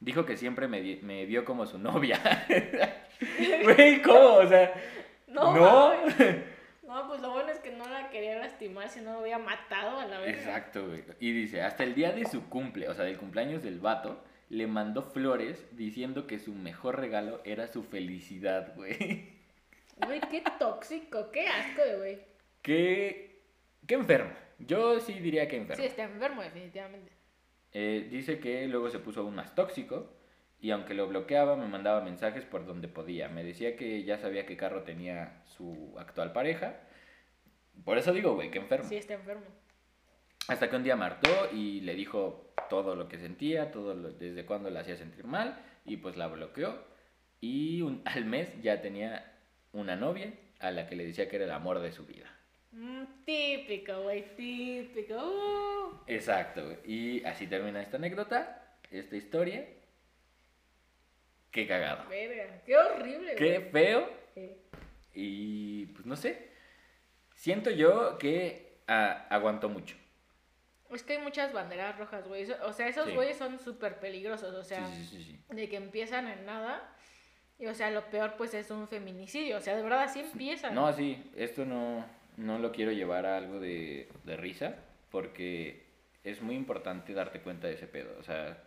Dijo 0.00 0.24
que 0.24 0.36
siempre 0.36 0.66
me, 0.66 0.80
me 1.02 1.26
vio 1.26 1.44
como 1.44 1.66
su 1.66 1.78
novia. 1.78 2.18
Güey, 3.62 4.00
¿cómo? 4.00 4.36
O 4.36 4.46
sea, 4.46 4.72
no. 5.28 5.52
no. 6.86 7.06
pues 7.06 7.20
lo 7.20 7.32
bueno 7.32 7.50
es 7.50 7.58
que 7.58 7.70
no 7.70 7.86
la 7.86 8.08
quería 8.08 8.38
lastimar, 8.38 8.88
si 8.88 9.02
no 9.02 9.12
lo 9.12 9.18
había 9.20 9.38
matado 9.38 9.98
a 9.98 10.06
la 10.06 10.20
vez. 10.20 10.38
Exacto, 10.38 10.86
güey. 10.86 11.04
Y 11.20 11.32
dice, 11.32 11.60
hasta 11.60 11.84
el 11.84 11.94
día 11.94 12.12
de 12.12 12.24
su 12.24 12.48
cumple, 12.48 12.88
o 12.88 12.94
sea, 12.94 13.04
del 13.04 13.18
cumpleaños 13.18 13.62
del 13.62 13.78
vato, 13.78 14.24
le 14.48 14.66
mandó 14.66 15.02
flores 15.02 15.66
diciendo 15.76 16.26
que 16.26 16.38
su 16.38 16.54
mejor 16.54 16.98
regalo 16.98 17.42
era 17.44 17.68
su 17.68 17.82
felicidad, 17.82 18.74
güey. 18.74 19.38
Güey, 20.06 20.18
qué 20.30 20.42
tóxico, 20.58 21.30
qué 21.30 21.46
asco 21.46 21.82
de 21.82 21.96
güey. 21.98 22.18
Qué, 22.62 23.42
qué 23.86 23.94
enfermo. 23.96 24.32
Yo 24.58 24.98
sí 24.98 25.12
diría 25.12 25.46
que 25.46 25.58
enfermo. 25.58 25.82
Sí, 25.82 25.86
está 25.86 26.04
enfermo, 26.04 26.40
definitivamente. 26.40 27.12
Eh, 27.72 28.08
dice 28.10 28.38
que 28.40 28.66
luego 28.66 28.90
se 28.90 28.98
puso 28.98 29.20
aún 29.20 29.34
más 29.34 29.54
tóxico 29.54 30.12
y 30.60 30.72
aunque 30.72 30.94
lo 30.94 31.06
bloqueaba 31.08 31.56
me 31.56 31.66
mandaba 31.66 32.00
mensajes 32.02 32.44
por 32.44 32.66
donde 32.66 32.88
podía. 32.88 33.28
Me 33.28 33.44
decía 33.44 33.76
que 33.76 34.02
ya 34.04 34.18
sabía 34.18 34.46
qué 34.46 34.56
carro 34.56 34.82
tenía 34.82 35.42
su 35.46 35.94
actual 35.98 36.32
pareja. 36.32 36.80
Por 37.84 37.96
eso 37.98 38.12
digo, 38.12 38.34
güey, 38.34 38.50
que 38.50 38.58
enfermo. 38.58 38.88
Sí, 38.88 38.96
está 38.96 39.14
enfermo. 39.14 39.44
Hasta 40.48 40.68
que 40.68 40.76
un 40.76 40.82
día 40.82 40.96
martó 40.96 41.28
y 41.52 41.80
le 41.82 41.94
dijo 41.94 42.52
todo 42.68 42.94
lo 42.96 43.08
que 43.08 43.18
sentía, 43.18 43.70
todo 43.70 43.94
lo- 43.94 44.12
desde 44.12 44.44
cuándo 44.44 44.68
la 44.70 44.80
hacía 44.80 44.96
sentir 44.96 45.24
mal 45.24 45.58
y 45.84 45.96
pues 45.98 46.16
la 46.16 46.26
bloqueó. 46.26 46.76
Y 47.40 47.80
un- 47.82 48.02
al 48.04 48.24
mes 48.24 48.60
ya 48.62 48.82
tenía 48.82 49.32
una 49.72 49.96
novia 49.96 50.34
a 50.58 50.70
la 50.72 50.86
que 50.88 50.96
le 50.96 51.06
decía 51.06 51.28
que 51.28 51.36
era 51.36 51.44
el 51.46 51.52
amor 51.52 51.78
de 51.80 51.92
su 51.92 52.04
vida. 52.04 52.26
Mm, 52.72 53.04
típico, 53.24 54.02
güey, 54.02 54.34
típico. 54.36 55.14
Uh. 55.16 55.98
Exacto, 56.06 56.64
güey. 56.64 56.78
Y 56.84 57.24
así 57.24 57.46
termina 57.46 57.82
esta 57.82 57.96
anécdota, 57.96 58.76
esta 58.90 59.16
historia. 59.16 59.66
Qué 61.50 61.66
cagado. 61.66 62.08
Verga, 62.08 62.62
qué 62.64 62.76
horrible, 62.76 63.34
Qué 63.34 63.58
güey. 63.58 63.70
feo. 63.70 64.10
Sí. 64.34 64.56
Y 65.14 65.86
pues 65.86 66.06
no 66.06 66.14
sé. 66.16 66.48
Siento 67.34 67.70
yo 67.70 68.18
que 68.18 68.78
ah, 68.86 69.26
aguantó 69.30 69.68
mucho. 69.68 69.96
Es 70.90 71.02
que 71.02 71.14
hay 71.14 71.18
muchas 71.22 71.52
banderas 71.52 71.98
rojas, 71.98 72.26
güey. 72.28 72.48
O 72.62 72.72
sea, 72.72 72.88
esos 72.88 73.06
Sí. 73.06 73.14
güeyes 73.14 73.36
son 73.36 73.58
súper 73.58 73.98
peligrosos. 73.98 74.54
O 74.54 74.62
sea, 74.62 74.86
sí, 74.86 75.04
sí, 75.06 75.16
sí, 75.16 75.24
sí. 75.24 75.54
de 75.54 75.68
que 75.68 75.76
empiezan 75.76 76.28
en 76.28 76.44
nada. 76.46 76.88
Y 77.58 77.66
o 77.66 77.74
sea, 77.74 77.90
lo 77.90 78.04
peor 78.10 78.34
pues 78.36 78.54
es 78.54 78.70
un 78.70 78.86
feminicidio. 78.88 79.56
O 79.56 79.60
sea, 79.60 79.76
de 79.76 79.82
verdad 79.82 80.02
así 80.02 80.20
empiezan. 80.20 80.74
No, 80.74 80.92
sí, 80.92 81.30
esto 81.36 81.64
no, 81.64 82.04
no 82.40 82.58
lo 82.58 82.72
quiero 82.72 82.90
llevar 82.92 83.26
a 83.26 83.36
algo 83.36 83.60
de, 83.60 84.08
de 84.24 84.36
risa, 84.36 84.76
porque 85.10 85.84
es 86.24 86.40
muy 86.42 86.56
importante 86.56 87.12
darte 87.12 87.40
cuenta 87.40 87.68
de 87.68 87.74
ese 87.74 87.86
pedo. 87.86 88.16
O 88.18 88.22
sea, 88.22 88.62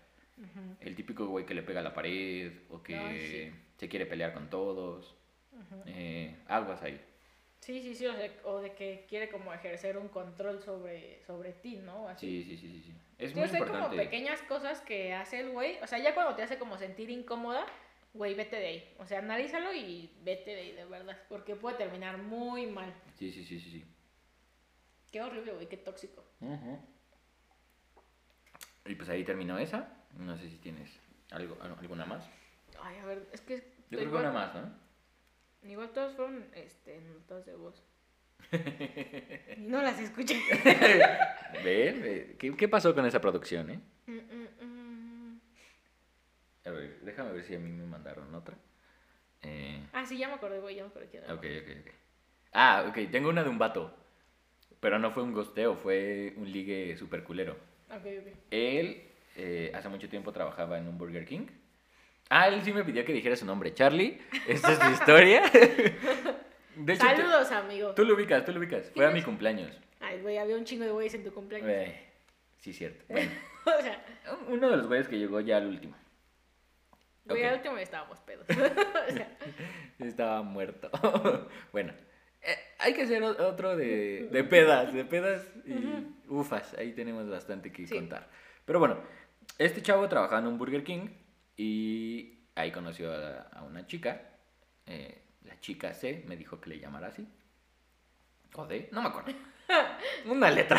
el 0.80 0.96
típico 0.96 1.26
güey 1.28 1.46
que 1.46 1.54
le 1.54 1.64
pega 1.64 1.80
a 1.80 1.84
la 1.84 1.94
pared 1.94 2.52
o 2.70 2.82
que 2.82 2.96
Ay, 2.96 3.20
sí. 3.52 3.52
se 3.78 3.90
quiere 3.90 4.06
pelear 4.06 4.34
con 4.34 4.50
todos. 4.50 5.16
ujú. 5.52 5.82
Eh, 5.86 6.36
aguas 6.48 6.82
ahí. 6.84 7.00
Sí, 7.60 7.82
sí, 7.82 7.96
sí. 7.96 8.06
O, 8.08 8.14
sea, 8.14 8.32
o 8.44 8.60
de 8.60 8.74
que 8.74 9.06
quiere 9.08 9.30
como 9.30 9.54
ejercer 9.54 9.98
un 9.98 10.10
control 10.10 10.62
sobre, 10.62 11.24
sobre 11.24 11.54
ti, 11.54 11.78
¿no? 11.78 12.10
Así. 12.10 12.44
Sí, 12.44 12.44
sí, 12.44 12.58
sí, 12.58 12.74
sí. 12.74 12.84
sí. 12.84 12.94
Es 13.18 13.30
Sí, 13.32 13.36
muy 13.38 13.46
o 13.46 13.48
sea, 13.48 13.60
hay 13.64 13.68
como 13.72 13.90
pequeñas 13.92 14.42
cosas 14.44 14.82
que 14.82 15.14
hace 15.14 15.40
el 15.40 15.52
güey. 15.52 15.78
O 15.82 15.88
sea, 15.88 15.98
ya 16.00 16.14
cuando 16.14 16.36
te 16.36 16.44
hace 16.44 16.58
como 16.58 16.78
sentir 16.78 17.10
incómoda, 17.10 17.66
güey, 18.14 18.34
vete 18.36 18.56
de 18.58 18.68
ahí. 18.68 18.96
O 19.00 19.06
sea, 19.06 19.20
analízalo 19.20 19.74
y 19.74 20.10
vete 20.24 20.52
de 20.52 20.62
ahí, 20.62 20.72
de 20.74 20.86
verdad. 20.86 21.18
Porque 21.30 21.56
puede 21.56 21.78
terminar 21.78 22.18
muy 22.18 22.68
mal. 22.68 22.94
Sí, 23.18 23.32
sí, 23.32 23.44
sí, 23.44 23.60
sí, 23.60 23.72
sí. 23.72 23.86
Qué 25.12 25.22
horrible, 25.22 25.54
güey, 25.54 25.68
qué 25.70 25.78
tóxico. 25.78 26.24
Y 28.86 28.96
pues 28.96 29.10
ahí 29.10 29.24
terminó 29.24 29.58
esa. 29.58 29.90
No 30.18 30.38
sé 30.38 30.50
si 30.50 30.58
tienes 30.58 30.90
algo, 31.32 31.58
al- 31.62 31.78
alguna 31.80 32.06
más. 32.06 32.24
Ay, 32.82 32.98
a 32.98 33.06
ver, 33.06 33.28
es 33.32 33.42
que. 33.42 33.56
Yo 33.90 34.00
creo 34.00 34.12
que 34.12 34.18
una 34.18 34.32
más, 34.32 34.54
¿no? 34.56 34.84
Igual 35.70 35.92
todos 35.92 36.16
fueron 36.16 36.46
este, 36.56 37.00
notas 37.02 37.46
de 37.46 37.56
voz. 37.56 37.84
No 39.58 39.82
las 39.82 39.98
escuché. 40.00 40.40
¿Ven? 41.64 42.36
¿Qué, 42.38 42.56
qué 42.58 42.68
pasó 42.68 42.94
con 42.94 43.06
esa 43.06 43.22
producción, 43.22 43.70
eh? 43.70 43.80
Mm, 44.08 44.12
mm, 44.12 44.48
mm. 44.62 44.63
A 46.66 46.70
ver, 46.70 47.00
déjame 47.02 47.32
ver 47.34 47.44
si 47.44 47.56
a 47.56 47.60
mí 47.60 47.70
me 47.72 47.86
mandaron 47.86 48.34
otra. 48.34 48.56
Eh, 49.42 49.82
Ah, 49.92 50.06
sí, 50.06 50.18
ya 50.18 50.28
me 50.28 50.36
acordé, 50.36 50.60
güey, 50.60 50.76
ya 50.76 50.84
me 50.84 50.90
acordé. 50.90 51.10
que 51.10 51.18
era 51.18 51.34
ok, 51.34 51.44
ok, 51.62 51.70
ok. 51.82 51.92
Ah, 52.54 52.86
ok, 52.88 53.12
tengo 53.12 53.30
una 53.30 53.44
de 53.44 53.50
un 53.50 53.58
vato. 53.58 53.94
Pero 54.80 55.00
no 55.00 55.12
fue 55.12 55.24
un 55.24 55.34
gosteo, 55.34 55.76
fue 55.76 56.34
un 56.38 56.52
ligue 56.52 56.96
super 56.98 57.24
culero. 57.24 57.54
Ok, 57.90 58.06
ok. 58.06 58.34
Él 58.52 59.04
eh, 59.36 59.72
hace 59.74 59.90
mucho 59.90 60.10
tiempo 60.10 60.32
trabajaba 60.32 60.78
en 60.78 60.88
un 60.88 60.98
Burger 60.98 61.26
King. 61.26 61.48
Ah, 62.30 62.48
él 62.48 62.62
sí 62.64 62.72
me 62.74 62.84
pidió 62.84 63.04
que 63.06 63.14
dijera 63.14 63.36
su 63.36 63.46
nombre. 63.46 63.74
Charlie, 63.74 64.20
esta 64.48 64.72
es 64.74 64.80
tu 64.80 64.90
historia. 64.90 65.44
De 66.76 66.94
hecho, 66.94 67.04
tú- 67.06 67.22
Saludos, 67.22 67.52
amigo. 67.52 67.94
Tú 67.94 68.04
lo 68.04 68.16
ubicas, 68.16 68.44
tú 68.46 68.52
lo 68.52 68.60
ubicas. 68.60 68.90
Fue 68.96 69.06
a 69.06 69.10
¿Quién 69.10 69.20
mi 69.20 69.24
cumpleaños. 69.24 69.72
Ay, 70.00 70.20
güey, 70.22 70.38
había 70.38 70.56
un 70.58 70.66
chingo 70.66 70.84
de 70.86 70.92
güeyes 70.92 71.14
en 71.14 71.24
tu 71.24 71.32
cumpleaños. 71.34 71.70
Eh, 71.70 71.96
sí, 72.60 72.74
cierto. 72.74 73.04
Bueno, 73.08 73.32
o 73.66 73.82
sea, 73.82 74.04
uno 74.48 74.70
de 74.72 74.78
los 74.78 74.88
güeyes 74.88 75.08
que 75.08 75.18
llegó 75.20 75.40
ya 75.40 75.58
al 75.58 75.68
último. 75.68 75.96
Güey, 77.26 77.42
Ok. 77.44 77.50
al 77.50 77.56
último 77.58 77.78
estábamos 77.78 78.20
pedos. 78.22 78.46
o 78.50 79.14
sea, 79.14 79.38
Estaba 80.00 80.42
muerto. 80.42 80.90
bueno, 81.72 81.94
eh, 82.42 82.58
hay 82.80 82.94
que 82.94 83.04
hacer 83.04 83.24
otro 83.24 83.76
de, 83.78 84.30
de 84.32 84.44
pedas, 84.44 84.94
de 84.94 85.06
pedas 85.06 85.46
y 85.66 86.08
ufas. 86.30 86.74
Ahí 86.78 86.94
tenemos 86.94 87.30
bastante 87.30 87.72
que 87.72 87.88
Sí. 87.88 87.96
contar. 87.96 88.28
Pero 88.66 88.80
bueno, 88.80 88.98
este 89.58 89.82
chavo 89.82 90.08
trabajaba 90.10 90.40
en 90.42 90.48
un 90.48 90.58
Burger 90.58 90.84
King 90.84 91.10
y 91.58 92.40
ahí 92.56 92.72
conoció 92.72 93.14
a, 93.14 93.42
a 93.54 93.64
una 93.64 93.86
chica. 93.88 94.22
eh, 94.86 95.20
la 95.44 95.60
chica 95.60 95.94
C 95.94 96.24
me 96.28 96.38
dijo 96.38 96.60
que 96.62 96.70
le 96.70 96.80
llamara 96.80 97.08
así. 97.08 97.28
O 98.56 98.66
D, 98.66 98.88
no 98.92 99.02
me 99.02 99.10
acuerdo. 99.10 99.32
Una 100.26 100.50
letra. 100.52 100.78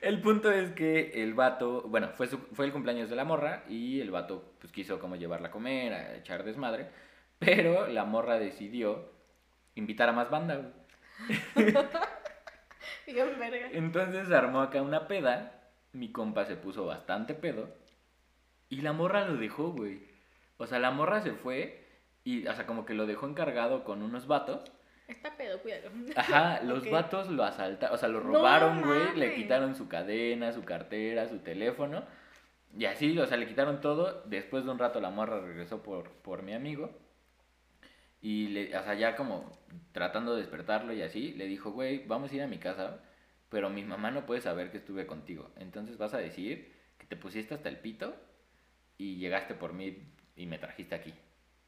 El 0.00 0.20
punto 0.20 0.50
es 0.52 0.70
que 0.72 1.22
el 1.22 1.34
vato, 1.34 1.82
bueno, 1.88 2.10
fue, 2.14 2.26
su- 2.28 2.38
fue 2.52 2.66
el 2.66 2.72
cumpleaños 2.72 3.10
de 3.10 3.16
la 3.16 3.24
morra 3.24 3.64
y 3.68 4.00
el 4.00 4.10
vato 4.10 4.52
pues 4.60 4.72
quiso 4.72 4.98
como 5.00 5.16
llevarla 5.16 5.48
a 5.48 5.50
comer, 5.50 5.92
a 5.92 6.16
echar 6.16 6.44
desmadre, 6.44 6.88
pero 7.38 7.88
la 7.88 8.04
morra 8.04 8.38
decidió 8.38 9.10
invitar 9.74 10.08
a 10.08 10.12
más 10.12 10.30
banda. 10.30 10.72
Entonces 13.72 14.30
armó 14.30 14.60
acá 14.60 14.82
una 14.82 15.08
peda, 15.08 15.52
mi 15.92 16.12
compa 16.12 16.44
se 16.44 16.56
puso 16.56 16.86
bastante 16.86 17.34
pedo 17.34 17.68
y 18.68 18.82
la 18.82 18.92
morra 18.92 19.26
lo 19.26 19.36
dejó, 19.36 19.70
güey. 19.72 20.02
O 20.58 20.66
sea, 20.66 20.78
la 20.78 20.90
morra 20.90 21.20
se 21.22 21.32
fue 21.32 21.86
y, 22.24 22.46
o 22.46 22.54
sea, 22.54 22.66
como 22.66 22.84
que 22.84 22.94
lo 22.94 23.06
dejó 23.06 23.26
encargado 23.26 23.84
con 23.84 24.02
unos 24.02 24.26
vatos 24.26 24.70
Está 25.08 25.36
pedo, 25.36 25.60
cuídalo. 25.62 25.90
Ajá, 26.16 26.60
los 26.62 26.84
Ok. 26.84 26.90
vatos 26.90 27.28
lo 27.30 27.42
asaltaron, 27.44 27.94
o 27.94 27.98
sea, 27.98 28.08
lo 28.08 28.20
robaron, 28.20 28.82
güey, 28.82 29.16
le 29.16 29.34
quitaron 29.34 29.74
su 29.74 29.88
cadena, 29.88 30.52
su 30.52 30.64
cartera, 30.64 31.26
su 31.28 31.38
teléfono. 31.38 32.04
Y 32.78 32.84
así, 32.84 33.18
o 33.18 33.26
sea, 33.26 33.38
le 33.38 33.48
quitaron 33.48 33.80
todo. 33.80 34.22
Después 34.26 34.64
de 34.64 34.70
un 34.70 34.78
rato 34.78 35.00
la 35.00 35.10
morra 35.10 35.40
regresó 35.40 35.82
por, 35.82 36.10
por 36.12 36.42
mi 36.42 36.52
amigo. 36.52 36.90
Y, 38.20 38.48
le, 38.48 38.76
o 38.76 38.82
sea, 38.82 38.94
ya 38.94 39.16
como 39.16 39.50
tratando 39.92 40.34
de 40.34 40.42
despertarlo 40.42 40.92
y 40.92 41.02
así, 41.02 41.32
le 41.32 41.46
dijo, 41.46 41.70
güey, 41.70 42.04
vamos 42.06 42.30
a 42.30 42.34
ir 42.34 42.42
a 42.42 42.46
mi 42.46 42.58
casa, 42.58 43.00
pero 43.48 43.70
mi 43.70 43.82
mamá 43.84 44.10
no 44.10 44.26
puede 44.26 44.40
saber 44.40 44.70
que 44.70 44.78
estuve 44.78 45.06
contigo. 45.06 45.50
Entonces 45.56 45.96
vas 45.98 46.14
a 46.14 46.18
decir 46.18 46.72
que 46.98 47.06
te 47.06 47.16
pusiste 47.16 47.54
hasta 47.54 47.68
el 47.68 47.78
pito 47.78 48.14
y 48.98 49.16
llegaste 49.16 49.54
por 49.54 49.72
mí 49.72 50.02
y 50.36 50.46
me 50.46 50.58
trajiste 50.58 50.94
aquí. 50.94 51.14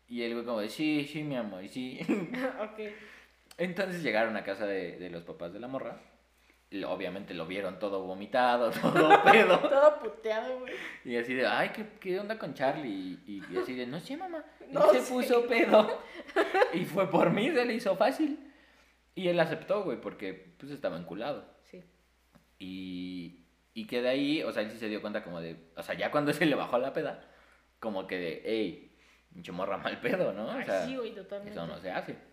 Y 0.09 0.23
el 0.23 0.35
güey 0.35 0.45
como 0.45 0.61
de, 0.61 0.69
sí, 0.69 1.05
sí, 1.11 1.23
mi 1.23 1.37
amor, 1.37 1.67
sí. 1.69 2.01
ok. 2.61 2.81
Entonces 3.61 4.03
llegaron 4.03 4.37
a 4.39 4.43
casa 4.43 4.67
de, 4.67 4.99
de 4.99 5.11
los 5.11 5.23
papás 5.23 5.53
de 5.53 5.61
la 5.61 5.69
morra. 5.69 6.01
Y 6.71 6.83
obviamente 6.85 7.35
lo 7.35 7.47
vieron 7.47 7.79
todo 7.79 8.03
vomitado, 8.05 8.71
todo 8.81 9.23
pedo. 9.25 9.59
Todo 9.69 9.99
puteado, 9.99 10.61
güey. 10.61 10.73
Y 11.05 11.17
así 11.17 11.35
de, 11.35 11.47
ay, 11.47 11.71
¿qué, 11.71 11.85
qué 12.01 12.19
onda 12.19 12.39
con 12.39 12.55
Charlie? 12.55 13.19
Y, 13.27 13.43
y 13.51 13.57
así 13.59 13.75
de, 13.75 13.87
no 13.87 14.01
sé, 14.01 14.17
mamá. 14.17 14.43
No 14.71 14.91
se 14.93 15.01
sé. 15.01 15.13
puso 15.13 15.47
pedo. 15.47 16.01
Y 16.73 16.85
fue 16.85 17.11
por 17.11 17.31
mí, 17.31 17.51
se 17.51 17.65
le 17.65 17.75
hizo 17.75 17.97
fácil. 17.97 18.39
Y 19.17 19.29
él 19.29 19.39
aceptó, 19.41 19.83
güey, 19.83 20.01
porque 20.01 20.55
pues 20.59 20.71
estaba 20.73 20.97
enculado. 20.97 21.45
Sí. 21.65 21.83
Y, 22.61 23.45
y 23.75 23.87
que 23.87 24.01
de 24.01 24.09
ahí, 24.09 24.43
o 24.45 24.53
sea, 24.53 24.63
él 24.63 24.71
sí 24.71 24.79
se 24.79 24.89
dio 24.89 25.01
cuenta 25.03 25.23
como 25.25 25.41
de, 25.41 25.57
o 25.77 25.83
sea, 25.83 25.97
ya 25.97 26.11
cuando 26.13 26.33
se 26.33 26.47
le 26.47 26.55
bajó 26.55 26.79
la 26.79 26.93
peda, 26.93 27.29
como 27.81 28.07
que 28.07 28.17
de, 28.17 28.43
hey, 28.45 28.97
pinche 29.35 29.51
morra 29.51 29.77
mal 29.77 30.01
pedo, 30.01 30.33
¿no? 30.33 30.47
O 30.47 30.51
Ay, 30.53 30.65
sea, 30.65 30.87
sí, 30.87 30.97
güey, 30.97 31.13
totalmente. 31.15 31.51
eso 31.59 31.67
no 31.67 31.79
se 31.79 31.91
hace. 31.91 32.30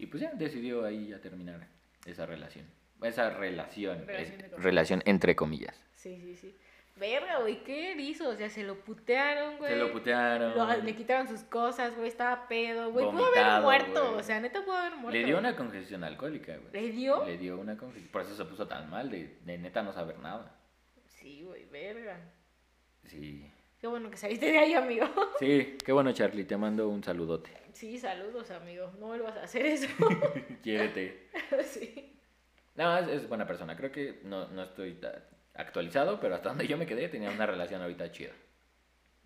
Y 0.00 0.06
pues 0.06 0.22
ya 0.22 0.32
decidió 0.32 0.84
ahí 0.84 1.08
ya 1.08 1.20
terminar 1.20 1.66
esa 2.06 2.26
relación. 2.26 2.66
Esa 3.02 3.30
relación. 3.30 4.06
Relación 4.06 4.40
es- 4.40 4.62
relación 4.62 5.02
entre 5.06 5.36
comillas. 5.36 5.78
Sí, 5.94 6.18
sí, 6.20 6.36
sí. 6.36 6.56
Verga, 6.96 7.38
güey, 7.40 7.62
¿qué 7.64 7.92
hizo? 7.98 8.28
O 8.28 8.34
sea, 8.34 8.50
se 8.50 8.62
lo 8.62 8.76
putearon, 8.80 9.56
güey. 9.58 9.72
Se 9.72 9.78
lo 9.78 9.90
putearon. 9.90 10.54
Lo- 10.56 10.82
le 10.82 10.94
quitaron 10.96 11.28
sus 11.28 11.40
cosas, 11.44 11.94
güey, 11.96 12.08
estaba 12.08 12.46
pedo, 12.48 12.90
güey. 12.90 13.06
Pudo 13.10 13.24
haber 13.26 13.62
muerto, 13.62 14.06
güey. 14.08 14.20
o 14.20 14.22
sea, 14.22 14.38
neta 14.40 14.62
pudo 14.64 14.76
haber 14.76 14.96
muerto. 14.96 15.18
Le 15.18 15.24
dio 15.24 15.38
una 15.38 15.56
congestión 15.56 16.04
alcohólica, 16.04 16.56
güey. 16.58 16.72
¿Le 16.72 16.90
dio? 16.92 17.24
Le 17.24 17.38
dio 17.38 17.58
una 17.58 17.76
congestión. 17.78 18.12
Por 18.12 18.22
eso 18.22 18.34
se 18.36 18.44
puso 18.44 18.66
tan 18.68 18.90
mal, 18.90 19.10
de, 19.10 19.38
de 19.44 19.58
neta 19.58 19.82
no 19.82 19.92
saber 19.94 20.18
nada. 20.18 20.58
Sí, 21.06 21.42
güey, 21.42 21.64
verga. 21.66 22.18
Sí. 23.06 23.50
Qué 23.78 23.86
bueno 23.86 24.10
que 24.10 24.18
saliste 24.18 24.52
de 24.52 24.58
ahí, 24.58 24.74
amigo. 24.74 25.06
Sí, 25.38 25.78
qué 25.84 25.92
bueno, 25.92 26.12
Charlie. 26.12 26.44
Te 26.44 26.56
mando 26.58 26.88
un 26.88 27.02
saludote. 27.02 27.50
Sí, 27.72 27.98
saludos, 27.98 28.50
amigo. 28.50 28.92
No 28.98 29.06
vuelvas 29.08 29.36
a 29.36 29.44
hacer 29.44 29.66
eso. 29.66 29.88
Quiérete. 30.62 31.28
sí. 31.64 32.16
No, 32.74 32.98
es, 32.98 33.08
es 33.08 33.28
buena 33.28 33.46
persona. 33.46 33.76
Creo 33.76 33.92
que 33.92 34.20
no, 34.24 34.48
no 34.48 34.62
estoy 34.62 34.98
actualizado, 35.54 36.20
pero 36.20 36.34
hasta 36.34 36.48
donde 36.50 36.66
yo 36.66 36.76
me 36.78 36.86
quedé 36.86 37.08
tenía 37.08 37.30
una 37.30 37.46
relación 37.46 37.82
ahorita 37.82 38.10
chida. 38.12 38.32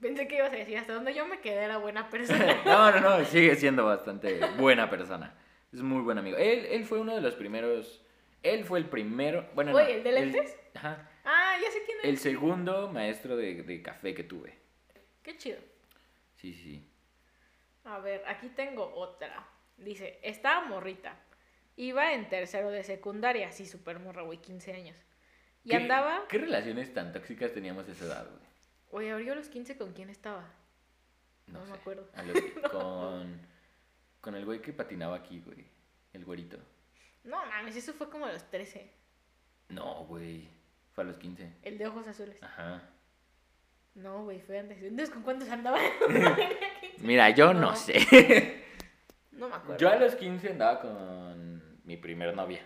Pensé 0.01 0.26
que 0.26 0.36
ibas 0.36 0.53
a 0.53 0.57
decir, 0.57 0.76
hasta 0.76 0.92
donde 0.92 1.14
yo 1.14 1.26
me 1.26 1.40
quedé 1.40 1.64
era 1.64 1.78
buena 1.78 2.09
persona. 2.11 2.62
No, 2.64 2.90
no, 2.90 3.01
no, 3.01 3.24
sigue 3.24 3.55
siendo 3.57 3.84
bastante 3.86 4.40
buena 4.59 4.90
persona. 4.90 5.34
Es 5.72 5.80
muy 5.80 6.03
buen 6.03 6.18
amigo. 6.18 6.36
Él, 6.36 6.66
él 6.66 6.84
fue 6.84 6.99
uno 7.01 7.14
de 7.14 7.20
los 7.20 7.34
primeros. 7.34 8.03
Él 8.42 8.64
fue 8.64 8.78
el 8.78 8.86
primero. 8.86 9.49
Bueno, 9.55 9.72
no, 9.72 9.78
Oye, 9.78 9.97
¿el 9.97 10.05
de 10.05 10.12
lentes? 10.12 10.57
ajá. 10.74 11.09
ah, 11.24 11.57
ya 11.62 11.70
sé 11.70 11.78
quién 11.86 11.99
es. 11.99 12.05
El 12.05 12.18
segundo 12.18 12.90
maestro 12.92 13.36
de, 13.36 13.62
de 13.62 13.82
café 13.82 14.14
que 14.14 14.24
tuve. 14.24 14.59
Qué 15.22 15.36
chido. 15.38 15.59
Sí, 16.36 16.53
sí, 16.53 16.62
sí. 16.62 16.88
A 17.85 17.99
ver, 17.99 18.22
aquí 18.26 18.49
tengo 18.49 18.93
otra. 18.95 19.47
Dice, 19.76 20.18
estaba 20.22 20.64
morrita. 20.66 21.16
Iba 21.76 22.12
en 22.12 22.28
tercero 22.28 22.70
de 22.70 22.82
secundaria, 22.85 23.51
sí, 23.53 23.66
super 23.66 23.99
morra, 23.99 24.22
güey, 24.22 24.39
15 24.39 24.72
años. 24.72 24.97
Y 25.64 25.70
¿Qué- 25.70 25.76
andaba... 25.76 26.26
¿Qué 26.28 26.39
relaciones 26.39 26.93
tan 26.95 27.12
tóxicas 27.12 27.53
teníamos 27.53 27.89
a 27.89 27.93
esa 27.93 28.05
edad, 28.05 28.26
güey? 28.30 28.45
Oye, 28.91 29.11
abrió 29.12 29.32
a 29.32 29.37
los 29.37 29.49
15 29.49 29.76
con 29.76 29.93
quién 29.93 30.09
estaba. 30.09 30.49
No 31.49 31.61
me 31.61 31.66
sé. 31.66 31.72
acuerdo. 31.72 32.09
A 32.14 32.22
los- 32.22 32.41
con, 32.70 33.41
con 34.20 34.35
el 34.37 34.45
güey 34.45 34.62
que 34.62 34.72
patinaba 34.72 35.16
aquí, 35.16 35.41
güey. 35.45 35.66
El 36.12 36.24
güerito. 36.24 36.59
No 37.24 37.45
mames, 37.47 37.74
eso 37.76 37.93
fue 37.93 38.09
como 38.09 38.26
a 38.26 38.32
los 38.32 38.49
13. 38.51 38.91
No, 39.70 40.05
güey. 40.07 40.49
Fue 40.93 41.03
a 41.03 41.07
los 41.09 41.16
15. 41.18 41.51
El 41.62 41.76
de 41.78 41.87
ojos 41.89 42.07
azules. 42.07 42.41
Ajá. 42.43 42.89
No, 43.95 44.22
güey, 44.24 44.41
fue 44.41 44.59
antes. 44.61 44.80
Entonces, 44.80 45.11
¿con 45.12 45.22
cuántos 45.24 45.49
andaba? 45.49 45.78
Mira, 47.05 47.30
yo 47.30 47.52
no, 47.52 47.61
No. 47.70 47.76
sé. 47.76 47.94
no 49.32 49.48
me 49.48 49.55
acuerdo. 49.57 49.76
Yo 49.78 49.88
a 49.90 49.96
los 49.96 50.14
15 50.14 50.50
andaba 50.50 50.80
con 50.80 51.80
mi 51.84 51.96
primer 51.96 52.34
novia. 52.34 52.61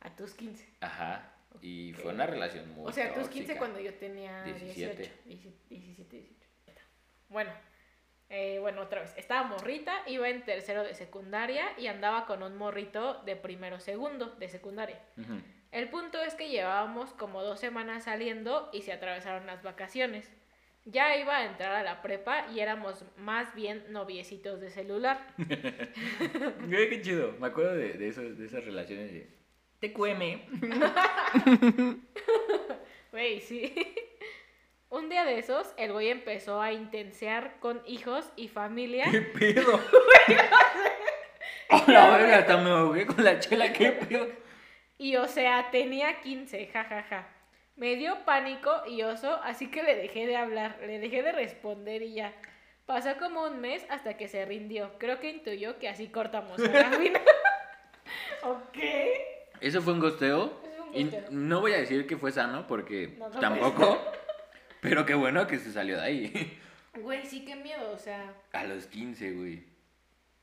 A 0.00 0.14
tus 0.14 0.34
15. 0.34 0.66
Ajá. 0.80 1.32
Y 1.62 1.92
fue 1.94 2.12
una 2.12 2.26
relación 2.26 2.70
muy 2.74 2.88
O 2.88 2.92
sea, 2.92 3.06
a 3.06 3.14
tus 3.14 3.28
15 3.28 3.38
tóxica. 3.54 3.58
cuando 3.58 3.80
yo 3.80 3.94
tenía 3.94 4.42
17. 4.44 5.12
18. 5.24 5.50
17, 5.68 6.16
18. 6.16 6.80
Bueno, 7.28 7.50
eh, 8.28 8.58
bueno, 8.60 8.82
otra 8.82 9.00
vez. 9.00 9.14
Estaba 9.16 9.46
morrita, 9.48 9.92
iba 10.06 10.28
en 10.28 10.44
tercero 10.44 10.82
de 10.84 10.94
secundaria 10.94 11.66
y 11.78 11.86
andaba 11.86 12.26
con 12.26 12.42
un 12.42 12.56
morrito 12.56 13.22
de 13.24 13.36
primero 13.36 13.80
segundo 13.80 14.26
de 14.38 14.48
secundaria. 14.48 15.00
El 15.72 15.88
punto 15.90 16.22
es 16.22 16.34
que 16.34 16.48
llevábamos 16.48 17.12
como 17.14 17.42
dos 17.42 17.58
semanas 17.60 18.04
saliendo 18.04 18.70
y 18.72 18.82
se 18.82 18.92
atravesaron 18.92 19.46
las 19.46 19.62
vacaciones. 19.62 20.30
Ya 20.88 21.16
iba 21.16 21.36
a 21.36 21.44
entrar 21.46 21.72
a 21.72 21.82
la 21.82 22.00
prepa 22.00 22.46
y 22.54 22.60
éramos 22.60 23.04
más 23.16 23.52
bien 23.54 23.84
noviecitos 23.90 24.60
de 24.60 24.70
celular. 24.70 25.34
Qué 26.70 27.00
chido. 27.02 27.32
Me 27.40 27.48
acuerdo 27.48 27.74
de, 27.74 27.94
de, 27.94 28.08
esos- 28.08 28.38
de 28.38 28.46
esas 28.46 28.64
relaciones 28.64 29.12
de... 29.12 29.28
Te 29.80 29.92
cueme. 29.92 30.46
Güey, 33.12 33.40
sí. 33.40 33.74
Un 34.90 35.08
día 35.08 35.24
de 35.24 35.38
esos, 35.38 35.72
el 35.78 35.92
güey 35.92 36.08
empezó 36.10 36.60
a 36.60 36.72
intensear 36.72 37.58
con 37.60 37.82
hijos 37.86 38.30
y 38.36 38.48
familia. 38.48 39.06
¿Qué 39.10 39.22
pedo? 39.22 39.80
A 41.68 41.90
la 41.90 42.16
verga, 42.16 42.38
hasta 42.38 42.56
me 42.58 42.70
ahogué 42.70 43.06
con 43.06 43.24
la 43.24 43.40
chela. 43.40 43.72
¿Qué 43.72 43.90
pedo? 43.92 44.28
Y 44.98 45.16
o 45.16 45.26
sea, 45.26 45.70
tenía 45.72 46.20
15, 46.20 46.66
jajaja. 46.72 47.26
Me 47.76 47.96
dio 47.96 48.24
pánico 48.24 48.82
y 48.86 49.02
oso, 49.02 49.38
así 49.44 49.70
que 49.70 49.82
le 49.82 49.94
dejé 49.96 50.26
de 50.26 50.36
hablar, 50.36 50.78
le 50.80 50.98
dejé 50.98 51.22
de 51.22 51.32
responder 51.32 52.02
y 52.02 52.14
ya. 52.14 52.32
Pasó 52.86 53.16
como 53.18 53.44
un 53.44 53.60
mes 53.60 53.84
hasta 53.90 54.16
que 54.16 54.28
se 54.28 54.44
rindió. 54.44 54.96
Creo 54.98 55.20
que 55.20 55.30
intuyó 55.30 55.78
que 55.78 55.88
así 55.88 56.08
cortamos 56.08 56.58
ok. 58.42 58.78
¿Eso 59.60 59.82
fue 59.82 59.92
un 59.92 60.00
gosteo? 60.00 60.60
Eso 60.64 60.86
fue 60.90 61.00
un 61.00 61.08
Y 61.08 61.10
no 61.30 61.60
voy 61.60 61.72
a 61.72 61.78
decir 61.78 62.06
que 62.06 62.16
fue 62.16 62.32
sano 62.32 62.66
porque 62.66 63.16
No, 63.18 63.28
no 63.28 63.40
tampoco. 63.40 63.98
Pero 64.80 65.04
qué 65.04 65.14
bueno 65.14 65.46
que 65.46 65.58
se 65.58 65.72
salió 65.72 65.96
de 65.96 66.02
ahí. 66.02 66.60
Güey, 66.94 67.26
sí, 67.26 67.44
qué 67.44 67.56
miedo, 67.56 67.90
o 67.92 67.98
sea. 67.98 68.32
A 68.52 68.64
los 68.64 68.86
15, 68.86 69.32
güey. 69.32 69.64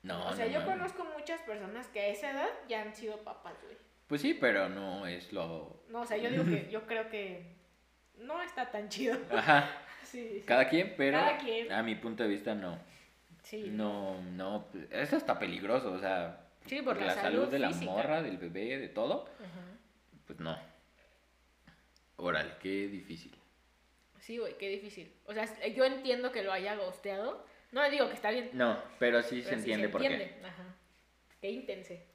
No, 0.04 0.28
o 0.28 0.34
sea, 0.34 0.46
no 0.46 0.52
yo 0.52 0.66
conozco 0.66 1.06
muchas 1.18 1.42
personas 1.42 1.88
que 1.88 2.02
a 2.02 2.08
esa 2.08 2.32
edad 2.32 2.50
ya 2.68 2.82
han 2.82 2.94
sido 2.94 3.18
papás, 3.24 3.56
güey. 3.64 3.78
Pues 4.14 4.22
sí, 4.22 4.36
pero 4.36 4.70
no 4.70 5.08
es 5.08 5.34
lo... 5.34 5.86
No, 5.90 6.02
o 6.02 6.06
sea, 6.06 6.18
yo 6.18 6.30
digo 6.30 6.46
que 6.46 6.70
yo 6.70 6.86
creo 6.86 7.10
que 7.10 7.56
no 8.20 8.44
está 8.44 8.70
tan 8.70 8.88
chido. 8.88 9.18
Ajá. 9.32 9.72
Sí, 10.04 10.30
sí. 10.32 10.44
Cada 10.46 10.70
quien, 10.70 10.94
pero 10.96 11.18
Cada 11.18 11.40
quien. 11.40 11.72
a 11.72 11.82
mi 11.82 11.96
punto 11.96 12.22
de 12.22 12.30
vista 12.30 12.54
no. 12.54 12.78
Sí. 13.42 13.70
No, 13.72 14.22
no. 14.22 14.68
Eso 14.92 15.18
está 15.18 15.40
peligroso, 15.40 15.92
o 15.92 15.98
sea... 15.98 16.46
Sí, 16.68 16.84
por 16.84 17.02
la 17.02 17.16
salud, 17.16 17.40
salud 17.40 17.48
de 17.48 17.58
la 17.58 17.70
física. 17.70 17.92
morra, 17.92 18.22
del 18.22 18.38
bebé, 18.38 18.78
de 18.78 18.90
todo. 18.90 19.26
Ajá. 19.40 19.66
Pues 20.28 20.40
no. 20.40 20.56
Órale, 22.18 22.52
qué 22.62 22.88
difícil. 22.88 23.36
Sí, 24.20 24.38
güey, 24.38 24.56
qué 24.60 24.70
difícil. 24.70 25.12
O 25.26 25.34
sea, 25.34 25.46
yo 25.70 25.86
entiendo 25.86 26.32
que 26.32 26.44
lo 26.44 26.54
haya 26.54 26.76
gosteado. 26.76 27.44
No 27.72 27.82
le 27.82 27.90
digo 27.90 28.08
que 28.10 28.14
está 28.14 28.30
bien. 28.30 28.52
No, 28.54 28.80
pero 29.00 29.24
sí 29.24 29.38
pero 29.38 29.50
se 29.50 29.56
entiende 29.56 29.90
por 29.90 30.02
qué. 30.02 30.08
entiende. 30.08 30.46
Ajá. 30.46 30.76
Qué 31.42 31.50
intense. 31.50 32.13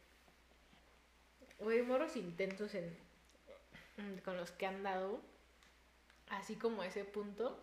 Güey, 1.59 1.83
morros 1.83 2.17
intensos 2.17 2.75
en, 2.75 2.97
con 4.25 4.37
los 4.37 4.51
que 4.53 4.67
han 4.67 4.83
dado. 4.83 5.21
Así 6.31 6.57
como 6.57 6.83
ese 6.83 7.05
punto. 7.05 7.59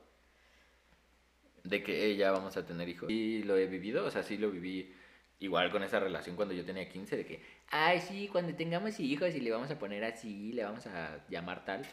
de 1.63 1.83
que 1.83 2.05
eh, 2.11 2.15
ya 2.15 2.31
vamos 2.31 2.57
a 2.57 2.65
tener 2.65 2.87
hijos. 2.89 3.09
Y 3.09 3.43
lo 3.43 3.55
he 3.57 3.67
vivido, 3.67 4.05
o 4.05 4.11
sea, 4.11 4.23
sí 4.23 4.37
lo 4.37 4.49
viví 4.51 4.93
igual 5.39 5.71
con 5.71 5.83
esa 5.83 5.99
relación 5.99 6.35
cuando 6.35 6.53
yo 6.53 6.65
tenía 6.65 6.87
15, 6.89 7.17
de 7.17 7.25
que, 7.25 7.43
ay, 7.69 7.99
sí, 8.01 8.27
cuando 8.31 8.55
tengamos 8.55 8.99
hijos 8.99 9.33
y 9.35 9.39
le 9.41 9.51
vamos 9.51 9.69
a 9.71 9.77
poner 9.79 10.03
así, 10.03 10.51
le 10.53 10.63
vamos 10.63 10.85
a 10.87 11.23
llamar 11.29 11.63
tal. 11.65 11.85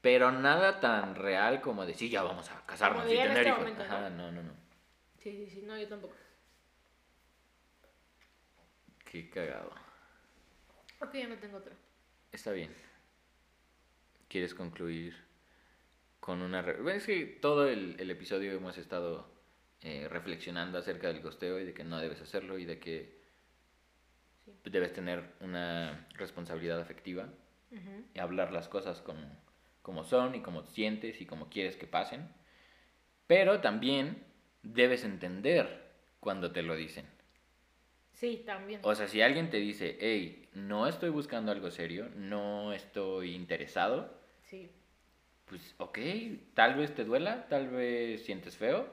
Pero 0.00 0.32
nada 0.32 0.80
tan 0.80 1.14
real 1.14 1.60
como 1.60 1.84
de, 1.86 1.94
sí, 1.94 2.08
ya 2.08 2.22
vamos 2.22 2.50
a 2.50 2.64
casarnos 2.66 3.02
Como 3.02 3.14
y 3.14 3.18
tener 3.18 3.36
este 3.38 3.48
hijos. 3.50 3.58
momento, 3.60 3.86
¿no? 3.86 3.96
Ajá, 3.96 4.10
no, 4.10 4.32
no, 4.32 4.42
no. 4.42 4.52
Sí, 5.18 5.32
sí, 5.36 5.50
sí. 5.50 5.62
No, 5.62 5.76
yo 5.78 5.88
tampoco. 5.88 6.14
Qué 9.04 9.28
cagado. 9.28 9.72
Ok, 11.00 11.14
ya 11.14 11.28
no 11.28 11.36
tengo 11.38 11.58
otro. 11.58 11.72
Está 12.32 12.52
bien. 12.52 12.70
¿Quieres 14.28 14.54
concluir 14.54 15.16
con 16.20 16.42
una... 16.42 16.62
Bueno, 16.62 16.90
es 16.90 17.06
que 17.06 17.26
todo 17.26 17.66
el, 17.66 17.96
el 17.98 18.10
episodio 18.10 18.52
hemos 18.52 18.78
estado 18.78 19.26
eh, 19.82 20.08
reflexionando 20.10 20.76
acerca 20.76 21.08
del 21.08 21.22
costeo 21.22 21.58
y 21.58 21.64
de 21.64 21.72
que 21.72 21.84
no 21.84 21.98
debes 21.98 22.20
hacerlo 22.20 22.58
y 22.58 22.66
de 22.66 22.78
que 22.78 23.18
debes 24.64 24.92
tener 24.92 25.24
una 25.40 26.06
responsabilidad 26.14 26.80
afectiva 26.80 27.28
y 28.14 28.18
hablar 28.18 28.52
las 28.52 28.68
cosas 28.68 29.00
como, 29.00 29.22
como 29.80 30.04
son 30.04 30.34
y 30.34 30.42
como 30.42 30.64
sientes 30.64 31.20
y 31.22 31.26
como 31.26 31.48
quieres 31.48 31.76
que 31.76 31.86
pasen. 31.86 32.28
Pero 33.26 33.60
también 33.60 34.22
debes 34.62 35.04
entender 35.04 35.92
cuando 36.18 36.52
te 36.52 36.62
lo 36.62 36.76
dicen. 36.76 37.06
Sí, 38.20 38.42
también. 38.44 38.80
O 38.84 38.94
sea, 38.94 39.08
si 39.08 39.22
alguien 39.22 39.48
te 39.48 39.56
dice, 39.56 39.96
hey, 39.98 40.46
no 40.52 40.86
estoy 40.86 41.08
buscando 41.08 41.52
algo 41.52 41.70
serio, 41.70 42.10
no 42.16 42.74
estoy 42.74 43.34
interesado, 43.34 44.12
Sí. 44.42 44.70
pues 45.46 45.74
ok, 45.78 45.98
tal 46.52 46.74
vez 46.74 46.94
te 46.94 47.04
duela, 47.04 47.46
tal 47.48 47.70
vez 47.70 48.22
sientes 48.22 48.58
feo. 48.58 48.86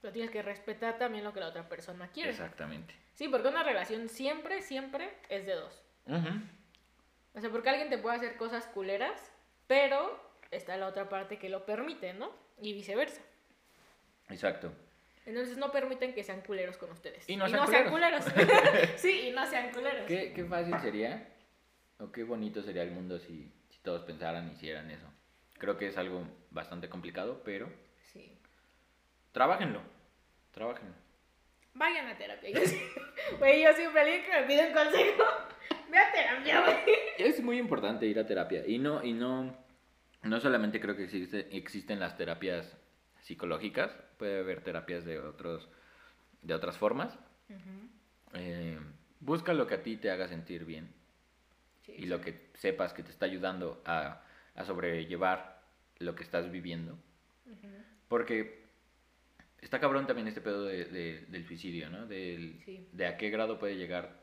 Pero 0.00 0.10
tienes 0.14 0.30
que 0.30 0.40
respetar 0.40 0.96
también 0.96 1.22
lo 1.22 1.34
que 1.34 1.40
la 1.40 1.48
otra 1.48 1.68
persona 1.68 2.08
quiere. 2.08 2.30
Exactamente. 2.30 2.94
Sí, 3.12 3.28
porque 3.28 3.48
una 3.48 3.62
relación 3.62 4.08
siempre, 4.08 4.62
siempre 4.62 5.10
es 5.28 5.44
de 5.44 5.52
dos. 5.52 5.82
Ujú. 6.06 6.28
O 7.34 7.40
sea, 7.42 7.50
porque 7.50 7.68
alguien 7.68 7.90
te 7.90 7.98
puede 7.98 8.16
hacer 8.16 8.38
cosas 8.38 8.66
culeras, 8.68 9.30
pero 9.66 10.18
está 10.50 10.78
la 10.78 10.86
otra 10.86 11.10
parte 11.10 11.38
que 11.38 11.50
lo 11.50 11.66
permite, 11.66 12.14
¿no? 12.14 12.32
Y 12.58 12.72
viceversa. 12.72 13.20
Exacto. 14.30 14.72
Entonces 15.24 15.56
no 15.56 15.70
permiten 15.70 16.14
que 16.14 16.24
sean 16.24 16.40
culeros 16.40 16.76
con 16.76 16.90
ustedes. 16.90 17.28
Y 17.28 17.36
no 17.36 17.48
sean 17.48 17.90
culeros. 17.90 18.24
sí, 18.96 19.28
y 19.28 19.30
no 19.30 19.46
sean 19.46 19.70
culeros. 19.72 20.06
¿Qué, 20.06 20.32
qué 20.34 20.44
fácil 20.44 20.74
sería, 20.80 21.28
o 21.98 22.10
qué 22.10 22.24
bonito 22.24 22.62
sería 22.62 22.82
el 22.82 22.90
mundo 22.90 23.18
si, 23.20 23.52
si 23.70 23.78
todos 23.82 24.02
pensaran 24.02 24.48
y 24.48 24.52
hicieran 24.52 24.90
eso. 24.90 25.06
Creo 25.58 25.78
que 25.78 25.86
es 25.86 25.96
algo 25.96 26.24
bastante 26.50 26.88
complicado, 26.88 27.40
pero 27.44 27.68
Sí. 28.12 28.36
trabajenlo, 29.30 29.80
trabajenlo. 30.50 30.94
Vayan 31.74 32.08
a 32.08 32.18
terapia. 32.18 32.50
Yo, 32.50 32.60
güey, 33.38 33.62
yo 33.62 33.72
siempre 33.74 34.00
alguien 34.00 34.24
que 34.24 34.30
me 34.40 34.42
pide 34.46 34.66
un 34.66 34.72
consejo, 34.74 35.22
ve 35.90 35.98
a 35.98 36.12
terapia, 36.12 36.60
güey. 36.62 36.76
Es 37.18 37.40
muy 37.42 37.58
importante 37.58 38.06
ir 38.06 38.18
a 38.18 38.26
terapia 38.26 38.66
y 38.66 38.78
no, 38.78 39.02
y 39.04 39.12
no, 39.12 39.56
no 40.24 40.40
solamente 40.40 40.80
creo 40.80 40.96
que 40.96 41.04
existe, 41.04 41.48
existen 41.56 42.00
las 42.00 42.16
terapias 42.16 42.76
psicológicas, 43.22 43.90
puede 44.18 44.40
haber 44.40 44.62
terapias 44.62 45.04
de, 45.04 45.18
otros, 45.18 45.68
de 46.42 46.54
otras 46.54 46.76
formas. 46.78 47.12
Eh, 48.34 48.78
busca 49.20 49.52
lo 49.54 49.66
que 49.66 49.74
a 49.74 49.82
ti 49.82 49.96
te 49.96 50.10
haga 50.10 50.26
sentir 50.28 50.64
bien 50.64 50.88
Sí, 51.84 51.94
y 51.98 52.06
lo 52.06 52.20
que 52.20 52.48
sepas 52.54 52.92
que 52.92 53.02
te 53.02 53.10
está 53.10 53.26
ayudando 53.26 53.82
a, 53.84 54.22
a 54.54 54.64
sobrellevar 54.64 55.60
lo 55.98 56.14
que 56.14 56.22
estás 56.22 56.50
viviendo. 56.50 56.96
Porque 58.08 58.62
está 59.60 59.80
cabrón 59.80 60.06
también 60.06 60.28
este 60.28 60.40
pedo 60.40 60.64
de- 60.64 60.84
de- 60.84 61.26
del 61.26 61.46
suicidio, 61.46 61.90
¿no? 61.90 62.06
Del, 62.06 62.60
Sí. 62.64 62.88
De 62.92 63.06
a 63.06 63.16
qué 63.16 63.30
grado 63.30 63.58
puede 63.58 63.76
llegar 63.76 64.20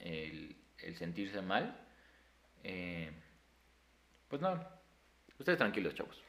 el, 0.00 0.56
el 0.78 0.96
sentirse 0.96 1.40
mal. 1.42 1.76
Eh, 2.64 3.10
pues 4.28 4.40
no, 4.42 4.62
ustedes 5.38 5.58
tranquilos, 5.58 5.94
chavos. 5.94 6.20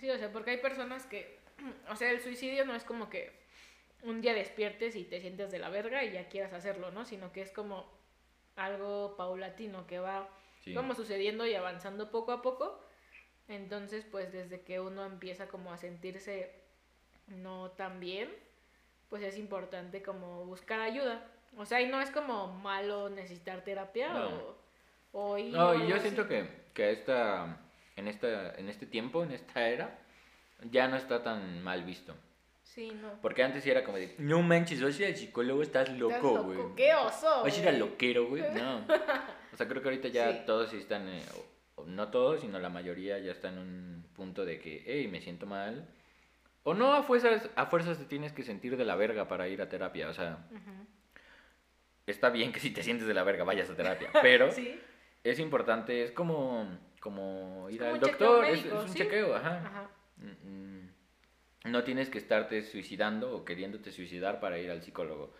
Sí, 0.00 0.10
o 0.10 0.18
sea, 0.18 0.32
porque 0.32 0.50
hay 0.52 0.56
personas 0.58 1.06
que, 1.06 1.38
o 1.90 1.96
sea, 1.96 2.10
el 2.10 2.20
suicidio 2.20 2.64
no 2.64 2.74
es 2.74 2.84
como 2.84 3.08
que 3.10 3.32
un 4.02 4.20
día 4.22 4.32
despiertes 4.34 4.96
y 4.96 5.04
te 5.04 5.20
sientes 5.20 5.50
de 5.50 5.58
la 5.58 5.68
verga 5.68 6.02
y 6.04 6.12
ya 6.12 6.28
quieras 6.28 6.52
hacerlo, 6.54 6.90
¿no? 6.90 7.04
Sino 7.04 7.32
que 7.32 7.42
es 7.42 7.50
como 7.52 7.86
algo 8.56 9.14
paulatino 9.16 9.86
que 9.86 9.98
va 9.98 10.28
Sí. 10.64 10.74
como 10.74 10.94
sucediendo 10.94 11.46
y 11.46 11.54
avanzando 11.54 12.10
poco 12.10 12.32
a 12.32 12.42
poco. 12.42 12.84
Entonces, 13.48 14.04
pues 14.10 14.30
desde 14.30 14.60
que 14.60 14.78
uno 14.78 15.04
empieza 15.06 15.48
como 15.48 15.72
a 15.72 15.78
sentirse 15.78 16.52
no 17.28 17.70
tan 17.70 17.98
bien, 17.98 18.30
pues 19.08 19.22
es 19.22 19.38
importante 19.38 20.02
como 20.02 20.44
buscar 20.44 20.80
ayuda. 20.80 21.26
O 21.56 21.64
sea, 21.64 21.80
y 21.80 21.86
no 21.88 22.00
es 22.00 22.10
como 22.10 22.46
malo 22.48 23.08
necesitar 23.08 23.64
terapia 23.64 24.12
No. 24.12 24.28
o, 25.12 25.30
o 25.32 25.38
ir 25.38 25.52
No, 25.52 25.74
y 25.74 25.88
yo 25.88 25.94
así. 25.96 26.02
siento 26.04 26.28
que, 26.28 26.46
que 26.74 26.92
esta, 26.92 27.58
en, 27.96 28.08
esta, 28.08 28.54
en 28.56 28.68
este 28.68 28.86
tiempo, 28.86 29.22
en 29.22 29.32
esta 29.32 29.68
era, 29.68 29.98
ya 30.70 30.88
no 30.88 30.96
está 30.96 31.22
tan 31.22 31.62
mal 31.62 31.84
visto. 31.84 32.14
Sí, 32.62 32.92
no. 33.00 33.20
Porque 33.20 33.42
antes 33.42 33.64
sí 33.64 33.70
era 33.70 33.82
como 33.82 33.96
de, 33.98 34.14
no 34.18 34.42
manches, 34.42 34.80
vas 34.82 34.96
a 34.98 35.02
ir 35.02 35.06
al 35.08 35.16
psicólogo, 35.16 35.62
estás 35.62 35.88
loco, 35.98 36.44
güey. 36.44 36.58
¡Qué 36.76 36.94
oso! 36.94 37.42
Vas 37.42 37.56
a 37.58 37.60
ir 37.62 37.68
al 37.68 37.78
loquero, 37.78 38.28
güey. 38.28 38.42
No. 38.54 38.84
O 39.52 39.56
sea, 39.56 39.66
creo 39.66 39.82
que 39.82 39.88
ahorita 39.88 40.08
ya 40.08 40.32
Sí. 40.32 40.38
todos 40.46 40.72
están, 40.72 41.08
eh, 41.08 41.22
o- 41.76 41.84
no 41.86 42.08
todos, 42.08 42.42
sino 42.42 42.58
la 42.60 42.68
mayoría 42.68 43.18
ya 43.18 43.32
está 43.32 43.48
en 43.48 43.58
un 43.58 44.04
punto 44.14 44.44
de 44.44 44.60
que, 44.60 44.84
hey, 44.86 45.08
me 45.08 45.20
siento 45.20 45.46
mal. 45.46 45.88
O 46.62 46.74
no, 46.74 46.92
a 46.94 47.02
fuerzas, 47.02 47.48
a 47.56 47.66
fuerzas 47.66 47.98
te 47.98 48.04
tienes 48.04 48.32
que 48.32 48.42
sentir 48.44 48.76
de 48.76 48.84
la 48.84 48.94
verga 48.94 49.26
para 49.26 49.48
ir 49.48 49.60
a 49.62 49.68
terapia. 49.68 50.08
O 50.08 50.12
sea, 50.12 50.46
Ujú. 50.52 50.86
está 52.06 52.30
bien 52.30 52.52
que 52.52 52.60
si 52.60 52.70
te 52.70 52.82
sientes 52.82 53.06
de 53.06 53.14
la 53.14 53.22
verga 53.24 53.44
vayas 53.44 53.70
a 53.70 53.74
terapia, 53.76 54.10
pero 54.22 54.50
Sí, 54.52 54.78
es 55.24 55.38
importante, 55.40 56.04
es 56.04 56.12
como, 56.12 56.68
como 57.00 57.68
ir 57.70 57.78
como 57.80 57.94
al 57.94 58.00
doctor, 58.00 58.44
es, 58.44 58.58
médico, 58.58 58.76
es 58.76 58.82
un 58.84 58.88
¿sí? 58.90 58.98
chequeo, 58.98 59.34
ajá. 59.34 59.56
ajá. 59.66 59.90
Mm, 60.16 60.48
mm, 60.48 60.90
No 61.70 61.82
tienes 61.82 62.10
que 62.10 62.18
estarte 62.18 62.62
suicidando 62.62 63.34
o 63.34 63.44
queriéndote 63.44 63.90
suicidar 63.90 64.38
para 64.40 64.58
ir 64.58 64.70
al 64.70 64.82
psicólogo. 64.82 65.34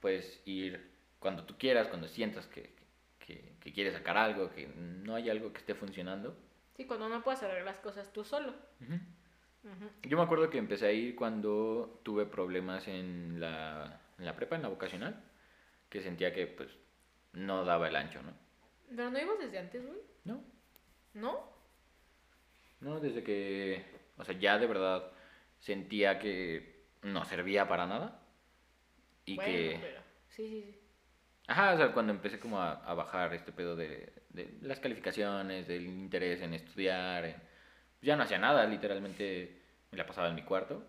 Puedes 0.00 0.42
ir 0.44 0.90
cuando 1.20 1.44
tú 1.44 1.56
quieras, 1.56 1.88
cuando 1.88 2.08
sientas 2.08 2.46
que, 2.46 2.74
que, 3.18 3.54
que 3.60 3.72
quieres 3.72 3.94
sacar 3.94 4.16
algo, 4.18 4.50
que 4.50 4.66
no 4.66 5.14
hay 5.14 5.30
algo 5.30 5.52
que 5.52 5.58
esté 5.58 5.74
funcionando. 5.74 6.36
Sí, 6.76 6.84
cuando 6.86 7.08
no 7.08 7.22
puedes 7.22 7.42
arreglar 7.42 7.64
las 7.64 7.78
cosas 7.78 8.12
tú 8.12 8.24
solo. 8.24 8.52
Yo 10.02 10.16
me 10.18 10.22
acuerdo 10.22 10.50
que 10.50 10.58
empecé 10.58 10.86
a 10.86 10.92
ir 10.92 11.14
cuando 11.16 12.00
tuve 12.02 12.26
problemas 12.26 12.86
en 12.88 13.40
la, 13.40 14.00
en 14.18 14.26
la 14.26 14.36
prepa, 14.36 14.56
en 14.56 14.62
la 14.62 14.68
vocacional, 14.68 15.22
que 15.88 16.02
sentía 16.02 16.34
que 16.34 16.46
pues 16.46 16.68
no 17.32 17.64
daba 17.64 17.88
el 17.88 17.96
ancho, 17.96 18.22
¿no? 18.22 18.32
Pero 18.94 19.10
no 19.10 19.18
ibas 19.18 19.38
desde 19.38 19.58
antes, 19.58 19.86
güey. 19.86 19.98
No, 20.24 20.42
¿No? 21.14 21.52
no, 22.80 23.00
desde 23.00 23.22
que, 23.22 23.82
o 24.18 24.24
sea, 24.24 24.38
ya 24.38 24.58
de 24.58 24.66
verdad 24.66 25.10
sentía 25.58 26.18
que 26.18 26.84
no 27.02 27.24
servía 27.24 27.66
para 27.66 27.86
nada. 27.86 28.20
Y 29.24 29.36
bueno, 29.36 29.50
que... 29.52 29.78
pero... 29.80 30.00
Sí, 30.28 30.48
sí, 30.48 30.62
sí. 30.62 30.80
Ajá, 31.46 31.74
o 31.74 31.76
sea, 31.76 31.92
cuando 31.92 32.12
empecé 32.12 32.38
como 32.40 32.58
a, 32.60 32.72
a 32.84 32.94
bajar 32.94 33.32
este 33.34 33.52
pedo 33.52 33.76
de, 33.76 34.12
de 34.30 34.58
las 34.62 34.80
calificaciones, 34.80 35.66
del 35.68 35.86
interés 35.86 36.40
en 36.42 36.52
estudiar, 36.54 37.24
en- 37.24 37.42
ya 38.02 38.16
no 38.16 38.22
hacía 38.24 38.38
nada, 38.38 38.66
literalmente 38.66 39.62
me 39.90 39.96
la 39.98 40.06
pasaba 40.06 40.28
en 40.28 40.34
mi 40.34 40.42
cuarto. 40.42 40.86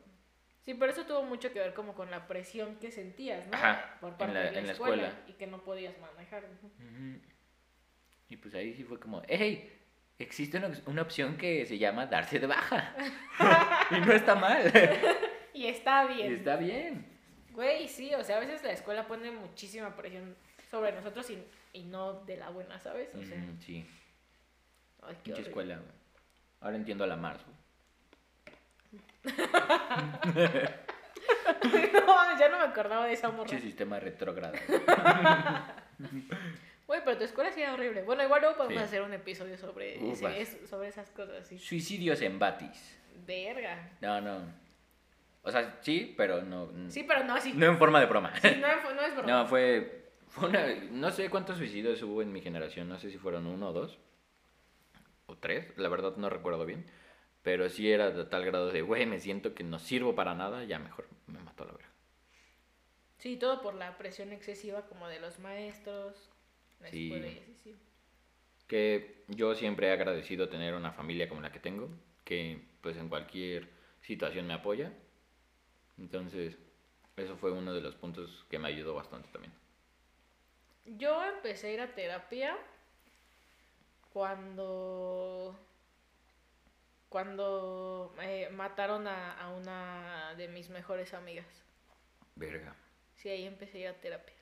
Sí, 0.63 0.73
pero 0.73 0.91
eso 0.91 1.05
tuvo 1.05 1.23
mucho 1.23 1.53
que 1.53 1.59
ver 1.59 1.73
como 1.73 1.93
con 1.93 2.09
la 2.09 2.27
presión 2.27 2.75
que 2.77 2.91
sentías, 2.91 3.47
¿no? 3.47 3.53
Ajá, 3.53 3.97
Por 4.01 4.11
en 4.13 4.17
parte 4.17 4.33
la- 4.33 4.39
de 4.45 4.51
la, 4.51 4.59
en 4.59 4.65
la 4.67 4.73
escuela, 4.73 5.23
y 5.27 5.33
que 5.33 5.47
no 5.47 5.63
podías 5.63 5.97
manejar. 5.99 6.45
Y 8.29 8.37
pues 8.37 8.53
ahí 8.55 8.73
sí 8.73 8.83
fue 8.83 8.99
como, 8.99 9.21
hey, 9.27 9.74
existe 10.19 10.57
una, 10.57 10.71
una 10.85 11.01
opción 11.01 11.37
que 11.37 11.65
se 11.65 11.77
llama 11.77 12.05
darse 12.07 12.39
de 12.39 12.47
baja. 12.47 12.95
y 13.91 13.99
no 14.01 14.11
está 14.13 14.35
mal. 14.35 14.71
Y 15.53 15.67
está 15.67 16.05
y 16.11 16.15
bien. 16.15 16.33
está 16.33 16.55
bien. 16.57 17.05
Güey, 17.51 17.87
sí, 17.87 18.13
o 18.13 18.23
sea, 18.23 18.37
a 18.37 18.39
veces 18.41 18.63
la 18.63 18.71
escuela 18.71 19.07
pone 19.07 19.31
muchísima 19.31 19.95
presión 19.95 20.35
sobre 20.69 20.91
nosotros 20.91 21.29
y, 21.29 21.41
y 21.73 21.83
no 21.83 22.13
de 22.25 22.37
la 22.37 22.49
buena, 22.49 22.79
¿sabes? 22.79 23.13
O 23.15 23.23
sea, 23.23 23.37
Ujú, 23.37 23.61
sí, 23.61 23.85
ay, 25.03 25.15
qué 25.23 25.31
mucha 25.31 25.43
escuela. 25.43 25.79
Ahora 26.59 26.75
entiendo 26.75 27.03
a 27.03 27.07
la 27.07 27.15
Mars. 27.15 27.43
güey. 27.45 27.55
no, 32.05 32.39
ya 32.39 32.49
no 32.49 32.57
me 32.59 32.65
acordaba 32.65 33.05
de 33.05 33.13
esa 33.13 33.29
morra. 33.29 33.49
Pinche 33.49 33.63
sistema 33.65 33.99
retrógrado. 33.99 34.55
Güey, 36.87 37.01
pero 37.03 37.17
tu 37.17 37.23
escuela 37.23 37.51
sí 37.51 37.61
era 37.61 37.73
horrible. 37.73 38.03
Bueno, 38.03 38.23
igual 38.23 38.41
luego 38.41 38.57
podemos 38.57 38.77
Sí. 38.77 38.83
hacer 38.85 39.01
un 39.01 39.13
episodio 39.13 39.57
sobre, 39.57 40.11
ese- 40.11 40.41
es- 40.41 40.69
sobre 40.69 40.87
esas 40.89 41.09
cosas, 41.11 41.47
sí. 41.47 41.57
Suicidios 41.57 42.21
en 42.21 42.37
Batis. 42.37 42.99
Verga. 43.25 43.91
No, 44.01 44.21
no. 44.21 44.53
O 45.41 45.51
sea, 45.51 45.77
sí, 45.81 46.13
pero 46.17 46.41
no. 46.43 46.71
Sí, 46.89 47.03
pero 47.03 47.23
no, 47.23 47.39
sí. 47.39 47.53
No 47.53 47.65
en 47.67 47.77
forma 47.77 47.99
de 47.99 48.05
broma. 48.07 48.33
Sí, 48.41 48.49
no, 48.59 48.67
es- 48.67 48.95
no 48.95 49.01
es 49.01 49.13
broma. 49.15 49.27
No, 49.31 49.47
fue. 49.47 50.03
fue 50.27 50.49
una, 50.49 50.65
no 50.91 51.11
sé 51.11 51.29
cuántos 51.29 51.57
suicidios 51.57 52.01
hubo 52.03 52.21
en 52.21 52.31
mi 52.33 52.41
generación. 52.41 52.89
No 52.89 52.99
sé 52.99 53.09
si 53.09 53.17
fueron 53.17 53.45
uno 53.47 53.69
o 53.69 53.73
dos. 53.73 53.97
O 55.27 55.37
tres. 55.37 55.75
La 55.77 55.87
verdad 55.89 56.15
no 56.17 56.29
recuerdo 56.29 56.65
bien. 56.65 56.85
Pero 57.41 57.69
sí 57.69 57.91
era 57.91 58.09
de 58.11 58.25
tal 58.25 58.43
grado 58.45 58.71
de, 58.71 58.81
güey, 58.81 59.05
me 59.05 59.19
siento 59.19 59.53
que 59.53 59.63
no 59.63 59.79
sirvo 59.79 60.13
para 60.15 60.33
nada. 60.35 60.63
Ya 60.65 60.77
mejor 60.79 61.07
me 61.27 61.39
mató 61.39 61.63
a 61.63 61.67
la 61.67 61.73
verga. 61.73 61.89
Sí, 63.17 63.37
todo 63.37 63.61
por 63.61 63.75
la 63.75 63.97
presión 63.97 64.31
excesiva 64.33 64.87
como 64.87 65.07
de 65.07 65.19
los 65.19 65.39
maestros, 65.39 66.31
Sí. 66.89 67.09
sí. 67.63 67.75
Que 68.67 69.23
yo 69.27 69.55
siempre 69.55 69.87
he 69.87 69.91
agradecido 69.91 70.49
tener 70.49 70.73
una 70.73 70.91
familia 70.91 71.29
como 71.29 71.41
la 71.41 71.51
que 71.51 71.59
tengo. 71.59 71.89
Que 72.23 72.59
pues 72.81 72.97
en 72.97 73.09
cualquier 73.09 73.69
situación 74.01 74.47
me 74.47 74.53
apoya. 74.53 74.91
Entonces, 75.97 76.57
eso 77.15 77.37
fue 77.37 77.51
uno 77.51 77.73
de 77.73 77.81
los 77.81 77.95
puntos 77.95 78.45
que 78.49 78.59
me 78.59 78.67
ayudó 78.67 78.93
bastante 78.93 79.29
también. 79.29 79.53
Yo 80.85 81.23
empecé 81.23 81.67
a 81.67 81.73
ir 81.73 81.81
a 81.81 81.95
terapia 81.95 82.57
cuando 84.13 85.57
cuando 87.09 88.13
eh, 88.21 88.49
mataron 88.51 89.07
a, 89.07 89.39
a 89.39 89.49
una 89.49 90.35
de 90.35 90.47
mis 90.47 90.69
mejores 90.69 91.13
amigas. 91.13 91.45
Verga. 92.35 92.75
Sí, 93.15 93.29
ahí 93.29 93.45
empecé 93.45 93.77
a 93.77 93.81
ir 93.81 93.87
a 93.87 93.93
terapia. 94.01 94.35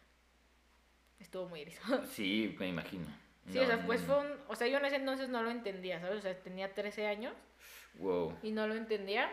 Estuvo 1.24 1.48
muy 1.50 1.62
erizado. 1.62 2.04
Sí, 2.14 2.56
me 2.60 2.68
imagino. 2.68 3.06
Sí, 3.52 3.58
No, 3.58 3.64
o 3.64 3.66
sea, 3.66 3.86
pues 3.86 4.02
no, 4.02 4.08
fue 4.08 4.20
un... 4.20 4.38
O 4.48 4.56
sea, 4.56 4.68
yo 4.68 4.78
en 4.78 4.86
ese 4.86 4.96
entonces 4.98 5.28
no 5.30 5.42
lo 5.44 5.52
entendía, 5.52 6.00
¿sabes? 6.00 6.20
O 6.20 6.22
sea, 6.22 6.34
tenía 6.42 6.74
13 6.74 7.08
años 7.08 7.34
Wow. 7.96 8.38
y 8.42 8.52
no 8.52 8.68
lo 8.68 8.76
entendía. 8.76 9.30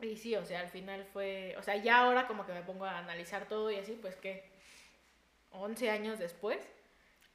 Y 0.00 0.16
sí, 0.16 0.34
o 0.34 0.44
sea, 0.44 0.60
al 0.60 0.68
final 0.68 1.04
fue... 1.12 1.54
O 1.58 1.62
sea, 1.62 1.76
ya 1.76 1.98
ahora 2.00 2.26
como 2.26 2.44
que 2.46 2.52
me 2.52 2.62
pongo 2.62 2.84
a 2.84 2.98
analizar 2.98 3.46
todo 3.48 3.70
y 3.70 3.76
así, 3.76 3.96
pues 4.00 4.16
que 4.16 4.42
11 5.52 5.90
años 5.90 6.18
después. 6.18 6.58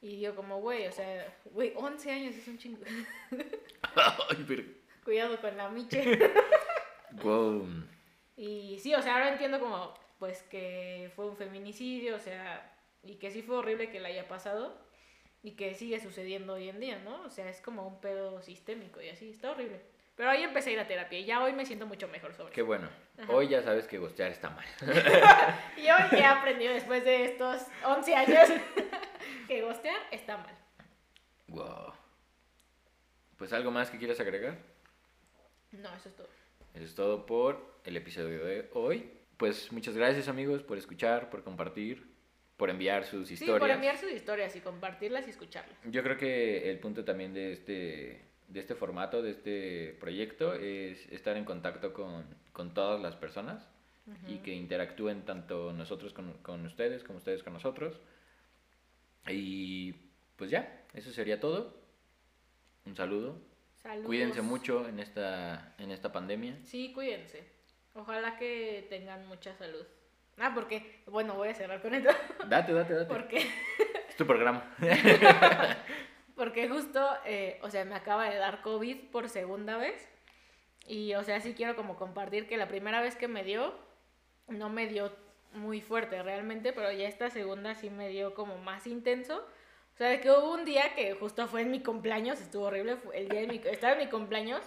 Y 0.02 0.16
digo 0.16 0.34
como, 0.36 0.60
güey, 0.60 0.86
o 0.86 0.92
sea, 0.92 1.34
güey, 1.46 1.72
11 1.74 2.10
años 2.12 2.34
es 2.36 2.46
un 2.46 2.58
chingo. 2.58 2.84
Ay, 4.30 4.44
pero... 4.46 4.62
Cuidado 5.04 5.40
con 5.40 5.56
la 5.56 5.70
miche. 5.70 6.18
Wow. 7.22 7.66
Y 8.36 8.78
sí, 8.78 8.94
o 8.94 9.00
sea, 9.00 9.14
ahora 9.14 9.32
entiendo 9.32 9.58
como, 9.58 9.94
pues 10.18 10.42
que 10.44 11.10
fue 11.16 11.26
un 11.26 11.36
feminicidio, 11.36 12.16
o 12.16 12.18
sea, 12.20 12.70
y 13.02 13.16
que 13.16 13.30
sí 13.30 13.42
fue 13.42 13.56
horrible 13.56 13.90
que 13.90 14.00
le 14.00 14.08
haya 14.08 14.28
pasado 14.28 14.76
y 15.42 15.52
que 15.52 15.74
sigue 15.74 16.00
sucediendo 16.00 16.54
hoy 16.54 16.68
en 16.68 16.80
día, 16.80 16.98
¿no? 17.04 17.22
O 17.22 17.30
sea, 17.30 17.48
es 17.48 17.60
como 17.60 17.86
un 17.86 18.00
pedo 18.00 18.42
sistémico 18.42 19.00
y 19.00 19.08
así, 19.08 19.30
está 19.30 19.50
horrible. 19.52 19.80
Pero 20.16 20.30
ahí 20.30 20.42
empecé 20.42 20.70
a 20.70 20.72
ir 20.72 20.80
a 20.80 20.86
terapia 20.88 21.18
y 21.20 21.24
ya 21.24 21.40
hoy 21.42 21.52
me 21.52 21.64
siento 21.64 21.86
mucho 21.86 22.08
mejor 22.08 22.34
sobre 22.34 22.52
Qué 22.52 22.62
eso. 22.62 22.66
bueno. 22.66 22.88
Ajá. 23.18 23.32
Hoy 23.32 23.46
ya 23.48 23.62
sabes 23.62 23.86
que 23.86 23.98
gostear 23.98 24.32
está 24.32 24.50
mal. 24.50 24.66
Y 25.76 25.82
hoy 25.82 26.18
he 26.18 26.24
aprendido 26.24 26.74
después 26.74 27.04
de 27.04 27.24
estos 27.24 27.62
11 27.84 28.14
años 28.16 28.48
que 29.46 29.62
gostear 29.62 30.00
está 30.10 30.36
mal. 30.36 30.56
Wow. 31.46 31.92
Pues 33.36 33.52
algo 33.52 33.70
más 33.70 33.90
que 33.90 33.98
quieras 33.98 34.18
agregar. 34.18 34.58
No, 35.70 35.94
eso 35.94 36.08
es 36.08 36.16
todo. 36.16 36.28
Eso 36.74 36.84
es 36.84 36.94
todo 36.96 37.24
por 37.24 37.80
el 37.84 37.96
episodio 37.96 38.44
de 38.44 38.68
hoy. 38.74 39.12
Pues 39.36 39.70
muchas 39.70 39.96
gracias 39.96 40.26
amigos 40.26 40.64
por 40.64 40.78
escuchar, 40.78 41.30
por 41.30 41.44
compartir, 41.44 42.04
por 42.58 42.68
enviar 42.70 43.04
sus 43.04 43.28
Sí, 43.28 43.34
historias. 43.34 43.58
por 43.60 43.70
enviar 43.70 43.96
sus 43.96 44.10
historias 44.12 44.54
y 44.56 44.60
compartirlas 44.60 45.26
y 45.26 45.30
escucharlas. 45.30 45.78
Yo 45.84 46.02
creo 46.02 46.18
que 46.18 46.70
el 46.70 46.78
punto 46.80 47.04
también 47.04 47.32
de 47.32 47.52
este, 47.52 48.20
de 48.48 48.60
este 48.60 48.74
formato, 48.74 49.22
de 49.22 49.30
este 49.30 49.96
proyecto, 50.00 50.52
es 50.54 51.10
estar 51.10 51.36
en 51.38 51.44
contacto 51.46 51.94
con, 51.94 52.26
con 52.52 52.74
todas 52.74 53.00
las 53.00 53.16
personas 53.16 53.66
y 54.26 54.38
que 54.38 54.52
interactúen 54.54 55.24
tanto 55.26 55.72
nosotros 55.72 56.12
con, 56.14 56.32
con 56.42 56.64
ustedes 56.66 57.04
como 57.04 57.18
ustedes 57.18 57.42
con 57.42 57.52
nosotros. 57.52 58.00
Y 59.28 59.92
pues 60.36 60.50
ya, 60.50 60.82
eso 60.94 61.10
sería 61.12 61.38
todo. 61.40 61.76
Un 62.86 62.96
saludo. 62.96 63.40
Saludos. 63.82 64.06
Cuídense 64.06 64.42
mucho 64.42 64.88
en 64.88 64.98
esta, 64.98 65.74
en 65.78 65.90
esta 65.90 66.10
pandemia. 66.10 66.58
Sí, 66.64 66.92
cuídense. 66.92 67.44
Ojalá 67.94 68.36
que 68.38 68.86
tengan 68.88 69.26
mucha 69.28 69.54
salud. 69.54 69.84
Ah, 70.40 70.52
porque, 70.54 71.02
bueno, 71.06 71.34
voy 71.34 71.48
a 71.48 71.54
cerrar 71.54 71.82
con 71.82 71.94
esto. 71.94 72.10
Date, 72.48 72.72
date, 72.72 72.94
date. 72.94 73.12
Porque, 73.12 73.38
Es 74.08 74.16
tu 74.16 74.26
programa. 74.26 74.64
porque 76.36 76.68
justo, 76.68 77.06
eh, 77.24 77.58
o 77.62 77.70
sea, 77.70 77.84
me 77.84 77.94
acaba 77.94 78.30
de 78.30 78.36
dar 78.36 78.62
COVID 78.62 79.10
por 79.10 79.28
segunda 79.28 79.76
vez. 79.76 80.08
Y, 80.86 81.14
o 81.14 81.24
sea, 81.24 81.40
sí 81.40 81.54
quiero 81.54 81.76
como 81.76 81.96
compartir 81.96 82.46
que 82.46 82.56
la 82.56 82.68
primera 82.68 83.02
vez 83.02 83.16
que 83.16 83.28
me 83.28 83.44
dio, 83.44 83.74
no 84.46 84.70
me 84.70 84.86
dio 84.86 85.12
muy 85.52 85.80
fuerte 85.80 86.22
realmente, 86.22 86.72
pero 86.72 86.90
ya 86.92 87.08
esta 87.08 87.30
segunda 87.30 87.74
sí 87.74 87.90
me 87.90 88.08
dio 88.08 88.34
como 88.34 88.58
más 88.58 88.86
intenso. 88.86 89.46
O 89.94 89.96
sea, 89.98 90.08
de 90.08 90.20
que 90.20 90.30
hubo 90.30 90.54
un 90.54 90.64
día 90.64 90.94
que 90.94 91.14
justo 91.14 91.46
fue 91.48 91.62
en 91.62 91.70
mi 91.70 91.82
cumpleaños, 91.82 92.40
estuvo 92.40 92.66
horrible, 92.66 92.96
fue 92.96 93.18
el 93.18 93.28
día 93.28 93.40
de 93.40 93.46
mi, 93.48 93.60
estaba 93.64 93.94
en 93.94 93.98
mi 93.98 94.06
cumpleaños, 94.06 94.62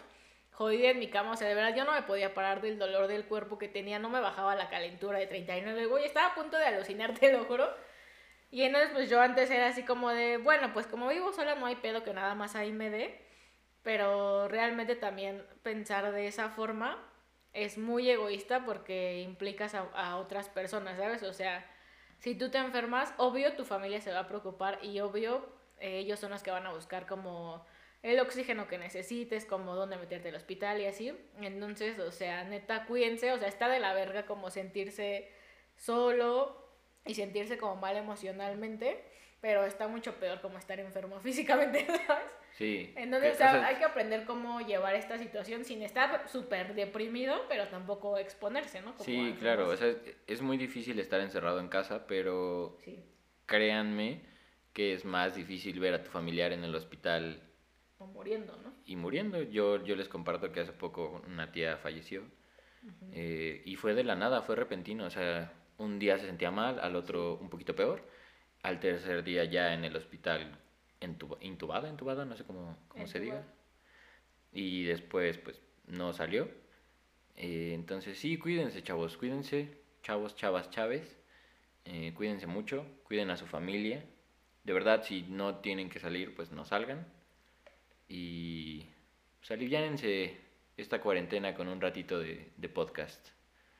jodida 0.61 0.89
en 0.91 0.99
mi 0.99 1.09
cama, 1.09 1.31
o 1.31 1.35
sea, 1.35 1.47
de 1.47 1.55
verdad 1.55 1.75
yo 1.75 1.85
no 1.85 1.93
me 1.93 2.03
podía 2.03 2.33
parar 2.33 2.61
del 2.61 2.77
dolor 2.77 3.07
del 3.07 3.25
cuerpo 3.25 3.57
que 3.57 3.67
tenía, 3.67 3.97
no 3.97 4.09
me 4.09 4.19
bajaba 4.19 4.55
la 4.55 4.69
calentura 4.69 5.17
de 5.17 5.25
39, 5.27 5.87
güey, 5.87 6.05
estaba 6.05 6.27
a 6.27 6.35
punto 6.35 6.57
de 6.57 6.65
alucinar, 6.65 7.13
te 7.19 7.31
lo 7.33 7.45
juro. 7.45 7.67
Y 8.51 8.63
entonces 8.63 8.91
pues 8.93 9.09
yo 9.09 9.21
antes 9.21 9.49
era 9.49 9.67
así 9.67 9.83
como 9.83 10.09
de, 10.09 10.37
bueno, 10.37 10.71
pues 10.73 10.85
como 10.85 11.07
vivo 11.07 11.33
sola 11.33 11.55
no 11.55 11.65
hay 11.65 11.77
pedo 11.77 12.03
que 12.03 12.13
nada 12.13 12.35
más 12.35 12.55
ahí 12.55 12.71
me 12.71 12.89
dé, 12.89 13.19
pero 13.81 14.47
realmente 14.47 14.95
también 14.95 15.43
pensar 15.63 16.11
de 16.11 16.27
esa 16.27 16.49
forma 16.49 16.97
es 17.53 17.77
muy 17.77 18.09
egoísta 18.09 18.63
porque 18.65 19.21
implicas 19.21 19.73
a, 19.73 19.81
a 19.95 20.17
otras 20.17 20.49
personas, 20.49 20.97
¿sabes? 20.97 21.23
O 21.23 21.33
sea, 21.33 21.65
si 22.19 22.35
tú 22.35 22.51
te 22.51 22.59
enfermas, 22.59 23.13
obvio 23.17 23.55
tu 23.55 23.65
familia 23.65 23.99
se 23.99 24.11
va 24.11 24.19
a 24.19 24.27
preocupar 24.27 24.79
y 24.83 24.99
obvio 24.99 25.49
eh, 25.79 25.97
ellos 25.99 26.19
son 26.19 26.31
los 26.31 26.43
que 26.43 26.51
van 26.51 26.67
a 26.67 26.71
buscar 26.71 27.07
como 27.07 27.65
el 28.03 28.19
oxígeno 28.19 28.67
que 28.67 28.77
necesites, 28.77 29.45
como 29.45 29.75
dónde 29.75 29.97
meterte 29.97 30.29
al 30.29 30.35
hospital 30.35 30.81
y 30.81 30.85
así. 30.85 31.13
Entonces, 31.39 31.99
o 31.99 32.11
sea, 32.11 32.43
neta, 32.43 32.85
cuídense, 32.85 33.31
o 33.31 33.37
sea, 33.37 33.47
está 33.47 33.69
de 33.69 33.79
la 33.79 33.93
verga 33.93 34.25
como 34.25 34.49
sentirse 34.49 35.29
solo 35.75 36.67
y 37.05 37.13
sentirse 37.13 37.57
como 37.57 37.75
mal 37.75 37.97
emocionalmente, 37.97 39.03
pero 39.39 39.65
está 39.65 39.87
mucho 39.87 40.15
peor 40.15 40.41
como 40.41 40.57
estar 40.57 40.79
enfermo 40.79 41.19
físicamente, 41.21 41.85
¿sabes? 42.07 42.31
Sí. 42.53 42.93
Entonces, 42.95 43.35
o 43.35 43.37
sea, 43.37 43.49
o 43.49 43.59
sea, 43.59 43.67
hay 43.67 43.75
que 43.75 43.85
aprender 43.85 44.25
cómo 44.25 44.61
llevar 44.61 44.95
esta 44.95 45.17
situación 45.17 45.63
sin 45.63 45.81
estar 45.83 46.27
súper 46.27 46.75
deprimido, 46.75 47.45
pero 47.47 47.67
tampoco 47.67 48.17
exponerse, 48.17 48.81
¿no? 48.81 48.93
Como 48.93 49.03
Sí, 49.03 49.35
claro. 49.39 49.69
O 49.69 49.77
sea, 49.77 49.95
es 50.27 50.41
muy 50.41 50.57
difícil 50.57 50.99
estar 50.99 51.21
encerrado 51.21 51.59
en 51.59 51.69
casa, 51.69 52.05
pero 52.07 52.77
Sí, 52.83 52.99
créanme 53.45 54.21
que 54.73 54.93
es 54.93 55.05
más 55.05 55.35
difícil 55.35 55.79
ver 55.79 55.93
a 55.93 56.03
tu 56.03 56.09
familiar 56.09 56.51
en 56.51 56.63
el 56.63 56.73
hospital 56.75 57.41
o 58.01 58.07
muriendo, 58.07 58.57
¿no? 58.63 58.73
y 58.85 58.95
muriendo. 58.95 59.41
Yo, 59.43 59.83
yo 59.83 59.95
les 59.95 60.07
comparto 60.09 60.51
que 60.51 60.61
hace 60.61 60.73
poco 60.73 61.21
una 61.27 61.51
tía 61.51 61.77
falleció 61.77 62.23
eh, 63.13 63.61
y 63.65 63.75
fue 63.75 63.93
de 63.93 64.03
la 64.03 64.15
nada, 64.15 64.41
fue 64.41 64.55
repentino. 64.55 65.05
O 65.05 65.09
sea, 65.11 65.53
un 65.77 65.99
día 65.99 66.17
se 66.17 66.25
sentía 66.25 66.51
mal, 66.51 66.79
al 66.79 66.95
otro 66.95 67.37
un 67.37 67.49
poquito 67.49 67.75
peor, 67.75 68.03
al 68.63 68.79
tercer 68.79 69.23
día 69.23 69.43
ya 69.45 69.73
en 69.73 69.83
el 69.85 69.95
hospital 69.95 70.57
entuba- 70.99 71.37
intubada, 71.41 71.89
intubada, 71.89 72.25
no 72.25 72.35
sé 72.35 72.43
cómo, 72.43 72.77
cómo 72.87 73.03
se 73.07 73.19
diga. 73.19 73.43
Y 74.51 74.83
después, 74.83 75.37
pues, 75.37 75.61
no 75.87 76.13
salió. 76.13 76.49
Eh, 77.37 77.71
entonces, 77.73 78.17
sí, 78.19 78.37
cuídense, 78.37 78.83
chavos, 78.83 79.17
cuídense, 79.17 79.77
chavos, 80.03 80.35
chavas, 80.35 80.69
chaves. 80.69 81.17
Eh, 81.85 82.13
cuídense 82.15 82.47
mucho, 82.47 82.85
cuiden 83.03 83.29
a 83.31 83.37
su 83.37 83.45
familia. 83.47 84.03
De 84.63 84.73
verdad, 84.73 85.03
si 85.03 85.23
no 85.23 85.57
tienen 85.57 85.89
que 85.89 85.99
salir, 85.99 86.35
pues 86.35 86.51
no 86.51 86.65
salgan. 86.65 87.07
Y 88.13 88.85
pues, 89.39 89.51
aliviánense 89.51 90.37
esta 90.75 90.99
cuarentena 90.99 91.55
con 91.55 91.69
un 91.69 91.79
ratito 91.79 92.19
de, 92.19 92.51
de 92.57 92.69
podcast. 92.69 93.29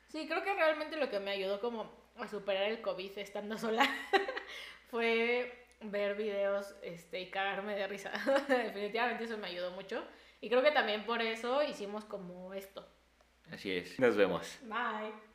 Sí, 0.08 0.26
creo 0.26 0.42
que 0.42 0.54
realmente 0.54 0.96
lo 0.96 1.10
que 1.10 1.20
me 1.20 1.32
ayudó 1.32 1.60
como 1.60 1.92
a 2.16 2.26
superar 2.26 2.70
el 2.70 2.80
COVID 2.80 3.18
estando 3.18 3.58
sola 3.58 3.86
fue 4.90 5.66
ver 5.82 6.14
videos 6.16 6.74
este, 6.80 7.20
y 7.20 7.30
cagarme 7.30 7.74
de 7.74 7.86
risa. 7.86 8.10
Definitivamente 8.48 9.24
eso 9.24 9.36
me 9.36 9.48
ayudó 9.48 9.70
mucho. 9.72 10.02
Y 10.40 10.48
creo 10.48 10.62
que 10.62 10.70
también 10.70 11.04
por 11.04 11.20
eso 11.20 11.62
hicimos 11.62 12.06
como 12.06 12.54
esto. 12.54 12.88
Así 13.50 13.70
es. 13.70 14.00
Nos 14.00 14.16
vemos. 14.16 14.58
Bye. 14.62 15.31